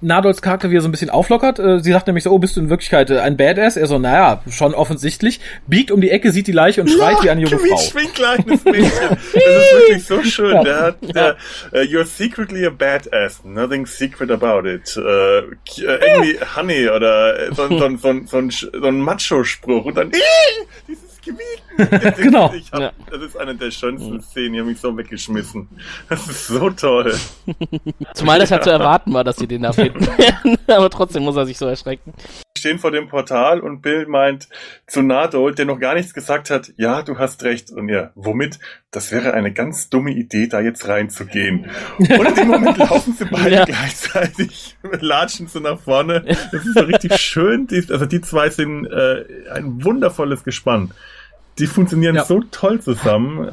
Nadols 0.00 0.42
Charakter 0.42 0.70
wieder 0.70 0.82
so 0.82 0.88
ein 0.88 0.90
bisschen 0.90 1.10
auflockert. 1.10 1.58
Äh, 1.58 1.80
sie 1.80 1.92
sagt 1.92 2.06
nämlich 2.06 2.24
so, 2.24 2.30
oh, 2.30 2.38
bist 2.38 2.56
du 2.56 2.60
in 2.60 2.70
Wirklichkeit 2.70 3.10
äh, 3.10 3.18
ein 3.18 3.36
Badass? 3.36 3.76
Er 3.76 3.86
so, 3.86 3.98
naja, 3.98 4.42
schon 4.50 4.74
offensichtlich. 4.74 5.40
Biegt 5.66 5.90
um 5.90 6.00
die 6.00 6.10
Ecke, 6.10 6.32
sieht 6.32 6.46
die 6.46 6.52
Leiche 6.52 6.82
und 6.82 6.88
schreit 6.88 7.18
ja, 7.18 7.24
wie 7.24 7.30
eine 7.30 7.40
junge 7.42 7.58
Frau. 7.58 7.78
Wie 7.78 8.08
kleines 8.08 8.64
Mädchen. 8.64 8.90
das 9.10 9.34
ist 9.34 9.72
wirklich 9.72 10.04
so 10.04 10.22
schön. 10.22 10.54
Ja. 10.54 10.62
Der 10.62 10.80
hat, 10.80 10.96
der, 11.14 11.36
uh, 11.72 11.78
you're 11.78 12.04
secretly 12.04 12.66
a 12.66 12.70
badass. 12.70 13.44
Nothing 13.44 13.86
secret 13.86 14.30
about 14.30 14.68
it. 14.68 14.96
Uh, 14.96 15.54
irgendwie 15.78 16.38
Honey 16.54 16.88
oder 16.88 17.54
so, 17.54 17.68
so, 17.68 17.96
so, 17.96 18.12
so, 18.26 18.48
so 18.80 18.86
ein 18.86 19.00
Macho-Spruch 19.00 19.86
und 19.86 19.96
dann, 19.96 20.12
dieses 20.88 21.20
gewiegen. 21.22 21.65
genau. 22.16 22.52
Hab, 22.52 22.80
ja. 22.80 22.92
Das 23.10 23.22
ist 23.22 23.36
eine 23.36 23.54
der 23.54 23.70
schönsten 23.70 24.20
Szenen. 24.20 24.52
Die 24.54 24.60
haben 24.60 24.66
mich 24.66 24.80
so 24.80 24.96
weggeschmissen. 24.96 25.68
Das 26.08 26.26
ist 26.28 26.46
so 26.46 26.70
toll. 26.70 27.14
Zumal 28.14 28.38
das 28.38 28.50
ja 28.50 28.60
zu 28.60 28.70
erwarten 28.70 29.12
war, 29.12 29.24
dass 29.24 29.36
sie 29.36 29.46
den 29.46 29.62
da 29.62 29.72
finden 29.72 30.06
werden. 30.18 30.56
Aber 30.66 30.90
trotzdem 30.90 31.24
muss 31.24 31.36
er 31.36 31.46
sich 31.46 31.58
so 31.58 31.66
erschrecken. 31.66 32.14
Wir 32.16 32.60
stehen 32.60 32.78
vor 32.78 32.90
dem 32.90 33.08
Portal 33.08 33.60
und 33.60 33.82
Bill 33.82 34.06
meint 34.06 34.48
zu 34.86 35.02
Nadol, 35.02 35.54
der 35.54 35.66
noch 35.66 35.78
gar 35.78 35.94
nichts 35.94 36.14
gesagt 36.14 36.50
hat, 36.50 36.72
ja, 36.76 37.02
du 37.02 37.18
hast 37.18 37.42
recht. 37.44 37.70
Und 37.70 37.88
ja, 37.88 38.10
womit? 38.14 38.58
Das 38.90 39.12
wäre 39.12 39.34
eine 39.34 39.52
ganz 39.52 39.90
dumme 39.90 40.12
Idee, 40.12 40.46
da 40.46 40.60
jetzt 40.60 40.88
reinzugehen. 40.88 41.70
Und 41.98 42.10
in 42.10 42.34
dem 42.34 42.48
Moment 42.48 42.78
laufen 42.78 43.14
sie 43.18 43.26
beide 43.26 43.54
ja. 43.54 43.64
gleichzeitig, 43.66 44.76
latschen 45.00 45.48
sie 45.48 45.60
nach 45.60 45.78
vorne. 45.78 46.22
Das 46.52 46.64
ist 46.64 46.74
so 46.74 46.84
richtig 46.84 47.16
schön. 47.18 47.68
also 47.90 48.06
die 48.06 48.22
zwei 48.22 48.48
sind 48.48 48.86
äh, 48.86 49.24
ein 49.52 49.84
wundervolles 49.84 50.44
Gespann. 50.44 50.92
Die 51.58 51.66
funktionieren 51.66 52.16
ja. 52.16 52.24
so 52.24 52.42
toll 52.50 52.80
zusammen. 52.80 53.50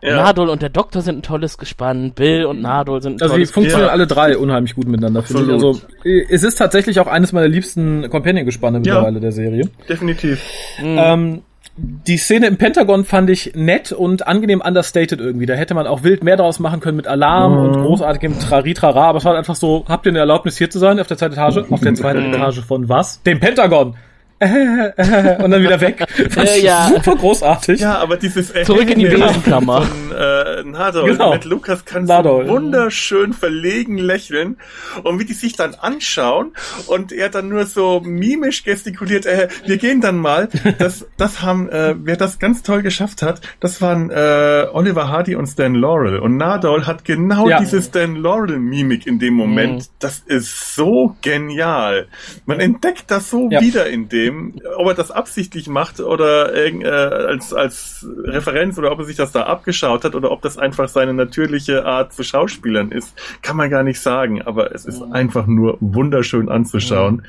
Ja. 0.00 0.16
Nadol 0.16 0.48
und 0.48 0.62
der 0.62 0.68
Doktor 0.68 1.02
sind 1.02 1.18
ein 1.18 1.22
tolles 1.22 1.58
Gespann, 1.58 2.12
Bill 2.12 2.44
und 2.44 2.62
Nadol 2.62 3.02
sind 3.02 3.14
ein 3.14 3.22
also 3.22 3.34
tolles 3.34 3.48
Also 3.48 3.52
die 3.52 3.52
funktionieren 3.52 3.88
ja. 3.88 3.92
alle 3.92 4.06
drei 4.06 4.38
unheimlich 4.38 4.74
gut 4.74 4.86
miteinander, 4.86 5.22
finde 5.22 5.44
ich. 5.44 5.50
Also 5.50 5.80
es 6.04 6.44
ist 6.44 6.56
tatsächlich 6.56 7.00
auch 7.00 7.08
eines 7.08 7.32
meiner 7.32 7.48
liebsten 7.48 8.08
Companion-Gespanne 8.08 8.78
mittlerweile 8.78 9.14
ja, 9.14 9.20
der 9.20 9.32
Serie. 9.32 9.68
Definitiv. 9.88 10.40
Mhm. 10.80 10.96
Ähm, 10.98 11.42
die 11.80 12.16
Szene 12.16 12.46
im 12.46 12.56
Pentagon 12.56 13.04
fand 13.04 13.30
ich 13.30 13.52
nett 13.54 13.92
und 13.92 14.26
angenehm 14.26 14.60
understated 14.60 15.20
irgendwie. 15.20 15.46
Da 15.46 15.54
hätte 15.54 15.74
man 15.74 15.86
auch 15.86 16.02
wild 16.02 16.24
mehr 16.24 16.36
draus 16.36 16.58
machen 16.58 16.80
können 16.80 16.96
mit 16.96 17.06
Alarm 17.06 17.52
mhm. 17.52 17.58
und 17.58 17.82
großartigem 17.82 18.38
Trari-Trara, 18.38 19.08
aber 19.08 19.18
es 19.18 19.24
war 19.24 19.36
einfach 19.36 19.54
so, 19.54 19.84
habt 19.88 20.06
ihr 20.06 20.10
eine 20.10 20.18
Erlaubnis 20.20 20.58
hier 20.58 20.70
zu 20.70 20.78
sein 20.78 20.98
auf 20.98 21.06
der 21.06 21.16
zweiten 21.16 21.34
Etage? 21.34 21.58
Auf 21.70 21.80
der 21.80 21.94
zweiten 21.94 22.32
Etage 22.32 22.60
von 22.60 22.88
was? 22.88 23.22
Dem 23.22 23.38
Pentagon! 23.40 23.94
Und 24.40 25.50
dann 25.50 25.62
wieder 25.62 25.80
weg. 25.80 26.06
Äh, 26.38 26.60
ja. 26.60 26.88
Super 26.88 27.16
großartig. 27.16 27.80
Ja, 27.80 27.98
aber 27.98 28.16
dieses 28.16 28.54
äh, 28.54 28.62
Zurück 28.62 28.88
in 28.90 28.98
die 28.98 29.06
Besenkammer. 29.06 29.82
Von 29.82 30.12
äh, 30.16 30.62
Nadol 30.62 31.10
genau. 31.10 31.32
mit 31.32 31.44
Lukas 31.44 31.84
kann 31.84 32.04
Nadol. 32.04 32.46
so 32.46 32.52
wunderschön 32.52 33.32
verlegen 33.32 33.98
lächeln 33.98 34.56
und 35.02 35.18
wie 35.18 35.24
die 35.24 35.32
sich 35.32 35.56
dann 35.56 35.74
anschauen 35.74 36.52
und 36.86 37.12
er 37.12 37.28
dann 37.28 37.48
nur 37.48 37.66
so 37.66 38.00
mimisch 38.04 38.62
gestikuliert, 38.62 39.26
äh, 39.26 39.48
wir 39.64 39.78
gehen 39.78 40.00
dann 40.00 40.18
mal. 40.18 40.48
Das, 40.78 41.06
das 41.16 41.42
haben, 41.42 41.68
äh, 41.70 41.96
wer 41.98 42.16
das 42.16 42.38
ganz 42.38 42.62
toll 42.62 42.82
geschafft 42.82 43.22
hat, 43.22 43.40
das 43.58 43.80
waren 43.80 44.10
äh, 44.10 44.66
Oliver 44.72 45.08
Hardy 45.08 45.34
und 45.34 45.46
Stan 45.46 45.74
Laurel. 45.74 46.18
Und 46.18 46.36
Nadol 46.36 46.86
hat 46.86 47.04
genau 47.04 47.48
ja. 47.48 47.58
diese 47.58 47.82
Stan 47.82 48.14
Laurel-Mimik 48.14 49.06
in 49.06 49.18
dem 49.18 49.34
Moment. 49.34 49.78
Mhm. 49.82 49.86
Das 49.98 50.20
ist 50.26 50.74
so 50.74 51.16
genial. 51.22 52.06
Man 52.46 52.60
entdeckt 52.60 53.10
das 53.10 53.30
so 53.30 53.48
ja. 53.50 53.60
wieder 53.60 53.88
in 53.88 54.08
dem 54.08 54.27
Film, 54.28 54.54
ob 54.76 54.88
er 54.88 54.94
das 54.94 55.10
absichtlich 55.10 55.68
macht 55.68 56.00
oder 56.00 56.54
äh, 56.54 56.84
als, 56.86 57.54
als 57.54 58.06
Referenz 58.24 58.78
oder 58.78 58.92
ob 58.92 58.98
er 58.98 59.04
sich 59.04 59.16
das 59.16 59.32
da 59.32 59.44
abgeschaut 59.44 60.04
hat 60.04 60.14
oder 60.14 60.30
ob 60.30 60.42
das 60.42 60.58
einfach 60.58 60.88
seine 60.88 61.14
natürliche 61.14 61.84
Art 61.84 62.12
zu 62.12 62.22
Schauspielern 62.22 62.92
ist, 62.92 63.14
kann 63.42 63.56
man 63.56 63.70
gar 63.70 63.82
nicht 63.82 64.00
sagen. 64.00 64.42
Aber 64.42 64.74
es 64.74 64.84
ist 64.84 65.02
einfach 65.12 65.46
nur 65.46 65.78
wunderschön 65.80 66.48
anzuschauen, 66.48 67.26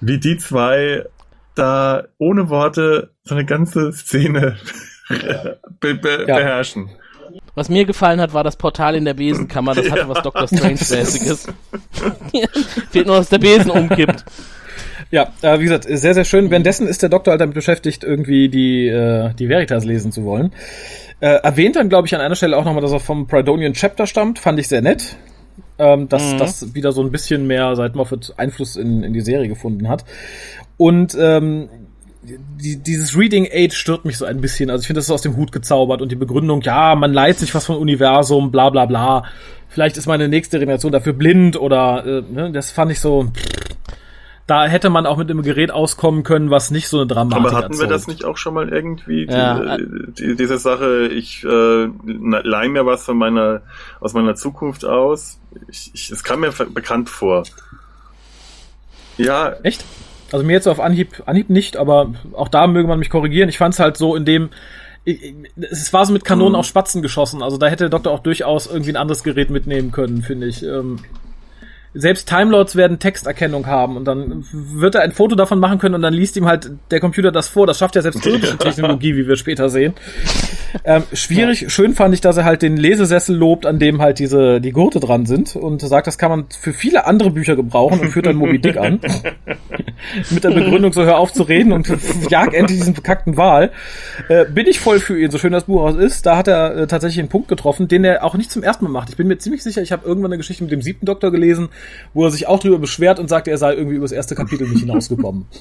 wie 0.00 0.18
die 0.18 0.38
zwei 0.38 1.04
da 1.54 2.04
ohne 2.18 2.48
Worte 2.48 3.10
so 3.24 3.34
eine 3.34 3.44
ganze 3.44 3.92
Szene 3.92 4.56
be 5.80 5.94
be 5.94 6.24
ja. 6.26 6.36
beherrschen. 6.36 6.90
Was 7.54 7.68
mir 7.68 7.84
gefallen 7.84 8.20
hat, 8.20 8.32
war 8.32 8.44
das 8.44 8.56
Portal 8.56 8.94
in 8.94 9.04
der 9.04 9.14
Besenkammer. 9.14 9.74
Das 9.74 9.90
hatte 9.90 10.00
ja. 10.00 10.08
was 10.08 10.22
Dr. 10.22 10.46
Strange-mäßiges. 10.46 11.48
Fehlt 12.90 13.06
nur, 13.06 13.16
dass 13.16 13.28
der 13.28 13.38
Besen 13.38 13.70
umkippt. 13.70 14.24
Ja, 15.12 15.30
äh, 15.42 15.60
wie 15.60 15.64
gesagt, 15.64 15.84
sehr, 15.86 16.14
sehr 16.14 16.24
schön. 16.24 16.50
Währenddessen 16.50 16.88
ist 16.88 17.02
der 17.02 17.10
Doktor 17.10 17.32
halt 17.32 17.40
damit 17.42 17.54
beschäftigt, 17.54 18.02
irgendwie 18.02 18.48
die, 18.48 18.88
äh, 18.88 19.34
die 19.34 19.46
Veritas 19.50 19.84
lesen 19.84 20.10
zu 20.10 20.24
wollen. 20.24 20.52
Äh, 21.20 21.34
erwähnt 21.42 21.76
dann, 21.76 21.90
glaube 21.90 22.06
ich, 22.06 22.14
an 22.14 22.22
einer 22.22 22.34
Stelle 22.34 22.56
auch 22.56 22.64
nochmal, 22.64 22.80
dass 22.80 22.92
er 22.92 22.98
vom 22.98 23.26
Pridonian 23.26 23.74
Chapter 23.74 24.06
stammt. 24.06 24.38
Fand 24.38 24.58
ich 24.58 24.68
sehr 24.68 24.80
nett. 24.80 25.16
Ähm, 25.78 26.08
dass 26.08 26.32
mhm. 26.32 26.38
das 26.38 26.74
wieder 26.74 26.92
so 26.92 27.02
ein 27.02 27.12
bisschen 27.12 27.46
mehr 27.46 27.76
seit 27.76 27.94
Moffat 27.94 28.32
Einfluss 28.38 28.76
in, 28.76 29.02
in 29.02 29.12
die 29.12 29.20
Serie 29.20 29.48
gefunden 29.48 29.86
hat. 29.86 30.06
Und 30.78 31.14
ähm, 31.20 31.68
die, 32.22 32.76
dieses 32.76 33.14
Reading 33.14 33.46
Aid 33.50 33.74
stört 33.74 34.06
mich 34.06 34.16
so 34.16 34.24
ein 34.24 34.40
bisschen. 34.40 34.70
Also 34.70 34.80
ich 34.80 34.86
finde, 34.86 34.98
das 34.98 35.06
ist 35.06 35.10
aus 35.10 35.22
dem 35.22 35.36
Hut 35.36 35.52
gezaubert 35.52 36.00
und 36.00 36.10
die 36.10 36.16
Begründung, 36.16 36.62
ja, 36.62 36.94
man 36.94 37.12
leiht 37.12 37.38
sich 37.38 37.54
was 37.54 37.66
vom 37.66 37.76
Universum, 37.76 38.50
bla 38.50 38.70
bla 38.70 38.86
bla. 38.86 39.24
Vielleicht 39.68 39.98
ist 39.98 40.06
meine 40.06 40.28
nächste 40.28 40.58
Generation 40.58 40.92
dafür 40.92 41.12
blind 41.12 41.60
oder 41.60 42.06
äh, 42.06 42.22
ne, 42.32 42.50
das 42.50 42.70
fand 42.70 42.92
ich 42.92 43.00
so. 43.00 43.24
Pff 43.24 43.71
da 44.52 44.66
hätte 44.66 44.90
man 44.90 45.06
auch 45.06 45.16
mit 45.16 45.30
einem 45.30 45.40
Gerät 45.40 45.70
auskommen 45.70 46.24
können, 46.24 46.50
was 46.50 46.70
nicht 46.70 46.86
so 46.88 46.98
eine 46.98 47.06
Dramatik 47.06 47.38
Aber 47.38 47.56
hatten 47.56 47.72
erzeugt. 47.72 47.88
wir 47.88 47.94
das 47.94 48.06
nicht 48.06 48.26
auch 48.26 48.36
schon 48.36 48.52
mal 48.52 48.68
irgendwie, 48.68 49.24
ja. 49.24 49.78
die, 49.78 50.12
die, 50.12 50.36
diese 50.36 50.58
Sache, 50.58 51.06
ich 51.06 51.42
äh, 51.42 51.86
leih 52.04 52.68
mir 52.68 52.84
was 52.84 53.02
von 53.02 53.16
meiner, 53.16 53.62
aus 53.98 54.12
meiner 54.12 54.34
Zukunft 54.34 54.84
aus? 54.84 55.40
Ich, 55.68 55.90
ich, 55.94 56.10
es 56.10 56.22
kam 56.22 56.40
mir 56.40 56.52
bekannt 56.52 57.08
vor. 57.08 57.44
Ja. 59.16 59.54
Echt? 59.62 59.86
Also 60.32 60.44
mir 60.44 60.52
jetzt 60.52 60.68
auf 60.68 60.80
Anhieb, 60.80 61.22
Anhieb 61.24 61.48
nicht, 61.48 61.78
aber 61.78 62.12
auch 62.34 62.48
da 62.48 62.66
möge 62.66 62.86
man 62.86 62.98
mich 62.98 63.08
korrigieren. 63.08 63.48
Ich 63.48 63.56
fand 63.56 63.72
es 63.72 63.80
halt 63.80 63.96
so 63.96 64.14
in 64.14 64.26
dem, 64.26 64.50
es 65.06 65.94
war 65.94 66.04
so 66.04 66.12
mit 66.12 66.26
Kanonen 66.26 66.52
mhm. 66.52 66.58
auf 66.58 66.66
Spatzen 66.66 67.00
geschossen. 67.00 67.42
Also 67.42 67.56
da 67.56 67.68
hätte 67.68 67.84
der 67.84 67.88
Doktor 67.88 68.12
auch 68.12 68.22
durchaus 68.22 68.66
irgendwie 68.66 68.92
ein 68.92 68.96
anderes 68.96 69.22
Gerät 69.22 69.48
mitnehmen 69.48 69.92
können, 69.92 70.20
finde 70.20 70.46
ich. 70.46 70.62
Ähm, 70.62 70.98
selbst 71.94 72.28
Timelords 72.28 72.76
werden 72.76 72.98
Texterkennung 72.98 73.66
haben 73.66 73.96
und 73.96 74.04
dann 74.04 74.44
wird 74.52 74.94
er 74.94 75.02
ein 75.02 75.12
Foto 75.12 75.34
davon 75.34 75.60
machen 75.60 75.78
können 75.78 75.94
und 75.94 76.02
dann 76.02 76.14
liest 76.14 76.36
ihm 76.36 76.46
halt 76.46 76.70
der 76.90 77.00
Computer 77.00 77.32
das 77.32 77.48
vor. 77.48 77.66
Das 77.66 77.78
schafft 77.78 77.96
ja 77.96 78.02
selbst 78.02 78.24
irdische 78.26 78.56
Technologie, 78.56 79.16
wie 79.16 79.28
wir 79.28 79.36
später 79.36 79.68
sehen. 79.68 79.94
Ähm, 80.84 81.02
schwierig, 81.12 81.62
ja. 81.62 81.70
schön 81.70 81.94
fand 81.94 82.14
ich, 82.14 82.20
dass 82.20 82.36
er 82.36 82.44
halt 82.44 82.62
den 82.62 82.76
Lesesessel 82.76 83.36
lobt, 83.36 83.66
an 83.66 83.78
dem 83.78 84.00
halt 84.00 84.18
diese 84.18 84.60
die 84.60 84.72
Gurte 84.72 85.00
dran 85.00 85.26
sind 85.26 85.54
und 85.54 85.82
sagt, 85.82 86.06
das 86.06 86.16
kann 86.16 86.30
man 86.30 86.46
für 86.48 86.72
viele 86.72 87.06
andere 87.06 87.30
Bücher 87.30 87.56
gebrauchen 87.56 88.00
und 88.00 88.08
führt 88.08 88.26
dann 88.26 88.36
Moby 88.36 88.58
Dick 88.58 88.76
an. 88.76 89.00
Mit 90.30 90.44
der 90.44 90.50
Begründung, 90.50 90.92
so 90.92 91.04
hör 91.04 91.18
auf 91.18 91.32
zu 91.32 91.42
reden 91.42 91.72
und 91.72 91.88
jag 92.28 92.54
endlich 92.54 92.78
diesen 92.78 92.94
bekackten 92.94 93.36
Wahl. 93.36 93.70
Äh, 94.28 94.46
bin 94.46 94.66
ich 94.66 94.80
voll 94.80 94.98
für 94.98 95.20
ihn, 95.20 95.30
so 95.30 95.38
schön 95.38 95.52
das 95.52 95.64
Buch 95.64 95.82
aus 95.82 95.96
ist. 95.96 96.26
Da 96.26 96.36
hat 96.36 96.48
er 96.48 96.76
äh, 96.76 96.86
tatsächlich 96.86 97.20
einen 97.20 97.28
Punkt 97.28 97.48
getroffen, 97.48 97.88
den 97.88 98.04
er 98.04 98.24
auch 98.24 98.34
nicht 98.34 98.50
zum 98.50 98.62
ersten 98.62 98.84
Mal 98.84 98.90
macht. 98.90 99.10
Ich 99.10 99.16
bin 99.16 99.28
mir 99.28 99.38
ziemlich 99.38 99.62
sicher, 99.62 99.82
ich 99.82 99.92
habe 99.92 100.06
irgendwann 100.06 100.32
eine 100.32 100.38
Geschichte 100.38 100.64
mit 100.64 100.72
dem 100.72 100.82
siebten 100.82 101.06
Doktor 101.06 101.30
gelesen, 101.30 101.68
wo 102.14 102.24
er 102.24 102.30
sich 102.30 102.46
auch 102.46 102.60
drüber 102.60 102.78
beschwert 102.78 103.18
und 103.18 103.28
sagt, 103.28 103.48
er 103.48 103.58
sei 103.58 103.74
irgendwie 103.74 103.96
über 103.96 104.04
das 104.04 104.12
erste 104.12 104.34
Kapitel 104.34 104.68
nicht 104.68 104.80
hinausgekommen. 104.80 105.46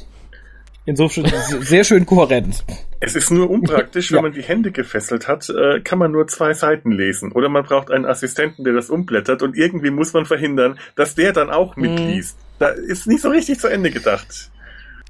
Insofern 0.86 1.32
sehr 1.62 1.84
schön 1.84 2.08
kohärent. 2.08 2.66
Es 3.00 3.16
ist 3.16 3.30
nur 3.30 3.50
unpraktisch, 3.52 4.10
ja. 4.12 4.18
wenn 4.18 4.24
man 4.24 4.34
die 4.34 4.42
Hände 4.42 4.72
gefesselt 4.72 5.28
hat, 5.28 5.48
äh, 5.50 5.80
kann 5.82 6.00
man 6.00 6.12
nur 6.12 6.28
zwei 6.28 6.54
Seiten 6.54 6.92
lesen. 6.92 7.32
Oder 7.32 7.50
man 7.50 7.64
braucht 7.64 7.92
einen 7.92 8.06
Assistenten, 8.06 8.64
der 8.64 8.74
das 8.74 8.90
umblättert 8.90 9.44
und 9.44 9.56
irgendwie 9.56 9.92
muss 9.92 10.14
man 10.14 10.26
verhindern, 10.26 10.80
dass 10.96 11.14
der 11.14 11.34
dann 11.34 11.52
auch 11.52 11.76
mhm. 11.76 11.84
mitliest. 11.84 12.38
Mhm. 12.38 12.44
Da 12.58 12.70
ist 12.70 13.08
nicht 13.08 13.22
so 13.22 13.30
richtig 13.30 13.60
zu 13.60 13.68
Ende 13.68 13.92
gedacht. 13.92 14.50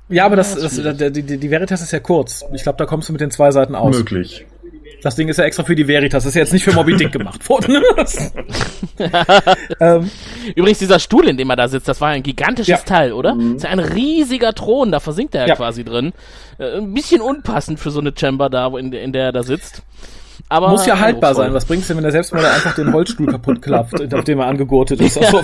Ja, 0.09 0.25
aber 0.25 0.35
das, 0.35 0.55
das, 0.55 0.75
das 0.75 1.11
die, 1.13 1.23
die 1.23 1.51
Veritas 1.51 1.81
ist 1.81 1.91
ja 1.91 1.99
kurz. 1.99 2.43
Ich 2.53 2.63
glaube, 2.63 2.77
da 2.77 2.85
kommst 2.85 3.07
du 3.07 3.13
mit 3.13 3.21
den 3.21 3.31
zwei 3.31 3.51
Seiten 3.51 3.75
aus. 3.75 3.97
Möglich. 3.97 4.45
Das 5.01 5.15
Ding 5.15 5.27
ist 5.29 5.37
ja 5.37 5.45
extra 5.45 5.63
für 5.63 5.75
die 5.75 5.87
Veritas. 5.87 6.23
Das 6.23 6.31
ist 6.31 6.35
ja 6.35 6.41
jetzt 6.41 6.53
nicht 6.53 6.63
für 6.63 6.73
Moby 6.73 6.95
Dick 6.95 7.11
gemacht 7.11 7.47
worden. 7.49 7.81
ähm, 9.79 10.11
Übrigens, 10.55 10.79
dieser 10.79 10.99
Stuhl, 10.99 11.27
in 11.27 11.37
dem 11.37 11.49
er 11.49 11.55
da 11.55 11.67
sitzt, 11.67 11.87
das 11.87 12.01
war 12.01 12.09
ein 12.09 12.23
gigantisches 12.23 12.67
ja. 12.67 12.77
Teil, 12.77 13.13
oder? 13.13 13.35
Mhm. 13.35 13.53
Das 13.53 13.57
ist 13.57 13.63
ja 13.63 13.69
ein 13.69 13.79
riesiger 13.79 14.53
Thron, 14.53 14.91
da 14.91 14.99
versinkt 14.99 15.33
er 15.35 15.41
ja, 15.41 15.47
ja. 15.47 15.55
quasi 15.55 15.83
drin. 15.83 16.13
Äh, 16.59 16.77
ein 16.77 16.93
bisschen 16.93 17.21
unpassend 17.21 17.79
für 17.79 17.91
so 17.91 17.99
eine 17.99 18.13
Chamber 18.15 18.49
da, 18.49 18.67
in, 18.77 18.93
in 18.93 19.11
der 19.11 19.25
er 19.25 19.31
da 19.31 19.43
sitzt. 19.43 19.83
Aber 20.51 20.67
Muss 20.67 20.85
ja 20.85 20.99
haltbar 20.99 21.33
sein. 21.33 21.53
Was 21.53 21.63
bringt's 21.63 21.87
denn, 21.87 21.95
wenn 21.95 22.03
er 22.03 22.11
selbst 22.11 22.33
mal 22.33 22.43
einfach 22.43 22.75
den 22.75 22.91
Holzstuhl 22.91 23.27
kaputt 23.27 23.61
klappt, 23.61 24.13
auf 24.13 24.23
dem 24.25 24.39
er 24.39 24.47
angegurtet 24.47 24.99
ist? 24.99 25.17
Also, 25.17 25.39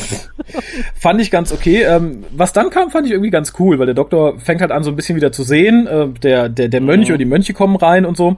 fand 1.00 1.22
ich 1.22 1.32
ganz 1.32 1.54
okay. 1.54 1.84
Ähm, 1.84 2.26
was 2.32 2.52
dann 2.52 2.70
kam, 2.70 2.90
fand 2.90 3.06
ich 3.06 3.14
irgendwie 3.14 3.30
ganz 3.30 3.54
cool, 3.58 3.80
weil 3.80 3.86
der 3.86 3.96
Doktor 3.96 4.38
fängt 4.38 4.60
halt 4.60 4.72
an, 4.72 4.84
so 4.84 4.90
ein 4.90 4.98
bisschen 4.98 5.16
wieder 5.16 5.32
zu 5.32 5.44
sehen. 5.44 5.88
Äh, 5.88 6.10
der, 6.22 6.50
der, 6.50 6.68
der 6.68 6.82
Mönch 6.82 7.08
mhm. 7.08 7.14
oder 7.14 7.18
die 7.20 7.26
Mönche 7.26 7.54
kommen 7.54 7.78
rein 7.78 8.06
und 8.06 8.18
so. 8.18 8.36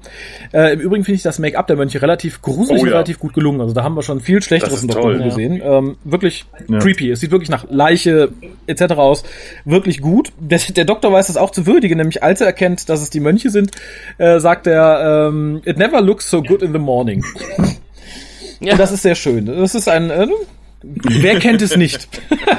Äh, 0.53 0.73
Im 0.73 0.81
Übrigen 0.81 1.03
finde 1.03 1.15
ich 1.15 1.23
das 1.23 1.39
Make-up 1.39 1.65
der 1.65 1.75
Mönche 1.75 2.03
relativ 2.03 2.43
gruselig 2.43 2.83
oh, 2.83 2.85
ja. 2.85 2.91
und 2.91 2.93
relativ 2.93 3.17
gut 3.17 3.33
gelungen. 3.33 3.61
Also 3.61 3.73
da 3.73 3.83
haben 3.83 3.95
wir 3.95 4.03
schon 4.03 4.19
viel 4.19 4.39
Schlechteres 4.43 4.83
im 4.83 4.89
Doktor 4.89 5.13
toll, 5.13 5.23
gesehen. 5.23 5.55
Ja. 5.55 5.79
Ähm, 5.79 5.97
wirklich 6.03 6.45
ja. 6.67 6.77
creepy. 6.77 7.09
Es 7.09 7.19
sieht 7.19 7.31
wirklich 7.31 7.49
nach 7.49 7.65
Leiche 7.71 8.29
etc. 8.67 8.93
aus. 8.93 9.23
Wirklich 9.65 10.01
gut. 10.01 10.31
Der, 10.39 10.59
der 10.59 10.85
Doktor 10.85 11.11
weiß 11.11 11.25
das 11.27 11.37
auch 11.37 11.49
zu 11.49 11.65
würdigen, 11.65 11.97
nämlich 11.97 12.21
als 12.21 12.41
er 12.41 12.47
erkennt, 12.47 12.89
dass 12.89 13.01
es 13.01 13.09
die 13.09 13.21
Mönche 13.21 13.49
sind, 13.49 13.71
äh, 14.19 14.39
sagt 14.39 14.67
er, 14.67 15.29
ähm, 15.29 15.61
it 15.65 15.79
never 15.79 15.99
looks 15.99 16.29
so 16.29 16.43
good 16.43 16.58
good 16.59 16.67
in 16.67 16.73
the 16.73 16.79
morning. 16.79 17.23
Ja. 18.61 18.73
Und 18.73 18.79
das 18.79 18.91
ist 18.91 19.03
sehr 19.03 19.15
schön. 19.15 19.45
Das 19.45 19.73
ist 19.73 19.87
ein, 19.87 20.09
äh, 20.09 20.27
wer 20.81 21.39
kennt 21.39 21.61
es 21.61 21.77
nicht? 21.77 22.09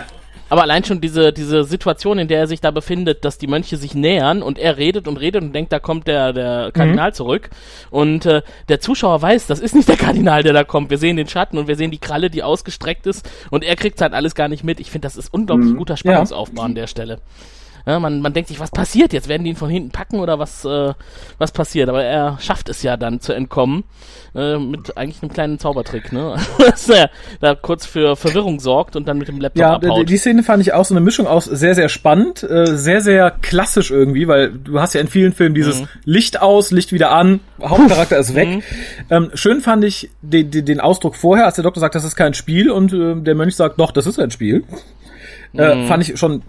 Aber 0.49 0.63
allein 0.63 0.83
schon 0.83 1.03
diese, 1.03 1.31
diese 1.31 1.65
Situation, 1.65 2.19
in 2.19 2.27
der 2.27 2.39
er 2.39 2.47
sich 2.47 2.63
da 2.63 2.71
befindet, 2.71 3.23
dass 3.27 3.37
die 3.37 3.47
Mönche 3.47 3.77
sich 3.77 3.95
nähern 3.95 4.41
und 4.41 4.59
er 4.59 4.79
redet 4.79 5.07
und 5.07 5.19
redet 5.19 5.43
und 5.43 5.53
denkt, 5.53 5.75
da 5.75 5.79
kommt 5.79 6.07
der, 6.07 6.33
der 6.33 6.71
Kardinal 6.73 7.11
mhm. 7.11 7.15
zurück. 7.15 7.51
Und 7.91 8.25
äh, 8.25 8.41
der 8.71 8.81
Zuschauer 8.81 9.21
weiß, 9.21 9.47
das 9.47 9.61
ist 9.61 9.75
nicht 9.75 9.91
der 9.91 9.99
Kardinal, 9.99 10.43
der 10.43 10.55
da 10.55 10.65
kommt. 10.65 10.89
Wir 10.89 10.97
sehen 10.97 11.19
den 11.19 11.29
Schatten 11.29 11.59
und 11.59 11.69
wir 11.69 11.77
sehen 11.77 11.91
die 11.91 11.99
Kralle, 11.99 12.31
die 12.31 12.43
ausgestreckt 12.43 13.07
ist 13.07 13.29
und 13.51 13.63
er 13.63 13.77
kriegt 13.77 14.01
halt 14.01 14.15
alles 14.15 14.35
gar 14.35 14.49
nicht 14.49 14.65
mit. 14.65 14.81
Ich 14.81 14.91
finde, 14.91 15.05
das 15.05 15.19
ist 15.19 15.35
unglaublich 15.35 15.73
mhm. 15.73 15.77
guter 15.77 15.99
Spannungsaufbau 15.99 16.63
ja. 16.63 16.67
an 16.67 16.75
der 16.75 16.87
Stelle. 16.87 17.21
Ja, 17.87 17.99
man, 17.99 18.21
man 18.21 18.33
denkt 18.33 18.49
sich, 18.49 18.61
was 18.61 18.71
passiert 18.71 19.13
jetzt? 19.13 19.29
Werden 19.29 19.45
die 19.45 19.51
ihn 19.51 19.57
von 19.57 19.71
hinten 19.71 19.91
packen 19.91 20.21
oder 20.21 20.39
was, 20.39 20.65
äh, 20.65 20.93
was 21.39 21.53
passiert? 21.53 21.89
Aber 21.89 22.03
er 22.03 22.39
schafft 22.41 22.69
es 22.69 22.83
ja 22.83 22.97
dann 22.97 23.21
zu 23.21 23.33
entkommen 23.33 23.85
äh, 24.35 24.59
mit 24.59 24.97
eigentlich 24.97 25.23
einem 25.23 25.33
kleinen 25.33 25.59
Zaubertrick, 25.59 26.13
ne? 26.13 26.37
Dass 26.59 26.89
er 26.89 27.11
da 27.41 27.55
kurz 27.55 27.87
für 27.87 28.17
Verwirrung 28.17 28.61
sorgt 28.61 28.97
und 28.97 29.09
dann 29.09 29.19
mit 29.19 29.29
dem 29.29 29.41
Laptop 29.41 29.61
ja, 29.61 29.75
abhaut. 29.75 30.09
Die 30.09 30.17
Szene 30.17 30.43
fand 30.43 30.63
ich 30.63 30.73
auch 30.73 30.85
so 30.85 30.95
eine 30.95 31.01
Mischung 31.01 31.27
aus 31.27 31.45
sehr, 31.45 31.75
sehr 31.75 31.89
spannend, 31.89 32.43
äh, 32.43 32.67
sehr, 32.67 33.01
sehr 33.01 33.31
klassisch 33.31 33.91
irgendwie, 33.91 34.29
weil 34.29 34.53
du 34.53 34.81
hast 34.81 34.95
ja 34.95 35.01
in 35.01 35.09
vielen 35.09 35.33
Filmen 35.33 35.55
dieses 35.55 35.83
mhm. 35.83 35.89
Licht 36.05 36.41
aus, 36.41 36.71
Licht 36.71 36.93
wieder 36.93 37.11
an, 37.11 37.41
Hauptcharakter 37.63 38.19
ist 38.19 38.35
weg. 38.35 38.49
Mhm. 38.49 38.63
Ähm, 39.11 39.31
schön 39.35 39.61
fand 39.61 39.85
ich 39.85 40.11
den, 40.23 40.51
den, 40.51 40.65
den 40.65 40.81
Ausdruck 40.81 41.17
vorher, 41.17 41.47
als 41.47 41.57
der 41.57 41.65
Doktor 41.65 41.81
sagt, 41.81 41.95
das 41.95 42.05
ist 42.05 42.17
kein 42.17 42.35
Spiel 42.35 42.71
und 42.71 42.93
äh, 42.93 43.17
der 43.17 43.35
Mönch 43.35 43.57
sagt, 43.57 43.81
doch, 43.81 43.91
das 43.93 44.07
ist 44.07 44.19
ein 44.19 44.31
Spiel. 44.31 44.65
Äh, 45.53 45.75
mhm. 45.75 45.87
fand 45.89 46.09
ich 46.09 46.19
schon 46.19 46.43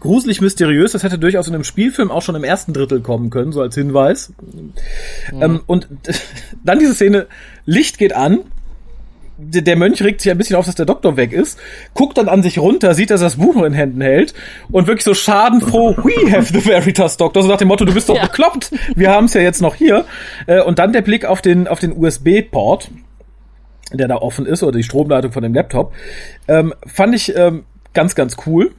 gruselig 0.00 0.40
mysteriös. 0.40 0.92
Das 0.92 1.02
hätte 1.02 1.18
durchaus 1.18 1.48
in 1.48 1.54
einem 1.54 1.64
Spielfilm 1.64 2.10
auch 2.10 2.22
schon 2.22 2.34
im 2.34 2.44
ersten 2.44 2.72
Drittel 2.72 3.00
kommen 3.00 3.30
können, 3.30 3.52
so 3.52 3.60
als 3.60 3.74
Hinweis. 3.74 4.32
Mhm. 4.40 5.42
Ähm, 5.42 5.60
und 5.66 5.88
dann 6.64 6.78
diese 6.78 6.94
Szene, 6.94 7.26
Licht 7.64 7.98
geht 7.98 8.14
an, 8.14 8.40
der 9.38 9.76
Mönch 9.76 10.02
regt 10.02 10.20
sich 10.20 10.32
ein 10.32 10.38
bisschen 10.38 10.56
auf, 10.56 10.66
dass 10.66 10.74
der 10.74 10.86
Doktor 10.86 11.16
weg 11.16 11.32
ist, 11.32 11.58
guckt 11.94 12.18
dann 12.18 12.28
an 12.28 12.42
sich 12.42 12.58
runter, 12.58 12.94
sieht, 12.94 13.10
dass 13.10 13.20
er 13.20 13.26
das 13.26 13.36
Buch 13.36 13.54
noch 13.54 13.64
in 13.64 13.72
Händen 13.72 14.00
hält 14.00 14.34
und 14.70 14.88
wirklich 14.88 15.04
so 15.04 15.14
schadenfroh, 15.14 15.96
we 15.98 16.30
have 16.30 16.52
the 16.52 16.64
Veritas 16.64 17.16
Doctor, 17.16 17.42
so 17.42 17.48
nach 17.48 17.56
dem 17.56 17.68
Motto, 17.68 17.84
du 17.84 17.94
bist 17.94 18.08
doch 18.08 18.16
ja. 18.16 18.26
bekloppt, 18.26 18.72
wir 18.96 19.10
haben 19.10 19.26
es 19.26 19.34
ja 19.34 19.40
jetzt 19.40 19.62
noch 19.62 19.76
hier. 19.76 20.04
Äh, 20.46 20.62
und 20.62 20.80
dann 20.80 20.92
der 20.92 21.02
Blick 21.02 21.24
auf 21.24 21.40
den, 21.40 21.68
auf 21.68 21.78
den 21.78 21.96
USB-Port, 21.96 22.90
der 23.92 24.08
da 24.08 24.16
offen 24.16 24.44
ist, 24.44 24.62
oder 24.64 24.76
die 24.76 24.82
Stromleitung 24.82 25.30
von 25.30 25.42
dem 25.44 25.54
Laptop, 25.54 25.92
ähm, 26.48 26.74
fand 26.84 27.14
ich 27.14 27.34
ähm, 27.36 27.64
ganz, 27.94 28.16
ganz 28.16 28.36
cool. 28.46 28.72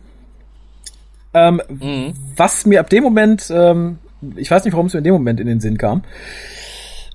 Ähm, 1.34 1.62
mhm. 1.70 2.14
Was 2.36 2.66
mir 2.66 2.80
ab 2.80 2.90
dem 2.90 3.04
Moment, 3.04 3.52
ähm, 3.54 4.00
ich 4.36 4.50
weiß 4.50 4.64
nicht, 4.66 4.74
warum 4.74 4.88
es 4.88 4.94
mir 4.94 5.00
in 5.00 5.04
dem 5.04 5.14
Moment 5.14 5.40
in 5.40 5.48
den 5.48 5.60
Sinn 5.60 5.78
kam. 5.78 6.04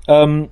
Ähm, 0.06 0.48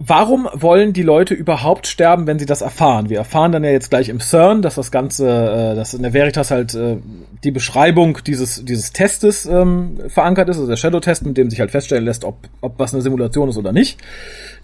warum 0.00 0.48
wollen 0.54 0.92
die 0.92 1.02
Leute 1.02 1.34
überhaupt 1.34 1.86
sterben, 1.86 2.26
wenn 2.26 2.38
sie 2.38 2.46
das 2.46 2.62
erfahren? 2.62 3.10
Wir 3.10 3.18
erfahren 3.18 3.52
dann 3.52 3.62
ja 3.62 3.70
jetzt 3.70 3.90
gleich 3.90 4.08
im 4.08 4.18
CERN, 4.18 4.62
dass 4.62 4.74
das 4.74 4.90
Ganze, 4.90 5.28
äh, 5.28 5.76
dass 5.76 5.94
in 5.94 6.02
der 6.02 6.14
Veritas 6.14 6.50
halt 6.50 6.74
äh, 6.74 6.96
die 7.44 7.50
Beschreibung 7.50 8.18
dieses, 8.26 8.64
dieses 8.64 8.92
Testes 8.92 9.46
ähm, 9.46 9.98
verankert 10.08 10.48
ist, 10.48 10.56
also 10.56 10.68
der 10.68 10.76
Shadow-Test, 10.76 11.26
mit 11.26 11.36
dem 11.36 11.50
sich 11.50 11.60
halt 11.60 11.70
feststellen 11.70 12.04
lässt, 12.04 12.24
ob, 12.24 12.48
ob 12.62 12.78
was 12.78 12.94
eine 12.94 13.02
Simulation 13.02 13.50
ist 13.50 13.58
oder 13.58 13.72
nicht, 13.72 13.98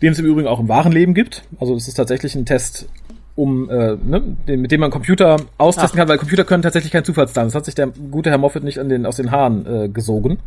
den 0.02 0.12
es 0.12 0.18
im 0.18 0.26
Übrigen 0.26 0.48
auch 0.48 0.58
im 0.58 0.68
wahren 0.68 0.92
Leben 0.92 1.14
gibt. 1.14 1.44
Also 1.60 1.76
es 1.76 1.86
ist 1.86 1.94
tatsächlich 1.94 2.34
ein 2.34 2.46
Test 2.46 2.88
um 3.36 3.70
äh, 3.70 3.96
ne, 4.02 4.22
den, 4.48 4.62
mit 4.62 4.72
dem 4.72 4.80
man 4.80 4.90
Computer 4.90 5.36
austesten 5.58 5.92
Ach. 5.92 6.00
kann, 6.00 6.08
weil 6.08 6.18
Computer 6.18 6.44
können 6.44 6.62
tatsächlich 6.62 6.92
kein 6.92 7.04
Zufallsdaten. 7.04 7.48
Das 7.48 7.54
hat 7.54 7.66
sich 7.66 7.74
der 7.74 7.88
gute 8.10 8.30
Herr 8.30 8.38
Moffat 8.38 8.64
nicht 8.64 8.80
an 8.80 8.88
den, 8.88 9.06
aus 9.06 9.16
den 9.16 9.30
Haaren 9.30 9.66
äh, 9.66 9.88
gesogen. 9.88 10.38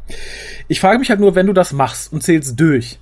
Ich 0.67 0.81
frage 0.81 0.99
mich 0.99 1.09
halt 1.09 1.19
nur, 1.19 1.35
wenn 1.35 1.47
du 1.47 1.53
das 1.53 1.71
machst 1.71 2.11
und 2.11 2.23
zählst 2.23 2.59
durch, 2.59 2.99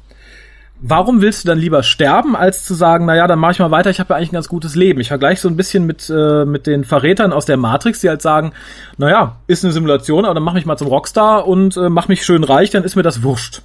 warum 0.82 1.22
willst 1.22 1.44
du 1.44 1.48
dann 1.48 1.58
lieber 1.58 1.84
sterben, 1.84 2.36
als 2.36 2.66
zu 2.66 2.74
sagen, 2.74 3.06
naja, 3.06 3.28
dann 3.28 3.40
mach 3.40 3.52
ich 3.52 3.60
mal 3.60 3.72
weiter, 3.72 3.90
ich 3.90 4.00
habe 4.00 4.14
ja 4.14 4.18
eigentlich 4.18 4.32
ein 4.32 4.36
ganz 4.36 4.50
gutes 4.50 4.76
Leben. 4.76 5.00
Ich 5.00 5.08
vergleiche 5.08 5.42
so 5.42 5.48
ein 5.48 5.56
bisschen 5.56 5.86
mit, 5.86 6.10
äh, 6.10 6.46
mit 6.46 6.68
den 6.68 6.84
Verrätern 6.84 7.32
aus 7.32 7.46
der 7.46 7.58
Matrix, 7.58 8.02
die 8.02 8.10
halt 8.10 8.22
sagen, 8.22 8.52
naja, 8.98 9.38
ist 9.48 9.64
eine 9.64 9.74
Simulation, 9.74 10.26
aber 10.26 10.34
dann 10.34 10.44
mach 10.44 10.54
mich 10.54 10.66
mal 10.66 10.78
zum 10.78 10.88
Rockstar 10.88 11.48
und 11.48 11.78
äh, 11.78 11.90
mach 11.90 12.10
mich 12.10 12.26
schön 12.26 12.44
reich, 12.44 12.70
dann 12.72 12.84
ist 12.84 12.96
mir 12.96 13.04
das 13.04 13.24
wurscht. 13.24 13.62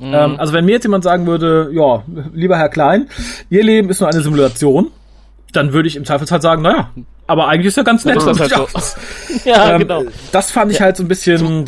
Mhm. 0.00 0.14
Ähm, 0.14 0.36
also 0.38 0.52
wenn 0.52 0.64
mir 0.64 0.72
jetzt 0.72 0.84
jemand 0.84 1.04
sagen 1.04 1.26
würde, 1.26 1.70
ja, 1.72 2.02
lieber 2.34 2.58
Herr 2.58 2.68
Klein, 2.68 3.08
Ihr 3.50 3.62
Leben 3.62 3.88
ist 3.88 4.00
nur 4.00 4.10
eine 4.10 4.20
Simulation, 4.20 4.90
dann 5.52 5.72
würde 5.72 5.88
ich 5.88 5.96
im 5.96 6.04
Zweifelsfall 6.04 6.42
sagen, 6.42 6.62
naja, 6.62 6.90
aber 7.26 7.48
eigentlich 7.48 7.66
ist 7.66 7.76
ja 7.76 7.82
ganz 7.82 8.04
nett. 8.04 8.16
Das, 8.16 8.38
halt 8.38 8.50
so. 8.50 8.68
ja, 9.44 9.74
ähm, 9.74 9.80
genau. 9.80 10.04
Das 10.32 10.50
fand 10.50 10.72
ich 10.72 10.78
ja. 10.78 10.84
halt 10.86 10.96
so 10.96 11.04
ein 11.04 11.08
bisschen 11.08 11.66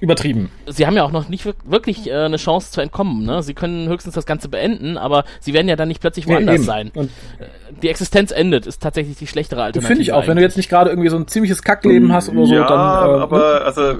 übertrieben. 0.00 0.50
Sie 0.66 0.86
haben 0.86 0.96
ja 0.96 1.04
auch 1.04 1.12
noch 1.12 1.28
nicht 1.28 1.46
wirklich 1.64 2.08
äh, 2.08 2.14
eine 2.14 2.38
Chance 2.38 2.72
zu 2.72 2.80
entkommen. 2.80 3.24
Ne? 3.24 3.42
Sie 3.42 3.54
können 3.54 3.88
höchstens 3.88 4.14
das 4.14 4.24
Ganze 4.24 4.48
beenden, 4.48 4.96
aber 4.96 5.24
sie 5.40 5.52
werden 5.52 5.68
ja 5.68 5.76
dann 5.76 5.88
nicht 5.88 6.00
plötzlich 6.00 6.26
woanders 6.26 6.60
nee, 6.60 6.64
sein. 6.64 6.90
Und 6.94 7.10
äh, 7.38 7.44
die 7.82 7.88
Existenz 7.88 8.30
endet, 8.30 8.66
ist 8.66 8.82
tatsächlich 8.82 9.18
die 9.18 9.26
schlechtere 9.26 9.62
Alternative. 9.62 9.86
Finde 9.86 10.02
ich 10.02 10.12
auch. 10.12 10.18
Eigentlich. 10.18 10.28
Wenn 10.28 10.36
du 10.36 10.42
jetzt 10.42 10.56
nicht 10.56 10.70
gerade 10.70 10.90
irgendwie 10.90 11.10
so 11.10 11.16
ein 11.16 11.28
ziemliches 11.28 11.62
Kackleben 11.62 12.12
hast 12.12 12.30
oder 12.30 12.46
so, 12.46 12.54
ja, 12.54 12.66
dann. 12.66 12.78
Äh, 12.78 13.22
aber 13.22 13.38
ne? 13.38 13.60
also 13.64 13.96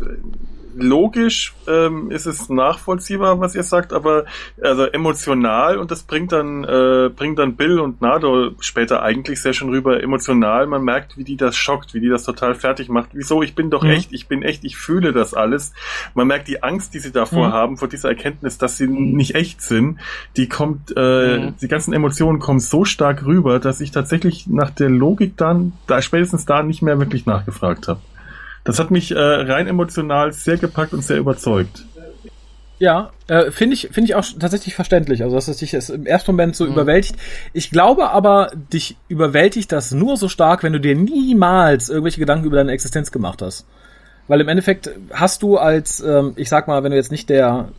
logisch 0.83 1.55
ähm, 1.69 2.11
ist 2.11 2.27
es 2.27 2.49
nachvollziehbar, 2.49 3.41
was 3.41 3.55
ihr 3.55 3.63
sagt, 3.63 3.93
aber 3.93 4.25
also 4.63 4.85
emotional 4.87 5.79
und 5.79 5.91
das 5.91 6.03
bringt 6.03 6.33
dann 6.33 6.65
äh, 6.65 7.11
bringt 7.15 7.39
dann 7.39 7.57
Bill 7.57 7.81
und 7.81 8.01
Nado 8.01 8.53
später 8.61 9.03
eigentlich 9.03 9.41
sehr 9.41 9.53
schön 9.53 9.69
rüber. 9.69 10.03
Emotional, 10.03 10.67
man 10.67 10.83
merkt, 10.83 11.17
wie 11.17 11.25
die 11.25 11.37
das 11.37 11.57
schockt, 11.57 11.95
wie 11.95 12.01
die 12.01 12.09
das 12.09 12.25
total 12.25 12.55
fertig 12.55 12.89
macht. 12.89 13.11
Wieso? 13.13 13.43
Ich 13.43 13.55
bin 13.55 13.71
doch 13.71 13.83
mhm. 13.83 13.91
echt, 13.91 14.13
ich 14.13 14.29
bin 14.29 14.43
echt, 14.43 14.65
ich 14.65 14.77
fühle 14.77 15.13
das 15.13 15.35
alles. 15.35 15.73
Man 16.15 16.27
merkt 16.27 16.49
die 16.49 16.63
Angst, 16.63 16.95
die 16.95 16.99
sie 16.99 17.13
davor 17.13 17.49
mhm. 17.49 17.53
haben, 17.53 17.77
vor 17.77 17.89
dieser 17.89 18.09
Erkenntnis, 18.09 18.59
dass 18.59 18.77
sie 18.77 18.87
nicht 18.87 19.35
echt 19.35 19.63
sind. 19.63 19.99
Die 20.37 20.49
kommt, 20.49 20.95
äh, 20.97 21.39
mhm. 21.39 21.55
die 21.61 21.69
ganzen 21.69 21.93
Emotionen 21.93 22.39
kommen 22.39 22.61
so 22.61 22.85
stark 22.85 23.25
rüber, 23.25 23.59
dass 23.59 23.81
ich 23.81 23.91
tatsächlich 23.91 24.47
nach 24.47 24.71
der 24.71 24.89
Logik 24.89 25.37
dann, 25.37 25.73
da 25.87 26.03
spätestens 26.03 26.47
da 26.47 26.63
nicht 26.63 26.83
mehr 26.83 26.99
wirklich 26.99 27.27
nachgefragt 27.27 27.89
habe. 27.89 28.01
Das 28.71 28.79
hat 28.79 28.93
mich 28.93 29.11
äh, 29.11 29.19
rein 29.19 29.67
emotional 29.67 30.33
sehr 30.33 30.57
gepackt 30.57 30.93
und 30.93 31.03
sehr 31.03 31.19
überzeugt. 31.19 31.85
Ja, 32.79 33.11
äh, 33.27 33.51
finde 33.51 33.75
ich, 33.75 33.89
finde 33.91 34.05
ich 34.05 34.15
auch 34.15 34.25
tatsächlich 34.39 34.77
verständlich. 34.77 35.25
Also, 35.25 35.35
dass 35.35 35.49
es 35.49 35.57
dich 35.57 35.75
im 35.75 36.07
ersten 36.07 36.31
Moment 36.31 36.55
so 36.55 36.67
mhm. 36.67 36.75
überwältigt. 36.75 37.17
Ich 37.53 37.73
glaube 37.73 38.11
aber, 38.11 38.53
dich 38.73 38.97
überwältigt 39.09 39.73
das 39.73 39.91
nur 39.91 40.17
so 40.17 40.29
stark, 40.29 40.63
wenn 40.63 40.73
du 40.73 40.79
dir 40.79 40.95
niemals 40.95 41.89
irgendwelche 41.89 42.21
Gedanken 42.21 42.47
über 42.47 42.59
deine 42.59 42.71
Existenz 42.71 43.11
gemacht 43.11 43.43
hast. 43.43 43.67
Weil 44.29 44.41
im 44.41 44.47
Endeffekt 44.47 44.89
hast 45.13 45.43
du 45.43 45.57
als, 45.57 45.99
ähm, 45.99 46.35
ich 46.37 46.49
sag 46.49 46.69
mal, 46.69 46.85
wenn 46.85 46.93
du 46.93 46.97
jetzt 46.97 47.11
nicht 47.11 47.29
der 47.29 47.71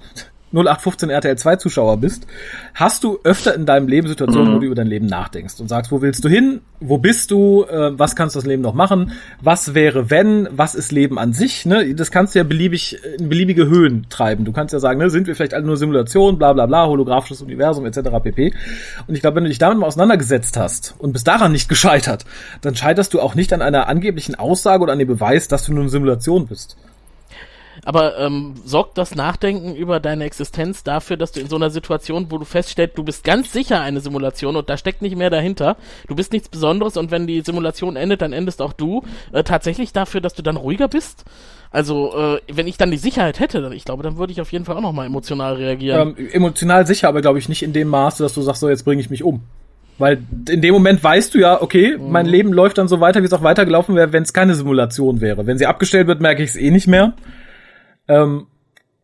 0815 0.54 1.10
RTL 1.10 1.38
2 1.38 1.56
Zuschauer 1.58 1.98
bist, 1.98 2.28
hast 2.74 3.04
du 3.04 3.20
öfter 3.24 3.56
in 3.56 3.66
deinem 3.66 3.88
Leben 3.88 4.08
Situationen, 4.08 4.52
mhm. 4.52 4.56
wo 4.56 4.60
du 4.60 4.66
über 4.68 4.76
dein 4.76 4.88
Leben 4.88 5.06
nachdenkst 5.06 5.60
und 5.60 5.68
sagst, 5.68 5.92
wo 5.92 6.02
willst 6.02 6.24
du 6.24 6.30
hin? 6.30 6.62
Wo 6.80 6.98
bist 6.98 7.32
du? 7.32 7.64
Äh, 7.64 7.98
was 7.98 8.16
kannst 8.16 8.36
du 8.36 8.40
das 8.40 8.46
Leben 8.46 8.62
noch 8.62 8.74
machen? 8.74 9.12
Was 9.42 9.74
wäre 9.74 10.10
wenn? 10.10 10.48
Was 10.52 10.76
ist 10.76 10.92
Leben 10.92 11.18
an 11.18 11.34
sich? 11.34 11.66
Ne? 11.66 11.94
Das 11.96 12.12
kannst 12.12 12.36
du 12.36 12.40
ja 12.40 12.44
beliebig 12.44 13.00
in 13.18 13.30
beliebige 13.30 13.68
Höhen 13.68 14.08
treiben. 14.10 14.46
Du 14.46 14.52
kannst 14.52 14.74
ja 14.74 14.80
sagen, 14.80 15.00
ne, 15.00 15.10
sind 15.10 15.28
wir 15.28 15.36
vielleicht 15.36 15.54
alle 15.54 15.66
nur 15.66 15.78
Simulation, 15.78 16.38
bla 16.38 16.54
bla 16.54 16.66
bla, 16.66 16.88
holographisches 16.88 17.42
Universum 17.42 17.86
etc. 17.86 18.10
pp. 18.22 18.54
Und 19.08 19.16
ich 19.16 19.22
glaube, 19.22 19.38
wenn 19.38 19.44
du 19.44 19.50
dich 19.50 19.60
damit 19.60 19.78
mal 19.78 19.88
auseinandergesetzt 19.88 20.58
hast 20.58 20.96
und 20.98 21.14
bist 21.14 21.28
daran 21.28 21.52
nicht 21.52 21.70
gescheitert, 21.70 22.26
dann 22.62 22.76
scheiterst 22.76 23.14
du 23.14 23.22
auch 23.22 23.36
nicht 23.36 23.54
an 23.54 23.62
einer 23.62 23.88
angeblichen 23.88 24.36
Aussage 24.36 24.84
oder 24.84 24.94
an 24.94 25.00
dem 25.00 25.08
Beweis, 25.08 25.48
dass 25.48 25.66
du 25.66 25.74
nur 25.74 25.82
eine 25.82 25.90
Simulation 25.90 26.48
bist. 26.48 26.78
Aber 27.84 28.18
ähm, 28.20 28.54
sorgt 28.64 28.98
das 28.98 29.16
Nachdenken 29.16 29.76
über 29.76 30.00
deine 30.00 30.26
Existenz 30.26 30.84
dafür, 30.84 31.18
dass 31.18 31.32
du 31.32 31.40
in 31.40 31.50
so 31.50 31.56
einer 31.56 31.72
Situation, 31.72 32.28
wo 32.30 32.38
du 32.38 32.46
feststellst, 32.46 32.98
du 32.98 33.04
bist 33.04 33.24
ganz 33.24 33.52
sicher 33.52 33.82
eine 33.82 34.02
Simulation 34.02 34.56
und 34.56 34.70
da 34.70 34.78
steckt 34.78 35.02
nicht 35.02 35.16
mehr 35.16 35.30
dahinter, 35.30 35.78
du 36.08 36.16
bist 36.16 36.32
nichts 36.32 36.50
Besonderes 36.50 36.98
und 36.98 37.10
wenn 37.10 37.26
die 37.26 37.42
Simulation 37.42 37.96
endet, 37.96 38.22
dann 38.22 38.34
endest 38.34 38.62
auch 38.62 38.74
du, 38.74 39.04
äh, 39.32 39.44
tatsächlich 39.44 39.94
dafür, 39.94 40.22
dass 40.22 40.36
du 40.36 40.44
dann 40.44 40.58
ruhiger 40.58 40.88
bist? 40.88 41.26
Also, 41.72 42.14
äh, 42.16 42.42
wenn 42.54 42.68
ich 42.68 42.78
dann 42.78 42.92
die 42.92 42.98
Sicherheit 42.98 43.40
hätte, 43.40 43.62
dann, 43.62 43.72
ich 43.72 43.86
glaube, 43.86 44.04
dann 44.04 44.18
würde 44.18 44.34
ich 44.34 44.42
auf 44.42 44.52
jeden 44.52 44.66
Fall 44.66 44.76
auch 44.76 44.82
nochmal 44.82 45.06
emotional 45.06 45.56
reagieren. 45.56 46.16
Ähm, 46.18 46.30
emotional 46.34 46.86
sicher, 46.86 47.08
aber 47.08 47.22
glaube 47.22 47.40
ich 47.40 47.50
nicht 47.50 47.64
in 47.64 47.74
dem 47.74 47.88
Maße, 47.88 48.22
dass 48.22 48.34
du 48.34 48.42
sagst, 48.42 48.60
so 48.60 48.70
jetzt 48.70 48.84
bringe 48.84 49.02
ich 49.02 49.10
mich 49.10 49.24
um. 49.24 49.42
Weil 49.98 50.20
in 50.50 50.62
dem 50.62 50.74
Moment 50.74 51.04
weißt 51.04 51.34
du 51.34 51.40
ja, 51.40 51.62
okay, 51.62 51.98
mhm. 51.98 52.12
mein 52.12 52.26
Leben 52.26 52.52
läuft 52.52 52.78
dann 52.78 52.88
so 52.88 53.00
weiter, 53.00 53.22
wie 53.22 53.26
es 53.26 53.34
auch 53.34 53.44
weitergelaufen 53.44 53.96
wäre, 53.96 54.12
wenn 54.12 54.24
es 54.24 54.34
keine 54.34 54.56
Simulation 54.56 55.22
wäre. 55.22 55.46
Wenn 55.46 55.58
sie 55.58 55.66
abgestellt 55.66 56.08
wird, 56.08 56.22
merke 56.22 56.44
ich 56.44 56.50
es 56.50 56.56
eh 56.56 56.72
nicht 56.72 56.88
mehr. 56.88 57.14
Ähm, 58.08 58.48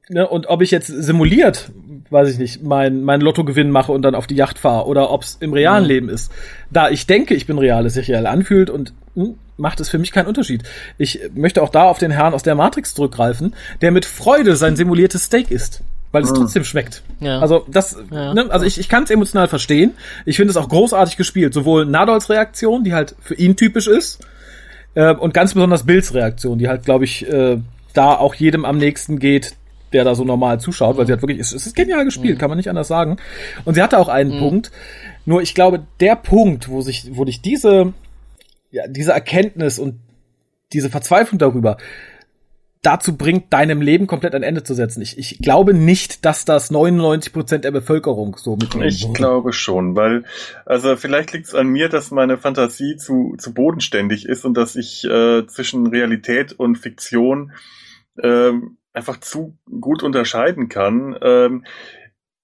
ne, 0.10 0.28
und 0.28 0.48
ob 0.48 0.62
ich 0.62 0.72
jetzt 0.72 0.88
simuliert, 0.88 1.72
weiß 2.10 2.30
ich 2.30 2.38
nicht, 2.38 2.64
mein, 2.64 3.04
mein 3.04 3.22
Lottogewinn 3.22 3.72
mache 3.72 3.92
und 3.92 4.02
dann 4.02 4.16
auf 4.16 4.28
die 4.28 4.36
Yacht 4.36 4.60
fahre 4.60 4.88
oder 4.88 5.12
ob 5.12 5.24
es 5.24 5.38
im 5.40 5.54
realen 5.54 5.84
mhm. 5.84 5.90
Leben 5.90 6.10
ist. 6.10 6.32
Da 6.72 6.90
ich 6.90 7.08
denke, 7.08 7.34
ich 7.34 7.48
bin 7.48 7.58
real, 7.58 7.86
es 7.86 7.96
sich 7.96 8.10
real 8.10 8.28
anfühlt 8.28 8.70
und 8.70 8.94
hm, 9.16 9.36
macht 9.58 9.80
es 9.80 9.90
für 9.90 9.98
mich 9.98 10.12
keinen 10.12 10.28
Unterschied. 10.28 10.64
Ich 10.98 11.20
möchte 11.34 11.62
auch 11.62 11.70
da 11.70 11.84
auf 11.84 11.98
den 11.98 12.12
Herrn 12.12 12.34
aus 12.34 12.44
der 12.44 12.56
Matrix 12.56 12.94
zurückgreifen, 12.94 13.56
der 13.82 13.92
mit 13.92 14.06
Freude 14.06 14.56
sein 14.56 14.76
simuliertes 14.76 15.24
Steak 15.24 15.52
isst 15.52 15.82
weil 16.12 16.24
es 16.24 16.32
mhm. 16.32 16.36
trotzdem 16.36 16.64
schmeckt. 16.64 17.04
Ja. 17.20 17.40
Also 17.40 17.66
das, 17.68 17.98
ja. 18.12 18.34
ne, 18.34 18.46
also 18.50 18.66
ich, 18.66 18.80
ich 18.80 18.90
kann 18.90 19.04
es 19.04 19.10
emotional 19.10 19.48
verstehen. 19.48 19.92
Ich 20.26 20.38
finde 20.38 20.52
es 20.52 20.58
auch 20.58 20.70
großartig 20.70 21.18
gespielt, 21.18 21.54
sowohl 21.54 21.86
Nadols 21.86 22.30
Reaktion, 22.30 22.84
die 22.84 22.94
halt 22.94 23.16
für 23.20 23.36
ihn 23.36 23.56
typisch 23.56 23.88
ist, 23.88 24.26
äh, 24.96 25.14
und 25.14 25.34
ganz 25.34 25.54
besonders 25.54 25.86
Bills 25.86 26.14
Reaktion, 26.14 26.58
die 26.58 26.68
halt, 26.68 26.86
glaube 26.86 27.06
ich, 27.06 27.28
äh, 27.28 27.58
da 27.98 28.16
auch 28.16 28.36
jedem 28.36 28.66
am 28.66 28.78
nächsten 28.78 29.20
geht, 29.20 29.56
der 29.94 30.04
da 30.04 30.16
so 30.16 30.24
normal 30.24 30.60
zuschaut, 30.60 30.96
mhm. 30.96 31.00
weil 31.00 31.08
sie 31.08 31.14
hat 31.14 31.22
wirklich, 31.22 31.40
es, 31.40 31.54
ist 31.54 31.76
genial 31.76 32.06
gespielt, 32.06 32.36
mhm. 32.36 32.40
kann 32.40 32.50
man 32.50 32.58
nicht 32.58 32.70
anders 32.70 32.88
sagen. 32.88 33.18
Und 33.66 33.76
sie 33.76 33.82
hatte 33.82 33.98
auch 33.98 34.10
einen 34.10 34.36
mhm. 34.36 34.40
Punkt. 34.40 34.72
Nur 35.26 35.42
ich 35.42 35.54
glaube, 35.54 35.86
der 36.00 36.16
Punkt, 36.16 36.70
wo 36.70 36.82
sich, 36.82 37.10
wo 37.16 37.26
dich 37.26 37.42
diese, 37.42 37.94
ja, 38.72 38.88
diese 38.88 39.12
Erkenntnis 39.12 39.80
und 39.80 40.00
diese 40.74 40.90
Verzweiflung 40.90 41.40
darüber 41.40 41.78
dazu 42.84 43.18
bringt, 43.18 43.52
deinem 43.52 43.82
Leben 43.82 44.08
komplett 44.08 44.36
ein 44.36 44.44
Ende 44.44 44.64
zu 44.64 44.74
setzen. 44.74 45.02
Ich, 45.02 45.18
ich 45.18 45.40
glaube 45.40 45.74
nicht, 45.74 46.24
dass 46.26 46.46
das 46.46 46.72
99 46.72 47.34
Prozent 47.34 47.66
der 47.66 47.72
Bevölkerung 47.72 48.38
so 48.38 48.56
mitnehmen 48.56 48.88
Ich 48.88 49.04
würde. 49.04 49.14
glaube 49.14 49.52
schon, 49.52 49.96
weil, 49.96 50.24
also 50.66 50.96
vielleicht 50.96 51.34
liegt 51.34 51.48
es 51.48 51.56
an 51.56 51.68
mir, 51.68 51.90
dass 51.90 52.12
meine 52.12 52.38
Fantasie 52.38 52.96
zu, 52.96 53.36
zu 53.38 53.54
bodenständig 53.54 54.26
ist 54.26 54.46
und 54.46 54.56
dass 54.56 54.76
ich 54.76 55.04
äh, 55.06 55.46
zwischen 55.48 55.88
Realität 55.88 56.54
und 56.54 56.78
Fiktion 56.78 57.52
ähm, 58.22 58.78
einfach 58.94 59.20
zu 59.20 59.58
gut 59.80 60.04
unterscheiden 60.04 60.70
kann. 60.70 61.18
Ähm, 61.22 61.66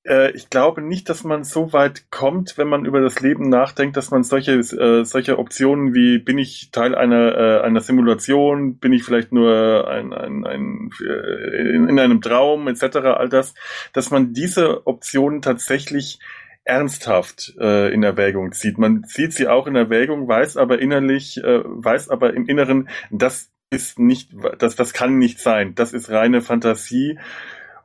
äh, 0.06 0.32
ich 0.32 0.50
glaube 0.50 0.82
nicht, 0.82 1.10
dass 1.10 1.24
man 1.24 1.44
so 1.44 1.74
weit 1.74 2.12
kommt, 2.12 2.58
wenn 2.58 2.68
man 2.68 2.86
über 2.86 3.02
das 3.02 3.20
Leben 3.22 3.50
nachdenkt, 3.50 3.98
dass 3.98 4.12
man 4.12 4.24
solche, 4.24 4.54
äh, 4.54 5.04
solche 5.06 5.40
Optionen 5.40 5.94
wie 5.94 6.20
bin 6.20 6.38
ich 6.38 6.72
Teil 6.72 6.96
einer, 6.96 7.36
äh, 7.36 7.62
einer 7.62 7.82
Simulation, 7.82 8.78
bin 8.78 8.94
ich 8.94 9.04
vielleicht 9.04 9.32
nur 9.32 9.88
ein, 9.90 10.14
ein, 10.14 10.46
ein, 10.46 10.90
äh, 11.02 11.76
in, 11.76 11.88
in 11.88 12.00
einem 12.00 12.22
Traum 12.22 12.68
etc. 12.68 12.98
all 12.98 13.30
das, 13.30 13.54
dass 13.94 14.12
man 14.12 14.34
diese 14.34 14.86
Optionen 14.86 15.42
tatsächlich 15.42 16.20
ernsthaft 16.66 17.56
äh, 17.60 17.94
in 17.94 18.04
Erwägung 18.04 18.54
zieht. 18.54 18.78
Man 18.78 19.04
zieht 19.04 19.34
sie 19.34 19.48
auch 19.48 19.68
in 19.68 19.76
Erwägung, 19.76 20.28
weiß 20.28 20.56
aber 20.56 20.80
innerlich, 20.80 21.38
äh, 21.44 21.62
weiß 21.66 22.10
aber 22.10 22.34
im 22.34 22.48
Inneren, 22.48 22.88
das 23.12 23.53
ist 23.74 24.00
nicht, 24.00 24.32
das, 24.60 24.76
das 24.76 24.94
kann 24.94 25.18
nicht 25.18 25.40
sein. 25.40 25.76
Das 25.76 25.94
ist 25.94 26.10
reine 26.10 26.42
Fantasie. 26.42 27.20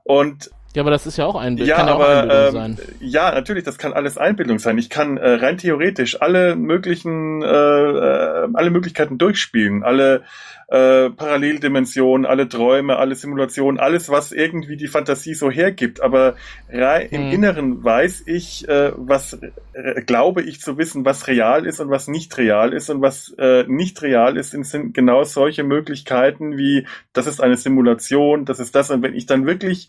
Und 0.04 0.50
ja, 0.74 0.82
aber 0.82 0.90
das 0.90 1.06
ist 1.06 1.16
ja 1.16 1.24
auch 1.24 1.34
Einbildung. 1.34 1.68
Ja, 1.68 1.76
kann 1.76 1.88
ja 1.88 1.94
aber, 1.94 2.22
Einbildung 2.22 2.46
ähm, 2.46 2.52
sein. 2.52 2.78
Ja, 3.00 3.32
natürlich, 3.32 3.64
das 3.64 3.78
kann 3.78 3.94
alles 3.94 4.18
Einbildung 4.18 4.58
sein. 4.58 4.76
Ich 4.76 4.90
kann 4.90 5.16
äh, 5.16 5.30
rein 5.34 5.56
theoretisch 5.56 6.20
alle 6.20 6.56
möglichen, 6.56 7.42
äh, 7.42 7.46
äh, 7.46 8.48
alle 8.52 8.70
Möglichkeiten 8.70 9.16
durchspielen, 9.16 9.82
alle 9.82 10.24
äh, 10.68 11.08
Paralleldimensionen, 11.08 12.26
alle 12.26 12.46
Träume, 12.46 12.96
alle 12.96 13.14
Simulationen, 13.14 13.80
alles, 13.80 14.10
was 14.10 14.32
irgendwie 14.32 14.76
die 14.76 14.88
Fantasie 14.88 15.32
so 15.32 15.50
hergibt. 15.50 16.02
Aber 16.02 16.36
rein, 16.70 17.10
hm. 17.10 17.20
im 17.22 17.32
Inneren 17.32 17.82
weiß 17.82 18.24
ich, 18.26 18.68
äh, 18.68 18.92
was 18.94 19.38
äh, 19.72 20.02
glaube 20.02 20.42
ich 20.42 20.60
zu 20.60 20.76
wissen, 20.76 21.06
was 21.06 21.26
real 21.26 21.64
ist 21.64 21.80
und 21.80 21.88
was 21.88 22.08
nicht 22.08 22.36
real 22.36 22.74
ist. 22.74 22.90
Und 22.90 23.00
was 23.00 23.34
äh, 23.38 23.64
nicht 23.66 24.02
real 24.02 24.36
ist, 24.36 24.50
sind 24.50 24.92
genau 24.92 25.24
solche 25.24 25.64
Möglichkeiten 25.64 26.58
wie, 26.58 26.86
das 27.14 27.26
ist 27.26 27.40
eine 27.40 27.56
Simulation, 27.56 28.44
das 28.44 28.60
ist 28.60 28.74
das. 28.74 28.90
Und 28.90 29.02
wenn 29.02 29.14
ich 29.14 29.24
dann 29.24 29.46
wirklich 29.46 29.88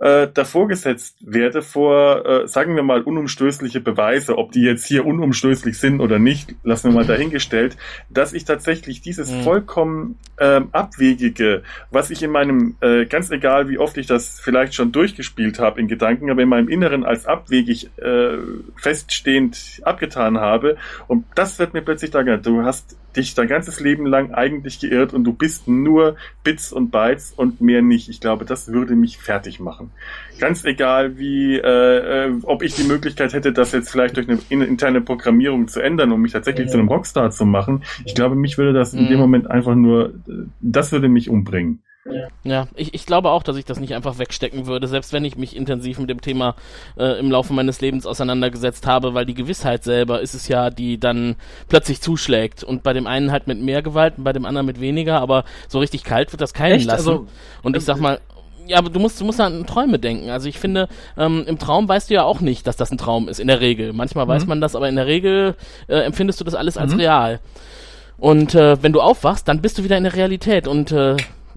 äh, 0.00 0.28
davor 0.32 0.66
gesetzt 0.66 1.16
werde 1.20 1.60
vor, 1.60 2.24
äh, 2.26 2.48
sagen 2.48 2.74
wir 2.74 2.82
mal, 2.82 3.02
unumstößliche 3.02 3.80
Beweise, 3.80 4.38
ob 4.38 4.52
die 4.52 4.62
jetzt 4.62 4.86
hier 4.86 5.04
unumstößlich 5.04 5.78
sind 5.78 6.00
oder 6.00 6.18
nicht, 6.18 6.54
lassen 6.64 6.90
wir 6.90 6.94
mal 6.94 7.06
dahingestellt, 7.06 7.76
dass 8.08 8.32
ich 8.32 8.44
tatsächlich 8.46 9.02
dieses 9.02 9.30
mhm. 9.30 9.42
vollkommen 9.42 10.18
ähm, 10.38 10.68
abwegige, 10.72 11.62
was 11.90 12.10
ich 12.10 12.22
in 12.22 12.30
meinem, 12.30 12.76
äh, 12.80 13.04
ganz 13.04 13.30
egal 13.30 13.68
wie 13.68 13.78
oft 13.78 13.98
ich 13.98 14.06
das 14.06 14.40
vielleicht 14.40 14.74
schon 14.74 14.90
durchgespielt 14.90 15.58
habe 15.58 15.80
in 15.80 15.86
Gedanken, 15.86 16.30
aber 16.30 16.42
in 16.42 16.48
meinem 16.48 16.68
Inneren 16.68 17.04
als 17.04 17.26
abwegig 17.26 17.90
äh, 17.98 18.38
feststehend 18.76 19.82
abgetan 19.82 20.38
habe, 20.38 20.78
und 21.08 21.26
das 21.34 21.58
wird 21.58 21.74
mir 21.74 21.82
plötzlich 21.82 22.10
da, 22.10 22.22
du 22.22 22.62
hast 22.62 22.96
dich 23.16 23.34
dein 23.34 23.48
ganzes 23.48 23.80
Leben 23.80 24.06
lang 24.06 24.32
eigentlich 24.32 24.78
geirrt 24.78 25.12
und 25.12 25.24
du 25.24 25.32
bist 25.32 25.68
nur 25.68 26.16
Bits 26.44 26.72
und 26.72 26.90
Bytes 26.90 27.32
und 27.36 27.60
mehr 27.60 27.82
nicht. 27.82 28.08
Ich 28.08 28.20
glaube, 28.20 28.44
das 28.44 28.68
würde 28.68 28.94
mich 28.94 29.18
fertig 29.18 29.60
machen. 29.60 29.89
Ganz 30.38 30.64
egal, 30.64 31.18
wie, 31.18 31.56
äh, 31.56 32.28
äh, 32.28 32.32
ob 32.44 32.62
ich 32.62 32.74
die 32.74 32.84
Möglichkeit 32.84 33.34
hätte, 33.34 33.52
das 33.52 33.72
jetzt 33.72 33.90
vielleicht 33.90 34.16
durch 34.16 34.26
eine 34.28 34.64
interne 34.64 35.00
Programmierung 35.02 35.68
zu 35.68 35.80
ändern, 35.80 36.12
um 36.12 36.22
mich 36.22 36.32
tatsächlich 36.32 36.66
ja. 36.66 36.72
zu 36.72 36.78
einem 36.78 36.88
Rockstar 36.88 37.30
zu 37.30 37.44
machen. 37.44 37.82
Ich 38.06 38.14
glaube, 38.14 38.36
mich 38.36 38.56
würde 38.56 38.72
das 38.72 38.94
in 38.94 39.06
dem 39.06 39.14
mhm. 39.14 39.20
Moment 39.20 39.50
einfach 39.50 39.74
nur, 39.74 40.14
das 40.60 40.92
würde 40.92 41.08
mich 41.08 41.28
umbringen. 41.28 41.82
Ja, 42.44 42.68
ich, 42.74 42.94
ich 42.94 43.04
glaube 43.04 43.30
auch, 43.30 43.42
dass 43.42 43.56
ich 43.56 43.66
das 43.66 43.78
nicht 43.78 43.94
einfach 43.94 44.18
wegstecken 44.18 44.66
würde, 44.66 44.86
selbst 44.86 45.12
wenn 45.12 45.24
ich 45.24 45.36
mich 45.36 45.54
intensiv 45.54 45.98
mit 45.98 46.08
dem 46.08 46.22
Thema 46.22 46.56
äh, 46.96 47.18
im 47.18 47.30
Laufe 47.30 47.52
meines 47.52 47.82
Lebens 47.82 48.06
auseinandergesetzt 48.06 48.86
habe, 48.86 49.12
weil 49.12 49.26
die 49.26 49.34
Gewissheit 49.34 49.84
selber 49.84 50.22
ist 50.22 50.34
es 50.34 50.48
ja, 50.48 50.70
die 50.70 50.98
dann 50.98 51.36
plötzlich 51.68 52.00
zuschlägt 52.00 52.64
und 52.64 52.82
bei 52.82 52.94
dem 52.94 53.06
einen 53.06 53.32
halt 53.32 53.46
mit 53.46 53.60
mehr 53.60 53.82
Gewalt 53.82 54.16
und 54.16 54.24
bei 54.24 54.32
dem 54.32 54.46
anderen 54.46 54.66
mit 54.66 54.80
weniger, 54.80 55.20
aber 55.20 55.44
so 55.68 55.78
richtig 55.78 56.02
kalt 56.02 56.32
wird 56.32 56.40
das 56.40 56.54
keinen 56.54 56.76
Echt? 56.76 56.86
lassen. 56.86 57.08
Also, 57.08 57.26
und 57.62 57.76
ich 57.76 57.84
sag 57.84 58.00
mal, 58.00 58.20
ja, 58.70 58.78
aber 58.78 58.88
du 58.88 59.00
musst, 59.00 59.20
du 59.20 59.24
musst 59.24 59.40
an 59.40 59.66
Träume 59.66 59.98
denken. 59.98 60.30
Also 60.30 60.48
ich 60.48 60.58
finde, 60.58 60.88
ähm, 61.18 61.44
im 61.46 61.58
Traum 61.58 61.88
weißt 61.88 62.08
du 62.08 62.14
ja 62.14 62.22
auch 62.22 62.40
nicht, 62.40 62.66
dass 62.66 62.76
das 62.76 62.90
ein 62.90 62.98
Traum 62.98 63.28
ist, 63.28 63.40
in 63.40 63.48
der 63.48 63.60
Regel. 63.60 63.92
Manchmal 63.92 64.26
mhm. 64.26 64.30
weiß 64.30 64.46
man 64.46 64.60
das, 64.60 64.76
aber 64.76 64.88
in 64.88 64.96
der 64.96 65.06
Regel 65.06 65.56
äh, 65.88 66.00
empfindest 66.00 66.40
du 66.40 66.44
das 66.44 66.54
alles 66.54 66.76
als 66.76 66.92
mhm. 66.92 67.00
real. 67.00 67.40
Und 68.16 68.54
äh, 68.54 68.80
wenn 68.82 68.92
du 68.92 69.00
aufwachst, 69.00 69.48
dann 69.48 69.60
bist 69.60 69.78
du 69.78 69.84
wieder 69.84 69.96
in 69.96 70.04
der 70.04 70.14
Realität 70.14 70.68
und 70.68 70.92
äh, 70.92 71.16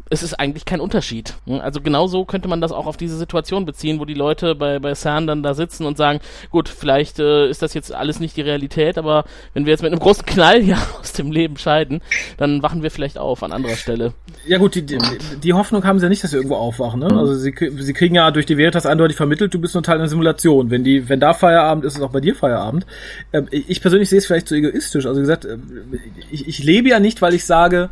es 0.09 0.23
ist 0.23 0.33
eigentlich 0.35 0.65
kein 0.65 0.79
Unterschied. 0.79 1.35
Hm, 1.45 1.59
also 1.59 1.81
genauso 1.81 2.25
könnte 2.25 2.47
man 2.47 2.61
das 2.61 2.71
auch 2.71 2.85
auf 2.85 2.97
diese 2.97 3.17
Situation 3.17 3.65
beziehen, 3.65 3.99
wo 3.99 4.05
die 4.05 4.13
Leute 4.13 4.55
bei, 4.55 4.79
bei 4.79 4.93
CERN 4.95 5.27
dann 5.27 5.43
da 5.43 5.53
sitzen 5.53 5.85
und 5.85 5.97
sagen, 5.97 6.19
gut, 6.51 6.69
vielleicht 6.69 7.19
äh, 7.19 7.49
ist 7.49 7.61
das 7.61 7.73
jetzt 7.73 7.93
alles 7.93 8.19
nicht 8.19 8.37
die 8.37 8.41
Realität, 8.41 8.97
aber 8.97 9.25
wenn 9.53 9.65
wir 9.65 9.71
jetzt 9.71 9.81
mit 9.81 9.91
einem 9.91 9.99
großen 9.99 10.25
Knall 10.25 10.61
hier 10.61 10.77
aus 10.99 11.13
dem 11.13 11.31
Leben 11.31 11.57
scheiden, 11.57 12.01
dann 12.37 12.61
wachen 12.61 12.83
wir 12.83 12.91
vielleicht 12.91 13.17
auf 13.17 13.43
an 13.43 13.51
anderer 13.51 13.75
Stelle. 13.75 14.13
Ja 14.45 14.57
gut, 14.57 14.75
die, 14.75 14.85
die, 14.85 14.99
die 15.41 15.53
Hoffnung 15.53 15.85
haben 15.85 15.99
sie 15.99 16.05
ja 16.05 16.09
nicht, 16.09 16.23
dass 16.23 16.31
sie 16.31 16.37
irgendwo 16.37 16.55
aufwachen. 16.55 16.99
Ne? 16.99 17.07
Also 17.07 17.35
sie, 17.35 17.53
sie 17.77 17.93
kriegen 17.93 18.15
ja 18.15 18.31
durch 18.31 18.45
die 18.45 18.57
Veritas 18.57 18.85
eindeutig 18.85 19.17
vermittelt, 19.17 19.53
du 19.53 19.59
bist 19.59 19.73
nur 19.73 19.83
Teil 19.83 19.95
einer 19.95 20.09
Simulation. 20.09 20.69
Wenn 20.69 20.83
die, 20.83 21.09
wenn 21.09 21.19
da 21.19 21.33
Feierabend 21.33 21.85
ist, 21.85 21.95
ist 21.95 22.01
auch 22.01 22.11
bei 22.11 22.19
dir 22.19 22.35
Feierabend. 22.35 22.85
Ähm, 23.31 23.47
ich 23.51 23.81
persönlich 23.81 24.09
sehe 24.09 24.19
es 24.19 24.25
vielleicht 24.25 24.47
zu 24.47 24.55
egoistisch. 24.55 25.05
Also 25.05 25.19
wie 25.19 25.23
gesagt, 25.23 25.45
ähm, 25.45 25.99
ich, 26.31 26.47
ich 26.47 26.63
lebe 26.63 26.89
ja 26.89 26.99
nicht, 26.99 27.21
weil 27.21 27.33
ich 27.33 27.45
sage, 27.45 27.89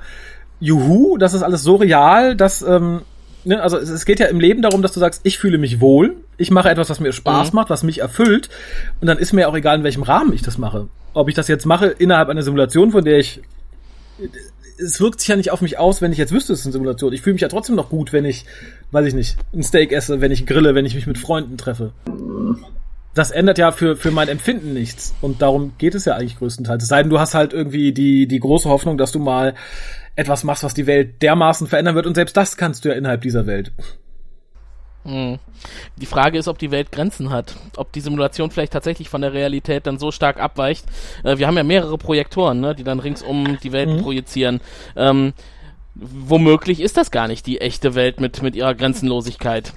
juhu, 0.62 1.18
das 1.18 1.34
ist 1.34 1.44
alles 1.44 1.64
so 1.64 1.76
real, 1.76 2.36
dass, 2.38 2.62
ähm, 2.62 3.02
ne, 3.44 3.62
also 3.62 3.78
es, 3.78 4.06
geht 4.06 4.22
ja 4.22 4.28
im 4.28 4.40
Leben 4.40 4.62
darum, 4.62 4.82
dass 4.82 4.94
du 4.94 5.02
sagst, 5.02 5.22
ich 5.24 5.38
fühle 5.38 5.58
mich 5.58 5.82
wohl, 5.82 6.16
ich 6.38 6.52
mache 6.52 6.70
etwas, 6.70 6.90
was 6.90 7.02
mir 7.02 7.12
Spaß 7.12 7.52
mhm. 7.52 7.56
macht, 7.58 7.70
was 7.70 7.84
mich 7.84 8.00
erfüllt, 8.00 8.50
und 9.02 9.08
dann 9.08 9.18
ist 9.18 9.34
mir 9.34 9.50
auch 9.50 9.56
egal, 9.56 9.80
in 9.80 9.84
welchem 9.84 10.04
Rahmen 10.04 10.32
ich 10.32 10.44
das 10.44 10.58
mache. 10.58 10.88
Ob 11.14 11.28
ich 11.28 11.36
das 11.36 11.50
jetzt 11.50 11.66
mache 11.66 11.88
innerhalb 11.88 12.30
einer 12.30 12.44
Simulation, 12.44 12.92
von 12.92 13.04
der 13.04 13.20
ich 13.20 13.42
es 14.84 15.00
wirkt 15.00 15.20
sich 15.20 15.30
ja 15.30 15.36
nicht 15.36 15.52
auf 15.52 15.62
mich 15.62 15.78
aus, 15.78 16.02
wenn 16.02 16.12
ich 16.12 16.18
jetzt 16.18 16.32
wüsste, 16.32 16.54
es 16.54 16.60
ist 16.60 16.66
eine 16.66 16.74
Simulation. 16.74 17.14
Ich 17.14 17.22
fühle 17.22 17.34
mich 17.34 17.42
ja 17.42 17.48
trotzdem 17.48 17.76
noch 17.76 17.90
gut, 17.90 18.14
wenn 18.14 18.26
ich, 18.26 18.46
weiß 18.92 19.06
ich 19.06 19.14
nicht, 19.14 19.38
ein 19.54 19.64
Steak 19.64 19.92
esse, 19.92 20.22
wenn 20.22 20.32
ich 20.32 20.46
grille, 20.46 20.74
wenn 20.76 20.86
ich 20.86 20.96
mich 20.96 21.08
mit 21.08 21.18
Freunden 21.18 21.58
treffe. 21.58 21.92
Das 23.14 23.32
ändert 23.32 23.58
ja 23.58 23.72
für, 23.72 23.98
für 23.98 24.12
mein 24.12 24.30
Empfinden 24.30 24.74
nichts. 24.74 25.14
Und 25.22 25.42
darum 25.42 25.74
geht 25.78 25.96
es 25.96 26.06
ja 26.06 26.16
eigentlich 26.16 26.38
größtenteils. 26.38 26.84
Es 26.84 26.90
sei 26.90 27.02
denn, 27.02 27.10
du 27.10 27.20
hast 27.20 27.34
halt 27.34 27.54
irgendwie 27.54 27.92
die, 27.92 28.28
die 28.28 28.40
große 28.40 28.70
Hoffnung, 28.70 28.98
dass 28.98 29.12
du 29.12 29.20
mal 29.20 29.54
etwas 30.16 30.44
machst, 30.44 30.64
was 30.64 30.74
die 30.74 30.88
Welt 30.88 31.22
dermaßen 31.22 31.68
verändern 31.68 31.96
wird 31.96 32.06
und 32.06 32.16
selbst 32.16 32.36
das 32.36 32.58
kannst 32.58 32.84
du 32.84 32.90
ja 32.90 32.96
innerhalb 32.96 33.22
dieser 33.22 33.46
Welt. 33.48 33.72
Hm. 35.04 35.40
Die 35.98 36.06
Frage 36.06 36.38
ist, 36.38 36.48
ob 36.48 36.60
die 36.60 36.70
Welt 36.70 36.92
Grenzen 36.92 37.32
hat, 37.32 37.56
ob 37.76 37.92
die 37.92 38.02
Simulation 38.02 38.52
vielleicht 38.52 38.74
tatsächlich 38.74 39.10
von 39.10 39.22
der 39.22 39.34
Realität 39.34 39.88
dann 39.88 39.98
so 39.98 40.12
stark 40.12 40.40
abweicht. 40.40 40.86
Äh, 41.24 41.38
wir 41.38 41.48
haben 41.48 41.58
ja 41.58 41.64
mehrere 41.64 41.98
Projektoren, 41.98 42.60
ne, 42.60 42.76
die 42.76 42.84
dann 42.84 43.00
ringsum 43.00 43.58
die 43.64 43.72
Welt 43.72 43.90
mhm. 43.90 44.02
projizieren. 44.02 44.62
Ähm, 44.96 45.34
womöglich 45.96 46.82
ist 46.82 46.98
das 46.98 47.10
gar 47.10 47.28
nicht 47.28 47.48
die 47.48 47.62
echte 47.62 47.96
Welt 47.96 48.20
mit, 48.20 48.44
mit 48.44 48.56
ihrer 48.56 48.76
Grenzenlosigkeit. 48.76 49.74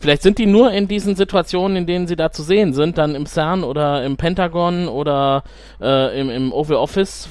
Vielleicht 0.00 0.22
sind 0.22 0.38
die 0.38 0.46
nur 0.46 0.70
in 0.70 0.86
diesen 0.86 1.16
Situationen, 1.16 1.76
in 1.76 1.86
denen 1.86 2.06
sie 2.06 2.14
da 2.14 2.30
zu 2.30 2.42
sehen 2.42 2.72
sind, 2.72 2.98
dann 2.98 3.16
im 3.16 3.26
CERN 3.26 3.64
oder 3.64 4.04
im 4.04 4.16
Pentagon 4.16 4.86
oder 4.86 5.42
äh, 5.80 6.20
im, 6.20 6.30
im 6.30 6.52
Oval 6.52 6.76
Office 6.76 7.28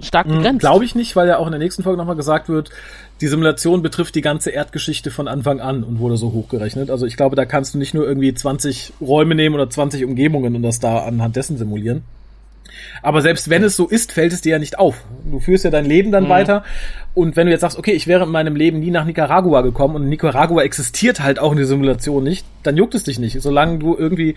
stark 0.00 0.26
hm, 0.26 0.36
begrenzt. 0.36 0.60
Glaube 0.60 0.84
ich 0.86 0.94
nicht, 0.94 1.14
weil 1.16 1.28
ja 1.28 1.36
auch 1.36 1.46
in 1.46 1.52
der 1.52 1.58
nächsten 1.58 1.82
Folge 1.82 1.98
nochmal 1.98 2.16
gesagt 2.16 2.48
wird, 2.48 2.70
die 3.20 3.28
Simulation 3.28 3.82
betrifft 3.82 4.14
die 4.14 4.22
ganze 4.22 4.50
Erdgeschichte 4.50 5.10
von 5.10 5.28
Anfang 5.28 5.60
an 5.60 5.84
und 5.84 5.98
wurde 5.98 6.16
so 6.16 6.32
hochgerechnet. 6.32 6.90
Also 6.90 7.04
ich 7.04 7.16
glaube, 7.16 7.36
da 7.36 7.44
kannst 7.44 7.74
du 7.74 7.78
nicht 7.78 7.92
nur 7.92 8.06
irgendwie 8.06 8.32
20 8.32 8.94
Räume 9.00 9.34
nehmen 9.34 9.54
oder 9.54 9.68
20 9.68 10.04
Umgebungen 10.04 10.56
und 10.56 10.62
das 10.62 10.80
da 10.80 11.00
anhand 11.04 11.36
dessen 11.36 11.58
simulieren. 11.58 12.02
Aber 13.02 13.20
selbst 13.22 13.50
wenn 13.50 13.62
es 13.64 13.76
so 13.76 13.88
ist, 13.88 14.12
fällt 14.12 14.32
es 14.32 14.40
dir 14.40 14.52
ja 14.52 14.58
nicht 14.58 14.78
auf. 14.78 15.04
Du 15.24 15.40
führst 15.40 15.64
ja 15.64 15.70
dein 15.70 15.84
Leben 15.84 16.12
dann 16.12 16.24
mhm. 16.24 16.28
weiter. 16.28 16.64
Und 17.14 17.36
wenn 17.36 17.46
du 17.46 17.52
jetzt 17.52 17.60
sagst, 17.60 17.78
okay, 17.78 17.92
ich 17.92 18.06
wäre 18.06 18.24
in 18.24 18.30
meinem 18.30 18.56
Leben 18.56 18.80
nie 18.80 18.90
nach 18.90 19.04
Nicaragua 19.04 19.60
gekommen 19.60 19.96
und 19.96 20.08
Nicaragua 20.08 20.62
existiert 20.62 21.20
halt 21.20 21.38
auch 21.38 21.52
in 21.52 21.58
der 21.58 21.66
Simulation 21.66 22.24
nicht, 22.24 22.46
dann 22.62 22.76
juckt 22.76 22.94
es 22.94 23.04
dich 23.04 23.18
nicht. 23.18 23.40
Solange 23.42 23.78
du 23.78 23.96
irgendwie 23.96 24.36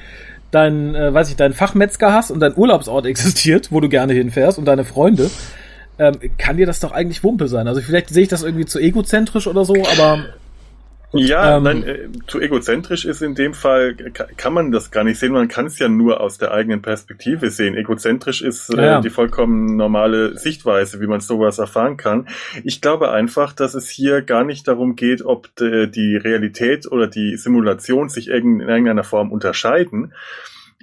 dein, 0.52 0.96
äh, 0.96 1.14
weiß 1.14 1.30
ich, 1.30 1.36
deinen 1.36 1.54
Fachmetzger 1.54 2.14
hast 2.14 2.32
und 2.32 2.40
dein 2.40 2.56
Urlaubsort 2.56 3.06
existiert, 3.06 3.72
wo 3.72 3.80
du 3.80 3.90
gerne 3.90 4.14
hinfährst 4.14 4.58
und 4.58 4.66
deine 4.66 4.84
Freunde, 4.84 5.30
ähm, 5.98 6.14
kann 6.38 6.58
dir 6.58 6.66
das 6.66 6.80
doch 6.80 6.92
eigentlich 6.92 7.24
Wumpe 7.24 7.48
sein. 7.48 7.68
Also 7.68 7.82
vielleicht 7.82 8.10
sehe 8.10 8.24
ich 8.24 8.30
das 8.30 8.44
irgendwie 8.44 8.66
zu 8.66 8.80
egozentrisch 8.80 9.48
oder 9.48 9.64
so, 9.64 9.76
aber 9.76 10.26
ja, 11.16 11.58
ähm, 11.58 11.64
nein, 11.64 11.84
äh, 11.84 12.10
zu 12.28 12.40
egozentrisch 12.40 13.06
ist 13.06 13.22
in 13.22 13.36
dem 13.36 13.54
Fall, 13.54 13.96
kann 13.96 14.54
man 14.54 14.72
das 14.72 14.92
gar 14.92 15.04
nicht 15.04 15.20
sehen, 15.20 15.34
man 15.34 15.48
kann 15.48 15.66
es 15.66 15.80
ja 15.80 15.88
nur 15.88 16.22
aus 16.22 16.38
der 16.38 16.52
eigenen 16.52 16.82
Perspektive 16.82 17.50
sehen. 17.50 17.76
Egozentrisch 17.76 18.42
ist 18.42 18.70
äh, 18.70 18.86
ja. 18.86 19.02
die 19.02 19.10
vollkommen 19.10 19.76
normale 19.76 20.38
Sichtweise, 20.38 21.02
wie 21.02 21.08
man 21.08 21.20
sowas 21.20 21.60
erfahren 21.60 21.98
kann. 21.98 22.28
Ich 22.64 22.82
glaube 22.82 23.12
einfach, 23.12 23.54
dass 23.54 23.74
es 23.74 23.90
hier 23.90 24.22
gar 24.22 24.44
nicht 24.44 24.68
darum 24.68 24.96
geht, 24.96 25.24
ob 25.24 25.50
die 25.56 26.18
Realität 26.18 26.92
oder 26.92 27.08
die 27.08 27.38
Simulation 27.38 28.10
sich 28.10 28.30
in 28.30 28.60
irgendeiner 28.60 29.04
Form 29.04 29.32
unterscheiden, 29.32 30.14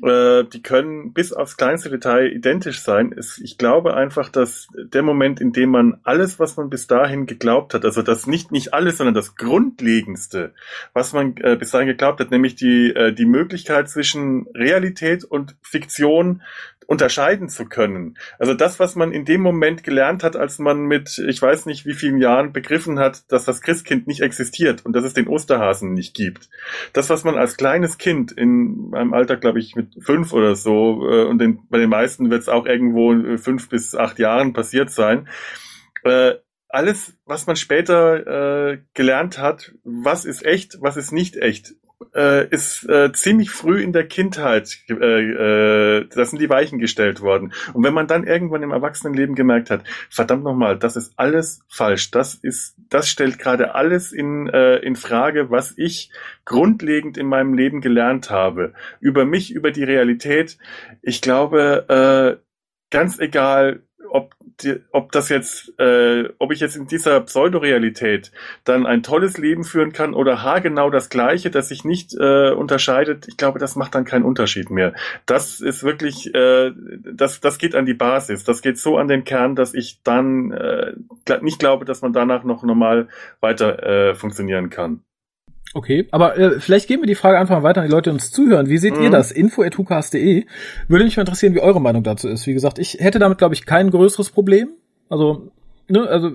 äh, 0.03 0.45
die 0.45 0.63
können 0.63 1.13
bis 1.13 1.33
aufs 1.33 1.57
kleinste 1.57 1.91
Detail 1.91 2.33
identisch 2.33 2.81
sein. 2.81 3.15
Es, 3.17 3.39
ich 3.39 3.59
glaube 3.59 3.95
einfach, 3.95 4.31
dass 4.31 4.69
der 4.75 5.03
Moment, 5.03 5.41
in 5.41 5.53
dem 5.53 5.71
man 5.71 5.99
alles, 6.03 6.39
was 6.39 6.57
man 6.57 6.71
bis 6.71 6.87
dahin 6.87 7.27
geglaubt 7.27 7.75
hat, 7.75 7.85
also 7.85 8.03
das 8.03 8.27
nicht 8.27 8.53
nicht 8.53 8.73
alles, 8.73 8.99
sondern 8.99 9.15
das 9.15 9.37
Grundlegendste, 9.37 10.55
was 10.95 11.13
man 11.13 11.37
äh, 11.39 11.57
bis 11.57 11.71
dahin 11.71 11.89
geglaubt 11.89 12.21
hat, 12.21 12.31
nämlich 12.31 12.55
die 12.55 12.91
äh, 12.95 13.13
die 13.13 13.27
Möglichkeit 13.27 13.91
zwischen 13.91 14.47
Realität 14.55 15.25
und 15.25 15.57
Fiktion 15.61 16.43
unterscheiden 16.87 17.49
zu 17.49 17.65
können. 17.65 18.19
Also 18.39 18.55
das, 18.55 18.79
was 18.79 18.97
man 18.97 19.13
in 19.13 19.25
dem 19.25 19.41
Moment 19.41 19.83
gelernt 19.83 20.23
hat, 20.23 20.37
als 20.37 20.59
man 20.59 20.83
mit, 20.83 21.19
ich 21.27 21.41
weiß 21.41 21.67
nicht 21.67 21.87
wie 21.87 21.95
vielen 21.95 22.19
Jahren 22.19 22.53
begriffen 22.53 22.99
hat, 22.99 23.31
dass 23.33 23.47
das 23.47 23.63
Christkind 23.63 24.07
nicht 24.07 24.21
existiert 24.21 24.85
und 24.85 24.95
dass 24.95 25.05
es 25.05 25.15
den 25.15 25.27
Osterhasen 25.27 25.95
nicht 25.95 26.15
gibt. 26.15 26.51
Das, 26.93 27.09
was 27.09 27.25
man 27.25 27.37
als 27.37 27.57
kleines 27.57 27.99
Kind 27.99 28.33
in 28.33 28.91
meinem 28.91 29.15
Alter, 29.15 29.37
glaube 29.37 29.59
ich, 29.59 29.75
mit 29.83 30.05
fünf 30.05 30.33
oder 30.33 30.55
so, 30.55 31.09
äh, 31.09 31.25
und 31.25 31.39
den, 31.39 31.61
bei 31.69 31.79
den 31.79 31.91
meisten 31.91 32.31
wird 32.31 32.43
es 32.43 32.49
auch 32.49 32.67
irgendwo 32.67 33.37
fünf 33.39 33.69
bis 33.69 33.95
acht 33.95 34.19
Jahren 34.19 34.53
passiert 34.53 34.91
sein, 34.91 35.29
äh, 36.05 36.35
alles, 36.69 37.19
was 37.27 37.47
man 37.47 37.57
später 37.57 38.71
äh, 38.73 38.79
gelernt 38.95 39.39
hat, 39.39 39.75
was 39.85 40.25
ist 40.25 40.45
echt, 40.45 40.79
was 40.81 40.97
ist 40.97 41.13
nicht 41.13 41.37
echt, 41.37 41.75
äh, 42.15 42.49
ist 42.49 42.89
äh, 42.89 43.13
ziemlich 43.13 43.51
früh 43.51 43.83
in 43.83 43.93
der 43.93 44.07
Kindheit, 44.07 44.79
äh, 44.89 44.95
äh, 44.95 46.09
da 46.15 46.25
sind 46.25 46.41
die 46.41 46.51
Weichen 46.51 46.79
gestellt 46.79 47.21
worden. 47.21 47.53
Und 47.73 47.85
wenn 47.85 47.95
man 47.95 48.07
dann 48.07 48.25
irgendwann 48.25 48.63
im 48.63 48.71
Erwachsenenleben 48.71 49.35
gemerkt 49.35 49.71
hat, 49.71 49.85
verdammt 50.11 50.45
nochmal, 50.45 50.79
das 50.79 50.97
ist 50.97 51.15
alles 51.17 51.63
falsch, 51.69 52.11
das 52.11 52.35
ist, 52.35 52.77
das 52.89 53.09
stellt 53.09 53.39
gerade 53.39 53.75
alles 53.75 54.13
in, 54.13 54.49
äh, 54.49 54.77
in 54.77 54.97
Frage, 54.97 55.51
was 55.51 55.75
ich 55.77 56.11
grundlegend 56.45 57.17
in 57.17 57.27
meinem 57.27 57.55
Leben 57.55 57.81
gelernt 57.81 58.31
habe. 58.31 58.75
Über 59.01 59.25
mich, 59.25 59.53
über 59.53 59.71
die 59.71 59.85
Realität. 59.85 60.59
Ich 61.03 61.21
glaube, 61.21 62.39
äh, 62.41 62.43
ganz 62.91 63.19
egal, 63.19 63.83
ob, 64.13 64.35
die, 64.63 64.81
ob 64.93 65.13
das 65.13 65.29
jetzt, 65.29 65.79
äh, 65.79 66.29
ob 66.39 66.53
ich 66.53 66.61
jetzt 66.61 66.77
in 66.77 66.87
dieser 66.87 67.21
Pseudorealität 67.21 68.31
dann 68.65 68.87
ein 68.87 69.03
tolles 69.03 69.39
Leben 69.39 69.65
führen 69.65 69.93
kann 69.93 70.15
oder 70.15 70.43
haargenau 70.43 70.91
das 70.91 71.09
Gleiche, 71.09 71.51
das 71.51 71.69
sich 71.69 71.85
nicht 71.85 72.15
äh, 72.15 72.51
unterscheidet, 72.51 73.27
ich 73.29 73.37
glaube, 73.37 73.59
das 73.59 73.77
macht 73.77 73.95
dann 73.95 74.05
keinen 74.05 74.25
Unterschied 74.25 74.71
mehr. 74.71 74.95
Das 75.27 75.61
ist 75.61 75.83
wirklich, 75.83 76.35
äh, 76.35 76.73
das, 77.05 77.41
das 77.41 77.59
geht 77.59 77.75
an 77.75 77.87
die 77.87 77.95
Basis, 77.95 78.45
das 78.45 78.63
geht 78.63 78.79
so 78.79 78.99
an 78.99 79.09
den 79.09 79.25
Kern, 79.25 79.57
dass 79.57 79.75
ich 79.75 80.01
dann 80.05 80.53
äh, 80.53 80.93
nicht 81.41 81.59
glaube, 81.59 81.85
dass 81.85 82.03
man 82.03 82.13
danach 82.13 82.45
noch 82.45 82.63
normal 82.63 83.09
weiter 83.41 83.83
äh, 83.83 84.15
funktionieren 84.15 84.71
kann. 84.71 85.03
Okay, 85.75 86.07
aber 86.11 86.37
äh, 86.39 86.61
vielleicht 86.61 86.87
geben 86.87 87.03
wir 87.03 87.07
die 87.07 87.15
Frage 87.15 87.39
einfach 87.39 87.57
mal 87.57 87.63
weiter 87.63 87.81
an 87.81 87.87
die 87.87 87.93
Leute, 87.93 88.11
die 88.11 88.15
uns 88.15 88.31
zuhören. 88.31 88.69
Wie 88.69 88.77
seht 88.77 88.97
mhm. 88.97 89.05
ihr 89.05 89.11
das? 89.11 89.33
Info.hukas.de. 89.33 90.45
Würde 90.89 91.05
mich 91.05 91.17
mal 91.17 91.23
interessieren, 91.23 91.55
wie 91.55 91.61
eure 91.61 91.81
Meinung 91.81 92.03
dazu 92.03 92.29
ist. 92.29 92.47
Wie 92.47 92.53
gesagt, 92.53 92.79
ich 92.79 92.99
hätte 93.01 93.19
damit, 93.19 93.39
glaube 93.39 93.55
ich, 93.55 93.65
kein 93.65 93.91
größeres 93.91 94.31
Problem. 94.31 94.69
Also, 95.09 95.51
ne, 95.89 96.07
also 96.07 96.31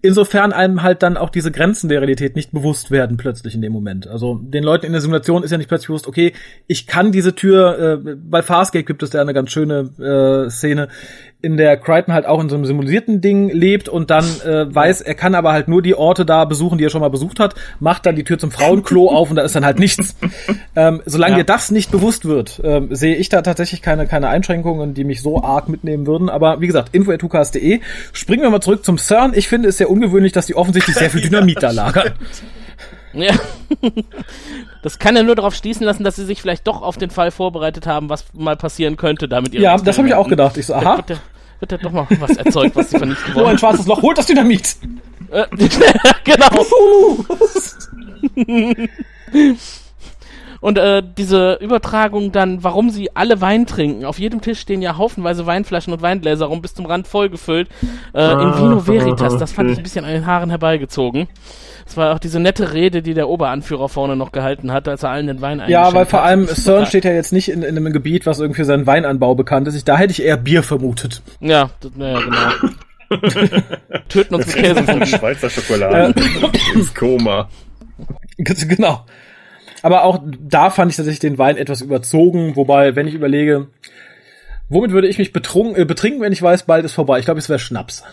insofern 0.00 0.54
einem 0.54 0.82
halt 0.82 1.02
dann 1.02 1.18
auch 1.18 1.28
diese 1.28 1.50
Grenzen 1.50 1.90
der 1.90 2.00
Realität 2.00 2.36
nicht 2.36 2.52
bewusst 2.52 2.90
werden 2.90 3.18
plötzlich 3.18 3.54
in 3.54 3.60
dem 3.60 3.72
Moment. 3.72 4.06
Also 4.06 4.40
den 4.42 4.64
Leuten 4.64 4.86
in 4.86 4.92
der 4.92 5.02
Simulation 5.02 5.42
ist 5.42 5.50
ja 5.50 5.58
nicht 5.58 5.68
plötzlich 5.68 5.88
bewusst, 5.88 6.08
okay, 6.08 6.32
ich 6.66 6.86
kann 6.86 7.12
diese 7.12 7.34
Tür, 7.34 7.78
äh, 7.78 8.14
bei 8.16 8.40
Farscape 8.40 8.84
gibt 8.84 9.02
es 9.02 9.10
da 9.10 9.20
eine 9.20 9.34
ganz 9.34 9.50
schöne 9.50 9.90
äh, 9.98 10.50
Szene, 10.50 10.88
in 11.42 11.56
der 11.56 11.76
Crichton 11.76 12.12
halt 12.12 12.26
auch 12.26 12.40
in 12.40 12.48
so 12.48 12.54
einem 12.54 12.66
simulierten 12.66 13.20
Ding 13.20 13.50
lebt 13.50 13.88
und 13.88 14.10
dann 14.10 14.24
äh, 14.44 14.72
weiß, 14.74 15.00
er 15.00 15.14
kann 15.14 15.34
aber 15.34 15.52
halt 15.52 15.68
nur 15.68 15.80
die 15.82 15.94
Orte 15.94 16.26
da 16.26 16.44
besuchen, 16.44 16.78
die 16.78 16.84
er 16.84 16.90
schon 16.90 17.00
mal 17.00 17.08
besucht 17.08 17.40
hat, 17.40 17.54
macht 17.78 18.04
dann 18.06 18.16
die 18.16 18.24
Tür 18.24 18.38
zum 18.38 18.50
Frauenklo 18.50 19.08
auf 19.08 19.30
und 19.30 19.36
da 19.36 19.42
ist 19.42 19.54
dann 19.54 19.64
halt 19.64 19.78
nichts. 19.78 20.16
Ähm, 20.76 21.02
solange 21.04 21.32
ja. 21.32 21.38
dir 21.38 21.44
das 21.44 21.70
nicht 21.70 21.90
bewusst 21.90 22.24
wird, 22.26 22.60
äh, 22.62 22.82
sehe 22.90 23.16
ich 23.16 23.28
da 23.28 23.42
tatsächlich 23.42 23.82
keine, 23.82 24.06
keine 24.06 24.28
Einschränkungen, 24.28 24.94
die 24.94 25.04
mich 25.04 25.20
so 25.20 25.42
arg 25.42 25.68
mitnehmen 25.68 26.06
würden. 26.06 26.28
Aber 26.28 26.60
wie 26.60 26.66
gesagt, 26.66 26.94
info.tukas.de. 26.94 27.80
Springen 28.12 28.42
wir 28.42 28.50
mal 28.50 28.60
zurück 28.60 28.84
zum 28.84 28.96
CERN. 28.96 29.32
Ich 29.34 29.48
finde 29.48 29.68
es 29.68 29.78
sehr 29.78 29.90
ungewöhnlich, 29.90 30.32
dass 30.32 30.46
die 30.46 30.54
offensichtlich 30.54 30.96
sehr 30.96 31.10
viel 31.10 31.20
Dynamit 31.28 31.62
da 31.62 31.70
lagern. 31.72 32.12
Ja. 33.12 33.34
Das 34.82 34.98
kann 34.98 35.14
ja 35.14 35.22
nur 35.22 35.34
darauf 35.34 35.54
schließen 35.54 35.84
lassen, 35.84 36.04
dass 36.04 36.16
sie 36.16 36.24
sich 36.24 36.40
vielleicht 36.40 36.66
doch 36.66 36.80
auf 36.80 36.96
den 36.96 37.10
Fall 37.10 37.30
vorbereitet 37.30 37.86
haben, 37.86 38.08
was 38.08 38.24
mal 38.32 38.56
passieren 38.56 38.96
könnte 38.96 39.28
damit 39.28 39.52
Ja, 39.52 39.76
das 39.76 39.98
habe 39.98 40.08
ich 40.08 40.14
auch 40.14 40.26
gedacht. 40.26 40.56
Ich 40.56 40.64
so, 40.66 40.74
aha. 40.74 41.04
Wird, 41.60 41.72
ja 41.72 41.78
doch 41.78 41.92
mal 41.92 42.06
was 42.18 42.36
erzeugt, 42.36 42.74
was 42.74 42.90
sie 42.90 42.98
vernichten 42.98 43.34
wollen. 43.34 43.46
Oh, 43.46 43.48
ein 43.48 43.58
schwarzes 43.58 43.86
Loch, 43.86 44.02
holt 44.02 44.18
das 44.18 44.26
Dynamit! 44.26 44.76
Äh, 45.30 45.44
genau. 46.24 46.64
Und 50.60 50.76
äh, 50.76 51.02
diese 51.16 51.54
Übertragung 51.54 52.32
dann, 52.32 52.62
warum 52.62 52.90
sie 52.90 53.14
alle 53.16 53.40
Wein 53.40 53.66
trinken. 53.66 54.04
Auf 54.04 54.18
jedem 54.18 54.40
Tisch 54.40 54.60
stehen 54.60 54.82
ja 54.82 54.96
haufenweise 54.98 55.46
Weinflaschen 55.46 55.92
und 55.92 56.02
Weingläser 56.02 56.46
rum, 56.46 56.60
bis 56.60 56.74
zum 56.74 56.86
Rand 56.86 57.06
vollgefüllt. 57.06 57.68
Äh, 58.12 58.32
in 58.32 58.58
Vino 58.58 58.86
Veritas, 58.86 59.38
das 59.38 59.52
fand 59.52 59.70
ich 59.70 59.78
ein 59.78 59.82
bisschen 59.82 60.04
an 60.04 60.12
den 60.12 60.26
Haaren 60.26 60.50
herbeigezogen. 60.50 61.28
Das 61.90 61.96
war 61.96 62.14
auch 62.14 62.20
diese 62.20 62.38
nette 62.38 62.72
Rede, 62.72 63.02
die 63.02 63.14
der 63.14 63.28
Oberanführer 63.28 63.88
vorne 63.88 64.14
noch 64.14 64.30
gehalten 64.30 64.72
hat, 64.72 64.86
als 64.86 65.02
er 65.02 65.10
allen 65.10 65.26
den 65.26 65.40
Wein 65.40 65.60
Ja, 65.66 65.92
weil 65.92 66.06
vor 66.06 66.22
allem 66.22 66.46
CERN 66.46 66.86
steht 66.86 67.04
ja 67.04 67.10
jetzt 67.10 67.32
nicht 67.32 67.48
in, 67.48 67.64
in, 67.64 67.76
einem 67.76 67.92
Gebiet, 67.92 68.26
was 68.26 68.38
irgendwie 68.38 68.58
für 68.60 68.64
seinen 68.64 68.86
Weinanbau 68.86 69.34
bekannt 69.34 69.66
ist. 69.66 69.88
Da 69.88 69.98
hätte 69.98 70.12
ich 70.12 70.22
eher 70.22 70.36
Bier 70.36 70.62
vermutet. 70.62 71.20
Ja, 71.40 71.70
das, 71.80 71.90
naja, 71.96 72.20
genau. 72.20 73.20
Töten 74.08 74.36
uns 74.36 74.46
mit 74.46 74.54
Käse. 74.54 75.04
Schweizer 75.04 75.50
Schokolade. 75.50 76.14
ins 76.76 76.94
Koma. 76.94 77.48
Genau. 78.36 79.04
Aber 79.82 80.04
auch 80.04 80.22
da 80.38 80.70
fand 80.70 80.92
ich 80.92 80.96
tatsächlich 80.96 81.18
den 81.18 81.38
Wein 81.38 81.56
etwas 81.56 81.80
überzogen, 81.80 82.54
wobei, 82.54 82.94
wenn 82.94 83.08
ich 83.08 83.14
überlege, 83.14 83.66
womit 84.68 84.92
würde 84.92 85.08
ich 85.08 85.18
mich 85.18 85.32
betrunken, 85.32 85.74
äh, 85.74 85.84
betrinken, 85.84 86.20
wenn 86.20 86.32
ich 86.32 86.40
weiß, 86.40 86.66
bald 86.66 86.84
ist 86.84 86.92
vorbei? 86.92 87.18
Ich 87.18 87.24
glaube, 87.24 87.40
es 87.40 87.48
wäre 87.48 87.58
Schnaps. 87.58 88.04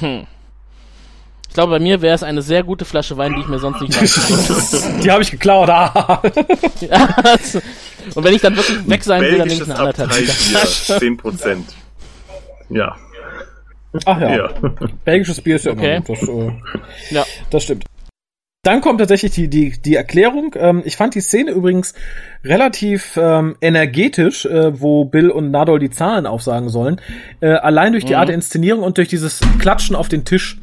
Hm. 0.00 0.26
Ich 1.52 1.54
glaube, 1.54 1.72
bei 1.72 1.80
mir 1.80 2.00
wäre 2.00 2.14
es 2.14 2.22
eine 2.22 2.40
sehr 2.40 2.62
gute 2.62 2.86
Flasche 2.86 3.18
Wein, 3.18 3.34
die 3.34 3.42
ich 3.42 3.46
mir 3.46 3.58
sonst 3.58 3.82
nicht 3.82 4.00
leisten 4.00 5.00
Die 5.04 5.10
habe 5.10 5.22
ich 5.22 5.30
geklaut. 5.30 5.68
Ah. 5.68 6.22
ja, 6.80 7.14
also, 7.24 7.60
und 8.14 8.24
wenn 8.24 8.32
ich 8.32 8.40
dann 8.40 8.56
wirklich 8.56 8.88
weg 8.88 9.04
sein 9.04 9.20
will, 9.20 9.36
dann 9.36 9.48
nehme 9.48 9.60
ich 9.60 9.68
eine 9.68 9.78
anderthalb 9.78 10.18
Liter. 10.18 10.98
10 10.98 11.16
Prozent. 11.18 11.74
Ja. 12.70 12.96
Ach 14.06 14.18
ja. 14.18 14.34
ja. 14.34 14.48
Belgisches 15.04 15.42
Bier 15.42 15.56
ist 15.56 15.66
ja 15.66 15.72
okay. 15.72 16.00
Das, 16.06 16.22
äh, 16.22 16.52
ja. 17.10 17.26
das 17.50 17.64
stimmt. 17.64 17.84
Dann 18.62 18.80
kommt 18.80 19.00
tatsächlich 19.00 19.32
die, 19.32 19.48
die, 19.48 19.74
die 19.78 19.94
Erklärung. 19.94 20.54
Ähm, 20.56 20.80
ich 20.86 20.96
fand 20.96 21.14
die 21.14 21.20
Szene 21.20 21.50
übrigens 21.50 21.92
relativ 22.44 23.18
ähm, 23.18 23.56
energetisch, 23.60 24.46
äh, 24.46 24.80
wo 24.80 25.04
Bill 25.04 25.28
und 25.28 25.50
Nadol 25.50 25.80
die 25.80 25.90
Zahlen 25.90 26.24
aufsagen 26.24 26.70
sollen. 26.70 26.98
Äh, 27.40 27.48
allein 27.48 27.92
durch 27.92 28.06
die 28.06 28.14
mhm. 28.14 28.20
Art 28.20 28.28
der 28.30 28.36
Inszenierung 28.36 28.82
und 28.82 28.96
durch 28.96 29.08
dieses 29.08 29.40
Klatschen 29.58 29.94
auf 29.94 30.08
den 30.08 30.24
Tisch. 30.24 30.56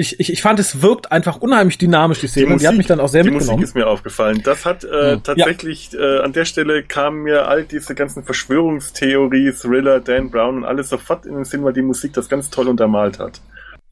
Ich, 0.00 0.20
ich, 0.20 0.32
ich 0.32 0.42
fand, 0.42 0.60
es 0.60 0.80
wirkt 0.80 1.10
einfach 1.10 1.38
unheimlich 1.38 1.76
dynamisch, 1.76 2.20
die 2.20 2.28
Szene. 2.28 2.46
Die, 2.46 2.52
Musik, 2.52 2.60
die 2.60 2.68
hat 2.68 2.76
mich 2.76 2.86
dann 2.86 3.00
auch 3.00 3.08
sehr 3.08 3.24
die 3.24 3.30
mitgenommen. 3.30 3.58
Die 3.58 3.62
Musik 3.62 3.68
ist 3.68 3.74
mir 3.74 3.88
aufgefallen. 3.88 4.42
Das 4.44 4.64
hat 4.64 4.84
äh, 4.84 5.16
mhm. 5.16 5.24
tatsächlich, 5.24 5.90
ja. 5.90 5.98
äh, 5.98 6.20
an 6.20 6.32
der 6.32 6.44
Stelle 6.44 6.84
kamen 6.84 7.24
mir 7.24 7.48
all 7.48 7.64
diese 7.64 7.96
ganzen 7.96 8.22
Verschwörungstheorie, 8.22 9.52
Thriller, 9.52 9.98
Dan 9.98 10.30
Brown 10.30 10.58
und 10.58 10.64
alles 10.64 10.88
sofort 10.90 11.26
in 11.26 11.34
den 11.34 11.44
Sinn, 11.44 11.64
weil 11.64 11.72
die 11.72 11.82
Musik 11.82 12.12
das 12.12 12.28
ganz 12.28 12.48
toll 12.48 12.68
untermalt 12.68 13.18
hat. 13.18 13.40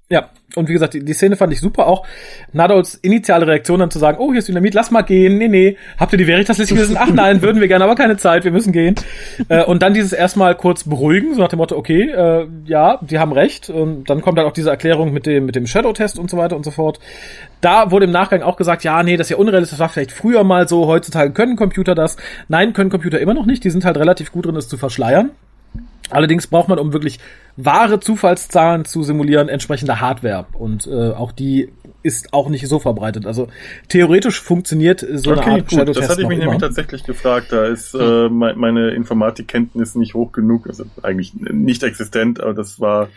Ja, 0.09 0.31
und 0.55 0.69
wie 0.69 0.73
gesagt, 0.73 0.95
die, 0.95 1.05
die 1.05 1.15
Szene 1.15 1.35
fand 1.35 1.53
ich 1.53 1.61
super 1.61 1.89
auch. 1.89 2.07
Nadols 2.53 2.95
initiale 2.95 3.45
Reaktion 3.45 3.81
dann 3.81 3.91
zu 3.91 3.99
sagen, 3.99 4.19
oh, 4.21 4.31
hier 4.31 4.39
ist 4.39 4.47
Dynamit, 4.47 4.73
lass 4.73 4.93
mal 4.93 5.03
gehen, 5.03 5.37
nee, 5.37 5.49
nee. 5.49 5.77
Habt 5.99 6.13
ihr 6.13 6.19
die 6.19 6.29
Veritas-Liste 6.29 6.75
gelesen? 6.75 6.97
Ach 6.97 7.11
nein, 7.11 7.43
würden 7.43 7.61
wir 7.61 7.67
gerne, 7.67 7.83
aber 7.85 7.97
keine 7.97 8.17
Zeit, 8.17 8.45
wir 8.45 8.53
müssen 8.53 8.73
gehen. 8.73 8.95
Äh, 9.49 9.65
und 9.65 9.83
dann 9.83 9.95
dieses 9.95 10.13
erstmal 10.13 10.57
kurz 10.57 10.85
beruhigen, 10.85 11.35
so 11.35 11.41
nach 11.41 11.49
dem 11.49 11.59
Motto, 11.59 11.77
okay, 11.77 12.11
äh, 12.11 12.49
ja, 12.65 12.99
die 13.03 13.19
haben 13.19 13.33
recht. 13.33 13.71
Und 13.71 14.09
dann 14.11 14.21
kommt 14.21 14.39
dann 14.39 14.47
auch 14.47 14.53
diese 14.53 14.71
Erklärung 14.71 15.13
mit 15.13 15.27
dem, 15.27 15.47
mit 15.47 15.55
dem 15.55 15.67
Shadow-Test 15.67 16.19
und 16.19 16.31
so 16.31 16.37
weiter 16.37 16.57
und 16.57 16.65
so 16.65 16.71
fort. 16.71 16.99
Da 17.61 17.91
wurde 17.91 18.07
im 18.07 18.11
Nachgang 18.11 18.43
auch 18.43 18.57
gesagt, 18.57 18.83
ja, 18.83 19.03
nee, 19.03 19.17
das 19.17 19.27
ist 19.27 19.33
ja 19.33 19.37
unrealistisch, 19.37 19.77
das 19.77 19.81
war 19.81 19.89
vielleicht 19.89 20.11
früher 20.11 20.43
mal 20.43 20.67
so, 20.69 20.87
heutzutage 20.87 21.33
können 21.33 21.55
Computer 21.55 21.95
das. 21.95 22.17
Nein, 22.49 22.73
können 22.73 22.91
Computer 22.91 23.21
immer 23.21 23.35
noch 23.35 23.47
nicht, 23.47 23.63
die 23.63 23.71
sind 23.71 23.85
halt 23.85 23.99
relativ 23.99 24.33
gut 24.33 24.47
drin, 24.47 24.57
es 24.57 24.69
zu 24.69 24.79
verschleiern. 24.79 25.31
Allerdings 26.11 26.47
braucht 26.47 26.69
man, 26.69 26.79
um 26.79 26.93
wirklich 26.93 27.19
wahre 27.57 28.01
Zufallszahlen 28.01 28.85
zu 28.85 29.03
simulieren, 29.03 29.49
entsprechende 29.49 30.01
Hardware. 30.01 30.47
Und 30.53 30.87
äh, 30.87 31.11
auch 31.11 31.33
die 31.33 31.71
ist 32.03 32.33
auch 32.33 32.49
nicht 32.49 32.69
so 32.69 32.79
verbreitet. 32.79 33.27
Also 33.27 33.49
theoretisch 33.89 34.41
funktioniert 34.41 35.05
so 35.15 35.33
okay, 35.33 35.41
eine 35.41 35.53
Art 35.55 35.69
gut, 35.69 35.89
Das 35.89 36.09
hatte 36.09 36.23
ich 36.23 36.29
mich 36.29 36.39
nämlich 36.39 36.61
tatsächlich 36.61 37.03
gefragt. 37.03 37.49
Da 37.51 37.67
ist 37.67 37.95
äh, 37.95 38.29
meine 38.29 38.91
Informatikkenntnis 38.91 39.97
nicht 39.97 40.15
hoch 40.15 40.31
genug. 40.31 40.69
Also 40.69 40.85
eigentlich 41.03 41.35
nicht 41.35 41.83
existent, 41.83 42.41
aber 42.41 42.55
das 42.55 42.79
war. 42.79 43.09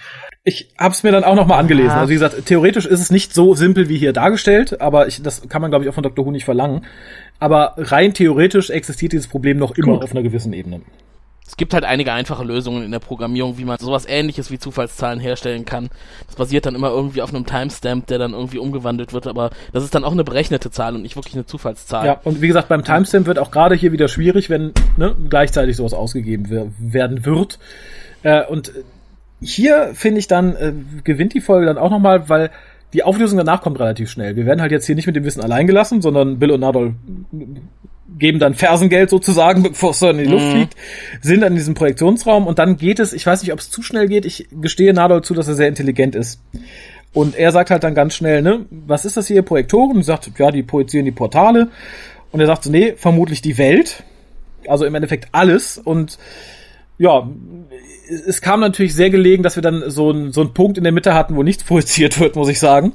Ich 0.43 0.73
habe 0.79 0.93
es 0.93 1.03
mir 1.03 1.11
dann 1.11 1.23
auch 1.23 1.35
noch 1.35 1.45
mal 1.45 1.59
angelesen. 1.59 1.91
Also 1.91 2.09
wie 2.09 2.15
gesagt, 2.15 2.45
theoretisch 2.45 2.87
ist 2.87 3.01
es 3.01 3.11
nicht 3.11 3.35
so 3.35 3.53
simpel 3.53 3.89
wie 3.89 3.97
hier 3.97 4.13
dargestellt, 4.13 4.81
aber 4.81 5.07
ich, 5.07 5.21
das 5.21 5.47
kann 5.47 5.61
man 5.61 5.69
glaube 5.69 5.85
ich 5.85 5.89
auch 5.89 5.93
von 5.93 6.03
Dr. 6.03 6.25
Who 6.25 6.31
nicht 6.31 6.45
verlangen. 6.45 6.85
Aber 7.39 7.75
rein 7.77 8.15
theoretisch 8.15 8.71
existiert 8.71 9.11
dieses 9.11 9.27
Problem 9.27 9.57
noch 9.57 9.77
immer 9.77 9.93
Gut. 9.93 10.03
auf 10.03 10.11
einer 10.11 10.23
gewissen 10.23 10.53
Ebene 10.53 10.81
es 11.49 11.57
gibt 11.57 11.73
halt 11.73 11.83
einige 11.83 12.13
einfache 12.13 12.43
Lösungen 12.43 12.83
in 12.83 12.91
der 12.91 12.99
Programmierung, 12.99 13.57
wie 13.57 13.65
man 13.65 13.79
sowas 13.79 14.05
ähnliches 14.07 14.51
wie 14.51 14.59
Zufallszahlen 14.59 15.19
herstellen 15.19 15.65
kann. 15.65 15.89
Das 16.27 16.35
basiert 16.35 16.67
dann 16.67 16.75
immer 16.75 16.91
irgendwie 16.91 17.23
auf 17.23 17.33
einem 17.33 17.47
Timestamp, 17.47 18.05
der 18.05 18.19
dann 18.19 18.33
irgendwie 18.33 18.59
umgewandelt 18.59 19.13
wird, 19.13 19.25
aber 19.25 19.49
das 19.73 19.83
ist 19.83 19.95
dann 19.95 20.03
auch 20.03 20.11
eine 20.11 20.23
berechnete 20.23 20.69
Zahl 20.69 20.93
und 20.93 21.01
nicht 21.01 21.15
wirklich 21.15 21.33
eine 21.33 21.47
Zufallszahl. 21.47 22.05
Ja, 22.05 22.21
und 22.23 22.43
wie 22.43 22.47
gesagt, 22.47 22.67
beim 22.67 22.83
Timestamp 22.83 23.25
wird 23.25 23.39
auch 23.39 23.49
gerade 23.49 23.73
hier 23.73 23.91
wieder 23.91 24.07
schwierig, 24.07 24.51
wenn 24.51 24.73
ne, 24.95 25.15
gleichzeitig 25.27 25.75
sowas 25.75 25.95
ausgegeben 25.95 26.71
werden 26.77 27.25
wird. 27.25 27.57
Äh, 28.21 28.45
und 28.45 28.71
hier 29.41 29.95
finde 29.95 30.19
ich 30.19 30.27
dann, 30.27 30.55
äh, 30.55 30.73
gewinnt 31.03 31.33
die 31.33 31.41
Folge 31.41 31.65
dann 31.65 31.79
auch 31.79 31.89
nochmal, 31.89 32.29
weil 32.29 32.51
die 32.93 33.03
Auflösung 33.03 33.37
danach 33.37 33.61
kommt 33.61 33.79
relativ 33.79 34.09
schnell. 34.09 34.35
Wir 34.35 34.45
werden 34.45 34.61
halt 34.61 34.71
jetzt 34.71 34.85
hier 34.85 34.95
nicht 34.95 35.07
mit 35.07 35.15
dem 35.15 35.23
Wissen 35.23 35.41
allein 35.41 35.67
gelassen, 35.67 36.01
sondern 36.01 36.39
Bill 36.39 36.51
und 36.51 36.61
Nadol 36.61 36.95
geben 38.17 38.39
dann 38.39 38.55
Fersengeld 38.55 39.09
sozusagen, 39.09 39.63
bevor 39.69 39.91
es 39.91 39.99
dann 39.99 40.17
in 40.17 40.25
die 40.25 40.31
Luft 40.31 40.45
mhm. 40.45 40.51
fliegt, 40.51 40.75
sind 41.21 41.41
dann 41.41 41.53
in 41.53 41.57
diesem 41.57 41.75
Projektionsraum 41.75 42.47
und 42.47 42.59
dann 42.59 42.77
geht 42.77 42.99
es, 42.99 43.13
ich 43.13 43.25
weiß 43.25 43.41
nicht, 43.41 43.53
ob 43.53 43.59
es 43.59 43.69
zu 43.69 43.81
schnell 43.81 44.07
geht, 44.07 44.25
ich 44.25 44.47
gestehe 44.51 44.93
Nadol 44.93 45.23
zu, 45.23 45.33
dass 45.33 45.47
er 45.47 45.53
sehr 45.53 45.67
intelligent 45.67 46.15
ist. 46.15 46.41
Und 47.13 47.35
er 47.35 47.51
sagt 47.51 47.71
halt 47.71 47.83
dann 47.83 47.95
ganz 47.95 48.13
schnell, 48.13 48.41
ne, 48.41 48.65
was 48.69 49.05
ist 49.05 49.17
das 49.17 49.27
hier, 49.27 49.41
Projektoren? 49.41 49.97
Und 49.97 50.03
sagt, 50.03 50.29
ja, 50.37 50.51
die 50.51 50.63
projizieren 50.63 51.05
die 51.05 51.11
Portale. 51.11 51.69
Und 52.31 52.39
er 52.39 52.45
sagt 52.45 52.63
so, 52.63 52.71
nee, 52.71 52.93
vermutlich 52.95 53.41
die 53.41 53.57
Welt. 53.57 54.03
Also 54.67 54.85
im 54.85 54.93
Endeffekt 54.93 55.29
alles. 55.31 55.79
Und 55.79 56.19
ja, 56.99 57.27
es 58.09 58.41
kam 58.41 58.59
natürlich 58.59 58.95
sehr 58.95 59.09
gelegen, 59.09 59.43
dass 59.43 59.55
wir 59.55 59.63
dann 59.63 59.83
so, 59.89 60.11
ein, 60.11 60.31
so 60.31 60.41
einen 60.41 60.53
Punkt 60.53 60.77
in 60.77 60.83
der 60.83 60.93
Mitte 60.93 61.13
hatten, 61.13 61.35
wo 61.35 61.43
nichts 61.43 61.63
projiziert 61.65 62.19
wird, 62.19 62.35
muss 62.35 62.49
ich 62.49 62.59
sagen. 62.59 62.93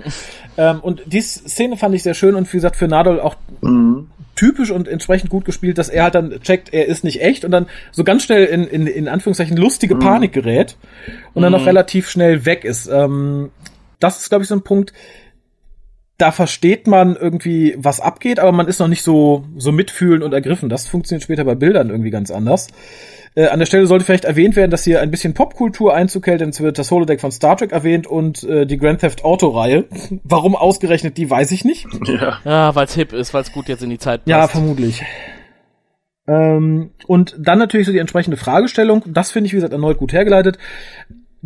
ähm, 0.57 0.81
und 0.81 1.03
die 1.07 1.21
Szene 1.21 1.77
fand 1.77 1.95
ich 1.95 2.03
sehr 2.03 2.15
schön 2.15 2.35
und 2.35 2.53
wie 2.53 2.57
gesagt 2.57 2.77
für 2.77 2.89
Nadol 2.89 3.21
auch 3.21 3.37
mhm 3.61 4.09
typisch 4.35 4.71
und 4.71 4.89
entsprechend 4.89 5.31
gut 5.31 5.45
gespielt, 5.45 5.79
dass 5.79 5.89
er 5.89 6.05
halt 6.05 6.15
dann 6.15 6.41
checkt, 6.43 6.73
er 6.73 6.87
ist 6.87 7.05
nicht 7.05 7.23
echt 7.23 7.45
und 7.45 7.51
dann 7.51 7.67
so 7.93 8.05
ganz 8.05 8.25
schnell 8.25 8.45
in, 8.45 8.65
in, 8.65 8.87
in 8.87 9.09
Anführungszeichen 9.09 9.57
lustige 9.57 9.95
mhm. 9.95 10.01
Panik 10.01 10.33
gerät 10.33 10.77
und 11.35 11.43
dann 11.43 11.53
mhm. 11.53 11.61
auch 11.61 11.67
relativ 11.67 12.09
schnell 12.09 12.45
weg 12.45 12.65
ist. 12.65 12.89
Ähm, 12.89 13.51
das 14.01 14.21
ist, 14.21 14.29
glaube 14.29 14.43
ich, 14.43 14.49
so 14.49 14.55
ein 14.55 14.63
Punkt, 14.63 14.93
da 16.19 16.31
versteht 16.31 16.87
man 16.87 17.17
irgendwie, 17.17 17.75
was 17.77 18.01
abgeht, 18.01 18.39
aber 18.39 18.53
man 18.53 18.69
ist 18.69 18.79
noch 18.79 18.89
nicht 18.89 19.03
so, 19.03 19.45
so 19.57 19.73
mitfühlend 19.73 20.23
und 20.23 20.33
ergriffen. 20.33 20.69
Das 20.69 20.87
funktioniert 20.87 21.25
später 21.25 21.45
bei 21.45 21.57
Bildern 21.57 21.91
irgendwie 21.91 22.11
ganz 22.11 22.31
anders. 22.31 22.69
Äh, 23.35 23.49
an 23.49 23.59
der 23.59 23.67
Stelle 23.67 23.87
sollte 23.89 24.05
vielleicht 24.05 24.25
erwähnt 24.25 24.55
werden, 24.55 24.71
dass 24.71 24.85
hier 24.85 25.01
ein 25.01 25.11
bisschen 25.11 25.35
Popkultur 25.35 25.93
Einzug 25.93 26.29
hält, 26.29 26.41
denn 26.41 26.51
es 26.51 26.61
wird 26.61 26.79
das 26.79 26.93
Holodeck 26.93 27.21
von 27.21 27.33
Star 27.33 27.57
Trek 27.57 27.73
erwähnt 27.73 28.07
und 28.07 28.45
äh, 28.45 28.65
die 28.65 28.79
Grand 28.79 29.01
Theft 29.01 29.25
Auto 29.25 29.49
Reihe. 29.49 29.87
Warum 30.23 30.55
ausgerechnet 30.55 31.17
die, 31.19 31.29
weiß 31.29 31.51
ich 31.51 31.65
nicht. 31.65 31.87
Ja, 32.07 32.39
ja 32.45 32.75
weil 32.77 32.85
es 32.85 32.95
hip 32.95 33.13
ist, 33.13 33.35
weil 33.35 33.43
es 33.43 33.53
gut 33.53 33.69
jetzt 33.69 33.83
in 33.83 33.91
die 33.91 33.99
Zeit 33.99 34.21
passt. 34.21 34.29
Ja, 34.29 34.47
vermutlich. 34.47 35.03
Ähm, 36.29 36.93
und 37.09 37.35
dann 37.39 37.59
natürlich 37.59 37.87
so 37.87 37.93
die 37.93 37.99
entsprechende 37.99 38.37
Fragestellung. 38.37 39.03
Das 39.09 39.33
finde 39.33 39.49
ich, 39.49 39.53
wie 39.53 39.57
gesagt, 39.57 39.73
erneut 39.73 39.99
gut 39.99 40.13
hergeleitet 40.13 40.59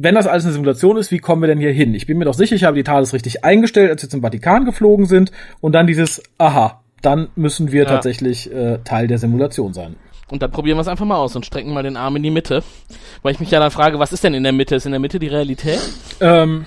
wenn 0.00 0.14
das 0.14 0.28
alles 0.28 0.44
eine 0.44 0.52
Simulation 0.52 0.96
ist, 0.96 1.10
wie 1.10 1.18
kommen 1.18 1.42
wir 1.42 1.48
denn 1.48 1.58
hier 1.58 1.72
hin? 1.72 1.92
Ich 1.92 2.06
bin 2.06 2.18
mir 2.18 2.24
doch 2.24 2.34
sicher, 2.34 2.54
ich 2.54 2.62
habe 2.62 2.76
die 2.76 2.84
TARDIS 2.84 3.12
richtig 3.12 3.44
eingestellt, 3.44 3.90
als 3.90 4.02
wir 4.02 4.08
zum 4.08 4.22
Vatikan 4.22 4.64
geflogen 4.64 5.06
sind. 5.06 5.32
Und 5.60 5.72
dann 5.74 5.88
dieses, 5.88 6.22
aha, 6.38 6.80
dann 7.02 7.28
müssen 7.34 7.72
wir 7.72 7.82
ja. 7.82 7.88
tatsächlich 7.88 8.52
äh, 8.52 8.78
Teil 8.84 9.08
der 9.08 9.18
Simulation 9.18 9.74
sein. 9.74 9.96
Und 10.30 10.42
dann 10.42 10.52
probieren 10.52 10.76
wir 10.76 10.82
es 10.82 10.88
einfach 10.88 11.04
mal 11.04 11.16
aus 11.16 11.34
und 11.34 11.44
strecken 11.44 11.74
mal 11.74 11.82
den 11.82 11.96
Arm 11.96 12.14
in 12.14 12.22
die 12.22 12.30
Mitte. 12.30 12.62
Weil 13.22 13.32
ich 13.32 13.40
mich 13.40 13.50
ja 13.50 13.58
dann 13.58 13.72
frage, 13.72 13.98
was 13.98 14.12
ist 14.12 14.22
denn 14.22 14.34
in 14.34 14.44
der 14.44 14.52
Mitte? 14.52 14.76
Ist 14.76 14.86
in 14.86 14.92
der 14.92 15.00
Mitte 15.00 15.18
die 15.18 15.26
Realität? 15.26 15.80
Ähm, 16.20 16.66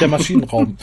der 0.00 0.08
Maschinenraum. 0.08 0.76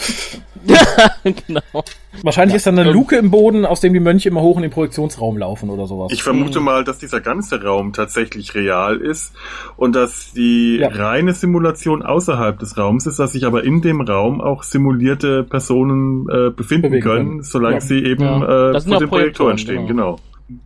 genau. 1.24 1.84
Wahrscheinlich 2.22 2.54
ja. 2.54 2.58
ist 2.58 2.68
da 2.68 2.72
eine 2.72 2.92
Luke 2.92 3.16
im 3.18 3.32
Boden, 3.32 3.66
aus 3.66 3.82
dem 3.82 3.94
die 3.94 4.00
Mönche 4.00 4.30
immer 4.30 4.42
hoch 4.42 4.58
in 4.58 4.64
den 4.64 4.72
Projektionsraum 4.72 5.38
laufen 5.38 5.70
oder 5.70 5.88
sowas. 5.88 6.12
Ich 6.14 6.24
vermute 6.24 6.60
mhm. 6.60 6.66
mal, 6.66 6.84
dass 6.84 7.00
dieser 7.00 7.22
ganze 7.22 7.62
Raum 7.64 7.94
tatsächlich 7.94 8.56
real 8.56 8.98
ist 8.98 9.34
und 9.76 9.96
dass 9.96 10.32
die 10.34 10.78
ja. 10.78 10.90
reine 10.90 11.34
Simulation 11.34 12.02
außerhalb 12.02 12.60
des 12.60 12.78
Raums 12.78 13.06
ist, 13.08 13.20
dass 13.20 13.34
sich 13.34 13.46
aber 13.46 13.64
in 13.64 13.82
dem 13.82 14.02
Raum 14.02 14.42
auch 14.42 14.64
simulierte 14.64 15.44
Personen 15.44 16.28
äh, 16.30 16.50
befinden 16.50 16.90
Bewegen 16.90 17.04
können, 17.04 17.30
können, 17.30 17.44
solange 17.44 17.76
ja. 17.76 17.82
sie 17.82 18.04
eben 18.04 18.24
äh, 18.24 18.80
vor 18.80 19.00
den 19.00 19.10
Projektoren 19.10 19.58
stehen. 19.58 19.88
Genau. 19.88 20.16
genau. 20.16 20.20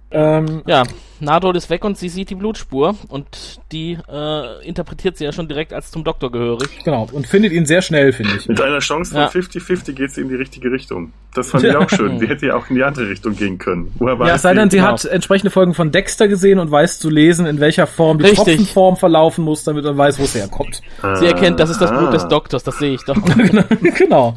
Ähm, 0.09 0.63
ja, 0.65 0.83
Nadol 1.19 1.55
ist 1.57 1.69
weg 1.69 1.83
und 1.83 1.97
sie 1.97 2.09
sieht 2.09 2.29
die 2.29 2.35
Blutspur 2.35 2.95
und 3.09 3.59
die 3.71 3.97
äh, 4.09 4.65
interpretiert 4.65 5.17
sie 5.17 5.25
ja 5.25 5.31
schon 5.31 5.47
direkt 5.47 5.73
als 5.73 5.91
zum 5.91 6.03
Doktor 6.03 6.31
gehörig. 6.31 6.69
Genau, 6.83 7.07
und 7.11 7.27
findet 7.27 7.51
ihn 7.51 7.65
sehr 7.65 7.81
schnell, 7.81 8.13
finde 8.13 8.37
ich. 8.37 8.47
Mit 8.47 8.61
einer 8.61 8.79
Chance 8.79 9.13
von 9.13 9.41
50-50 9.41 9.87
ja. 9.87 9.93
geht 9.93 10.11
sie 10.11 10.21
in 10.21 10.29
die 10.29 10.35
richtige 10.35 10.71
Richtung. 10.71 11.11
Das 11.33 11.51
fand 11.51 11.63
ich 11.65 11.75
auch 11.75 11.89
schön. 11.89 12.19
Sie 12.19 12.27
hätte 12.27 12.47
ja 12.47 12.55
auch 12.55 12.69
in 12.69 12.75
die 12.75 12.83
andere 12.83 13.09
Richtung 13.09 13.35
gehen 13.35 13.57
können. 13.57 13.91
Woher 13.97 14.15
ja, 14.27 14.35
es 14.35 14.43
sei 14.43 14.53
denn, 14.53 14.69
sie 14.69 14.77
genau. 14.77 14.89
hat 14.89 15.05
entsprechende 15.05 15.51
Folgen 15.51 15.73
von 15.73 15.91
Dexter 15.91 16.27
gesehen 16.27 16.59
und 16.59 16.71
weiß 16.71 16.99
zu 16.99 17.09
lesen, 17.09 17.45
in 17.45 17.59
welcher 17.59 17.87
Form 17.87 18.19
die 18.19 18.25
Richtig. 18.25 18.43
Tropfenform 18.43 18.97
verlaufen 18.97 19.43
muss, 19.43 19.63
damit 19.63 19.83
man 19.83 19.97
weiß, 19.97 20.19
wo 20.19 20.23
es 20.23 20.35
herkommt. 20.35 20.81
Sie 21.15 21.25
erkennt, 21.25 21.59
das 21.59 21.69
ist 21.69 21.81
das 21.81 21.91
Blut 21.91 22.13
des 22.13 22.23
ah. 22.23 22.27
Doktors, 22.27 22.63
das 22.63 22.77
sehe 22.77 22.93
ich 22.93 23.03
doch. 23.03 23.17
genau. 23.97 24.35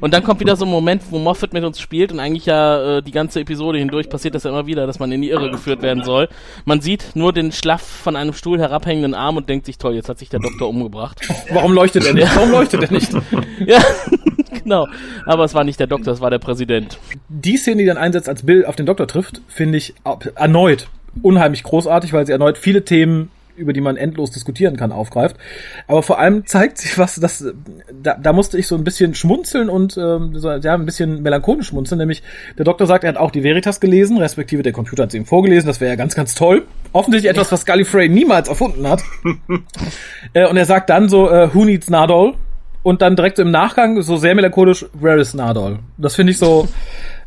Und 0.00 0.14
dann 0.14 0.22
kommt 0.22 0.40
wieder 0.40 0.56
so 0.56 0.64
ein 0.64 0.70
Moment, 0.70 1.02
wo 1.10 1.18
Moffat 1.18 1.52
mit 1.52 1.64
uns 1.64 1.80
spielt 1.80 2.12
und 2.12 2.20
eigentlich 2.20 2.46
ja 2.46 2.98
äh, 2.98 3.02
die 3.02 3.10
ganze 3.10 3.40
Episode 3.40 3.78
hindurch 3.78 4.08
passiert 4.08 4.34
das 4.34 4.44
ja 4.44 4.50
immer 4.50 4.66
wieder, 4.66 4.86
dass 4.88 4.98
man 4.98 5.12
in 5.12 5.22
die 5.22 5.30
Irre 5.30 5.50
geführt 5.50 5.82
werden 5.82 6.02
soll. 6.02 6.28
Man 6.64 6.80
sieht 6.80 7.14
nur 7.14 7.32
den 7.32 7.52
schlaff 7.52 7.82
von 7.82 8.16
einem 8.16 8.32
Stuhl 8.32 8.58
herabhängenden 8.58 9.14
Arm 9.14 9.36
und 9.36 9.48
denkt 9.48 9.66
sich, 9.66 9.78
toll, 9.78 9.94
jetzt 9.94 10.08
hat 10.08 10.18
sich 10.18 10.28
der 10.28 10.40
Doktor 10.40 10.68
umgebracht. 10.68 11.20
Warum 11.52 11.72
leuchtet 11.72 12.06
er 12.06 12.14
nicht? 12.14 12.34
Warum 12.34 12.50
leuchtet 12.50 12.82
er 12.82 12.92
nicht? 12.92 13.12
ja, 13.66 13.80
genau. 14.64 14.88
Aber 15.24 15.44
es 15.44 15.54
war 15.54 15.62
nicht 15.62 15.78
der 15.78 15.86
Doktor, 15.86 16.12
es 16.12 16.20
war 16.20 16.30
der 16.30 16.40
Präsident. 16.40 16.98
Die 17.28 17.56
Szene, 17.56 17.82
die 17.82 17.86
dann 17.86 17.98
einsetzt, 17.98 18.28
als 18.28 18.44
Bill 18.44 18.64
auf 18.64 18.74
den 18.74 18.86
Doktor 18.86 19.06
trifft, 19.06 19.40
finde 19.46 19.78
ich 19.78 19.94
erneut 20.34 20.88
unheimlich 21.22 21.62
großartig, 21.62 22.12
weil 22.12 22.26
sie 22.26 22.32
erneut 22.32 22.58
viele 22.58 22.84
Themen 22.84 23.30
über 23.58 23.72
die 23.72 23.80
man 23.80 23.96
endlos 23.96 24.30
diskutieren 24.30 24.76
kann, 24.76 24.92
aufgreift. 24.92 25.36
Aber 25.86 26.02
vor 26.02 26.18
allem 26.18 26.46
zeigt 26.46 26.78
sich 26.78 26.96
was, 26.98 27.16
das 27.16 27.44
da, 28.02 28.14
da 28.14 28.32
musste 28.32 28.58
ich 28.58 28.66
so 28.66 28.76
ein 28.76 28.84
bisschen 28.84 29.14
schmunzeln 29.14 29.68
und 29.68 29.96
ähm, 29.96 30.38
so, 30.38 30.50
ja, 30.50 30.74
ein 30.74 30.86
bisschen 30.86 31.22
melancholisch 31.22 31.68
schmunzeln, 31.68 31.98
nämlich 31.98 32.22
der 32.56 32.64
Doktor 32.64 32.86
sagt, 32.86 33.04
er 33.04 33.10
hat 33.10 33.16
auch 33.16 33.30
die 33.30 33.42
Veritas 33.42 33.80
gelesen, 33.80 34.18
respektive 34.18 34.62
der 34.62 34.72
Computer 34.72 35.02
hat 35.02 35.10
es 35.10 35.14
ihm 35.14 35.26
vorgelesen, 35.26 35.66
das 35.66 35.80
wäre 35.80 35.90
ja 35.90 35.96
ganz, 35.96 36.14
ganz 36.14 36.34
toll. 36.34 36.66
Offensichtlich 36.92 37.30
etwas, 37.30 37.52
was 37.52 37.66
Gallifrey 37.66 38.08
niemals 38.08 38.48
erfunden 38.48 38.88
hat. 38.88 39.02
äh, 40.32 40.48
und 40.48 40.56
er 40.56 40.64
sagt 40.64 40.90
dann 40.90 41.08
so, 41.08 41.30
äh, 41.30 41.52
who 41.54 41.64
needs 41.64 41.90
Nardol? 41.90 42.34
Und 42.82 43.02
dann 43.02 43.16
direkt 43.16 43.36
so 43.36 43.42
im 43.42 43.50
Nachgang 43.50 44.00
so 44.02 44.16
sehr 44.16 44.34
melancholisch, 44.34 44.86
where 44.94 45.20
is 45.20 45.34
Nardol? 45.34 45.80
Das 45.98 46.14
finde 46.14 46.30
ich 46.30 46.38
so, 46.38 46.68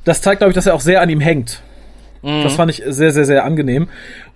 das 0.06 0.22
zeigt, 0.22 0.40
glaube 0.40 0.52
ich, 0.52 0.56
dass 0.56 0.66
er 0.66 0.74
auch 0.74 0.82
sehr 0.82 1.02
an 1.02 1.10
ihm 1.10 1.20
hängt. 1.20 1.62
Mhm. 2.22 2.44
Das 2.44 2.54
fand 2.54 2.72
ich 2.72 2.84
sehr, 2.86 3.12
sehr, 3.12 3.26
sehr 3.26 3.44
angenehm. 3.44 3.88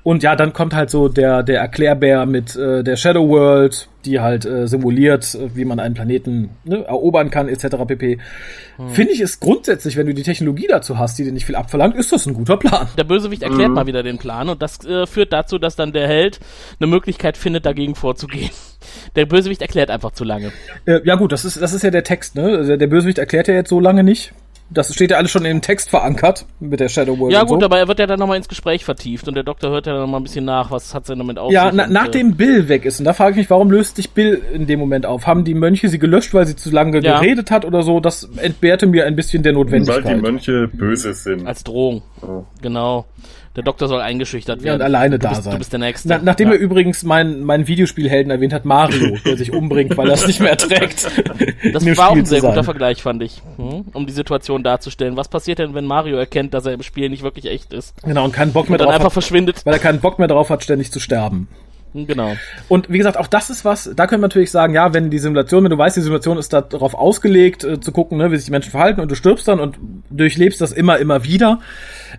Und 0.05 0.21
ja, 0.21 0.35
dann 0.35 0.53
kommt 0.53 0.75
halt 0.75 0.91
so 0.91 1.09
der, 1.09 1.41
der 1.41 1.59
Erklärbär 1.61 2.27
mit 2.27 2.55
äh, 2.55 2.83
der 2.83 2.95
Shadow 2.95 3.27
World, 3.27 3.89
die 4.05 4.19
halt 4.19 4.45
äh, 4.45 4.67
simuliert, 4.67 5.33
äh, 5.33 5.55
wie 5.55 5.65
man 5.65 5.79
einen 5.79 5.95
Planeten 5.95 6.51
ne, 6.63 6.85
erobern 6.85 7.31
kann, 7.31 7.49
etc. 7.49 7.75
pp. 7.87 8.19
Hm. 8.77 8.89
Finde 8.89 9.13
ich 9.13 9.19
es 9.19 9.39
grundsätzlich, 9.39 9.97
wenn 9.97 10.05
du 10.05 10.13
die 10.13 10.21
Technologie 10.21 10.67
dazu 10.69 10.99
hast, 10.99 11.17
die 11.17 11.23
dir 11.23 11.31
nicht 11.31 11.47
viel 11.47 11.55
abverlangt, 11.55 11.95
ist 11.95 12.11
das 12.11 12.27
ein 12.27 12.35
guter 12.35 12.55
Plan. 12.55 12.87
Der 12.99 13.03
Bösewicht 13.03 13.41
erklärt 13.41 13.69
mhm. 13.69 13.73
mal 13.73 13.87
wieder 13.87 14.03
den 14.03 14.19
Plan 14.19 14.47
und 14.47 14.61
das 14.61 14.85
äh, 14.85 15.07
führt 15.07 15.33
dazu, 15.33 15.57
dass 15.57 15.75
dann 15.75 15.91
der 15.91 16.07
Held 16.07 16.39
eine 16.79 16.85
Möglichkeit 16.85 17.35
findet, 17.35 17.65
dagegen 17.65 17.95
vorzugehen. 17.95 18.51
Der 19.15 19.25
Bösewicht 19.25 19.63
erklärt 19.63 19.89
einfach 19.89 20.11
zu 20.11 20.23
lange. 20.23 20.51
Äh, 20.85 20.99
ja 21.03 21.15
gut, 21.15 21.31
das 21.31 21.43
ist, 21.43 21.59
das 21.59 21.73
ist 21.73 21.83
ja 21.83 21.89
der 21.89 22.03
Text, 22.03 22.35
ne? 22.35 22.57
Also 22.57 22.77
der 22.77 22.85
Bösewicht 22.85 23.17
erklärt 23.17 23.47
ja 23.47 23.55
jetzt 23.55 23.69
so 23.69 23.79
lange 23.79 24.03
nicht. 24.03 24.33
Das 24.71 24.93
steht 24.93 25.11
ja 25.11 25.17
alles 25.17 25.29
schon 25.29 25.45
im 25.45 25.61
Text 25.61 25.91
verankert 25.91 26.45
mit 26.59 26.79
der 26.79 26.89
Shadow 26.89 27.19
World. 27.19 27.31
Ja 27.31 27.43
gut, 27.43 27.59
so. 27.59 27.65
aber 27.65 27.77
er 27.77 27.87
wird 27.87 27.99
ja 27.99 28.07
dann 28.07 28.19
nochmal 28.19 28.37
ins 28.37 28.47
Gespräch 28.47 28.83
vertieft 28.83 29.27
und 29.27 29.35
der 29.35 29.43
Doktor 29.43 29.69
hört 29.69 29.85
ja 29.85 29.93
dann 29.93 30.01
nochmal 30.01 30.19
ein 30.19 30.23
bisschen 30.23 30.45
nach, 30.45 30.71
was 30.71 30.95
hat 30.95 31.05
sie 31.05 31.15
damit 31.15 31.37
auf 31.37 31.51
Ja, 31.51 31.71
na, 31.71 31.85
nachdem 31.87 32.31
äh, 32.31 32.33
Bill 32.33 32.67
weg 32.67 32.85
ist, 32.85 32.99
und 32.99 33.05
da 33.05 33.13
frage 33.13 33.31
ich 33.31 33.37
mich, 33.37 33.49
warum 33.51 33.69
löst 33.69 33.97
sich 33.97 34.11
Bill 34.11 34.41
in 34.53 34.65
dem 34.65 34.79
Moment 34.79 35.05
auf? 35.05 35.27
Haben 35.27 35.43
die 35.43 35.53
Mönche 35.53 35.87
sie 35.89 35.99
gelöscht, 35.99 36.33
weil 36.33 36.47
sie 36.47 36.55
zu 36.55 36.71
lange 36.71 37.01
ja. 37.01 37.19
geredet 37.19 37.51
hat 37.51 37.63
oder 37.63 37.83
so? 37.83 37.99
Das 37.99 38.27
entbehrte 38.37 38.87
mir 38.87 39.05
ein 39.05 39.15
bisschen 39.15 39.43
der 39.43 39.53
Notwendigkeit. 39.53 40.03
Weil 40.03 40.15
die 40.15 40.21
Mönche 40.21 40.67
böse 40.67 41.13
sind. 41.13 41.45
Als 41.45 41.63
Drohung. 41.63 42.01
Oh. 42.21 42.43
Genau. 42.61 43.05
Der 43.55 43.63
Doktor 43.63 43.87
soll 43.87 44.01
eingeschüchtert 44.01 44.63
werden. 44.63 44.67
Ja, 44.67 44.75
und 44.75 44.81
alleine 44.81 45.17
da 45.17 45.33
sein. 45.35 45.53
Du 45.53 45.57
bist 45.59 45.71
der 45.71 45.79
Nächste. 45.79 46.09
Na, 46.09 46.19
nachdem 46.21 46.49
ja. 46.49 46.55
er 46.55 46.59
übrigens 46.59 47.03
meinen 47.03 47.43
mein 47.43 47.67
Videospielhelden 47.67 48.29
erwähnt 48.29 48.53
hat, 48.53 48.65
Mario, 48.65 49.17
der 49.25 49.37
sich 49.37 49.53
umbringt, 49.53 49.95
weil 49.97 50.09
er 50.09 50.15
es 50.15 50.27
nicht 50.27 50.39
mehr 50.39 50.57
trägt. 50.57 51.09
Das 51.73 51.85
war 51.97 52.09
auch 52.09 52.15
ein 52.15 52.25
sehr 52.25 52.41
guter 52.41 52.63
Vergleich, 52.63 53.01
fand 53.01 53.23
ich. 53.23 53.41
Hm? 53.57 53.85
Um 53.93 54.05
die 54.05 54.13
Situation 54.13 54.63
darzustellen. 54.63 55.17
Was 55.17 55.27
passiert 55.27 55.59
denn, 55.59 55.73
wenn 55.73 55.85
Mario 55.85 56.17
erkennt, 56.17 56.53
dass 56.53 56.65
er 56.65 56.73
im 56.73 56.83
Spiel 56.83 57.09
nicht 57.09 57.23
wirklich 57.23 57.45
echt 57.45 57.73
ist? 57.73 57.95
Genau, 58.03 58.23
und 58.23 58.31
keinen 58.33 58.53
Bock 58.53 58.69
mehr 58.69 58.73
und 58.73 58.79
dann 58.79 58.87
drauf 58.87 58.95
einfach 58.95 59.05
hat, 59.07 59.13
verschwindet. 59.13 59.65
Weil 59.65 59.73
er 59.73 59.79
keinen 59.79 59.99
Bock 59.99 60.19
mehr 60.19 60.27
drauf 60.27 60.49
hat, 60.49 60.63
ständig 60.63 60.91
zu 60.91 60.99
sterben. 60.99 61.47
Genau. 61.95 62.35
Und 62.67 62.89
wie 62.89 62.97
gesagt, 62.97 63.15
auch 63.15 63.27
das 63.27 63.49
ist 63.49 63.63
was, 63.63 63.89
da 63.95 64.05
können 64.05 64.21
wir 64.21 64.27
natürlich 64.27 64.51
sagen, 64.51 64.73
ja, 64.73 64.93
wenn 64.93 65.09
die 65.09 65.17
Simulation, 65.17 65.63
wenn 65.63 65.71
du 65.71 65.77
weißt, 65.77 65.95
die 65.95 66.01
Simulation 66.01 66.37
ist 66.37 66.51
darauf 66.51 66.93
ausgelegt, 66.93 67.63
äh, 67.63 67.79
zu 67.79 67.93
gucken, 67.93 68.17
ne, 68.17 68.31
wie 68.31 68.35
sich 68.35 68.45
die 68.45 68.51
Menschen 68.51 68.71
verhalten 68.71 68.99
und 68.99 69.09
du 69.09 69.15
stirbst 69.15 69.47
dann 69.47 69.61
und 69.61 69.77
durchlebst 70.09 70.59
das 70.59 70.73
immer, 70.73 70.97
immer 70.97 71.23
wieder. 71.23 71.59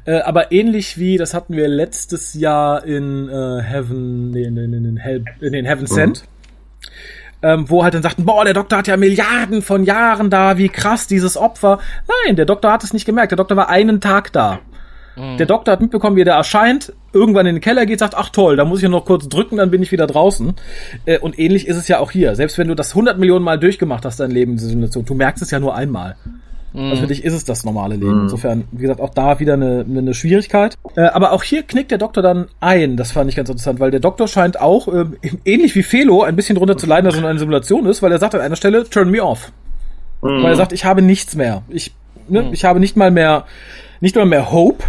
Äh, 0.06 0.20
aber 0.20 0.50
ähnlich 0.50 0.98
wie, 0.98 1.18
das 1.18 1.34
hatten 1.34 1.56
wir 1.56 1.68
letztes 1.68 2.32
Jahr 2.32 2.84
in 2.84 3.28
äh, 3.28 3.62
Heaven, 3.62 4.30
nee, 4.30 4.44
in, 4.44 4.56
in, 4.56 4.72
in, 4.72 4.96
Hell, 4.96 5.24
in 5.40 5.52
den 5.52 5.66
Heaven 5.66 5.86
Sent. 5.86 6.22
Mhm. 6.22 6.26
Ähm, 7.42 7.68
wo 7.68 7.84
halt 7.84 7.92
dann 7.92 8.02
sagten, 8.02 8.24
boah, 8.24 8.44
der 8.44 8.54
Doktor 8.54 8.78
hat 8.78 8.88
ja 8.88 8.96
Milliarden 8.96 9.60
von 9.60 9.84
Jahren 9.84 10.30
da, 10.30 10.56
wie 10.56 10.70
krass 10.70 11.06
dieses 11.06 11.36
Opfer. 11.36 11.80
Nein, 12.24 12.36
der 12.36 12.46
Doktor 12.46 12.72
hat 12.72 12.82
es 12.82 12.94
nicht 12.94 13.04
gemerkt. 13.04 13.30
Der 13.30 13.36
Doktor 13.36 13.56
war 13.56 13.68
einen 13.68 14.00
Tag 14.00 14.32
da. 14.32 14.60
Mhm. 15.16 15.38
Der 15.38 15.46
Doktor 15.46 15.72
hat 15.72 15.80
mitbekommen, 15.80 16.16
wie 16.16 16.24
der 16.24 16.34
erscheint, 16.34 16.92
irgendwann 17.12 17.46
in 17.46 17.56
den 17.56 17.60
Keller 17.60 17.86
geht, 17.86 17.98
sagt, 17.98 18.14
ach 18.16 18.30
toll, 18.30 18.56
da 18.56 18.64
muss 18.64 18.78
ich 18.78 18.84
ja 18.84 18.88
noch 18.88 19.04
kurz 19.04 19.28
drücken, 19.28 19.56
dann 19.56 19.70
bin 19.70 19.82
ich 19.82 19.92
wieder 19.92 20.06
draußen. 20.06 20.54
Äh, 21.06 21.18
und 21.18 21.38
ähnlich 21.38 21.66
ist 21.66 21.76
es 21.76 21.88
ja 21.88 21.98
auch 21.98 22.10
hier. 22.10 22.34
Selbst 22.34 22.58
wenn 22.58 22.68
du 22.68 22.74
das 22.74 22.90
100 22.90 23.18
Millionen 23.18 23.44
Mal 23.44 23.58
durchgemacht 23.58 24.04
hast, 24.04 24.20
dein 24.20 24.30
Leben 24.30 24.52
in 24.52 24.56
dieser 24.58 24.70
Simulation, 24.70 25.04
du 25.04 25.14
merkst 25.14 25.42
es 25.42 25.50
ja 25.50 25.58
nur 25.58 25.74
einmal. 25.74 26.16
Mhm. 26.76 26.90
Also 26.90 27.02
für 27.02 27.08
dich 27.08 27.24
ist 27.24 27.32
es 27.32 27.44
das 27.44 27.64
normale 27.64 27.96
Leben. 27.96 28.16
Mhm. 28.16 28.22
Insofern, 28.24 28.64
wie 28.70 28.82
gesagt, 28.82 29.00
auch 29.00 29.10
da 29.10 29.40
wieder 29.40 29.54
eine, 29.54 29.84
eine 29.88 30.14
Schwierigkeit. 30.14 30.76
Äh, 30.94 31.02
aber 31.02 31.32
auch 31.32 31.42
hier 31.42 31.62
knickt 31.62 31.90
der 31.90 31.98
Doktor 31.98 32.22
dann 32.22 32.48
ein. 32.60 32.96
Das 32.96 33.12
fand 33.12 33.30
ich 33.30 33.36
ganz 33.36 33.48
interessant, 33.48 33.80
weil 33.80 33.90
der 33.90 34.00
Doktor 34.00 34.28
scheint 34.28 34.60
auch, 34.60 34.88
äh, 34.88 35.06
ähnlich 35.44 35.74
wie 35.74 35.82
Felo, 35.82 36.22
ein 36.22 36.36
bisschen 36.36 36.56
drunter 36.56 36.76
zu 36.76 36.86
leiden, 36.86 37.06
dass 37.06 37.16
es 37.16 37.24
eine 37.24 37.38
Simulation 37.38 37.86
ist, 37.86 38.02
weil 38.02 38.12
er 38.12 38.18
sagt 38.18 38.34
an 38.34 38.42
einer 38.42 38.56
Stelle, 38.56 38.88
turn 38.88 39.10
me 39.10 39.22
off. 39.22 39.52
Mhm. 40.22 40.42
Weil 40.42 40.52
er 40.52 40.56
sagt, 40.56 40.72
ich 40.72 40.84
habe 40.84 41.00
nichts 41.00 41.34
mehr. 41.34 41.62
Ich, 41.68 41.94
ne, 42.28 42.42
mhm. 42.42 42.52
ich 42.52 42.64
habe 42.66 42.80
nicht 42.80 42.96
mal 42.96 43.10
mehr, 43.10 43.44
nicht 44.00 44.16
mal 44.16 44.26
mehr 44.26 44.52
Hope 44.52 44.84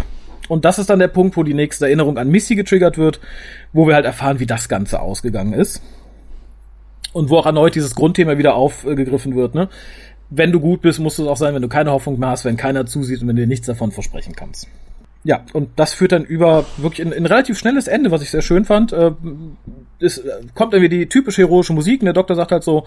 und 0.48 0.64
das 0.64 0.78
ist 0.78 0.90
dann 0.90 0.98
der 0.98 1.08
Punkt, 1.08 1.36
wo 1.36 1.42
die 1.42 1.54
nächste 1.54 1.86
Erinnerung 1.86 2.18
an 2.18 2.28
Missy 2.28 2.56
getriggert 2.56 2.98
wird, 2.98 3.20
wo 3.72 3.86
wir 3.86 3.94
halt 3.94 4.04
erfahren, 4.04 4.40
wie 4.40 4.46
das 4.46 4.68
Ganze 4.68 5.00
ausgegangen 5.00 5.52
ist. 5.52 5.82
Und 7.12 7.30
wo 7.30 7.38
auch 7.38 7.46
erneut 7.46 7.74
dieses 7.74 7.94
Grundthema 7.94 8.36
wieder 8.38 8.54
aufgegriffen 8.54 9.34
wird, 9.34 9.54
ne? 9.54 9.68
Wenn 10.30 10.52
du 10.52 10.60
gut 10.60 10.82
bist, 10.82 11.00
musst 11.00 11.18
du 11.18 11.22
es 11.22 11.28
auch 11.28 11.38
sein, 11.38 11.54
wenn 11.54 11.62
du 11.62 11.68
keine 11.68 11.90
Hoffnung 11.90 12.18
mehr 12.18 12.28
hast, 12.28 12.44
wenn 12.44 12.58
keiner 12.58 12.84
zusieht 12.84 13.22
und 13.22 13.28
wenn 13.28 13.36
du 13.36 13.42
dir 13.42 13.48
nichts 13.48 13.66
davon 13.66 13.92
versprechen 13.92 14.34
kannst. 14.36 14.68
Ja, 15.24 15.44
und 15.52 15.70
das 15.76 15.94
führt 15.94 16.12
dann 16.12 16.24
über 16.24 16.66
wirklich 16.76 17.06
ein, 17.06 17.12
ein 17.12 17.26
relativ 17.26 17.58
schnelles 17.58 17.88
Ende, 17.88 18.10
was 18.10 18.22
ich 18.22 18.30
sehr 18.30 18.42
schön 18.42 18.64
fand. 18.64 18.92
Äh, 18.92 19.12
es 20.00 20.22
kommt 20.54 20.74
irgendwie 20.74 20.90
die 20.90 21.08
typische 21.08 21.42
heroische 21.42 21.72
Musik 21.72 22.02
und 22.02 22.06
der 22.06 22.14
Doktor 22.14 22.36
sagt 22.36 22.52
halt 22.52 22.62
so, 22.62 22.86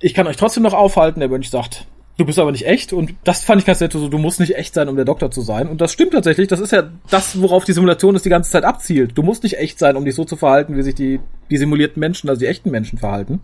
ich 0.00 0.14
kann 0.14 0.26
euch 0.26 0.36
trotzdem 0.36 0.62
noch 0.62 0.74
aufhalten. 0.74 1.20
Der 1.20 1.28
Mönch 1.28 1.50
sagt, 1.50 1.86
du 2.18 2.26
bist 2.26 2.38
aber 2.38 2.52
nicht 2.52 2.66
echt 2.66 2.92
und 2.92 3.14
das 3.24 3.44
fand 3.44 3.60
ich 3.60 3.66
ganz 3.66 3.80
nett, 3.80 3.92
so, 3.92 4.08
du 4.08 4.18
musst 4.18 4.40
nicht 4.40 4.56
echt 4.56 4.74
sein, 4.74 4.88
um 4.88 4.96
der 4.96 5.04
Doktor 5.04 5.30
zu 5.30 5.40
sein 5.40 5.68
und 5.68 5.80
das 5.80 5.92
stimmt 5.92 6.12
tatsächlich, 6.12 6.48
das 6.48 6.60
ist 6.60 6.72
ja 6.72 6.90
das, 7.08 7.40
worauf 7.40 7.64
die 7.64 7.72
Simulation 7.72 8.14
es 8.16 8.22
die 8.22 8.28
ganze 8.28 8.50
Zeit 8.50 8.64
abzielt. 8.64 9.16
Du 9.16 9.22
musst 9.22 9.44
nicht 9.44 9.58
echt 9.58 9.78
sein, 9.78 9.96
um 9.96 10.04
dich 10.04 10.16
so 10.16 10.24
zu 10.24 10.36
verhalten, 10.36 10.76
wie 10.76 10.82
sich 10.82 10.96
die, 10.96 11.20
die 11.48 11.56
simulierten 11.56 12.00
Menschen, 12.00 12.28
also 12.28 12.40
die 12.40 12.46
echten 12.46 12.70
Menschen 12.70 12.98
verhalten. 12.98 13.40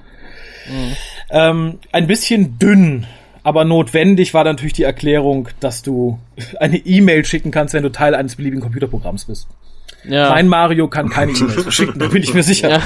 Mhm. 0.69 0.97
Ähm, 1.31 1.79
ein 1.93 2.09
bisschen 2.09 2.59
dünn, 2.59 3.07
aber 3.45 3.65
notwendig 3.65 4.35
war 4.35 4.43
natürlich 4.43 4.73
die 4.73 4.83
Erklärung, 4.83 5.49
dass 5.61 5.83
du 5.83 6.19
eine 6.59 6.79
E-Mail 6.79 7.25
schicken 7.25 7.53
kannst, 7.53 7.75
wenn 7.75 7.85
du 7.85 7.93
Teil 7.93 8.15
eines 8.17 8.35
beliebigen 8.35 8.63
Computerprogramms 8.63 9.27
bist. 9.27 9.47
Ja. 10.03 10.31
Mein 10.31 10.49
Mario 10.49 10.89
kann 10.89 11.11
keine 11.11 11.33
E-Mails 11.33 11.63
verschicken, 11.63 12.01
da 12.01 12.09
bin 12.09 12.25
ich 12.25 12.35
mir 12.35 12.43
sicher. 12.43 12.71
Ja. 12.71 12.83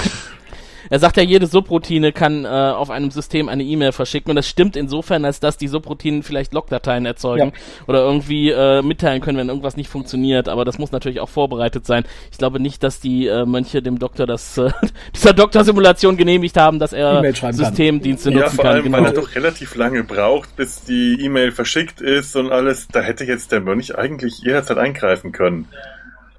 Er 0.91 0.99
sagt 0.99 1.17
ja, 1.17 1.23
jede 1.23 1.47
Subroutine 1.47 2.13
kann 2.13 2.45
äh, 2.45 2.49
auf 2.49 2.91
einem 2.91 3.11
System 3.11 3.49
eine 3.49 3.63
E-Mail 3.63 3.93
verschicken 3.93 4.31
und 4.31 4.37
das 4.37 4.49
stimmt 4.49 4.77
insofern, 4.77 5.25
als 5.25 5.41
dass 5.41 5.57
die 5.57 5.69
Subroutinen 5.69 6.23
vielleicht 6.23 6.53
Logdateien 6.53 7.07
erzeugen 7.07 7.53
ja. 7.55 7.85
oder 7.87 8.01
irgendwie 8.01 8.51
äh, 8.51 8.83
mitteilen 8.83 9.21
können, 9.21 9.39
wenn 9.39 9.49
irgendwas 9.49 9.77
nicht 9.77 9.89
funktioniert, 9.89 10.49
aber 10.49 10.65
das 10.65 10.79
muss 10.79 10.93
natürlich 10.93 11.21
auch 11.21 11.29
vorbereitet 11.29 11.87
sein. 11.87 12.05
Ich 12.31 12.39
glaube 12.39 12.61
nicht, 12.61 12.83
dass 12.83 13.01
die 13.01 13.27
äh, 13.27 13.45
Mönche 13.45 13.83
dem 13.83 13.99
Doktor 13.99 14.27
das 14.27 14.59
äh, 14.59 14.71
dieser 15.15 15.33
Doktorsimulation 15.33 16.17
genehmigt 16.17 16.57
haben, 16.57 16.79
dass 16.79 16.93
er 16.93 17.23
Systemdienste 17.33 18.31
nutzen 18.31 18.57
kann. 18.57 18.57
Ja, 18.57 18.63
vor 18.63 18.65
allem, 18.67 18.85
genau. 18.85 18.99
weil 18.99 19.07
er 19.07 19.13
doch 19.13 19.35
relativ 19.35 19.75
lange 19.75 20.05
braucht, 20.05 20.57
bis 20.57 20.83
die 20.83 21.19
E-Mail 21.21 21.53
verschickt 21.53 22.01
ist 22.01 22.37
und 22.37 22.51
alles. 22.51 22.89
Da 22.89 23.01
hätte 23.01 23.25
jetzt 23.25 23.53
der 23.53 23.61
Mönch 23.61 23.97
eigentlich 23.97 24.39
jederzeit 24.43 24.79
eingreifen 24.79 25.33
können. 25.33 25.69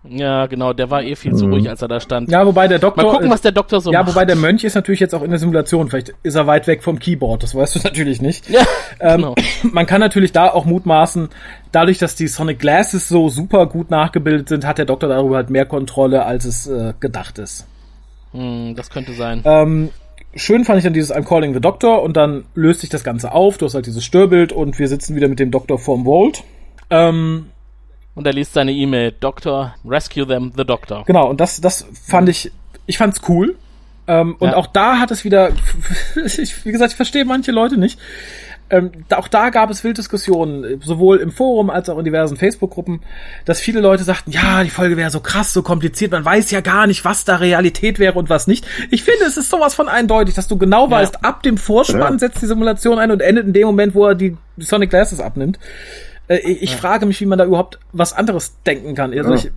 Ja, 0.07 0.45
genau, 0.45 0.71
der 0.71 0.89
war 0.89 1.03
eh 1.03 1.15
viel 1.15 1.35
zu 1.35 1.45
mhm. 1.45 1.53
ruhig, 1.53 1.69
als 1.69 1.81
er 1.81 1.89
da 1.89 1.99
stand. 1.99 2.31
Ja, 2.31 2.45
wobei 2.45 2.69
der 2.69 2.79
Doktor. 2.79 3.03
Mal 3.03 3.11
gucken, 3.11 3.29
was 3.29 3.41
der 3.41 3.51
Doktor 3.51 3.81
so 3.81 3.91
ja, 3.91 3.99
macht. 3.99 4.09
Ja, 4.09 4.15
wobei 4.15 4.25
der 4.25 4.37
Mönch 4.37 4.63
ist 4.63 4.75
natürlich 4.75 5.01
jetzt 5.01 5.13
auch 5.13 5.21
in 5.21 5.29
der 5.29 5.39
Simulation. 5.39 5.89
Vielleicht 5.89 6.13
ist 6.23 6.35
er 6.35 6.47
weit 6.47 6.67
weg 6.67 6.83
vom 6.83 6.99
Keyboard, 6.99 7.43
das 7.43 7.53
weißt 7.53 7.75
du 7.75 7.79
natürlich 7.83 8.21
nicht. 8.21 8.49
Ja, 8.49 8.61
ähm, 9.01 9.17
genau. 9.17 9.35
Man 9.63 9.85
kann 9.85 9.99
natürlich 9.99 10.31
da 10.31 10.49
auch 10.49 10.63
mutmaßen, 10.63 11.29
dadurch, 11.73 11.97
dass 11.97 12.15
die 12.15 12.27
Sonic 12.27 12.59
Glasses 12.59 13.09
so 13.09 13.27
super 13.27 13.65
gut 13.65 13.91
nachgebildet 13.91 14.47
sind, 14.47 14.65
hat 14.65 14.77
der 14.77 14.85
Doktor 14.85 15.09
darüber 15.09 15.35
halt 15.35 15.49
mehr 15.49 15.65
Kontrolle, 15.65 16.25
als 16.25 16.45
es 16.45 16.67
äh, 16.67 16.93
gedacht 17.01 17.37
ist. 17.37 17.67
Hm, 18.31 18.75
das 18.75 18.89
könnte 18.89 19.11
sein. 19.13 19.41
Ähm, 19.43 19.89
schön 20.33 20.63
fand 20.63 20.77
ich 20.77 20.85
dann 20.85 20.93
dieses 20.93 21.13
I'm 21.13 21.25
calling 21.25 21.53
the 21.53 21.59
Doctor 21.59 22.01
und 22.03 22.15
dann 22.15 22.45
löst 22.55 22.81
sich 22.81 22.89
das 22.89 23.03
Ganze 23.03 23.33
auf. 23.33 23.57
Du 23.57 23.65
hast 23.65 23.75
halt 23.75 23.85
dieses 23.85 24.05
Störbild 24.05 24.53
und 24.53 24.79
wir 24.79 24.87
sitzen 24.87 25.17
wieder 25.17 25.27
mit 25.27 25.39
dem 25.39 25.51
Doktor 25.51 25.77
vorm 25.77 26.05
Vault. 26.05 26.43
Ähm, 26.89 27.47
und 28.19 28.27
er 28.27 28.33
liest 28.33 28.51
seine 28.51 28.73
E-Mail, 28.73 29.13
Doctor, 29.17 29.75
rescue 29.85 30.27
them, 30.27 30.51
the 30.57 30.65
Doctor. 30.65 31.05
Genau, 31.05 31.29
und 31.29 31.39
das, 31.39 31.61
das 31.61 31.87
fand 32.05 32.27
ich, 32.27 32.51
ich 32.85 32.97
fand's 32.97 33.21
cool. 33.29 33.55
Ähm, 34.07 34.35
und 34.39 34.49
ja. 34.49 34.57
auch 34.57 34.67
da 34.67 34.99
hat 34.99 35.09
es 35.09 35.23
wieder, 35.23 35.51
ich, 36.25 36.65
wie 36.65 36.73
gesagt, 36.73 36.91
ich 36.91 36.97
verstehe 36.97 37.23
manche 37.23 37.53
Leute 37.53 37.77
nicht. 37.77 37.97
Ähm, 38.69 38.91
auch 39.15 39.29
da 39.29 39.51
gab 39.51 39.69
es 39.69 39.85
Wilddiskussionen, 39.85 40.81
sowohl 40.81 41.19
im 41.19 41.31
Forum 41.31 41.69
als 41.69 41.87
auch 41.87 41.97
in 41.97 42.03
diversen 42.03 42.35
Facebook-Gruppen, 42.35 42.99
dass 43.45 43.61
viele 43.61 43.79
Leute 43.79 44.03
sagten, 44.03 44.31
ja, 44.31 44.65
die 44.65 44.69
Folge 44.69 44.97
wäre 44.97 45.11
so 45.11 45.21
krass, 45.21 45.53
so 45.53 45.61
kompliziert, 45.61 46.11
man 46.11 46.25
weiß 46.25 46.51
ja 46.51 46.59
gar 46.59 46.87
nicht, 46.87 47.05
was 47.05 47.23
da 47.23 47.37
Realität 47.37 47.99
wäre 47.99 48.19
und 48.19 48.29
was 48.29 48.47
nicht. 48.47 48.67
Ich 48.91 49.03
finde, 49.05 49.23
es 49.23 49.37
ist 49.37 49.49
sowas 49.49 49.75
von 49.75 49.87
eindeutig, 49.87 50.35
dass 50.35 50.49
du 50.49 50.57
genau 50.57 50.91
weißt, 50.91 51.13
ja. 51.15 51.19
ab 51.21 51.41
dem 51.41 51.57
Vorspann 51.57 52.15
ja. 52.15 52.19
setzt 52.19 52.41
die 52.41 52.47
Simulation 52.47 52.99
ein 52.99 53.11
und 53.11 53.21
endet 53.21 53.47
in 53.47 53.53
dem 53.53 53.67
Moment, 53.67 53.95
wo 53.95 54.07
er 54.07 54.15
die 54.15 54.35
Sonic 54.57 54.89
Glasses 54.89 55.21
abnimmt. 55.21 55.57
Äh, 56.29 56.37
ich 56.37 56.71
ja. 56.71 56.77
frage 56.77 57.05
mich, 57.05 57.19
wie 57.19 57.25
man 57.25 57.37
da 57.37 57.45
überhaupt 57.45 57.79
was 57.91 58.13
anderes 58.13 58.55
denken 58.63 58.95
kann. 58.95 59.13
Also 59.13 59.33
ich, 59.33 59.51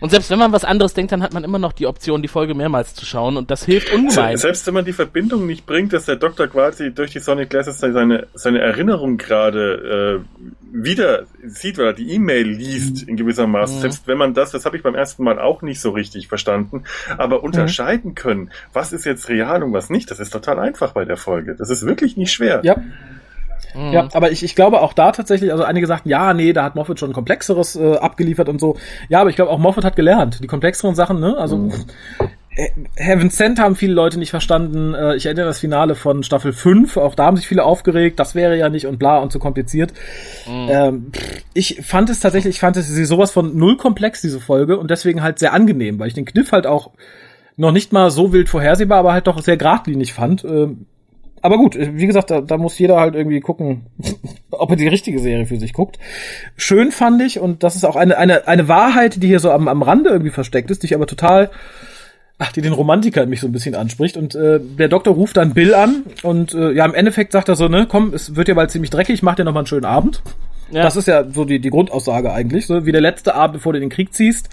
und 0.00 0.10
selbst 0.10 0.30
wenn 0.30 0.38
man 0.38 0.52
was 0.52 0.64
anderes 0.64 0.92
denkt, 0.92 1.12
dann 1.12 1.22
hat 1.22 1.32
man 1.32 1.44
immer 1.44 1.58
noch 1.58 1.72
die 1.72 1.86
Option, 1.86 2.20
die 2.20 2.28
Folge 2.28 2.54
mehrmals 2.54 2.94
zu 2.94 3.06
schauen 3.06 3.36
und 3.36 3.50
das 3.50 3.64
hilft 3.64 3.92
ungemein. 3.92 4.36
Selbst 4.36 4.66
wenn 4.66 4.74
man 4.74 4.84
die 4.84 4.92
Verbindung 4.92 5.46
nicht 5.46 5.64
bringt, 5.64 5.92
dass 5.92 6.04
der 6.04 6.16
Doktor 6.16 6.48
quasi 6.48 6.92
durch 6.92 7.12
die 7.12 7.18
Sonic 7.18 7.50
Glasses 7.50 7.78
seine, 7.78 8.26
seine 8.34 8.60
Erinnerung 8.60 9.16
gerade 9.16 10.22
äh, 10.22 10.44
wieder 10.70 11.24
sieht, 11.44 11.78
weil 11.78 11.86
er 11.86 11.92
die 11.94 12.12
E-Mail 12.12 12.46
liest 12.46 13.04
in 13.04 13.16
gewisser 13.16 13.46
Maße. 13.46 13.76
Mhm. 13.76 13.80
Selbst 13.80 14.06
wenn 14.06 14.18
man 14.18 14.34
das, 14.34 14.50
das 14.50 14.66
habe 14.66 14.76
ich 14.76 14.82
beim 14.82 14.94
ersten 14.94 15.24
Mal 15.24 15.38
auch 15.38 15.62
nicht 15.62 15.80
so 15.80 15.90
richtig 15.90 16.28
verstanden, 16.28 16.84
aber 17.16 17.42
unterscheiden 17.42 18.10
mhm. 18.10 18.16
können, 18.16 18.50
was 18.72 18.92
ist 18.92 19.06
jetzt 19.06 19.28
real 19.28 19.62
und 19.62 19.72
was 19.72 19.88
nicht, 19.88 20.10
das 20.10 20.20
ist 20.20 20.30
total 20.30 20.58
einfach 20.58 20.92
bei 20.92 21.04
der 21.04 21.16
Folge. 21.16 21.54
Das 21.54 21.70
ist 21.70 21.86
wirklich 21.86 22.16
nicht 22.16 22.32
schwer. 22.32 22.60
Ja. 22.64 22.76
Mhm. 23.76 23.92
Ja, 23.92 24.08
aber 24.12 24.30
ich, 24.30 24.42
ich 24.42 24.54
glaube 24.54 24.80
auch 24.80 24.92
da 24.92 25.12
tatsächlich, 25.12 25.52
also 25.52 25.64
einige 25.64 25.86
sagten, 25.86 26.08
ja, 26.08 26.32
nee, 26.32 26.52
da 26.52 26.64
hat 26.64 26.74
Moffat 26.74 26.98
schon 26.98 27.12
komplexeres 27.12 27.76
äh, 27.76 27.96
abgeliefert 27.96 28.48
und 28.48 28.60
so. 28.60 28.76
Ja, 29.08 29.20
aber 29.20 29.30
ich 29.30 29.36
glaube 29.36 29.50
auch 29.50 29.58
Moffat 29.58 29.84
hat 29.84 29.96
gelernt, 29.96 30.42
die 30.42 30.46
komplexeren 30.46 30.94
Sachen, 30.94 31.20
ne? 31.20 31.36
Also 31.36 31.58
mhm. 31.58 31.72
Heaven 32.96 33.28
Sent 33.28 33.58
haben 33.58 33.76
viele 33.76 33.92
Leute 33.92 34.18
nicht 34.18 34.30
verstanden. 34.30 34.94
Äh, 34.94 35.16
ich 35.16 35.26
erinnere 35.26 35.46
das 35.46 35.58
Finale 35.58 35.94
von 35.94 36.22
Staffel 36.22 36.52
5, 36.52 36.96
auch 36.96 37.14
da 37.14 37.26
haben 37.26 37.36
sich 37.36 37.46
viele 37.46 37.64
aufgeregt, 37.64 38.18
das 38.18 38.34
wäre 38.34 38.56
ja 38.56 38.70
nicht 38.70 38.86
und 38.86 38.98
bla 38.98 39.18
und 39.18 39.30
zu 39.30 39.38
kompliziert. 39.38 39.92
Mhm. 40.46 40.68
Ähm, 40.70 41.12
ich 41.52 41.82
fand 41.82 42.08
es 42.08 42.20
tatsächlich, 42.20 42.56
ich 42.56 42.60
fand 42.60 42.76
es 42.76 42.88
sowas 42.88 43.30
von 43.30 43.56
null 43.56 43.76
komplex, 43.76 44.22
diese 44.22 44.40
Folge, 44.40 44.78
und 44.78 44.90
deswegen 44.90 45.22
halt 45.22 45.38
sehr 45.38 45.52
angenehm, 45.52 45.98
weil 45.98 46.08
ich 46.08 46.14
den 46.14 46.24
Kniff 46.24 46.52
halt 46.52 46.66
auch 46.66 46.92
noch 47.56 47.72
nicht 47.72 47.92
mal 47.92 48.10
so 48.10 48.32
wild 48.32 48.48
vorhersehbar, 48.48 48.98
aber 48.98 49.12
halt 49.12 49.26
doch 49.26 49.40
sehr 49.40 49.56
geradlinig 49.56 50.12
fand. 50.12 50.44
Aber 51.42 51.58
gut, 51.58 51.76
wie 51.78 52.06
gesagt, 52.06 52.30
da, 52.30 52.40
da 52.40 52.56
muss 52.58 52.78
jeder 52.78 52.98
halt 52.98 53.14
irgendwie 53.14 53.40
gucken, 53.40 53.86
ob 54.50 54.70
er 54.70 54.76
die 54.76 54.88
richtige 54.88 55.18
Serie 55.18 55.46
für 55.46 55.58
sich 55.58 55.72
guckt. 55.72 55.98
Schön 56.56 56.92
fand 56.92 57.22
ich, 57.22 57.38
und 57.38 57.62
das 57.62 57.76
ist 57.76 57.84
auch 57.84 57.96
eine, 57.96 58.18
eine, 58.18 58.48
eine 58.48 58.68
Wahrheit, 58.68 59.22
die 59.22 59.28
hier 59.28 59.40
so 59.40 59.50
am, 59.50 59.68
am 59.68 59.82
Rande 59.82 60.10
irgendwie 60.10 60.30
versteckt 60.30 60.70
ist, 60.70 60.82
die 60.82 60.86
ich 60.86 60.94
aber 60.94 61.06
total, 61.06 61.50
ach, 62.38 62.52
die 62.52 62.62
den 62.62 62.72
Romantiker 62.72 63.22
in 63.22 63.30
mich 63.30 63.40
so 63.40 63.46
ein 63.46 63.52
bisschen 63.52 63.74
anspricht. 63.74 64.16
Und 64.16 64.34
äh, 64.34 64.60
der 64.60 64.88
Doktor 64.88 65.14
ruft 65.14 65.36
dann 65.36 65.54
Bill 65.54 65.74
an 65.74 66.04
und 66.22 66.54
äh, 66.54 66.72
ja, 66.72 66.84
im 66.84 66.94
Endeffekt 66.94 67.32
sagt 67.32 67.48
er 67.48 67.56
so, 67.56 67.68
ne, 67.68 67.86
komm, 67.88 68.12
es 68.14 68.36
wird 68.36 68.48
ja 68.48 68.54
bald 68.54 68.70
ziemlich 68.70 68.90
dreckig, 68.90 69.22
mach 69.22 69.34
dir 69.34 69.44
noch 69.44 69.52
mal 69.52 69.60
einen 69.60 69.66
schönen 69.66 69.84
Abend. 69.84 70.22
Ja. 70.70 70.82
Das 70.82 70.96
ist 70.96 71.06
ja 71.06 71.24
so 71.30 71.44
die, 71.44 71.60
die 71.60 71.70
Grundaussage 71.70 72.32
eigentlich, 72.32 72.66
so 72.66 72.86
wie 72.86 72.92
der 72.92 73.00
letzte 73.00 73.34
Abend, 73.34 73.54
bevor 73.54 73.72
du 73.72 73.80
den 73.80 73.88
Krieg 73.88 74.12
ziehst. 74.12 74.48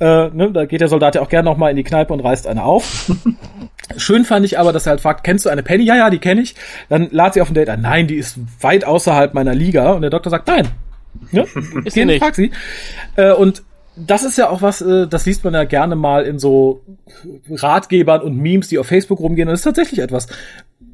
Äh, 0.00 0.28
ne, 0.30 0.50
da 0.52 0.64
geht 0.64 0.80
der 0.80 0.88
Soldat 0.88 1.16
ja 1.16 1.22
auch 1.22 1.28
gerne 1.28 1.48
nochmal 1.48 1.70
in 1.70 1.76
die 1.76 1.82
Kneipe 1.82 2.12
und 2.12 2.20
reißt 2.20 2.46
eine 2.46 2.64
auf. 2.64 3.10
Schön 3.96 4.24
fand 4.24 4.44
ich 4.44 4.58
aber, 4.58 4.72
dass 4.72 4.86
er 4.86 4.90
halt 4.90 5.00
fragt, 5.00 5.24
kennst 5.24 5.46
du 5.46 5.50
eine 5.50 5.62
Penny? 5.62 5.84
Ja, 5.84 5.96
ja, 5.96 6.10
die 6.10 6.18
kenne 6.18 6.42
ich. 6.42 6.54
Dann 6.88 7.08
lad 7.10 7.34
sie 7.34 7.40
auf 7.40 7.50
ein 7.50 7.54
Date 7.54 7.70
ein. 7.70 7.80
Nein, 7.80 8.06
die 8.06 8.16
ist 8.16 8.38
weit 8.60 8.84
außerhalb 8.84 9.34
meiner 9.34 9.54
Liga. 9.54 9.92
Und 9.92 10.02
der 10.02 10.10
Doktor 10.10 10.30
sagt, 10.30 10.46
nein. 10.46 10.68
Ja? 11.32 11.44
ist 11.84 11.94
Geh 11.94 12.04
nicht. 12.04 12.22
Frag 12.22 12.34
sie. 12.34 12.50
Äh, 13.16 13.32
und 13.32 13.62
das 13.96 14.24
ist 14.24 14.38
ja 14.38 14.50
auch 14.50 14.62
was, 14.62 14.80
äh, 14.80 15.06
das 15.08 15.26
liest 15.26 15.44
man 15.44 15.54
ja 15.54 15.64
gerne 15.64 15.96
mal 15.96 16.24
in 16.24 16.38
so 16.38 16.82
Ratgebern 17.50 18.20
und 18.20 18.36
Memes, 18.36 18.68
die 18.68 18.78
auf 18.78 18.86
Facebook 18.86 19.20
rumgehen. 19.20 19.48
Und 19.48 19.52
das 19.52 19.60
ist 19.60 19.64
tatsächlich 19.64 20.00
etwas. 20.00 20.28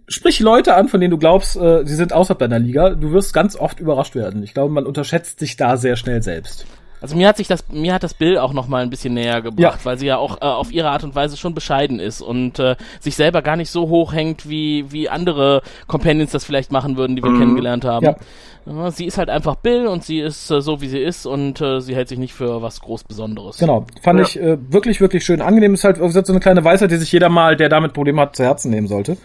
Sprich 0.07 0.41
Leute 0.41 0.75
an, 0.75 0.89
von 0.89 1.01
denen 1.01 1.11
du 1.11 1.19
glaubst, 1.19 1.57
äh, 1.57 1.85
sie 1.85 1.95
sind 1.95 2.13
außerhalb 2.13 2.39
deiner 2.39 2.59
Liga. 2.59 2.91
Du 2.91 3.13
wirst 3.13 3.35
ganz 3.35 3.57
oft 3.57 3.81
überrascht 3.81 4.15
werden. 4.15 4.43
Ich 4.43 4.55
glaube, 4.55 4.73
man 4.73 4.87
unterschätzt 4.87 5.41
sich 5.41 5.57
da 5.57 5.77
sehr 5.77 5.97
schnell 5.97 6.23
selbst. 6.23 6.67
Also 7.05 7.17
mir 7.17 7.29
hat 7.29 7.37
sich 7.37 7.49
das, 7.49 7.69
mir 7.69 7.93
hat 7.93 8.03
das 8.03 8.15
Bill 8.15 8.39
auch 8.39 8.55
noch 8.55 8.67
mal 8.67 8.83
ein 8.83 8.89
bisschen 8.89 9.13
näher 9.13 9.43
gebracht, 9.43 9.81
ja. 9.81 9.85
weil 9.85 9.99
sie 9.99 10.07
ja 10.07 10.17
auch 10.17 10.39
äh, 10.39 10.47
auf 10.47 10.73
ihre 10.73 10.89
Art 10.89 11.05
und 11.05 11.15
Weise 11.15 11.37
schon 11.37 11.53
bescheiden 11.55 12.01
ist 12.01 12.23
und 12.23 12.59
äh, 12.59 12.77
sich 12.99 13.15
selber 13.15 13.43
gar 13.43 13.57
nicht 13.57 13.69
so 13.69 13.91
hoch 13.91 14.15
hängt, 14.15 14.49
wie, 14.49 14.91
wie 14.91 15.11
andere 15.11 15.61
Companions 15.87 16.31
das 16.31 16.47
vielleicht 16.47 16.73
machen 16.73 16.97
würden, 16.97 17.15
die 17.15 17.23
wir 17.23 17.29
mhm. 17.29 17.41
kennengelernt 17.41 17.85
haben. 17.85 18.07
Ja. 18.07 18.17
Ja, 18.67 18.91
sie 18.91 19.05
ist 19.05 19.19
halt 19.19 19.29
einfach 19.29 19.57
Bill 19.57 19.87
und 19.87 20.05
sie 20.05 20.21
ist 20.21 20.51
äh, 20.51 20.63
so, 20.63 20.81
wie 20.81 20.89
sie 20.89 20.99
ist 20.99 21.27
und 21.27 21.61
äh, 21.61 21.81
sie 21.81 21.95
hält 21.95 22.09
sich 22.09 22.19
nicht 22.19 22.33
für 22.33 22.63
was 22.63 22.81
groß 22.81 23.05
Besonderes. 23.05 23.59
Genau, 23.59 23.85
fand 24.03 24.21
ja. 24.21 24.25
ich 24.25 24.41
äh, 24.41 24.57
wirklich, 24.73 25.01
wirklich 25.03 25.25
schön 25.25 25.43
angenehm. 25.43 25.75
Ist 25.75 25.85
halt 25.85 25.99
so 25.99 26.33
eine 26.33 26.41
kleine 26.41 26.65
Weisheit, 26.65 26.91
die 26.91 26.97
sich 26.97 27.13
jeder 27.13 27.29
mal, 27.29 27.57
der 27.57 27.69
damit 27.69 27.93
Probleme 27.93 28.23
hat, 28.23 28.37
zu 28.37 28.43
Herzen 28.43 28.71
nehmen 28.71 28.87
sollte. 28.87 29.19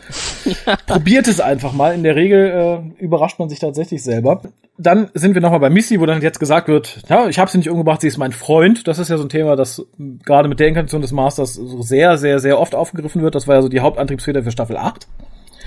ja. 0.66 0.76
Probiert 0.88 1.28
es 1.28 1.40
einfach 1.40 1.72
mal. 1.72 1.94
In 1.96 2.04
der 2.04 2.16
Regel 2.16 2.92
äh, 2.98 3.04
überrascht 3.04 3.40
man 3.40 3.48
sich 3.48 3.60
tatsächlich 3.60 4.04
selber. 4.04 4.42
Dann 4.78 5.10
sind 5.14 5.36
wir 5.36 5.42
nochmal 5.42 5.60
bei 5.60 5.70
Missy, 5.70 6.00
wo 6.00 6.06
dann 6.06 6.22
jetzt 6.22 6.40
gesagt 6.40 6.68
wird, 6.68 7.02
ja, 7.10 7.28
ich 7.28 7.40
habe 7.40 7.50
sie 7.50 7.58
nicht 7.58 7.70
umgebracht, 7.70 8.02
sie 8.02 8.08
ist 8.08 8.18
mein 8.18 8.32
Freund. 8.32 8.88
Das 8.88 9.00
ist 9.00 9.10
ja 9.10 9.18
so 9.18 9.24
ein 9.24 9.30
Thema, 9.30 9.56
das 9.56 9.86
gerade 10.26 10.50
mit 10.50 10.60
der 10.60 10.68
Inkarnation 10.68 11.02
des 11.02 11.12
Masters 11.12 11.54
so 11.54 11.82
sehr, 11.82 12.18
sehr, 12.18 12.40
sehr 12.40 12.60
oft 12.60 12.76
aufgegriffen 12.76 13.22
wird. 13.22 13.36
Das 13.36 13.48
war 13.48 13.56
ja 13.56 13.62
so 13.62 13.70
die 13.70 13.80
Hauptantriebsfeder 13.80 14.44
für 14.44 14.52
Staffel 14.52 14.78
8. 14.78 15.08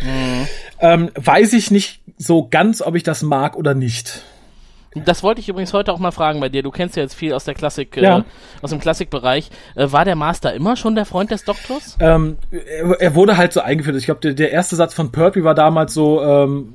Mhm. 0.03 0.47
Ähm, 0.81 1.11
weiß 1.15 1.53
ich 1.53 1.70
nicht 1.70 2.02
so 2.19 2.49
ganz, 2.49 2.83
ob 2.83 2.95
ich 2.95 3.03
das 3.03 3.23
mag 3.23 3.57
oder 3.57 3.75
nicht. 3.75 4.23
Das 4.95 5.23
wollte 5.23 5.41
ich 5.41 5.49
übrigens 5.49 5.73
heute 5.73 5.93
auch 5.93 5.99
mal 5.99 6.11
fragen 6.11 6.41
bei 6.41 6.51
dir. 6.51 6.63
Du 6.63 6.71
kennst 6.71 6.97
ja 6.97 7.03
jetzt 7.03 7.15
viel 7.15 7.33
aus 7.33 7.45
der 7.45 7.55
Klassik, 7.55 7.97
äh, 7.97 8.03
ja. 8.03 8.19
äh, 8.19 8.23
aus 8.61 8.71
dem 8.71 8.79
Klassikbereich. 8.79 9.51
Äh, 9.75 9.91
war 9.91 10.05
der 10.05 10.17
Master 10.17 10.53
immer 10.53 10.77
schon 10.77 10.95
der 10.95 11.07
Freund 11.07 11.31
des 11.31 11.45
Doktors? 11.45 11.97
Ähm, 11.99 12.37
er, 12.51 13.01
er, 13.01 13.15
wurde 13.15 13.39
halt 13.39 13.55
so 13.55 13.61
eingeführt. 13.61 13.97
Ich 13.97 14.05
glaube, 14.05 14.21
der, 14.21 14.35
der, 14.35 14.51
erste 14.53 14.77
Satz 14.77 14.93
von 14.93 15.11
Pertwee 15.11 15.45
war 15.45 15.55
damals 15.55 15.95
so, 15.95 16.23
ähm, 16.23 16.75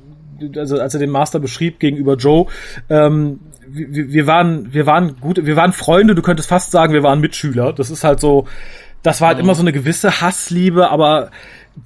also 0.56 0.80
als 0.80 0.94
er 0.94 1.00
den 1.00 1.10
Master 1.10 1.38
beschrieb 1.38 1.78
gegenüber 1.78 2.16
Joe, 2.16 2.46
ähm, 2.88 3.38
wir, 3.68 4.12
wir 4.12 4.26
waren, 4.26 4.72
wir 4.72 4.86
waren 4.86 5.20
gut, 5.20 5.44
wir 5.44 5.56
waren 5.56 5.72
Freunde. 5.72 6.14
Du 6.14 6.22
könntest 6.22 6.48
fast 6.48 6.72
sagen, 6.72 6.94
wir 6.94 7.02
waren 7.04 7.20
Mitschüler. 7.20 7.72
Das 7.72 7.90
ist 7.90 8.02
halt 8.02 8.18
so, 8.18 8.46
das 9.02 9.20
war 9.20 9.28
halt 9.28 9.38
mhm. 9.38 9.44
immer 9.44 9.54
so 9.54 9.62
eine 9.62 9.72
gewisse 9.72 10.20
Hassliebe, 10.20 10.90
aber 10.90 11.30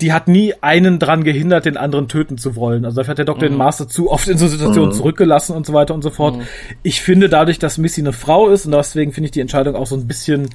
die 0.01 0.13
hat 0.13 0.29
nie 0.29 0.55
einen 0.61 0.99
dran 0.99 1.25
gehindert, 1.25 1.67
den 1.67 1.77
anderen 1.77 2.09
töten 2.09 2.39
zu 2.39 2.57
wollen. 2.57 2.85
Also 2.85 2.97
dafür 2.97 3.13
hat 3.13 3.19
der 3.19 3.25
Doktor 3.25 3.47
mhm. 3.47 3.53
den 3.53 3.59
Master 3.59 3.89
zu 3.89 4.11
oft 4.11 4.27
in 4.29 4.39
so 4.39 4.49
Situationen 4.49 4.91
mhm. 4.91 4.95
zurückgelassen 4.95 5.55
und 5.55 5.67
so 5.67 5.73
weiter 5.73 5.95
und 5.95 6.03
so 6.03 6.11
fort. 6.11 6.37
Mhm. 6.37 6.43
Ich 6.83 7.03
finde 7.03 7.29
dadurch, 7.29 7.59
dass 7.59 7.79
Missy 7.79 8.01
eine 8.01 8.13
Frau 8.13 8.49
ist 8.49 8.67
und 8.67 8.73
deswegen 8.73 9.13
finde 9.13 9.27
ich 9.27 9.33
die 9.33 9.41
Entscheidung 9.41 9.77
auch 9.77 9.87
so 9.87 9.97
ein 9.97 10.07
bisschen 10.07 10.49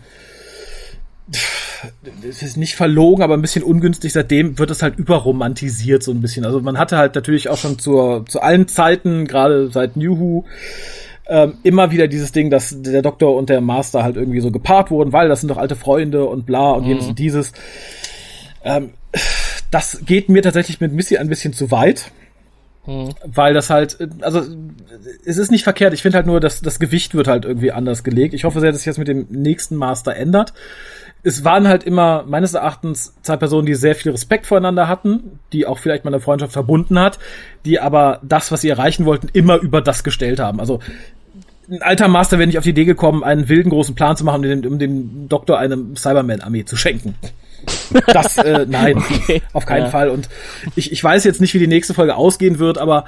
es 2.27 2.41
ist 2.41 2.57
nicht 2.57 2.75
verlogen, 2.75 3.21
aber 3.21 3.35
ein 3.35 3.41
bisschen 3.41 3.63
ungünstig. 3.63 4.13
Seitdem 4.13 4.57
wird 4.57 4.71
es 4.71 4.81
halt 4.81 4.97
überromantisiert 4.97 6.01
so 6.01 6.11
ein 6.11 6.21
bisschen. 6.21 6.45
Also 6.45 6.61
man 6.61 6.77
hatte 6.77 6.97
halt 6.97 7.15
natürlich 7.15 7.49
auch 7.49 7.57
schon 7.57 7.77
zur, 7.79 8.25
zu 8.25 8.41
allen 8.41 8.67
Zeiten, 8.67 9.27
gerade 9.27 9.69
seit 9.69 9.97
New 9.97 10.17
Who, 10.17 10.45
ähm, 11.27 11.55
immer 11.63 11.91
wieder 11.91 12.07
dieses 12.07 12.31
Ding, 12.31 12.49
dass 12.49 12.81
der 12.81 13.01
Doktor 13.01 13.35
und 13.35 13.49
der 13.49 13.61
Master 13.61 14.03
halt 14.03 14.15
irgendwie 14.15 14.39
so 14.39 14.51
gepaart 14.51 14.89
wurden, 14.89 15.11
weil 15.11 15.27
das 15.27 15.41
sind 15.41 15.49
doch 15.49 15.57
alte 15.57 15.75
Freunde 15.75 16.25
und 16.25 16.45
bla 16.45 16.71
und 16.71 16.85
jenes 16.85 17.03
mhm. 17.03 17.09
und 17.09 17.19
dieses. 17.19 17.51
Ähm, 18.63 18.91
das 19.71 20.01
geht 20.05 20.29
mir 20.29 20.41
tatsächlich 20.41 20.79
mit 20.79 20.93
Missy 20.93 21.17
ein 21.17 21.29
bisschen 21.29 21.53
zu 21.53 21.71
weit. 21.71 22.11
Hm. 22.85 23.09
Weil 23.25 23.53
das 23.53 23.69
halt, 23.69 23.97
also 24.21 24.41
es 25.25 25.37
ist 25.37 25.51
nicht 25.51 25.63
verkehrt. 25.63 25.93
Ich 25.93 26.01
finde 26.01 26.17
halt 26.17 26.25
nur, 26.25 26.39
dass 26.39 26.61
das 26.61 26.79
Gewicht 26.79 27.15
wird 27.15 27.27
halt 27.27 27.43
irgendwie 27.43 27.73
anders 27.73 28.03
gelegt. 28.03 28.33
Ich 28.33 28.45
hoffe 28.45 28.61
sehr, 28.61 28.71
dass 28.71 28.81
sich 28.81 28.89
das 28.89 28.97
mit 28.97 29.09
dem 29.09 29.27
nächsten 29.29 29.75
Master 29.75 30.15
ändert. 30.15 30.53
Es 31.23 31.43
waren 31.43 31.67
halt 31.67 31.83
immer 31.83 32.23
meines 32.25 32.53
Erachtens 32.53 33.13
zwei 33.23 33.35
Personen, 33.35 33.65
die 33.65 33.75
sehr 33.75 33.95
viel 33.95 34.11
Respekt 34.13 34.45
voreinander 34.45 34.87
hatten, 34.87 35.39
die 35.51 35.65
auch 35.65 35.79
vielleicht 35.79 36.05
mal 36.05 36.13
eine 36.13 36.21
Freundschaft 36.21 36.53
verbunden 36.53 36.97
hat, 36.97 37.19
die 37.65 37.81
aber 37.81 38.21
das, 38.23 38.51
was 38.53 38.61
sie 38.61 38.69
erreichen 38.69 39.03
wollten, 39.03 39.27
immer 39.33 39.57
über 39.57 39.81
das 39.81 40.05
gestellt 40.05 40.39
haben. 40.39 40.61
Also 40.61 40.79
ein 41.69 41.81
alter 41.81 42.07
Master 42.07 42.37
wäre 42.37 42.47
nicht 42.47 42.57
auf 42.57 42.63
die 42.63 42.69
Idee 42.69 42.85
gekommen, 42.85 43.23
einen 43.23 43.49
wilden 43.49 43.69
großen 43.69 43.95
Plan 43.95 44.15
zu 44.15 44.23
machen, 44.23 44.37
um 44.45 44.61
dem, 44.61 44.71
um 44.71 44.79
dem 44.79 45.27
Doktor 45.27 45.59
eine 45.59 45.77
Cyberman-Armee 45.95 46.63
zu 46.63 46.77
schenken. 46.77 47.15
Das, 48.07 48.37
äh, 48.37 48.65
nein, 48.67 48.97
okay. 49.21 49.41
auf 49.53 49.65
keinen 49.65 49.85
ja. 49.85 49.89
Fall. 49.89 50.09
Und 50.09 50.29
ich, 50.75 50.91
ich 50.91 51.03
weiß 51.03 51.23
jetzt 51.23 51.41
nicht, 51.41 51.53
wie 51.53 51.59
die 51.59 51.67
nächste 51.67 51.93
Folge 51.93 52.15
ausgehen 52.15 52.59
wird, 52.59 52.77
aber 52.77 53.05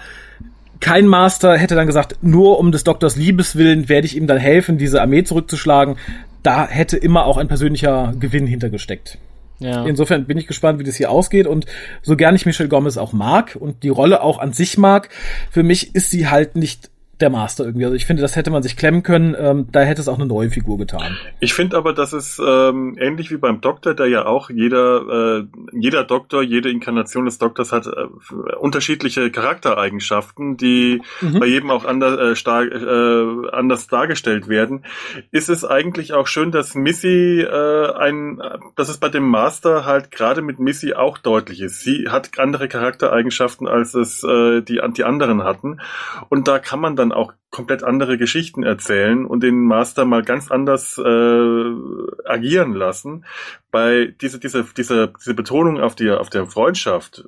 kein 0.79 1.07
Master 1.07 1.57
hätte 1.57 1.75
dann 1.75 1.87
gesagt, 1.87 2.17
nur 2.21 2.59
um 2.59 2.71
des 2.71 2.83
Doktors 2.83 3.15
Liebeswillen 3.15 3.89
werde 3.89 4.07
ich 4.07 4.15
ihm 4.15 4.27
dann 4.27 4.37
helfen, 4.37 4.77
diese 4.77 5.01
Armee 5.01 5.23
zurückzuschlagen. 5.23 5.97
Da 6.41 6.67
hätte 6.67 6.97
immer 6.97 7.25
auch 7.25 7.37
ein 7.37 7.49
persönlicher 7.49 8.13
Gewinn 8.17 8.47
hintergesteckt. 8.47 9.17
Ja. 9.59 9.83
Insofern 9.85 10.25
bin 10.25 10.37
ich 10.37 10.47
gespannt, 10.47 10.79
wie 10.79 10.85
das 10.85 10.95
hier 10.95 11.11
ausgeht 11.11 11.45
und 11.45 11.65
so 12.01 12.15
gern 12.15 12.33
ich 12.35 12.45
Michelle 12.45 12.69
Gomez 12.69 12.97
auch 12.97 13.11
mag 13.11 13.57
und 13.59 13.83
die 13.83 13.89
Rolle 13.89 14.21
auch 14.23 14.39
an 14.39 14.53
sich 14.53 14.77
mag, 14.77 15.09
für 15.51 15.63
mich 15.63 15.95
ist 15.95 16.11
sie 16.11 16.29
halt 16.29 16.55
nicht 16.55 16.89
der 17.21 17.29
Master 17.29 17.65
irgendwie. 17.65 17.85
Also 17.85 17.95
ich 17.95 18.05
finde, 18.05 18.21
das 18.21 18.35
hätte 18.35 18.51
man 18.51 18.63
sich 18.63 18.77
klemmen 18.77 19.03
können. 19.03 19.35
Ähm, 19.37 19.67
da 19.71 19.81
hätte 19.81 20.01
es 20.01 20.07
auch 20.07 20.17
eine 20.17 20.25
neue 20.25 20.49
Figur 20.49 20.77
getan. 20.77 21.17
Ich 21.39 21.53
finde 21.53 21.77
aber, 21.77 21.93
dass 21.93 22.13
es 22.13 22.41
ähm, 22.45 22.97
ähnlich 22.99 23.31
wie 23.31 23.37
beim 23.37 23.61
Doktor, 23.61 23.93
der 23.93 24.07
ja 24.07 24.25
auch 24.25 24.49
jeder, 24.49 25.39
äh, 25.39 25.47
jeder 25.73 26.03
Doktor, 26.03 26.41
jede 26.41 26.69
Inkarnation 26.69 27.25
des 27.25 27.37
Doktors 27.37 27.71
hat 27.71 27.87
äh, 27.87 28.55
unterschiedliche 28.55 29.31
Charaktereigenschaften, 29.31 30.57
die 30.57 31.01
mhm. 31.21 31.39
bei 31.39 31.45
jedem 31.45 31.71
auch 31.71 31.85
anders, 31.85 32.17
äh, 32.19 32.35
stark, 32.35 32.71
äh, 32.71 33.49
anders 33.51 33.87
dargestellt 33.87 34.47
werden. 34.47 34.85
Ist 35.31 35.49
es 35.49 35.65
eigentlich 35.65 36.13
auch 36.13 36.27
schön, 36.27 36.51
dass 36.51 36.75
Missy 36.75 37.41
äh, 37.41 37.91
ein, 37.93 38.41
dass 38.75 38.89
es 38.89 38.97
bei 38.97 39.09
dem 39.09 39.27
Master 39.27 39.85
halt 39.85 40.11
gerade 40.11 40.41
mit 40.41 40.59
Missy 40.59 40.93
auch 40.93 41.17
deutlich 41.17 41.61
ist. 41.61 41.81
Sie 41.81 42.07
hat 42.09 42.39
andere 42.39 42.67
Charaktereigenschaften, 42.67 43.67
als 43.67 43.93
es 43.93 44.23
äh, 44.23 44.61
die, 44.61 44.81
die 44.95 45.03
anderen 45.03 45.43
hatten. 45.43 45.81
Und 46.29 46.47
da 46.47 46.59
kann 46.59 46.79
man 46.79 46.95
dann 46.95 47.08
dann 47.09 47.17
auch 47.17 47.33
komplett 47.51 47.83
andere 47.83 48.17
Geschichten 48.17 48.61
erzählen 48.61 49.25
und 49.25 49.41
den 49.41 49.63
Master 49.63 50.05
mal 50.05 50.21
ganz 50.21 50.51
anders 50.51 50.99
äh, 50.99 51.73
agieren 52.25 52.73
lassen. 52.73 53.25
Bei 53.71 54.13
diese, 54.21 54.39
diese, 54.39 54.65
diese, 54.77 55.11
diese 55.19 55.33
Betonung 55.33 55.79
auf 55.79 55.95
die, 55.95 56.11
auf 56.11 56.29
der 56.29 56.45
Freundschaft, 56.45 57.25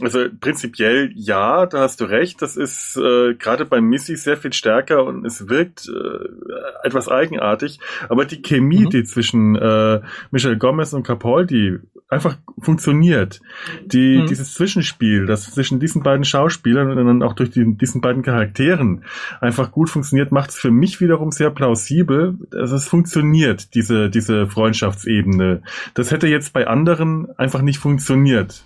also 0.00 0.24
prinzipiell 0.40 1.12
ja, 1.14 1.66
da 1.66 1.80
hast 1.80 2.00
du 2.00 2.06
recht, 2.06 2.40
das 2.40 2.56
ist 2.56 2.96
äh, 2.96 3.34
gerade 3.34 3.66
bei 3.66 3.80
Missy 3.80 4.16
sehr 4.16 4.38
viel 4.38 4.54
stärker 4.54 5.04
und 5.04 5.26
es 5.26 5.48
wirkt 5.48 5.88
äh, 5.88 6.86
etwas 6.86 7.08
eigenartig, 7.08 7.78
aber 8.08 8.24
die 8.24 8.40
Chemie, 8.40 8.86
mhm. 8.86 8.90
die 8.90 9.04
zwischen 9.04 9.54
äh, 9.56 10.00
Michelle 10.30 10.56
Gomez 10.56 10.94
und 10.94 11.06
Capaldi 11.06 11.78
einfach 12.08 12.38
funktioniert, 12.58 13.40
die, 13.84 14.18
mhm. 14.18 14.26
dieses 14.26 14.54
Zwischenspiel, 14.54 15.26
das 15.26 15.52
zwischen 15.52 15.78
diesen 15.78 16.02
beiden 16.02 16.24
Schauspielern 16.24 16.90
und 16.90 16.96
dann 16.96 17.22
auch 17.22 17.34
durch 17.34 17.50
die, 17.50 17.76
diesen 17.76 18.00
beiden 18.00 18.22
Charakteren 18.22 19.04
einfach 19.40 19.70
gut 19.70 19.90
funktioniert, 19.90 20.32
macht 20.32 20.50
es 20.50 20.56
für 20.56 20.70
mich 20.70 21.00
wiederum 21.00 21.32
sehr 21.32 21.50
plausibel, 21.50 22.38
dass 22.50 22.72
es 22.72 22.88
funktioniert, 22.88 23.74
diese, 23.74 24.08
diese 24.08 24.46
Freundschaftsebene. 24.46 25.62
Das 25.94 26.10
hätte 26.10 26.28
jetzt 26.28 26.54
bei 26.54 26.66
anderen 26.66 27.28
einfach 27.38 27.60
nicht 27.60 27.78
funktioniert 27.78 28.64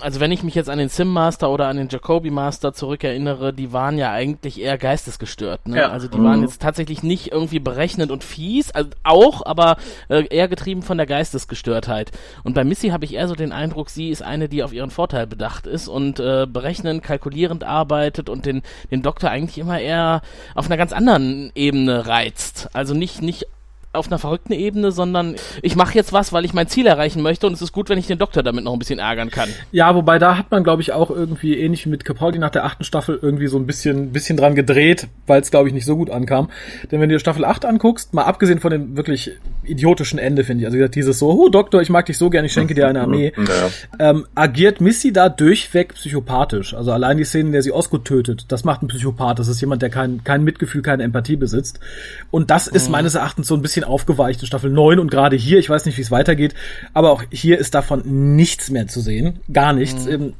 also 0.00 0.20
wenn 0.20 0.32
ich 0.32 0.42
mich 0.42 0.54
jetzt 0.54 0.68
an 0.68 0.78
den 0.78 0.88
Sim 0.88 1.08
Master 1.08 1.50
oder 1.50 1.68
an 1.68 1.76
den 1.76 1.88
Jacoby 1.88 2.30
Master 2.30 2.72
zurückerinnere, 2.72 3.52
die 3.52 3.72
waren 3.72 3.98
ja 3.98 4.12
eigentlich 4.12 4.60
eher 4.60 4.78
geistesgestört. 4.78 5.68
Ne? 5.68 5.78
Ja. 5.78 5.90
Also 5.90 6.08
die 6.08 6.18
mhm. 6.18 6.24
waren 6.24 6.42
jetzt 6.42 6.60
tatsächlich 6.60 7.02
nicht 7.02 7.32
irgendwie 7.32 7.60
berechnend 7.60 8.10
und 8.10 8.24
fies, 8.24 8.70
also 8.70 8.90
auch, 9.02 9.44
aber 9.44 9.76
äh, 10.08 10.26
eher 10.26 10.48
getrieben 10.48 10.82
von 10.82 10.98
der 10.98 11.06
Geistesgestörtheit. 11.06 12.10
Und 12.44 12.54
bei 12.54 12.64
Missy 12.64 12.88
habe 12.88 13.04
ich 13.04 13.14
eher 13.14 13.28
so 13.28 13.34
den 13.34 13.52
Eindruck, 13.52 13.90
sie 13.90 14.10
ist 14.10 14.22
eine, 14.22 14.48
die 14.48 14.62
auf 14.62 14.72
ihren 14.72 14.90
Vorteil 14.90 15.26
bedacht 15.26 15.66
ist 15.66 15.88
und 15.88 16.20
äh, 16.20 16.46
berechnend, 16.46 17.02
kalkulierend 17.02 17.64
arbeitet 17.64 18.28
und 18.28 18.46
den, 18.46 18.62
den 18.90 19.02
Doktor 19.02 19.30
eigentlich 19.30 19.58
immer 19.58 19.80
eher 19.80 20.22
auf 20.54 20.66
einer 20.66 20.76
ganz 20.76 20.92
anderen 20.92 21.50
Ebene 21.54 22.06
reizt. 22.06 22.68
Also 22.72 22.94
nicht, 22.94 23.22
nicht 23.22 23.46
auf 23.92 24.06
einer 24.06 24.18
verrückten 24.18 24.52
Ebene, 24.52 24.92
sondern 24.92 25.34
ich 25.62 25.74
mache 25.74 25.94
jetzt 25.94 26.12
was, 26.12 26.32
weil 26.32 26.44
ich 26.44 26.54
mein 26.54 26.68
Ziel 26.68 26.86
erreichen 26.86 27.22
möchte 27.22 27.46
und 27.46 27.54
es 27.54 27.62
ist 27.62 27.72
gut, 27.72 27.88
wenn 27.88 27.98
ich 27.98 28.06
den 28.06 28.18
Doktor 28.18 28.42
damit 28.42 28.64
noch 28.64 28.72
ein 28.72 28.78
bisschen 28.78 29.00
ärgern 29.00 29.30
kann. 29.30 29.48
Ja, 29.72 29.94
wobei 29.94 30.18
da 30.18 30.38
hat 30.38 30.50
man, 30.50 30.62
glaube 30.62 30.82
ich, 30.82 30.92
auch 30.92 31.10
irgendwie 31.10 31.58
ähnlich 31.58 31.86
wie 31.86 31.90
mit 31.90 32.04
Capaldi 32.04 32.38
nach 32.38 32.50
der 32.50 32.64
achten 32.64 32.84
Staffel 32.84 33.18
irgendwie 33.20 33.48
so 33.48 33.58
ein 33.58 33.66
bisschen, 33.66 34.12
bisschen 34.12 34.36
dran 34.36 34.54
gedreht, 34.54 35.08
weil 35.26 35.40
es, 35.40 35.50
glaube 35.50 35.68
ich, 35.68 35.74
nicht 35.74 35.86
so 35.86 35.96
gut 35.96 36.10
ankam. 36.10 36.50
Denn 36.90 37.00
wenn 37.00 37.08
du 37.08 37.16
dir 37.16 37.18
Staffel 37.18 37.44
8 37.44 37.64
anguckst, 37.64 38.14
mal 38.14 38.24
abgesehen 38.24 38.60
von 38.60 38.70
dem 38.70 38.96
wirklich 38.96 39.32
idiotischen 39.64 40.18
Ende, 40.18 40.44
finde 40.44 40.62
ich, 40.62 40.66
also 40.66 40.76
wie 40.76 40.78
gesagt, 40.78 40.94
dieses 40.94 41.18
so, 41.18 41.30
oh 41.30 41.48
Doktor, 41.48 41.82
ich 41.82 41.90
mag 41.90 42.06
dich 42.06 42.16
so 42.16 42.30
gern, 42.30 42.44
ich 42.44 42.52
schenke 42.52 42.74
dir 42.74 42.86
eine 42.86 43.00
Armee, 43.00 43.32
ja. 43.36 44.10
ähm, 44.10 44.26
agiert 44.34 44.80
Missy 44.80 45.12
da 45.12 45.28
durchweg 45.28 45.94
psychopathisch. 45.94 46.74
Also 46.74 46.92
allein 46.92 47.16
die 47.16 47.24
Szene, 47.24 47.46
in 47.46 47.52
der 47.52 47.62
sie 47.62 47.72
Osgood 47.72 48.04
tötet, 48.04 48.46
das 48.48 48.64
macht 48.64 48.82
ein 48.82 48.88
Psychopath. 48.88 49.38
Das 49.38 49.48
ist 49.48 49.60
jemand, 49.60 49.82
der 49.82 49.90
kein, 49.90 50.22
kein 50.24 50.44
Mitgefühl, 50.44 50.82
keine 50.82 51.02
Empathie 51.02 51.36
besitzt. 51.36 51.80
Und 52.30 52.50
das 52.50 52.66
ist 52.66 52.86
mhm. 52.86 52.92
meines 52.92 53.14
Erachtens 53.14 53.48
so 53.48 53.54
ein 53.54 53.62
bisschen 53.62 53.79
aufgeweicht 53.84 54.40
in 54.40 54.46
Staffel 54.46 54.70
9 54.70 54.98
und 54.98 55.10
gerade 55.10 55.36
hier, 55.36 55.58
ich 55.58 55.68
weiß 55.68 55.84
nicht, 55.86 55.96
wie 55.98 56.02
es 56.02 56.10
weitergeht, 56.10 56.54
aber 56.94 57.10
auch 57.10 57.22
hier 57.30 57.58
ist 57.58 57.74
davon 57.74 58.36
nichts 58.36 58.70
mehr 58.70 58.86
zu 58.86 59.00
sehen. 59.00 59.40
Gar 59.52 59.72
nichts. 59.72 60.06
Mhm. 60.06 60.12
Ähm, 60.12 60.32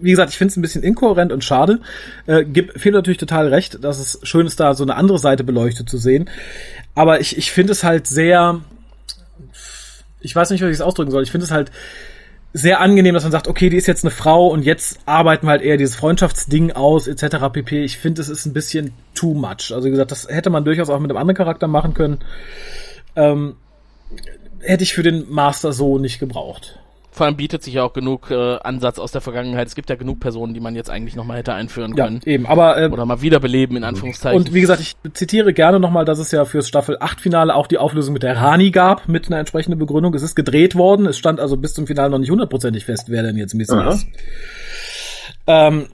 wie 0.00 0.10
gesagt, 0.10 0.30
ich 0.30 0.38
finde 0.38 0.52
es 0.52 0.56
ein 0.56 0.62
bisschen 0.62 0.82
inkohärent 0.82 1.32
und 1.32 1.44
schade. 1.44 1.80
Äh, 2.26 2.44
gibt 2.44 2.80
Phil 2.80 2.92
natürlich 2.92 3.18
total 3.18 3.48
recht, 3.48 3.84
dass 3.84 3.98
es 3.98 4.18
schön 4.22 4.46
ist, 4.46 4.58
da 4.58 4.74
so 4.74 4.82
eine 4.82 4.96
andere 4.96 5.18
Seite 5.18 5.44
beleuchtet 5.44 5.88
zu 5.88 5.98
sehen. 5.98 6.30
Aber 6.94 7.20
ich, 7.20 7.36
ich 7.36 7.52
finde 7.52 7.72
es 7.72 7.84
halt 7.84 8.06
sehr, 8.06 8.60
ich 10.20 10.34
weiß 10.34 10.50
nicht, 10.50 10.62
wie 10.62 10.66
ich 10.66 10.72
es 10.72 10.80
ausdrücken 10.80 11.10
soll. 11.10 11.22
Ich 11.22 11.30
finde 11.30 11.44
es 11.44 11.50
halt 11.50 11.70
sehr 12.52 12.80
angenehm, 12.80 13.14
dass 13.14 13.22
man 13.22 13.32
sagt, 13.32 13.46
okay, 13.46 13.70
die 13.70 13.76
ist 13.76 13.86
jetzt 13.86 14.04
eine 14.04 14.10
Frau 14.10 14.48
und 14.48 14.64
jetzt 14.64 14.98
arbeiten 15.06 15.46
wir 15.46 15.52
halt 15.52 15.62
eher 15.62 15.76
dieses 15.76 15.94
Freundschaftsding 15.94 16.72
aus, 16.72 17.06
etc. 17.06 17.36
pp. 17.52 17.84
Ich 17.84 17.98
finde, 17.98 18.20
es 18.20 18.28
ist 18.28 18.46
ein 18.46 18.52
bisschen 18.52 18.92
too 19.14 19.34
much. 19.34 19.72
Also 19.72 19.84
wie 19.84 19.90
gesagt, 19.90 20.10
das 20.10 20.26
hätte 20.28 20.50
man 20.50 20.64
durchaus 20.64 20.90
auch 20.90 20.98
mit 20.98 21.10
einem 21.10 21.18
anderen 21.18 21.36
Charakter 21.36 21.68
machen 21.68 21.94
können. 21.94 22.18
Ähm, 23.14 23.54
hätte 24.60 24.82
ich 24.82 24.94
für 24.94 25.04
den 25.04 25.30
Master 25.30 25.72
so 25.72 25.98
nicht 25.98 26.18
gebraucht. 26.18 26.79
Vor 27.12 27.26
allem 27.26 27.36
bietet 27.36 27.62
sich 27.62 27.74
ja 27.74 27.82
auch 27.82 27.92
genug 27.92 28.30
äh, 28.30 28.56
Ansatz 28.58 28.98
aus 28.98 29.10
der 29.10 29.20
Vergangenheit. 29.20 29.66
Es 29.66 29.74
gibt 29.74 29.90
ja 29.90 29.96
genug 29.96 30.20
Personen, 30.20 30.54
die 30.54 30.60
man 30.60 30.76
jetzt 30.76 30.90
eigentlich 30.90 31.16
nochmal 31.16 31.38
hätte 31.38 31.52
einführen 31.52 31.96
können. 31.96 32.20
Ja, 32.24 32.32
eben, 32.32 32.46
aber 32.46 32.80
äh, 32.80 32.88
oder 32.88 33.04
mal 33.04 33.20
wiederbeleben 33.20 33.76
in 33.76 33.84
Anführungszeichen. 33.84 34.38
Und 34.38 34.54
wie 34.54 34.60
gesagt, 34.60 34.80
ich 34.80 34.94
zitiere 35.12 35.52
gerne 35.52 35.80
nochmal, 35.80 36.04
dass 36.04 36.18
es 36.18 36.30
ja 36.30 36.44
fürs 36.44 36.68
Staffel 36.68 36.96
8 37.00 37.20
Finale 37.20 37.54
auch 37.54 37.66
die 37.66 37.78
Auflösung 37.78 38.12
mit 38.12 38.22
der 38.22 38.36
Rani 38.36 38.70
gab, 38.70 39.08
mit 39.08 39.26
einer 39.26 39.38
entsprechenden 39.38 39.78
Begründung. 39.78 40.14
Es 40.14 40.22
ist 40.22 40.36
gedreht 40.36 40.76
worden, 40.76 41.06
es 41.06 41.18
stand 41.18 41.40
also 41.40 41.56
bis 41.56 41.74
zum 41.74 41.86
Finale 41.86 42.10
noch 42.10 42.18
nicht 42.18 42.30
hundertprozentig 42.30 42.84
fest, 42.84 43.06
wer 43.08 43.22
denn 43.22 43.36
jetzt 43.36 43.54
Missy 43.54 43.76
ist. 43.88 44.06
Ähm, 45.46 45.86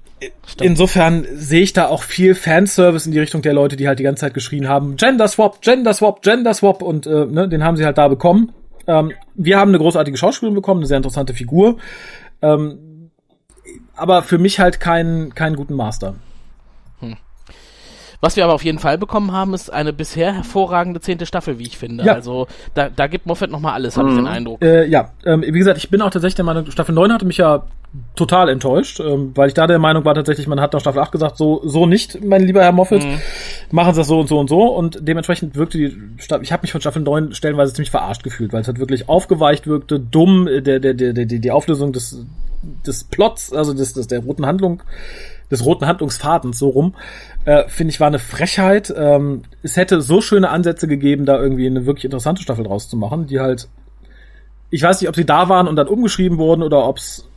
Insofern 0.62 1.26
sehe 1.34 1.60
ich 1.60 1.74
da 1.74 1.88
auch 1.88 2.02
viel 2.02 2.34
Fanservice 2.34 3.06
in 3.06 3.12
die 3.12 3.18
Richtung 3.18 3.42
der 3.42 3.52
Leute, 3.52 3.76
die 3.76 3.86
halt 3.86 3.98
die 3.98 4.02
ganze 4.02 4.20
Zeit 4.20 4.34
geschrien 4.34 4.66
haben, 4.66 4.96
Gender 4.96 5.28
Swap, 5.28 5.60
Gender 5.60 5.92
Swap, 5.92 6.22
Gender 6.22 6.54
Swap 6.54 6.80
und 6.80 7.06
äh, 7.06 7.26
ne, 7.26 7.48
den 7.48 7.62
haben 7.62 7.76
sie 7.76 7.84
halt 7.84 7.98
da 7.98 8.08
bekommen. 8.08 8.52
Ähm, 8.86 9.12
wir 9.34 9.58
haben 9.58 9.70
eine 9.70 9.78
großartige 9.78 10.16
Schauspielerin 10.16 10.54
bekommen, 10.54 10.80
eine 10.80 10.86
sehr 10.86 10.96
interessante 10.96 11.34
Figur. 11.34 11.76
Ähm, 12.42 13.10
aber 13.94 14.22
für 14.22 14.38
mich 14.38 14.60
halt 14.60 14.80
keinen 14.80 15.34
keinen 15.34 15.56
guten 15.56 15.74
Master. 15.74 16.16
Was 18.20 18.36
wir 18.36 18.44
aber 18.44 18.54
auf 18.54 18.64
jeden 18.64 18.78
Fall 18.78 18.98
bekommen 18.98 19.32
haben, 19.32 19.54
ist 19.54 19.72
eine 19.72 19.92
bisher 19.92 20.32
hervorragende 20.32 21.00
zehnte 21.00 21.26
Staffel, 21.26 21.58
wie 21.58 21.64
ich 21.64 21.78
finde. 21.78 22.04
Ja. 22.04 22.14
Also 22.14 22.46
da, 22.74 22.88
da 22.88 23.06
gibt 23.06 23.26
Moffat 23.26 23.50
nochmal 23.50 23.74
alles, 23.74 23.96
habe 23.96 24.08
ich 24.08 24.14
den 24.14 24.24
mhm. 24.24 24.30
Eindruck. 24.30 24.62
Äh, 24.62 24.86
ja, 24.86 25.10
ähm, 25.24 25.42
wie 25.42 25.58
gesagt, 25.58 25.78
ich 25.78 25.90
bin 25.90 26.00
auch 26.02 26.10
tatsächlich 26.10 26.36
der 26.36 26.44
Meinung, 26.44 26.70
Staffel 26.70 26.94
9 26.94 27.12
hatte 27.12 27.26
mich 27.26 27.38
ja 27.38 27.64
total 28.14 28.48
enttäuscht, 28.48 29.00
ähm, 29.00 29.32
weil 29.34 29.48
ich 29.48 29.54
da 29.54 29.66
der 29.66 29.78
Meinung 29.78 30.04
war 30.04 30.14
tatsächlich, 30.14 30.46
man 30.46 30.60
hat 30.60 30.72
nach 30.72 30.80
Staffel 30.80 31.00
8 31.00 31.12
gesagt, 31.12 31.36
so 31.36 31.62
so 31.64 31.86
nicht, 31.86 32.22
mein 32.24 32.42
lieber 32.42 32.62
Herr 32.62 32.72
Moffat, 32.72 33.04
mhm. 33.04 33.20
machen 33.70 33.94
Sie 33.94 34.00
das 34.00 34.08
so 34.08 34.20
und 34.20 34.28
so 34.28 34.38
und 34.38 34.48
so 34.48 34.66
und 34.66 34.98
dementsprechend 35.02 35.56
wirkte 35.56 35.78
die 35.78 35.96
Staffel, 36.18 36.44
ich 36.44 36.52
habe 36.52 36.62
mich 36.62 36.72
von 36.72 36.80
Staffel 36.80 37.02
9 37.02 37.32
stellenweise 37.34 37.72
ziemlich 37.72 37.90
verarscht 37.90 38.22
gefühlt, 38.22 38.52
weil 38.52 38.62
es 38.62 38.66
halt 38.66 38.78
wirklich 38.78 39.08
aufgeweicht 39.08 39.66
wirkte, 39.66 39.98
dumm, 40.00 40.46
der 40.46 40.80
der 40.80 40.94
der 40.94 41.12
der 41.12 41.24
die 41.24 41.50
Auflösung 41.50 41.92
des 41.92 42.24
des 42.86 43.04
Plots, 43.04 43.52
also 43.52 43.72
des, 43.72 43.92
des 43.92 44.08
der 44.08 44.20
roten 44.20 44.46
Handlung 44.46 44.82
des 45.50 45.64
roten 45.64 45.86
Handlungsfadens 45.86 46.58
so 46.58 46.68
rum, 46.68 46.94
äh, 47.44 47.68
finde 47.68 47.92
ich, 47.92 48.00
war 48.00 48.08
eine 48.08 48.18
Frechheit. 48.18 48.92
Ähm, 48.96 49.42
es 49.62 49.76
hätte 49.76 50.00
so 50.00 50.20
schöne 50.20 50.50
Ansätze 50.50 50.88
gegeben, 50.88 51.24
da 51.24 51.40
irgendwie 51.40 51.66
eine 51.66 51.86
wirklich 51.86 52.04
interessante 52.04 52.42
Staffel 52.42 52.64
draus 52.64 52.88
zu 52.88 52.96
machen, 52.96 53.26
die 53.26 53.40
halt, 53.40 53.68
ich 54.70 54.82
weiß 54.82 55.00
nicht, 55.00 55.08
ob 55.08 55.16
sie 55.16 55.24
da 55.24 55.48
waren 55.48 55.68
und 55.68 55.76
dann 55.76 55.88
umgeschrieben 55.88 56.38
wurden 56.38 56.62
oder 56.62 56.88
ob 56.88 56.98
es 56.98 57.28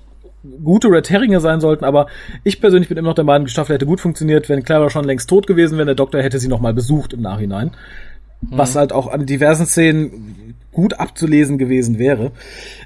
gute 0.63 0.87
Red 0.87 1.09
Herringe 1.09 1.41
sein 1.41 1.59
sollten, 1.59 1.83
aber 1.83 2.07
ich 2.43 2.61
persönlich 2.61 2.87
bin 2.87 2.97
immer 2.97 3.09
noch 3.09 3.15
der 3.15 3.25
Meinung, 3.25 3.45
die 3.45 3.51
Staffel 3.51 3.75
hätte 3.75 3.85
gut 3.85 3.99
funktioniert, 3.99 4.47
wenn 4.47 4.63
Clara 4.63 4.89
schon 4.89 5.03
längst 5.03 5.29
tot 5.29 5.47
gewesen 5.47 5.77
wäre, 5.77 5.87
der 5.87 5.95
Doktor 5.95 6.21
hätte 6.21 6.39
sie 6.39 6.47
nochmal 6.47 6.73
besucht 6.73 7.11
im 7.13 7.21
Nachhinein. 7.21 7.71
Mhm. 8.41 8.57
Was 8.57 8.75
halt 8.75 8.93
auch 8.93 9.07
an 9.07 9.25
diversen 9.25 9.65
Szenen 9.65 10.55
gut 10.71 10.93
abzulesen 10.93 11.57
gewesen 11.57 11.99
wäre. 11.99 12.31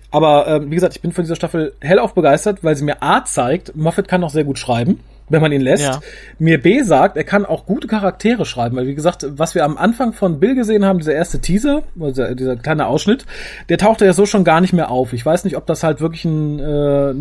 Aber 0.10 0.48
ähm, 0.48 0.72
wie 0.72 0.76
gesagt, 0.76 0.96
ich 0.96 1.02
bin 1.02 1.12
von 1.12 1.24
dieser 1.24 1.36
Staffel 1.36 1.74
hellauf 1.80 2.16
begeistert, 2.16 2.64
weil 2.64 2.76
sie 2.76 2.84
mir 2.84 3.04
A 3.04 3.24
zeigt, 3.24 3.76
Moffat 3.76 4.08
kann 4.08 4.22
noch 4.22 4.32
sehr 4.32 4.46
gut 4.46 4.58
schreiben 4.58 5.00
wenn 5.30 5.42
man 5.42 5.52
ihn 5.52 5.62
lässt. 5.62 5.86
Ja. 5.86 6.00
Mir 6.40 6.62
B 6.62 6.82
sagt, 6.84 7.18
er 7.18 7.24
kann 7.24 7.46
auch 7.46 7.66
gute 7.66 7.88
Charaktere 7.88 8.46
schreiben, 8.46 8.76
weil 8.76 8.88
wie 8.88 8.96
gesagt, 8.96 9.26
was 9.30 9.56
wir 9.56 9.64
am 9.66 9.78
Anfang 9.78 10.14
von 10.14 10.40
Bill 10.40 10.56
gesehen 10.56 10.86
haben, 10.86 11.00
dieser 11.00 11.14
erste 11.14 11.40
Teaser, 11.40 11.84
dieser, 11.96 12.36
dieser 12.36 12.56
kleine 12.56 12.88
Ausschnitt, 12.88 13.26
der 13.70 13.78
tauchte 13.78 14.06
ja 14.06 14.14
so 14.14 14.26
schon 14.26 14.44
gar 14.44 14.62
nicht 14.62 14.74
mehr 14.74 14.92
auf. 14.92 15.14
Ich 15.14 15.26
weiß 15.26 15.44
nicht, 15.46 15.58
ob 15.58 15.66
das 15.66 15.84
halt 15.84 16.02
wirklich 16.02 16.26
ein, 16.26 16.60
äh, 16.60 17.14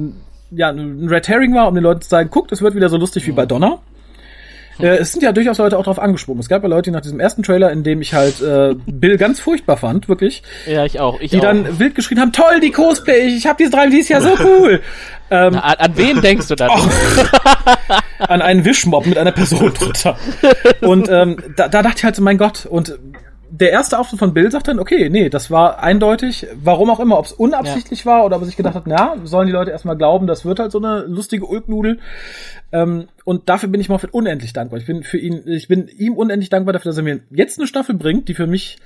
ja, 0.56 0.70
ein 0.70 1.08
Red 1.08 1.28
Herring 1.28 1.54
war, 1.54 1.68
um 1.68 1.74
den 1.74 1.84
Leuten 1.84 2.02
zu 2.02 2.08
sagen, 2.08 2.30
guckt, 2.30 2.52
es 2.52 2.62
wird 2.62 2.74
wieder 2.74 2.88
so 2.88 2.96
lustig 2.96 3.26
wie 3.26 3.32
bei 3.32 3.46
Donner. 3.46 3.80
Äh, 4.78 4.96
es 4.98 5.12
sind 5.12 5.22
ja 5.22 5.32
durchaus 5.32 5.58
Leute 5.58 5.78
auch 5.78 5.84
drauf 5.84 5.98
angesprungen. 5.98 6.40
Es 6.40 6.48
gab 6.48 6.62
ja 6.62 6.68
Leute, 6.68 6.90
die 6.90 6.90
nach 6.90 7.00
diesem 7.00 7.20
ersten 7.20 7.42
Trailer, 7.42 7.70
in 7.70 7.82
dem 7.82 8.00
ich 8.00 8.14
halt 8.14 8.40
äh, 8.40 8.74
Bill 8.86 9.16
ganz 9.16 9.40
furchtbar 9.40 9.76
fand, 9.76 10.08
wirklich. 10.08 10.42
Ja, 10.66 10.84
ich 10.84 11.00
auch. 11.00 11.20
Ich 11.20 11.30
die 11.30 11.38
auch. 11.38 11.42
dann 11.42 11.78
wild 11.78 11.94
geschrien 11.94 12.20
haben, 12.20 12.32
toll, 12.32 12.60
die 12.60 12.70
Cosplay, 12.70 13.26
ich, 13.26 13.46
habe 13.46 13.56
diese 13.58 13.70
drei, 13.70 13.88
die 13.88 13.98
ist 13.98 14.08
ja 14.08 14.20
so 14.20 14.34
cool. 14.40 14.80
ähm, 15.30 15.54
an, 15.54 15.74
an 15.78 15.92
wen 15.96 16.20
denkst 16.20 16.48
du 16.48 16.54
da? 16.54 16.68
an 18.19 18.43
einen 18.43 18.64
Wischmob 18.64 19.06
mit 19.06 19.19
einer 19.19 19.32
Person 19.32 19.73
drunter. 19.74 20.16
Und 20.81 21.09
ähm, 21.10 21.36
da, 21.56 21.69
da 21.69 21.82
dachte 21.82 21.98
ich 21.98 22.05
halt 22.05 22.16
so, 22.16 22.23
mein 22.23 22.39
Gott, 22.39 22.66
und 22.66 22.98
der 23.55 23.70
erste 23.70 23.98
Auftritt 23.98 24.19
von 24.19 24.32
Bill 24.32 24.51
sagt 24.51 24.69
dann, 24.69 24.78
okay, 24.78 25.10
nee, 25.10 25.28
das 25.28 25.51
war 25.51 25.82
eindeutig, 25.82 26.47
warum 26.55 26.89
auch 26.89 27.01
immer, 27.01 27.19
ob 27.19 27.27
es 27.27 27.32
unabsichtlich 27.32 28.05
ja. 28.05 28.10
war 28.10 28.24
oder 28.24 28.36
ob 28.36 28.43
er 28.43 28.47
sich 28.47 28.56
gedacht 28.56 28.74
hat, 28.74 28.86
na, 28.86 29.16
sollen 29.24 29.47
die 29.47 29.52
Leute 29.52 29.70
erstmal 29.70 29.97
glauben, 29.97 30.27
das 30.27 30.47
wird 30.47 30.59
halt 30.59 30.73
so 30.73 30.78
eine 30.78 31.01
lustige 31.01 31.44
Ulknudel. 31.44 31.98
Ähm, 32.73 33.09
und 33.24 33.51
dafür 33.51 33.69
bin 33.69 33.81
ich 33.81 33.90
Moffat 33.90 34.14
unendlich 34.14 34.55
dankbar. 34.55 34.81
Ich 34.81 34.86
bin 34.86 35.02
für 35.02 35.19
ihn, 35.19 35.43
ich 35.47 35.69
bin 35.69 35.86
ihm 35.89 36.14
unendlich 36.14 36.48
dankbar 36.48 36.73
dafür, 36.73 36.90
dass 36.90 36.97
er 36.97 37.05
mir 37.05 37.20
jetzt 37.31 37.59
eine 37.59 37.69
Staffel 37.69 37.94
bringt, 37.94 38.28
die 38.28 38.35
für 38.35 38.47
mich 38.47 38.78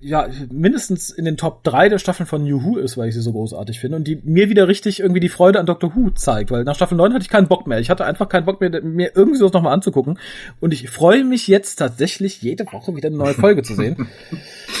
ja, 0.00 0.26
mindestens 0.50 1.10
in 1.10 1.24
den 1.24 1.36
Top 1.36 1.62
3 1.62 1.88
der 1.88 1.98
Staffeln 1.98 2.26
von 2.26 2.42
New 2.42 2.64
Who 2.64 2.78
ist, 2.78 2.96
weil 2.96 3.08
ich 3.08 3.14
sie 3.14 3.20
so 3.20 3.30
großartig 3.30 3.78
finde 3.78 3.96
und 3.96 4.04
die 4.04 4.20
mir 4.24 4.48
wieder 4.48 4.66
richtig 4.66 4.98
irgendwie 4.98 5.20
die 5.20 5.28
Freude 5.28 5.60
an 5.60 5.66
Doctor 5.66 5.94
Who 5.94 6.10
zeigt, 6.10 6.50
weil 6.50 6.64
nach 6.64 6.74
Staffel 6.74 6.96
9 6.96 7.12
hatte 7.12 7.22
ich 7.22 7.28
keinen 7.28 7.46
Bock 7.46 7.68
mehr. 7.68 7.78
Ich 7.78 7.88
hatte 7.88 8.04
einfach 8.04 8.28
keinen 8.28 8.44
Bock 8.44 8.60
mehr, 8.60 8.82
mir 8.82 9.12
irgendwie 9.14 9.38
sowas 9.38 9.52
nochmal 9.52 9.72
anzugucken 9.72 10.18
und 10.60 10.72
ich 10.74 10.90
freue 10.90 11.22
mich 11.22 11.46
jetzt 11.46 11.76
tatsächlich 11.76 12.42
jede 12.42 12.64
Woche 12.72 12.96
wieder 12.96 13.06
eine 13.06 13.16
neue 13.16 13.34
Folge 13.34 13.62
zu 13.62 13.74
sehen. 13.74 14.08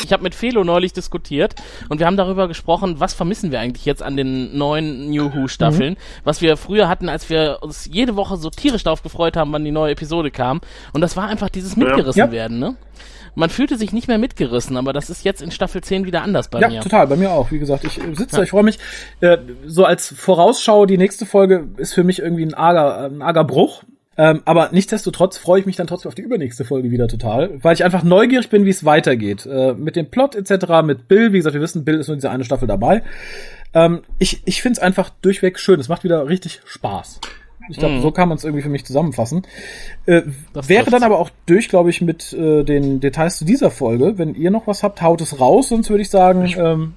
Ich 0.04 0.12
habe 0.12 0.22
mit 0.22 0.34
Felo 0.34 0.64
neulich 0.64 0.94
diskutiert 0.94 1.54
und 1.88 2.00
wir 2.00 2.06
haben 2.06 2.16
darüber 2.16 2.48
gesprochen, 2.48 2.98
was 2.98 3.12
vermissen 3.12 3.52
wir 3.52 3.60
eigentlich 3.60 3.84
jetzt 3.84 4.02
an 4.02 4.16
den 4.16 4.56
neuen 4.56 5.10
New 5.10 5.32
Who 5.34 5.48
Staffeln, 5.48 5.92
mhm. 5.92 5.98
was 6.24 6.40
wir 6.40 6.56
früher 6.56 6.88
hatten, 6.88 7.08
als 7.10 7.28
wir 7.28 7.58
uns 7.60 7.88
jede 7.92 8.16
Woche 8.16 8.36
so 8.38 8.48
tierisch 8.48 8.82
darauf 8.82 9.02
gefreut 9.02 9.36
haben, 9.36 9.52
wann 9.52 9.64
die 9.64 9.70
neue 9.70 9.92
Episode 9.92 10.30
kam 10.30 10.60
und 10.92 11.02
das 11.02 11.16
war 11.16 11.28
einfach 11.28 11.50
dieses 11.50 11.76
mitgerissen 11.76 12.18
ja. 12.18 12.32
werden, 12.32 12.58
ne? 12.58 12.76
Man 13.34 13.50
fühlte 13.50 13.76
sich 13.76 13.92
nicht 13.92 14.08
mehr 14.08 14.18
mitgerissen, 14.18 14.76
aber 14.76 14.92
das 14.92 15.10
ist 15.10 15.24
jetzt 15.24 15.42
in 15.42 15.50
Staffel 15.50 15.82
10 15.82 16.06
wieder 16.06 16.22
anders 16.22 16.48
bei 16.48 16.60
ja, 16.60 16.68
mir. 16.68 16.74
Ja, 16.76 16.80
total, 16.82 17.06
bei 17.06 17.16
mir 17.16 17.30
auch. 17.30 17.50
Wie 17.50 17.58
gesagt, 17.58 17.84
ich 17.84 17.98
äh, 17.98 18.14
sitze 18.14 18.36
ja. 18.36 18.42
ich 18.42 18.50
freue 18.50 18.62
mich. 18.62 18.78
Äh, 19.20 19.38
so 19.66 19.84
als 19.84 20.08
Vorausschau, 20.08 20.86
die 20.86 20.98
nächste 20.98 21.26
Folge 21.26 21.68
ist 21.76 21.94
für 21.94 22.04
mich 22.04 22.20
irgendwie 22.20 22.44
ein 22.44 22.54
arger, 22.54 23.06
ein 23.06 23.22
arger 23.22 23.44
Bruch. 23.44 23.82
Ähm, 24.18 24.42
aber 24.44 24.68
nichtsdestotrotz 24.72 25.38
freue 25.38 25.60
ich 25.60 25.66
mich 25.66 25.76
dann 25.76 25.86
trotzdem 25.86 26.10
auf 26.10 26.14
die 26.14 26.22
übernächste 26.22 26.66
Folge 26.66 26.90
wieder 26.90 27.08
total, 27.08 27.62
weil 27.62 27.74
ich 27.74 27.82
einfach 27.82 28.02
neugierig 28.02 28.50
bin, 28.50 28.66
wie 28.66 28.70
es 28.70 28.84
weitergeht. 28.84 29.46
Äh, 29.46 29.72
mit 29.72 29.96
dem 29.96 30.10
Plot 30.10 30.34
etc., 30.34 30.82
mit 30.84 31.08
Bill, 31.08 31.32
wie 31.32 31.38
gesagt, 31.38 31.54
wir 31.54 31.62
wissen, 31.62 31.84
Bill 31.84 31.98
ist 31.98 32.08
nur 32.08 32.16
diese 32.16 32.30
eine 32.30 32.44
Staffel 32.44 32.68
dabei. 32.68 33.02
Ähm, 33.72 34.02
ich 34.18 34.42
ich 34.44 34.60
finde 34.60 34.78
es 34.78 34.82
einfach 34.82 35.08
durchweg 35.22 35.58
schön. 35.58 35.80
Es 35.80 35.88
macht 35.88 36.04
wieder 36.04 36.28
richtig 36.28 36.60
Spaß. 36.66 37.20
Ich 37.68 37.78
glaube, 37.78 37.96
mm. 37.96 38.02
so 38.02 38.10
kann 38.10 38.28
man 38.28 38.38
es 38.38 38.44
irgendwie 38.44 38.62
für 38.62 38.68
mich 38.68 38.84
zusammenfassen. 38.84 39.42
Äh, 40.06 40.22
wäre 40.54 40.90
dann 40.90 41.02
aber 41.02 41.18
auch 41.18 41.30
durch, 41.46 41.68
glaube 41.68 41.90
ich, 41.90 42.00
mit 42.00 42.32
äh, 42.32 42.64
den 42.64 43.00
Details 43.00 43.38
zu 43.38 43.44
dieser 43.44 43.70
Folge. 43.70 44.18
Wenn 44.18 44.34
ihr 44.34 44.50
noch 44.50 44.66
was 44.66 44.82
habt, 44.82 45.02
haut 45.02 45.20
es 45.20 45.40
raus, 45.40 45.68
sonst 45.68 45.90
würde 45.90 46.02
ich 46.02 46.10
sagen, 46.10 46.52
ähm, 46.56 46.94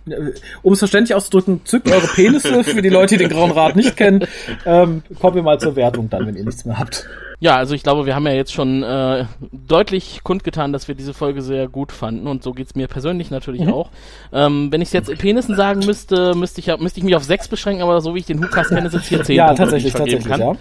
um 0.61 0.73
es 0.73 0.79
verständlich 0.79 1.15
auszudrücken, 1.15 1.61
zückt 1.65 1.89
eure 1.89 2.07
Penisse 2.07 2.63
für 2.63 2.81
die 2.81 2.89
Leute, 2.89 3.17
die 3.17 3.23
den 3.23 3.31
Grauen 3.31 3.51
Rat 3.51 3.75
nicht 3.75 3.95
kennen. 3.97 4.25
Ähm, 4.65 5.03
kommen 5.19 5.35
wir 5.35 5.43
mal 5.43 5.59
zur 5.59 5.75
Wertung 5.75 6.09
dann, 6.09 6.25
wenn 6.27 6.35
ihr 6.35 6.43
nichts 6.43 6.65
mehr 6.65 6.77
habt. 6.79 7.07
Ja, 7.39 7.57
also 7.57 7.75
ich 7.75 7.83
glaube, 7.83 8.05
wir 8.05 8.15
haben 8.15 8.25
ja 8.25 8.33
jetzt 8.33 8.53
schon 8.53 8.83
äh, 8.83 9.25
deutlich 9.51 10.21
kundgetan, 10.23 10.71
dass 10.71 10.87
wir 10.87 10.95
diese 10.95 11.13
Folge 11.13 11.41
sehr 11.41 11.67
gut 11.67 11.91
fanden 11.91 12.27
und 12.27 12.43
so 12.43 12.53
geht's 12.53 12.75
mir 12.75 12.87
persönlich 12.87 13.29
natürlich 13.29 13.61
mhm. 13.61 13.73
auch. 13.73 13.89
Ähm, 14.31 14.71
wenn 14.71 14.81
ich 14.81 14.89
es 14.89 14.93
jetzt 14.93 15.09
in 15.09 15.17
Penissen 15.17 15.55
sagen 15.55 15.81
müsste, 15.85 16.33
müsste 16.35 16.61
ich, 16.61 16.67
müsste 16.79 16.99
ich 16.99 17.03
mich 17.03 17.15
auf 17.15 17.23
sechs 17.23 17.47
beschränken, 17.47 17.83
aber 17.83 17.99
so 18.01 18.15
wie 18.15 18.19
ich 18.19 18.25
den 18.25 18.41
Hukas 18.43 18.69
kenne, 18.69 18.89
sind 18.89 19.01
es 19.01 19.09
hier 19.09 19.23
zehn 19.23 19.35
ja, 19.35 19.47
Punkte, 19.47 19.63
tatsächlich, 19.63 19.93
tatsächlich, 19.93 20.27
kann. 20.27 20.39
Ja. 20.39 20.55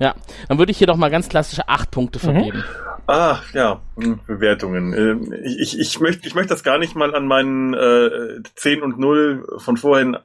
Ja, 0.00 0.14
dann 0.48 0.58
würde 0.58 0.72
ich 0.72 0.78
hier 0.78 0.86
doch 0.86 0.96
mal 0.96 1.10
ganz 1.10 1.28
klassische 1.28 1.68
acht 1.68 1.90
Punkte 1.90 2.18
mhm. 2.18 2.22
vergeben. 2.22 2.64
Ah, 3.06 3.40
ja, 3.54 3.80
hm, 3.98 4.20
Bewertungen. 4.26 4.92
Ähm, 4.92 5.34
ich, 5.42 5.78
ich, 5.78 5.98
möchte, 5.98 6.28
ich 6.28 6.34
möchte 6.34 6.50
das 6.50 6.62
gar 6.62 6.78
nicht 6.78 6.94
mal 6.94 7.14
an 7.14 7.26
meinen 7.26 7.74
äh, 7.74 8.40
10 8.54 8.82
und 8.82 8.98
0 8.98 9.46
von 9.58 9.76
vorhin 9.76 10.14
äh, 10.14 10.18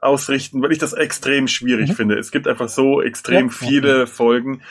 ausrichten, 0.00 0.60
weil 0.60 0.72
ich 0.72 0.78
das 0.78 0.92
extrem 0.92 1.46
schwierig 1.46 1.90
mhm. 1.90 1.94
finde. 1.94 2.18
Es 2.18 2.32
gibt 2.32 2.48
einfach 2.48 2.68
so 2.68 3.00
extrem 3.00 3.46
ja, 3.46 3.52
viele 3.52 3.98
ja. 4.00 4.06
Folgen. 4.06 4.62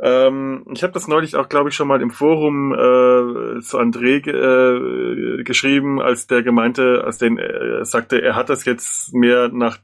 Ähm, 0.00 0.64
ich 0.72 0.82
habe 0.82 0.92
das 0.92 1.06
neulich 1.06 1.36
auch, 1.36 1.48
glaube 1.48 1.68
ich, 1.68 1.74
schon 1.74 1.88
mal 1.88 2.00
im 2.00 2.10
Forum 2.10 2.72
äh, 2.72 3.60
zu 3.60 3.78
André 3.78 4.26
äh, 4.26 5.42
geschrieben, 5.42 6.00
als 6.00 6.28
der 6.28 6.42
gemeinte, 6.42 7.02
als 7.04 7.18
der 7.18 7.30
äh, 7.30 7.84
sagte, 7.84 8.22
er 8.22 8.36
hat 8.36 8.48
das 8.48 8.64
jetzt 8.64 9.12
mehr 9.12 9.48
nach 9.52 9.78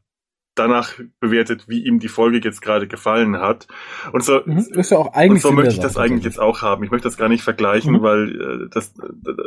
danach 0.55 0.95
bewertet, 1.21 1.69
wie 1.69 1.85
ihm 1.85 1.99
die 1.99 2.09
Folge 2.09 2.41
jetzt 2.43 2.63
gerade 2.63 2.87
gefallen 2.87 3.39
hat. 3.39 3.67
Und 4.13 4.25
so, 4.25 4.41
mhm, 4.45 4.59
ist 4.59 4.91
ja 4.91 4.99
auch 4.99 5.13
eigentlich 5.13 5.45
und 5.45 5.51
so 5.51 5.53
möchte 5.53 5.75
ich 5.75 5.81
das 5.81 5.97
eigentlich 5.97 6.25
jetzt 6.25 6.41
auch 6.41 6.63
haben. 6.63 6.85
Ich 6.85 6.91
möchte 6.91 7.09
das 7.09 7.17
gar 7.17 7.29
nicht 7.29 7.43
vergleichen, 7.43 7.95
mhm. 7.95 8.03
weil 8.03 8.65
äh, 8.65 8.69
das, 8.71 8.95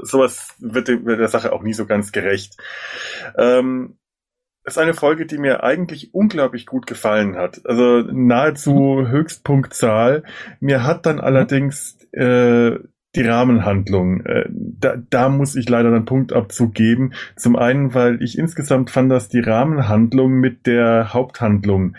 sowas 0.03 0.55
wird, 0.59 0.87
wird 0.87 1.19
der 1.19 1.27
Sache 1.27 1.53
auch 1.53 1.63
nie 1.63 1.73
so 1.73 1.85
ganz 1.85 2.11
gerecht. 2.11 2.57
Ähm, 3.37 3.97
ist 4.67 4.77
eine 4.77 4.93
Folge, 4.93 5.25
die 5.25 5.37
mir 5.37 5.63
eigentlich 5.63 6.13
unglaublich 6.13 6.65
gut 6.65 6.87
gefallen 6.87 7.37
hat. 7.37 7.61
Also 7.65 8.01
nahezu 8.01 8.73
mhm. 8.73 9.07
Höchstpunktzahl. 9.07 10.23
Mir 10.59 10.83
hat 10.83 11.05
dann 11.05 11.17
mhm. 11.17 11.21
allerdings 11.21 11.97
äh, 12.11 12.77
die 13.17 13.27
Rahmenhandlung. 13.27 14.21
Äh, 14.25 14.45
da, 14.49 14.95
da 15.09 15.29
muss 15.29 15.55
ich 15.55 15.67
leider 15.67 15.89
einen 15.89 16.05
Punktabzug 16.05 16.73
geben. 16.73 17.13
Zum 17.35 17.55
einen, 17.55 17.93
weil 17.93 18.21
ich 18.21 18.37
insgesamt 18.37 18.91
fand, 18.91 19.11
dass 19.11 19.29
die 19.29 19.39
Rahmenhandlung 19.39 20.33
mit 20.33 20.67
der 20.67 21.13
Haupthandlung 21.13 21.95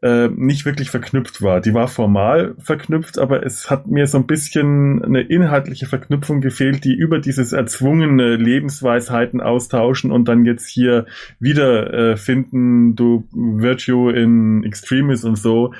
äh, 0.00 0.28
nicht 0.28 0.64
wirklich 0.64 0.90
verknüpft 0.90 1.42
war. 1.42 1.60
Die 1.60 1.74
war 1.74 1.88
formal 1.88 2.54
verknüpft, 2.58 3.18
aber 3.18 3.44
es 3.44 3.68
hat 3.68 3.88
mir 3.88 4.06
so 4.06 4.18
ein 4.18 4.26
bisschen 4.26 5.04
eine 5.04 5.22
inhaltliche 5.22 5.86
Verknüpfung 5.86 6.40
gefehlt, 6.40 6.84
die 6.84 6.94
über 6.94 7.18
dieses 7.18 7.52
erzwungene 7.52 8.36
Lebensweisheiten 8.36 9.40
austauschen 9.40 10.12
und 10.12 10.28
dann 10.28 10.44
jetzt 10.44 10.68
hier 10.68 11.06
wieder 11.40 11.92
äh, 11.92 12.16
finden, 12.16 12.94
du 12.94 13.26
Virtue 13.32 14.12
in 14.12 14.62
Extremis 14.62 15.24
und 15.24 15.36
so. 15.36 15.74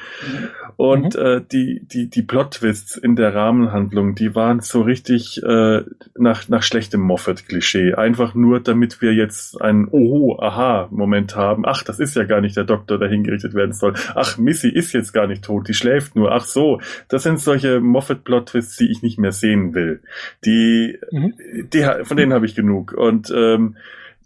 Und 0.76 1.14
mhm. 1.14 1.20
äh, 1.20 1.40
die, 1.52 1.82
die, 1.86 2.10
die 2.10 2.22
Plot-Twists 2.22 2.96
in 2.96 3.14
der 3.14 3.34
Rahmenhandlung, 3.34 4.14
die 4.14 4.34
waren 4.34 4.60
so 4.60 4.82
richtig 4.82 5.40
äh, 5.44 5.82
nach, 6.16 6.48
nach 6.48 6.62
schlechtem 6.62 7.00
Moffat-Klischee. 7.02 7.94
Einfach 7.94 8.34
nur, 8.34 8.60
damit 8.60 9.00
wir 9.00 9.12
jetzt 9.12 9.60
einen 9.60 9.88
Oho-Aha-Moment 9.88 11.36
haben. 11.36 11.64
Ach, 11.66 11.82
das 11.82 12.00
ist 12.00 12.16
ja 12.16 12.24
gar 12.24 12.40
nicht 12.40 12.56
der 12.56 12.64
Doktor, 12.64 12.98
der 12.98 13.08
hingerichtet 13.08 13.54
werden 13.54 13.72
soll 13.72 13.94
ach, 14.14 14.38
Missy 14.38 14.68
ist 14.68 14.92
jetzt 14.92 15.12
gar 15.12 15.26
nicht 15.26 15.44
tot, 15.44 15.68
die 15.68 15.74
schläft 15.74 16.16
nur, 16.16 16.32
ach 16.32 16.44
so. 16.44 16.80
Das 17.08 17.22
sind 17.22 17.40
solche 17.40 17.80
Moffat-Plot-Twists, 17.80 18.76
die 18.76 18.90
ich 18.90 19.02
nicht 19.02 19.18
mehr 19.18 19.32
sehen 19.32 19.74
will. 19.74 20.00
Die, 20.44 20.98
mhm. 21.10 21.34
die 21.72 21.86
von 22.02 22.16
denen 22.16 22.32
habe 22.32 22.46
ich 22.46 22.54
genug. 22.54 22.92
Und 22.92 23.32
ähm, 23.34 23.76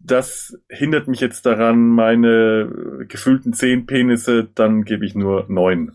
das 0.05 0.59
hindert 0.69 1.09
mich 1.09 1.21
jetzt 1.21 1.47
daran, 1.47 1.89
meine 1.89 3.07
gefühlten 3.09 3.53
zehn 3.53 3.87
Penisse, 3.87 4.49
dann 4.55 4.85
gebe 4.85 5.07
ich 5.07 5.15
nur 5.15 5.47
neun 5.49 5.93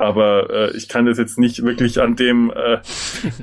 aber 0.00 0.50
äh, 0.50 0.76
ich 0.76 0.88
kann 0.88 1.06
das 1.06 1.18
jetzt 1.18 1.38
nicht 1.38 1.62
wirklich 1.62 2.00
an 2.00 2.16
dem, 2.16 2.50
äh, 2.50 2.78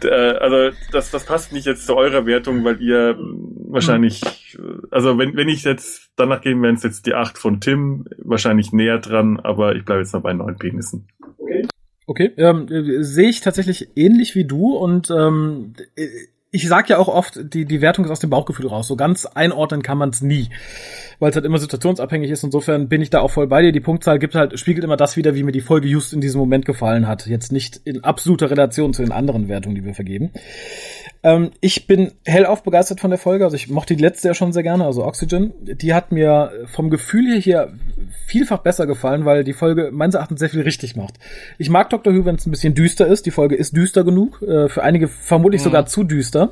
äh, 0.05 0.37
also 0.37 0.75
das, 0.91 1.11
das 1.11 1.25
passt 1.25 1.53
nicht 1.53 1.65
jetzt 1.65 1.85
zu 1.85 1.95
eurer 1.95 2.25
Wertung, 2.25 2.63
weil 2.63 2.81
ihr 2.81 3.17
wahrscheinlich, 3.67 4.21
also 4.91 5.17
wenn, 5.17 5.35
wenn 5.35 5.49
ich 5.49 5.63
jetzt 5.63 6.09
danach 6.15 6.41
gehen, 6.41 6.61
wären 6.61 6.75
es 6.75 6.83
jetzt 6.83 7.05
die 7.05 7.13
acht 7.13 7.37
von 7.37 7.61
Tim, 7.61 8.05
wahrscheinlich 8.17 8.71
näher 8.71 8.99
dran, 8.99 9.39
aber 9.39 9.75
ich 9.75 9.85
bleibe 9.85 10.01
jetzt 10.01 10.13
noch 10.13 10.21
bei 10.21 10.33
neun 10.33 10.57
Penissen. 10.57 11.07
Okay. 11.37 11.67
Okay, 12.07 12.31
ähm, 12.37 12.67
sehe 13.01 13.29
ich 13.29 13.41
tatsächlich 13.41 13.89
ähnlich 13.95 14.35
wie 14.35 14.45
du 14.45 14.77
und 14.77 15.09
ähm, 15.09 15.73
ich 16.55 16.67
sag 16.67 16.89
ja 16.89 16.97
auch 16.97 17.09
oft, 17.09 17.53
die, 17.53 17.65
die 17.65 17.81
Wertung 17.81 18.05
ist 18.05 18.11
aus 18.11 18.21
dem 18.21 18.29
Bauchgefühl 18.29 18.67
raus. 18.67 18.87
So 18.87 18.95
ganz 18.95 19.25
einordnen 19.25 19.81
kann 19.81 19.97
man 19.97 20.09
es 20.09 20.21
nie 20.21 20.49
weil 21.19 21.29
es 21.29 21.35
halt 21.35 21.45
immer 21.45 21.57
situationsabhängig 21.57 22.31
ist. 22.31 22.43
Insofern 22.43 22.87
bin 22.87 23.01
ich 23.01 23.09
da 23.09 23.21
auch 23.21 23.31
voll 23.31 23.47
bei 23.47 23.61
dir. 23.61 23.71
Die 23.71 23.79
Punktzahl 23.79 24.19
gibt 24.19 24.35
halt, 24.35 24.59
spiegelt 24.59 24.83
immer 24.83 24.97
das 24.97 25.17
wieder, 25.17 25.35
wie 25.35 25.43
mir 25.43 25.51
die 25.51 25.61
Folge 25.61 25.87
just 25.87 26.13
in 26.13 26.21
diesem 26.21 26.39
Moment 26.39 26.65
gefallen 26.65 27.07
hat. 27.07 27.25
Jetzt 27.27 27.51
nicht 27.51 27.81
in 27.85 28.03
absoluter 28.03 28.49
Relation 28.49 28.93
zu 28.93 29.01
den 29.01 29.11
anderen 29.11 29.47
Wertungen, 29.47 29.75
die 29.75 29.85
wir 29.85 29.93
vergeben. 29.93 30.31
Ähm, 31.25 31.49
ich 31.59 31.87
bin 31.87 32.11
hellauf 32.23 32.61
begeistert 32.61 32.99
von 32.99 33.09
der 33.09 33.17
Folge. 33.17 33.45
Also 33.45 33.55
ich 33.55 33.67
mochte 33.67 33.95
die 33.95 34.01
letzte 34.01 34.27
ja 34.27 34.35
schon 34.35 34.53
sehr 34.53 34.61
gerne, 34.61 34.85
also 34.85 35.03
Oxygen. 35.03 35.53
Die 35.59 35.95
hat 35.95 36.11
mir 36.11 36.51
vom 36.67 36.91
Gefühl 36.91 37.25
her 37.25 37.39
hier 37.39 37.73
vielfach 38.27 38.59
besser 38.59 38.85
gefallen, 38.85 39.25
weil 39.25 39.43
die 39.43 39.53
Folge 39.53 39.89
meines 39.91 40.13
Erachtens 40.13 40.39
sehr 40.39 40.51
viel 40.51 40.61
richtig 40.61 40.95
macht. 40.95 41.15
Ich 41.57 41.71
mag 41.71 41.89
Dr. 41.89 42.13
Who, 42.13 42.25
wenn 42.25 42.35
es 42.35 42.45
ein 42.45 42.51
bisschen 42.51 42.75
düster 42.75 43.07
ist. 43.07 43.25
Die 43.25 43.31
Folge 43.31 43.55
ist 43.55 43.75
düster 43.75 44.03
genug. 44.03 44.43
Äh, 44.43 44.69
für 44.69 44.83
einige 44.83 45.07
vermutlich 45.07 45.61
mhm. 45.61 45.65
sogar 45.65 45.87
zu 45.87 46.03
düster. 46.03 46.51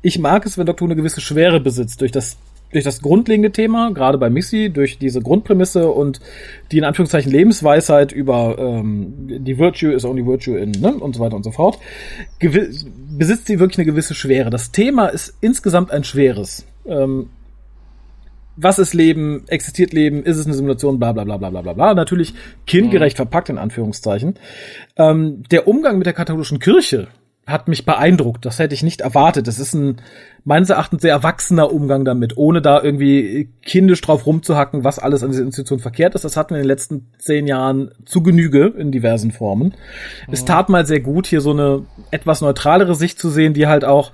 Ich 0.00 0.18
mag 0.18 0.46
es, 0.46 0.56
wenn 0.56 0.64
Dr. 0.64 0.80
Who 0.80 0.86
eine 0.86 0.96
gewisse 0.96 1.20
Schwere 1.20 1.60
besitzt 1.60 2.00
durch 2.00 2.10
das 2.10 2.38
durch 2.72 2.84
das 2.84 3.02
grundlegende 3.02 3.50
Thema, 3.50 3.90
gerade 3.92 4.18
bei 4.18 4.30
Missy, 4.30 4.70
durch 4.70 4.98
diese 4.98 5.20
Grundprämisse 5.20 5.90
und 5.90 6.20
die 6.70 6.78
in 6.78 6.84
Anführungszeichen 6.84 7.30
Lebensweisheit 7.30 8.12
über 8.12 8.56
ähm, 8.58 9.14
die 9.44 9.58
Virtue 9.58 9.92
is 9.92 10.04
only 10.04 10.24
virtue 10.24 10.56
in 10.56 10.70
ne, 10.70 10.94
und 10.94 11.16
so 11.16 11.20
weiter 11.20 11.36
und 11.36 11.42
so 11.42 11.50
fort, 11.50 11.78
besitzt 12.38 13.46
sie 13.46 13.58
wirklich 13.58 13.78
eine 13.78 13.86
gewisse 13.86 14.14
Schwere. 14.14 14.50
Das 14.50 14.70
Thema 14.70 15.06
ist 15.06 15.36
insgesamt 15.40 15.90
ein 15.90 16.04
schweres. 16.04 16.64
Ähm, 16.86 17.30
was 18.56 18.78
ist 18.78 18.94
Leben? 18.94 19.44
Existiert 19.48 19.92
Leben? 19.92 20.22
Ist 20.22 20.36
es 20.36 20.44
eine 20.44 20.54
Simulation? 20.54 20.98
Bla 20.98 21.12
bla 21.12 21.24
bla 21.24 21.38
bla 21.38 21.48
bla 21.48 21.72
bla. 21.72 21.94
Natürlich 21.94 22.34
kindgerecht 22.66 23.16
mhm. 23.16 23.22
verpackt 23.22 23.48
in 23.48 23.58
Anführungszeichen. 23.58 24.34
Ähm, 24.96 25.44
der 25.50 25.66
Umgang 25.66 25.96
mit 25.98 26.06
der 26.06 26.12
katholischen 26.12 26.58
Kirche 26.58 27.08
hat 27.46 27.68
mich 27.68 27.84
beeindruckt. 27.84 28.44
Das 28.44 28.58
hätte 28.58 28.74
ich 28.74 28.82
nicht 28.82 29.00
erwartet. 29.00 29.46
Das 29.46 29.58
ist 29.58 29.74
ein 29.74 30.00
meines 30.44 30.70
Erachtens 30.70 31.02
sehr 31.02 31.12
erwachsener 31.12 31.72
Umgang 31.72 32.04
damit, 32.04 32.36
ohne 32.36 32.62
da 32.62 32.82
irgendwie 32.82 33.50
kindisch 33.62 34.00
drauf 34.00 34.26
rumzuhacken, 34.26 34.84
was 34.84 34.98
alles 34.98 35.22
an 35.22 35.30
dieser 35.30 35.42
Institution 35.42 35.80
verkehrt 35.80 36.14
ist. 36.14 36.24
Das 36.24 36.36
hatten 36.36 36.50
wir 36.50 36.58
in 36.58 36.62
den 36.62 36.68
letzten 36.68 37.08
zehn 37.18 37.46
Jahren 37.46 37.90
zu 38.04 38.22
Genüge 38.22 38.66
in 38.78 38.92
diversen 38.92 39.32
Formen. 39.32 39.68
Mhm. 39.68 40.32
Es 40.32 40.44
tat 40.44 40.68
mal 40.68 40.86
sehr 40.86 41.00
gut, 41.00 41.26
hier 41.26 41.40
so 41.40 41.50
eine 41.50 41.84
etwas 42.10 42.40
neutralere 42.40 42.94
Sicht 42.94 43.18
zu 43.18 43.28
sehen, 43.28 43.52
die 43.52 43.66
halt 43.66 43.84
auch 43.84 44.12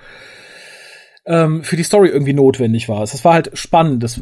ähm, 1.26 1.62
für 1.62 1.76
die 1.76 1.82
Story 1.82 2.08
irgendwie 2.08 2.32
notwendig 2.32 2.88
war. 2.88 3.00
Das 3.00 3.24
war 3.24 3.34
halt 3.34 3.50
spannend. 3.54 4.02
Das 4.02 4.20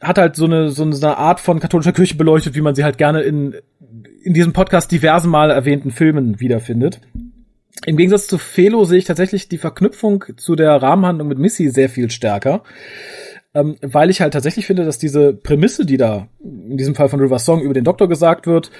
hat 0.00 0.18
halt 0.18 0.36
so 0.36 0.46
eine, 0.46 0.70
so 0.70 0.84
eine 0.84 1.16
Art 1.16 1.40
von 1.40 1.60
katholischer 1.60 1.92
Kirche 1.92 2.16
beleuchtet, 2.16 2.54
wie 2.54 2.62
man 2.62 2.74
sie 2.74 2.84
halt 2.84 2.98
gerne 2.98 3.22
in, 3.22 3.54
in 4.22 4.34
diesem 4.34 4.52
Podcast 4.52 4.90
diverse 4.92 5.28
Mal 5.28 5.50
erwähnten 5.50 5.90
Filmen 5.90 6.40
wiederfindet. 6.40 7.00
Im 7.86 7.96
Gegensatz 7.96 8.26
zu 8.26 8.38
Felo 8.38 8.84
sehe 8.84 8.98
ich 8.98 9.04
tatsächlich 9.04 9.48
die 9.48 9.58
Verknüpfung 9.58 10.24
zu 10.36 10.54
der 10.54 10.82
Rahmenhandlung 10.82 11.28
mit 11.28 11.38
Missy 11.38 11.68
sehr 11.68 11.88
viel 11.88 12.10
stärker. 12.10 12.62
Ähm, 13.52 13.76
weil 13.82 14.10
ich 14.10 14.20
halt 14.20 14.32
tatsächlich 14.32 14.66
finde, 14.66 14.84
dass 14.84 14.98
diese 14.98 15.32
Prämisse, 15.32 15.84
die 15.84 15.96
da 15.96 16.28
in 16.40 16.76
diesem 16.76 16.94
Fall 16.94 17.08
von 17.08 17.20
River 17.20 17.38
Song 17.38 17.62
über 17.62 17.74
den 17.74 17.84
Doktor 17.84 18.08
gesagt 18.08 18.46
wird, 18.46 18.70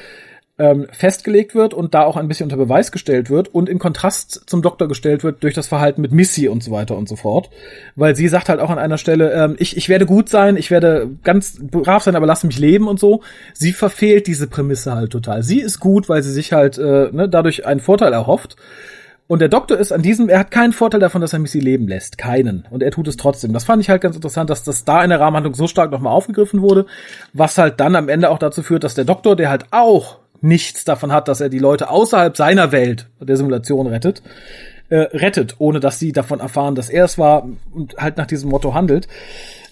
ähm, 0.61 0.87
festgelegt 0.93 1.55
wird 1.55 1.73
und 1.73 1.95
da 1.95 2.05
auch 2.05 2.19
ein 2.19 2.29
bisschen 2.29 2.45
unter 2.45 2.59
Beweis 2.59 2.93
gestellt 2.93 3.31
wird 3.31 3.49
und 3.49 3.69
in 3.71 3.79
Kontrast 3.79 4.43
zum 4.45 4.61
Doktor 4.61 4.89
gestellt 4.89 5.25
wird 5.25 5.43
durch 5.43 5.55
das 5.55 5.67
Verhalten 5.67 6.03
mit 6.03 6.13
Missy 6.13 6.49
und 6.49 6.63
so 6.63 6.71
weiter 6.71 6.99
und 6.99 7.09
so 7.09 7.17
fort. 7.17 7.49
Weil 7.97 8.15
sie 8.15 8.29
sagt 8.29 8.51
halt 8.51 8.61
auch 8.61 8.69
an 8.69 8.79
einer 8.79 8.99
Stelle, 8.99 9.33
ähm, 9.33 9.57
ich, 9.59 9.79
ich 9.79 9.89
werde 9.89 10.05
gut 10.05 10.29
sein, 10.29 10.59
ich 10.59 10.71
werde 10.71 11.09
ganz 11.25 11.59
brav 11.61 12.03
sein, 12.03 12.15
aber 12.15 12.27
lass 12.27 12.45
mich 12.45 12.59
leben 12.59 12.89
und 12.89 13.01
so. 13.01 13.23
Sie 13.55 13.73
verfehlt 13.73 14.27
diese 14.27 14.49
Prämisse 14.49 14.95
halt 14.95 15.11
total. 15.13 15.43
Sie 15.43 15.61
ist 15.61 15.81
gut, 15.81 16.11
weil 16.11 16.23
sie 16.23 16.33
sich 16.33 16.53
halt 16.53 16.77
äh, 16.77 17.09
ne, 17.11 17.27
dadurch 17.31 17.65
einen 17.65 17.81
Vorteil 17.81 18.13
erhofft. 18.13 18.57
Und 19.27 19.39
der 19.39 19.49
Doktor 19.49 19.79
ist 19.79 19.93
an 19.93 20.03
diesem, 20.03 20.29
er 20.29 20.41
hat 20.41 20.51
keinen 20.51 20.73
Vorteil 20.73 21.01
davon, 21.01 21.23
dass 21.23 21.33
er 21.33 21.39
Missy 21.39 21.61
leben 21.61 21.89
lässt. 21.89 22.19
Keinen. 22.19 22.67
Und 22.69 22.83
er 22.83 22.91
tut 22.91 23.09
es 23.09 23.17
trotzdem. 23.17 23.55
Das 23.55 23.65
fand 23.65 23.81
ich 23.81 23.89
halt 23.89 24.03
ganz 24.03 24.17
interessant, 24.17 24.51
dass 24.51 24.65
das 24.65 24.85
da 24.85 25.03
in 25.03 25.09
der 25.09 25.21
Rahmenhandlung 25.21 25.55
so 25.55 25.69
stark 25.69 25.91
nochmal 25.91 26.13
aufgegriffen 26.13 26.61
wurde, 26.61 26.85
was 27.33 27.57
halt 27.57 27.81
dann 27.81 27.97
am 27.97 28.11
Ende 28.11 28.29
auch 28.29 28.39
dazu 28.39 28.63
führt, 28.63 28.85
dass 28.85 28.95
der 28.95 29.05
Doktor, 29.07 29.37
der 29.37 29.49
halt 29.49 29.67
auch 29.71 30.20
nichts 30.41 30.85
davon 30.85 31.13
hat, 31.13 31.29
dass 31.29 31.41
er 31.41 31.49
die 31.49 31.59
Leute 31.59 31.91
außerhalb 31.91 32.37
seiner 32.37 32.73
Welt 32.73 33.09
der 33.21 33.37
Simulation 33.37 33.87
rettet, 33.87 34.23
äh, 34.89 34.97
rettet, 34.97 35.57
ohne 35.59 35.81
dass 35.81 35.99
sie 35.99 36.13
davon 36.13 36.41
erfahren, 36.41 36.75
dass 36.75 36.91
er 36.91 37.05
es 37.05 37.19
war 37.19 37.49
und 37.73 37.97
halt 37.97 38.17
nach 38.17 38.27
diesem 38.27 38.51
Motto 38.51 38.75
handelt. 38.75 39.09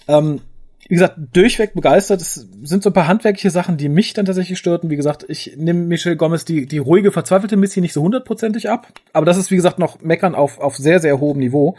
Ähm, 0.07 0.41
wie 0.89 0.95
gesagt, 0.95 1.19
durchweg 1.35 1.75
begeistert. 1.75 2.23
Es 2.23 2.47
sind 2.63 2.83
so 2.83 2.89
ein 2.89 2.95
paar 2.95 3.09
handwerkliche 3.09 3.51
Sachen, 3.51 3.77
die 3.77 3.91
mich 3.91 4.15
dann 4.15 4.25
tatsächlich 4.25 4.59
störten. 4.59 4.89
Wie 4.89 4.97
gesagt, 4.97 5.27
ich 5.29 5.55
nehme 5.57 5.81
Michelle 5.81 6.17
Gomez 6.17 6.47
die, 6.47 6.65
die 6.67 6.79
ruhige, 6.79 7.13
verzweifelte 7.13 7.59
Missy 7.59 7.83
nicht 7.83 7.93
so 7.93 8.01
hundertprozentig 8.01 8.71
ab. 8.71 8.89
Aber 9.13 9.27
das 9.27 9.37
ist, 9.37 9.51
wie 9.51 9.57
gesagt, 9.57 9.79
noch 9.79 10.01
Meckern 10.01 10.35
auf, 10.35 10.59
auf 10.59 10.77
sehr, 10.77 10.99
sehr 10.99 11.21
hohem 11.21 11.41
Niveau. 11.41 11.77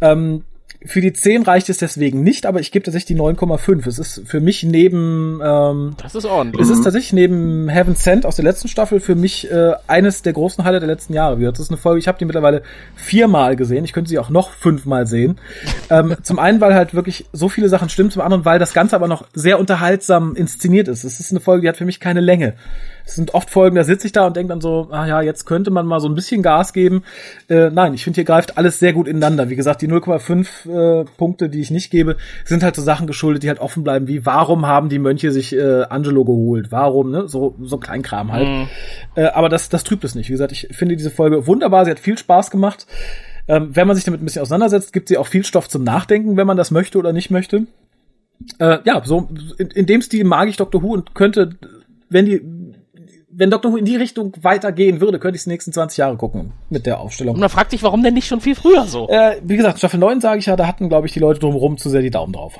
Ähm, 0.00 0.42
für 0.86 1.00
die 1.00 1.12
10 1.12 1.42
reicht 1.42 1.70
es 1.70 1.78
deswegen 1.78 2.22
nicht, 2.22 2.44
aber 2.44 2.60
ich 2.60 2.70
gebe 2.70 2.84
tatsächlich 2.84 3.16
die 3.16 3.20
9,5. 3.20 3.86
Es 3.88 3.98
ist 3.98 4.22
für 4.26 4.40
mich 4.40 4.62
neben 4.64 5.40
ähm, 5.42 5.94
Das 6.02 6.14
ist 6.14 6.26
ordentlich. 6.26 6.60
Es 6.60 6.68
ist 6.68 6.82
tatsächlich 6.82 7.14
neben 7.14 7.68
Heaven 7.68 7.94
Sent 7.94 8.26
aus 8.26 8.36
der 8.36 8.44
letzten 8.44 8.68
Staffel 8.68 9.00
für 9.00 9.14
mich 9.14 9.50
äh, 9.50 9.72
eines 9.86 10.22
der 10.22 10.34
großen 10.34 10.62
Highlights 10.62 10.82
der 10.82 10.94
letzten 10.94 11.14
Jahre. 11.14 11.40
Das 11.40 11.60
ist 11.60 11.70
eine 11.70 11.78
Folge, 11.78 12.00
ich 12.00 12.08
habe 12.08 12.18
die 12.18 12.26
mittlerweile 12.26 12.62
viermal 12.96 13.56
gesehen. 13.56 13.84
Ich 13.84 13.94
könnte 13.94 14.10
sie 14.10 14.18
auch 14.18 14.28
noch 14.28 14.50
fünfmal 14.50 15.06
sehen. 15.06 15.38
ähm, 15.88 16.16
zum 16.22 16.38
einen, 16.38 16.60
weil 16.60 16.74
halt 16.74 16.94
wirklich 16.94 17.26
so 17.32 17.48
viele 17.48 17.70
Sachen 17.70 17.88
stimmen, 17.88 18.10
zum 18.10 18.22
anderen, 18.22 18.44
weil 18.44 18.58
das 18.58 18.74
Ganze 18.74 18.94
aber 18.94 19.08
noch 19.08 19.26
sehr 19.32 19.58
unterhaltsam 19.58 20.36
inszeniert 20.36 20.88
ist. 20.88 21.04
Es 21.04 21.18
ist 21.18 21.30
eine 21.30 21.40
Folge, 21.40 21.62
die 21.62 21.68
hat 21.68 21.78
für 21.78 21.86
mich 21.86 21.98
keine 21.98 22.20
Länge. 22.20 22.54
Es 23.06 23.16
sind 23.16 23.34
oft 23.34 23.50
Folgen, 23.50 23.76
da 23.76 23.84
sitze 23.84 24.06
ich 24.06 24.12
da 24.12 24.26
und 24.26 24.36
denke 24.36 24.48
dann 24.48 24.62
so, 24.62 24.88
ah 24.90 25.06
ja, 25.06 25.20
jetzt 25.20 25.44
könnte 25.44 25.70
man 25.70 25.86
mal 25.86 26.00
so 26.00 26.08
ein 26.08 26.14
bisschen 26.14 26.42
Gas 26.42 26.72
geben. 26.72 27.04
Äh, 27.48 27.68
nein, 27.70 27.92
ich 27.92 28.02
finde, 28.02 28.16
hier 28.16 28.24
greift 28.24 28.56
alles 28.56 28.78
sehr 28.78 28.94
gut 28.94 29.08
ineinander. 29.08 29.50
Wie 29.50 29.56
gesagt, 29.56 29.82
die 29.82 29.88
0,5 29.88 31.02
äh, 31.02 31.04
Punkte, 31.18 31.50
die 31.50 31.60
ich 31.60 31.70
nicht 31.70 31.90
gebe, 31.90 32.16
sind 32.44 32.62
halt 32.62 32.76
so 32.76 32.82
Sachen 32.82 33.06
geschuldet, 33.06 33.42
die 33.42 33.48
halt 33.48 33.60
offen 33.60 33.84
bleiben, 33.84 34.08
wie 34.08 34.24
warum 34.24 34.66
haben 34.66 34.88
die 34.88 34.98
Mönche 34.98 35.32
sich 35.32 35.54
äh, 35.54 35.82
Angelo 35.82 36.24
geholt? 36.24 36.72
Warum, 36.72 37.10
ne? 37.10 37.28
So, 37.28 37.56
so 37.60 37.76
Kleinkram 37.76 38.32
halt. 38.32 38.48
Mhm. 38.48 38.68
Äh, 39.16 39.26
aber 39.26 39.50
das, 39.50 39.68
das 39.68 39.84
trübt 39.84 40.04
es 40.04 40.14
nicht. 40.14 40.28
Wie 40.28 40.32
gesagt, 40.32 40.52
ich 40.52 40.68
finde 40.70 40.96
diese 40.96 41.10
Folge 41.10 41.46
wunderbar, 41.46 41.84
sie 41.84 41.90
hat 41.90 42.00
viel 42.00 42.16
Spaß 42.16 42.50
gemacht. 42.50 42.86
Ähm, 43.46 43.76
wenn 43.76 43.86
man 43.86 43.96
sich 43.96 44.04
damit 44.04 44.22
ein 44.22 44.24
bisschen 44.24 44.42
auseinandersetzt, 44.42 44.94
gibt 44.94 45.08
sie 45.08 45.18
auch 45.18 45.26
viel 45.26 45.44
Stoff 45.44 45.68
zum 45.68 45.84
Nachdenken, 45.84 46.38
wenn 46.38 46.46
man 46.46 46.56
das 46.56 46.70
möchte 46.70 46.98
oder 46.98 47.12
nicht 47.12 47.30
möchte. 47.30 47.66
Äh, 48.58 48.78
ja, 48.84 49.02
so 49.04 49.28
in, 49.58 49.68
in 49.68 49.86
dem 49.86 50.00
Stil 50.00 50.24
mag 50.24 50.48
ich 50.48 50.56
Doctor 50.56 50.82
Who 50.82 50.94
und 50.94 51.14
könnte, 51.14 51.50
wenn 52.08 52.26
die 52.26 52.40
wenn 53.36 53.50
Doctor 53.50 53.72
Who 53.72 53.76
in 53.76 53.84
die 53.84 53.96
Richtung 53.96 54.32
weitergehen 54.42 55.00
würde, 55.00 55.18
könnte 55.18 55.36
ich 55.36 55.40
es 55.40 55.44
die 55.44 55.50
nächsten 55.50 55.72
20 55.72 55.98
Jahre 55.98 56.16
gucken 56.16 56.52
mit 56.70 56.86
der 56.86 57.00
Aufstellung. 57.00 57.34
Und 57.34 57.40
man 57.40 57.48
fragt 57.48 57.70
sich, 57.70 57.82
warum 57.82 58.02
denn 58.02 58.14
nicht 58.14 58.26
schon 58.26 58.40
viel 58.40 58.54
früher 58.54 58.84
so? 58.84 59.08
Äh, 59.08 59.40
wie 59.42 59.56
gesagt, 59.56 59.78
Staffel 59.78 59.98
9 59.98 60.20
sage 60.20 60.38
ich 60.38 60.46
ja, 60.46 60.56
da 60.56 60.66
hatten, 60.66 60.88
glaube 60.88 61.06
ich, 61.06 61.12
die 61.12 61.20
Leute 61.20 61.40
drumherum 61.40 61.76
zu 61.76 61.90
sehr 61.90 62.02
die 62.02 62.10
Daumen 62.10 62.32
drauf. 62.32 62.58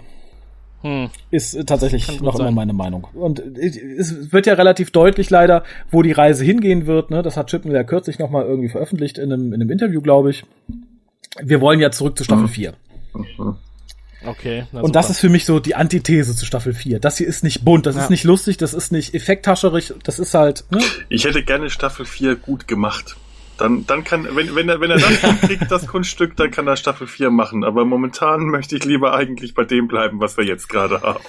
Hm. 0.82 1.08
Ist 1.30 1.54
äh, 1.54 1.64
tatsächlich 1.64 2.20
noch 2.20 2.38
immer 2.38 2.50
meine 2.50 2.72
Meinung. 2.72 3.06
Und 3.14 3.40
äh, 3.40 3.68
es 3.98 4.32
wird 4.32 4.46
ja 4.46 4.54
relativ 4.54 4.90
deutlich 4.90 5.30
leider, 5.30 5.64
wo 5.90 6.02
die 6.02 6.12
Reise 6.12 6.44
hingehen 6.44 6.86
wird. 6.86 7.10
Ne? 7.10 7.22
Das 7.22 7.36
hat 7.36 7.48
Chipman 7.48 7.74
ja 7.74 7.84
kürzlich 7.84 8.18
noch 8.18 8.30
mal 8.30 8.44
irgendwie 8.44 8.68
veröffentlicht 8.68 9.18
in 9.18 9.32
einem, 9.32 9.52
in 9.52 9.60
einem 9.60 9.70
Interview, 9.70 10.02
glaube 10.02 10.30
ich. 10.30 10.44
Wir 11.42 11.60
wollen 11.60 11.80
ja 11.80 11.90
zurück 11.90 12.18
zu 12.18 12.24
Staffel 12.24 12.44
mhm. 12.44 12.48
4. 12.48 12.74
Mhm. 13.14 13.56
Okay. 14.26 14.66
Und 14.72 14.96
das 14.96 15.10
ist 15.10 15.20
für 15.20 15.28
mich 15.28 15.44
so 15.44 15.60
die 15.60 15.74
Antithese 15.74 16.34
zu 16.34 16.46
Staffel 16.46 16.72
4. 16.72 17.00
Das 17.00 17.18
hier 17.18 17.26
ist 17.26 17.44
nicht 17.44 17.64
bunt, 17.64 17.86
das 17.86 17.96
ja. 17.96 18.02
ist 18.02 18.10
nicht 18.10 18.24
lustig, 18.24 18.56
das 18.56 18.74
ist 18.74 18.92
nicht 18.92 19.14
effekthascherig, 19.14 19.94
das 20.02 20.18
ist 20.18 20.34
halt. 20.34 20.64
Ne? 20.70 20.80
Ich 21.08 21.24
hätte 21.24 21.42
gerne 21.42 21.70
Staffel 21.70 22.06
4 22.06 22.36
gut 22.36 22.66
gemacht. 22.66 23.16
Dann, 23.58 23.86
dann 23.86 24.02
kann, 24.02 24.26
wenn, 24.34 24.54
wenn 24.56 24.68
er, 24.68 24.80
wenn 24.80 24.90
er 24.90 24.98
das 24.98 25.40
kriegt, 25.40 25.70
das 25.70 25.86
Kunststück, 25.86 26.36
dann 26.36 26.50
kann 26.50 26.66
er 26.66 26.76
Staffel 26.76 27.06
4 27.06 27.30
machen. 27.30 27.64
Aber 27.64 27.84
momentan 27.84 28.40
möchte 28.50 28.76
ich 28.76 28.84
lieber 28.84 29.14
eigentlich 29.14 29.54
bei 29.54 29.64
dem 29.64 29.86
bleiben, 29.86 30.20
was 30.20 30.36
wir 30.36 30.44
jetzt 30.44 30.68
gerade 30.68 31.02
haben. 31.02 31.24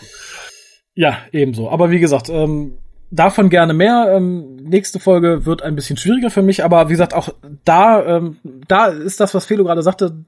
Ja, 0.96 1.18
ebenso. 1.32 1.70
Aber 1.70 1.92
wie 1.92 2.00
gesagt, 2.00 2.30
ähm, 2.30 2.78
davon 3.12 3.50
gerne 3.50 3.74
mehr. 3.74 4.14
Ähm, 4.16 4.56
nächste 4.56 5.00
Folge 5.00 5.46
wird 5.46 5.62
ein 5.62 5.76
bisschen 5.76 5.98
schwieriger 5.98 6.30
für 6.30 6.42
mich, 6.42 6.64
aber 6.64 6.88
wie 6.88 6.94
gesagt, 6.94 7.14
auch 7.14 7.30
da, 7.64 8.04
ähm, 8.18 8.38
da 8.68 8.88
ist 8.88 9.20
das, 9.20 9.34
was 9.34 9.46
Felo 9.46 9.64
gerade 9.64 9.84
sagte, 9.84 10.26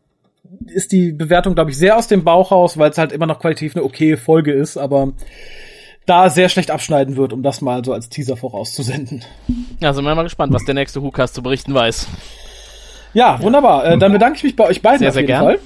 ist 0.67 0.91
die 0.91 1.11
Bewertung, 1.11 1.55
glaube 1.55 1.71
ich, 1.71 1.77
sehr 1.77 1.97
aus 1.97 2.07
dem 2.07 2.23
Bauch 2.23 2.51
raus, 2.51 2.77
weil 2.77 2.91
es 2.91 2.97
halt 2.97 3.11
immer 3.11 3.25
noch 3.25 3.39
qualitativ 3.39 3.75
eine 3.75 3.85
okay 3.85 4.17
Folge 4.17 4.51
ist, 4.51 4.77
aber 4.77 5.13
da 6.05 6.29
sehr 6.29 6.49
schlecht 6.49 6.71
abschneiden 6.71 7.17
wird, 7.17 7.33
um 7.33 7.43
das 7.43 7.61
mal 7.61 7.83
so 7.83 7.93
als 7.93 8.09
Teaser 8.09 8.37
vorauszusenden. 8.37 9.23
Ja, 9.79 9.93
sind 9.93 10.05
wir 10.05 10.15
mal 10.15 10.23
gespannt, 10.23 10.53
was 10.53 10.65
der 10.65 10.73
nächste 10.73 11.03
WhoCast 11.03 11.35
zu 11.35 11.43
berichten 11.43 11.73
weiß. 11.73 12.07
Ja, 13.13 13.41
wunderbar. 13.41 13.85
Äh, 13.85 13.97
dann 13.97 14.11
bedanke 14.11 14.37
ich 14.37 14.43
mich 14.43 14.55
bei 14.55 14.65
euch 14.65 14.81
beiden 14.81 14.99
sehr, 14.99 15.09
auf 15.09 15.15
jeden 15.15 15.27
gern. 15.27 15.43
Fall. 15.43 15.59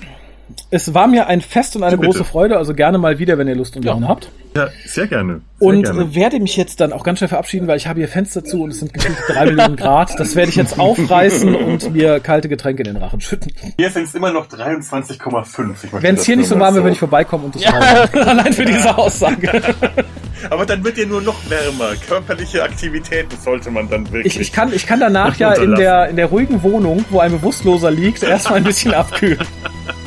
Es 0.69 0.93
war 0.93 1.07
mir 1.07 1.27
ein 1.27 1.41
Fest 1.41 1.75
und 1.75 1.83
eine 1.83 1.97
Bitte. 1.97 2.11
große 2.11 2.23
Freude, 2.23 2.57
also 2.57 2.73
gerne 2.73 2.97
mal 2.97 3.19
wieder, 3.19 3.37
wenn 3.37 3.47
ihr 3.47 3.55
Lust 3.55 3.75
und 3.75 3.85
Laune 3.85 4.05
ja. 4.05 4.09
habt. 4.09 4.29
Ja, 4.55 4.67
sehr 4.85 5.07
gerne. 5.07 5.41
Sehr 5.59 5.67
und 5.67 5.83
gerne. 5.83 6.13
werde 6.13 6.39
mich 6.39 6.57
jetzt 6.57 6.81
dann 6.81 6.91
auch 6.91 7.03
ganz 7.03 7.19
schnell 7.19 7.29
verabschieden, 7.29 7.67
weil 7.67 7.77
ich 7.77 7.87
habe 7.87 7.99
hier 7.99 8.09
Fenster 8.09 8.43
zu 8.43 8.63
und 8.63 8.71
es 8.71 8.79
sind 8.79 8.93
gefühlt 8.93 9.17
drei 9.29 9.45
Millionen 9.45 9.77
Grad. 9.77 10.19
Das 10.19 10.35
werde 10.35 10.49
ich 10.49 10.57
jetzt 10.57 10.77
aufreißen 10.77 11.55
und 11.55 11.93
mir 11.93 12.19
kalte 12.19 12.49
Getränke 12.49 12.83
in 12.83 12.93
den 12.93 12.97
Rachen 13.01 13.21
schütten. 13.21 13.53
Hier 13.77 13.89
sind 13.89 14.03
es 14.03 14.15
immer 14.15 14.33
noch 14.33 14.47
23,5. 14.49 16.01
Wenn 16.01 16.15
es 16.15 16.25
hier 16.25 16.35
nicht 16.35 16.49
so 16.49 16.59
warm 16.59 16.73
wäre, 16.73 16.83
würde 16.83 16.93
ich 16.93 16.99
vorbeikommen 16.99 17.45
und 17.45 17.55
dich 17.55 17.63
ja. 17.63 17.71
Allein 18.13 18.51
für 18.51 18.65
diese 18.65 18.97
Aussage. 18.97 19.61
Aber 20.49 20.65
dann 20.65 20.83
wird 20.83 20.97
dir 20.97 21.07
nur 21.07 21.21
noch 21.21 21.37
wärmer. 21.49 21.91
Körperliche 22.07 22.63
Aktivitäten 22.63 23.37
sollte 23.39 23.71
man 23.71 23.89
dann 23.89 24.11
wirklich. 24.11 24.35
Ich, 24.35 24.41
ich, 24.41 24.51
kann, 24.51 24.73
ich 24.73 24.85
kann 24.85 24.99
danach 24.99 25.37
ja 25.37 25.53
in 25.53 25.75
der, 25.75 26.09
in 26.09 26.15
der 26.15 26.25
ruhigen 26.25 26.63
Wohnung, 26.63 27.05
wo 27.09 27.19
ein 27.19 27.31
Bewusstloser 27.31 27.91
liegt, 27.91 28.23
erstmal 28.23 28.57
ein 28.57 28.63
bisschen 28.63 28.93
abkühlen. 28.93 29.39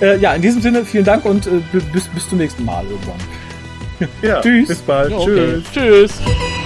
Äh, 0.00 0.18
ja, 0.18 0.34
in 0.34 0.42
diesem 0.42 0.60
Sinne, 0.60 0.84
vielen 0.84 1.04
Dank 1.04 1.24
und 1.24 1.46
äh, 1.46 1.60
bis, 1.92 2.08
bis 2.08 2.28
zum 2.28 2.38
nächsten 2.38 2.64
Mal 2.64 2.84
irgendwann. 2.84 3.18
Ja, 4.22 4.40
Tschüss. 4.42 4.68
Bis 4.68 4.78
bald. 4.80 5.12
Okay. 5.12 5.62
Tschüss. 5.72 5.72
Tschüss. 5.72 6.65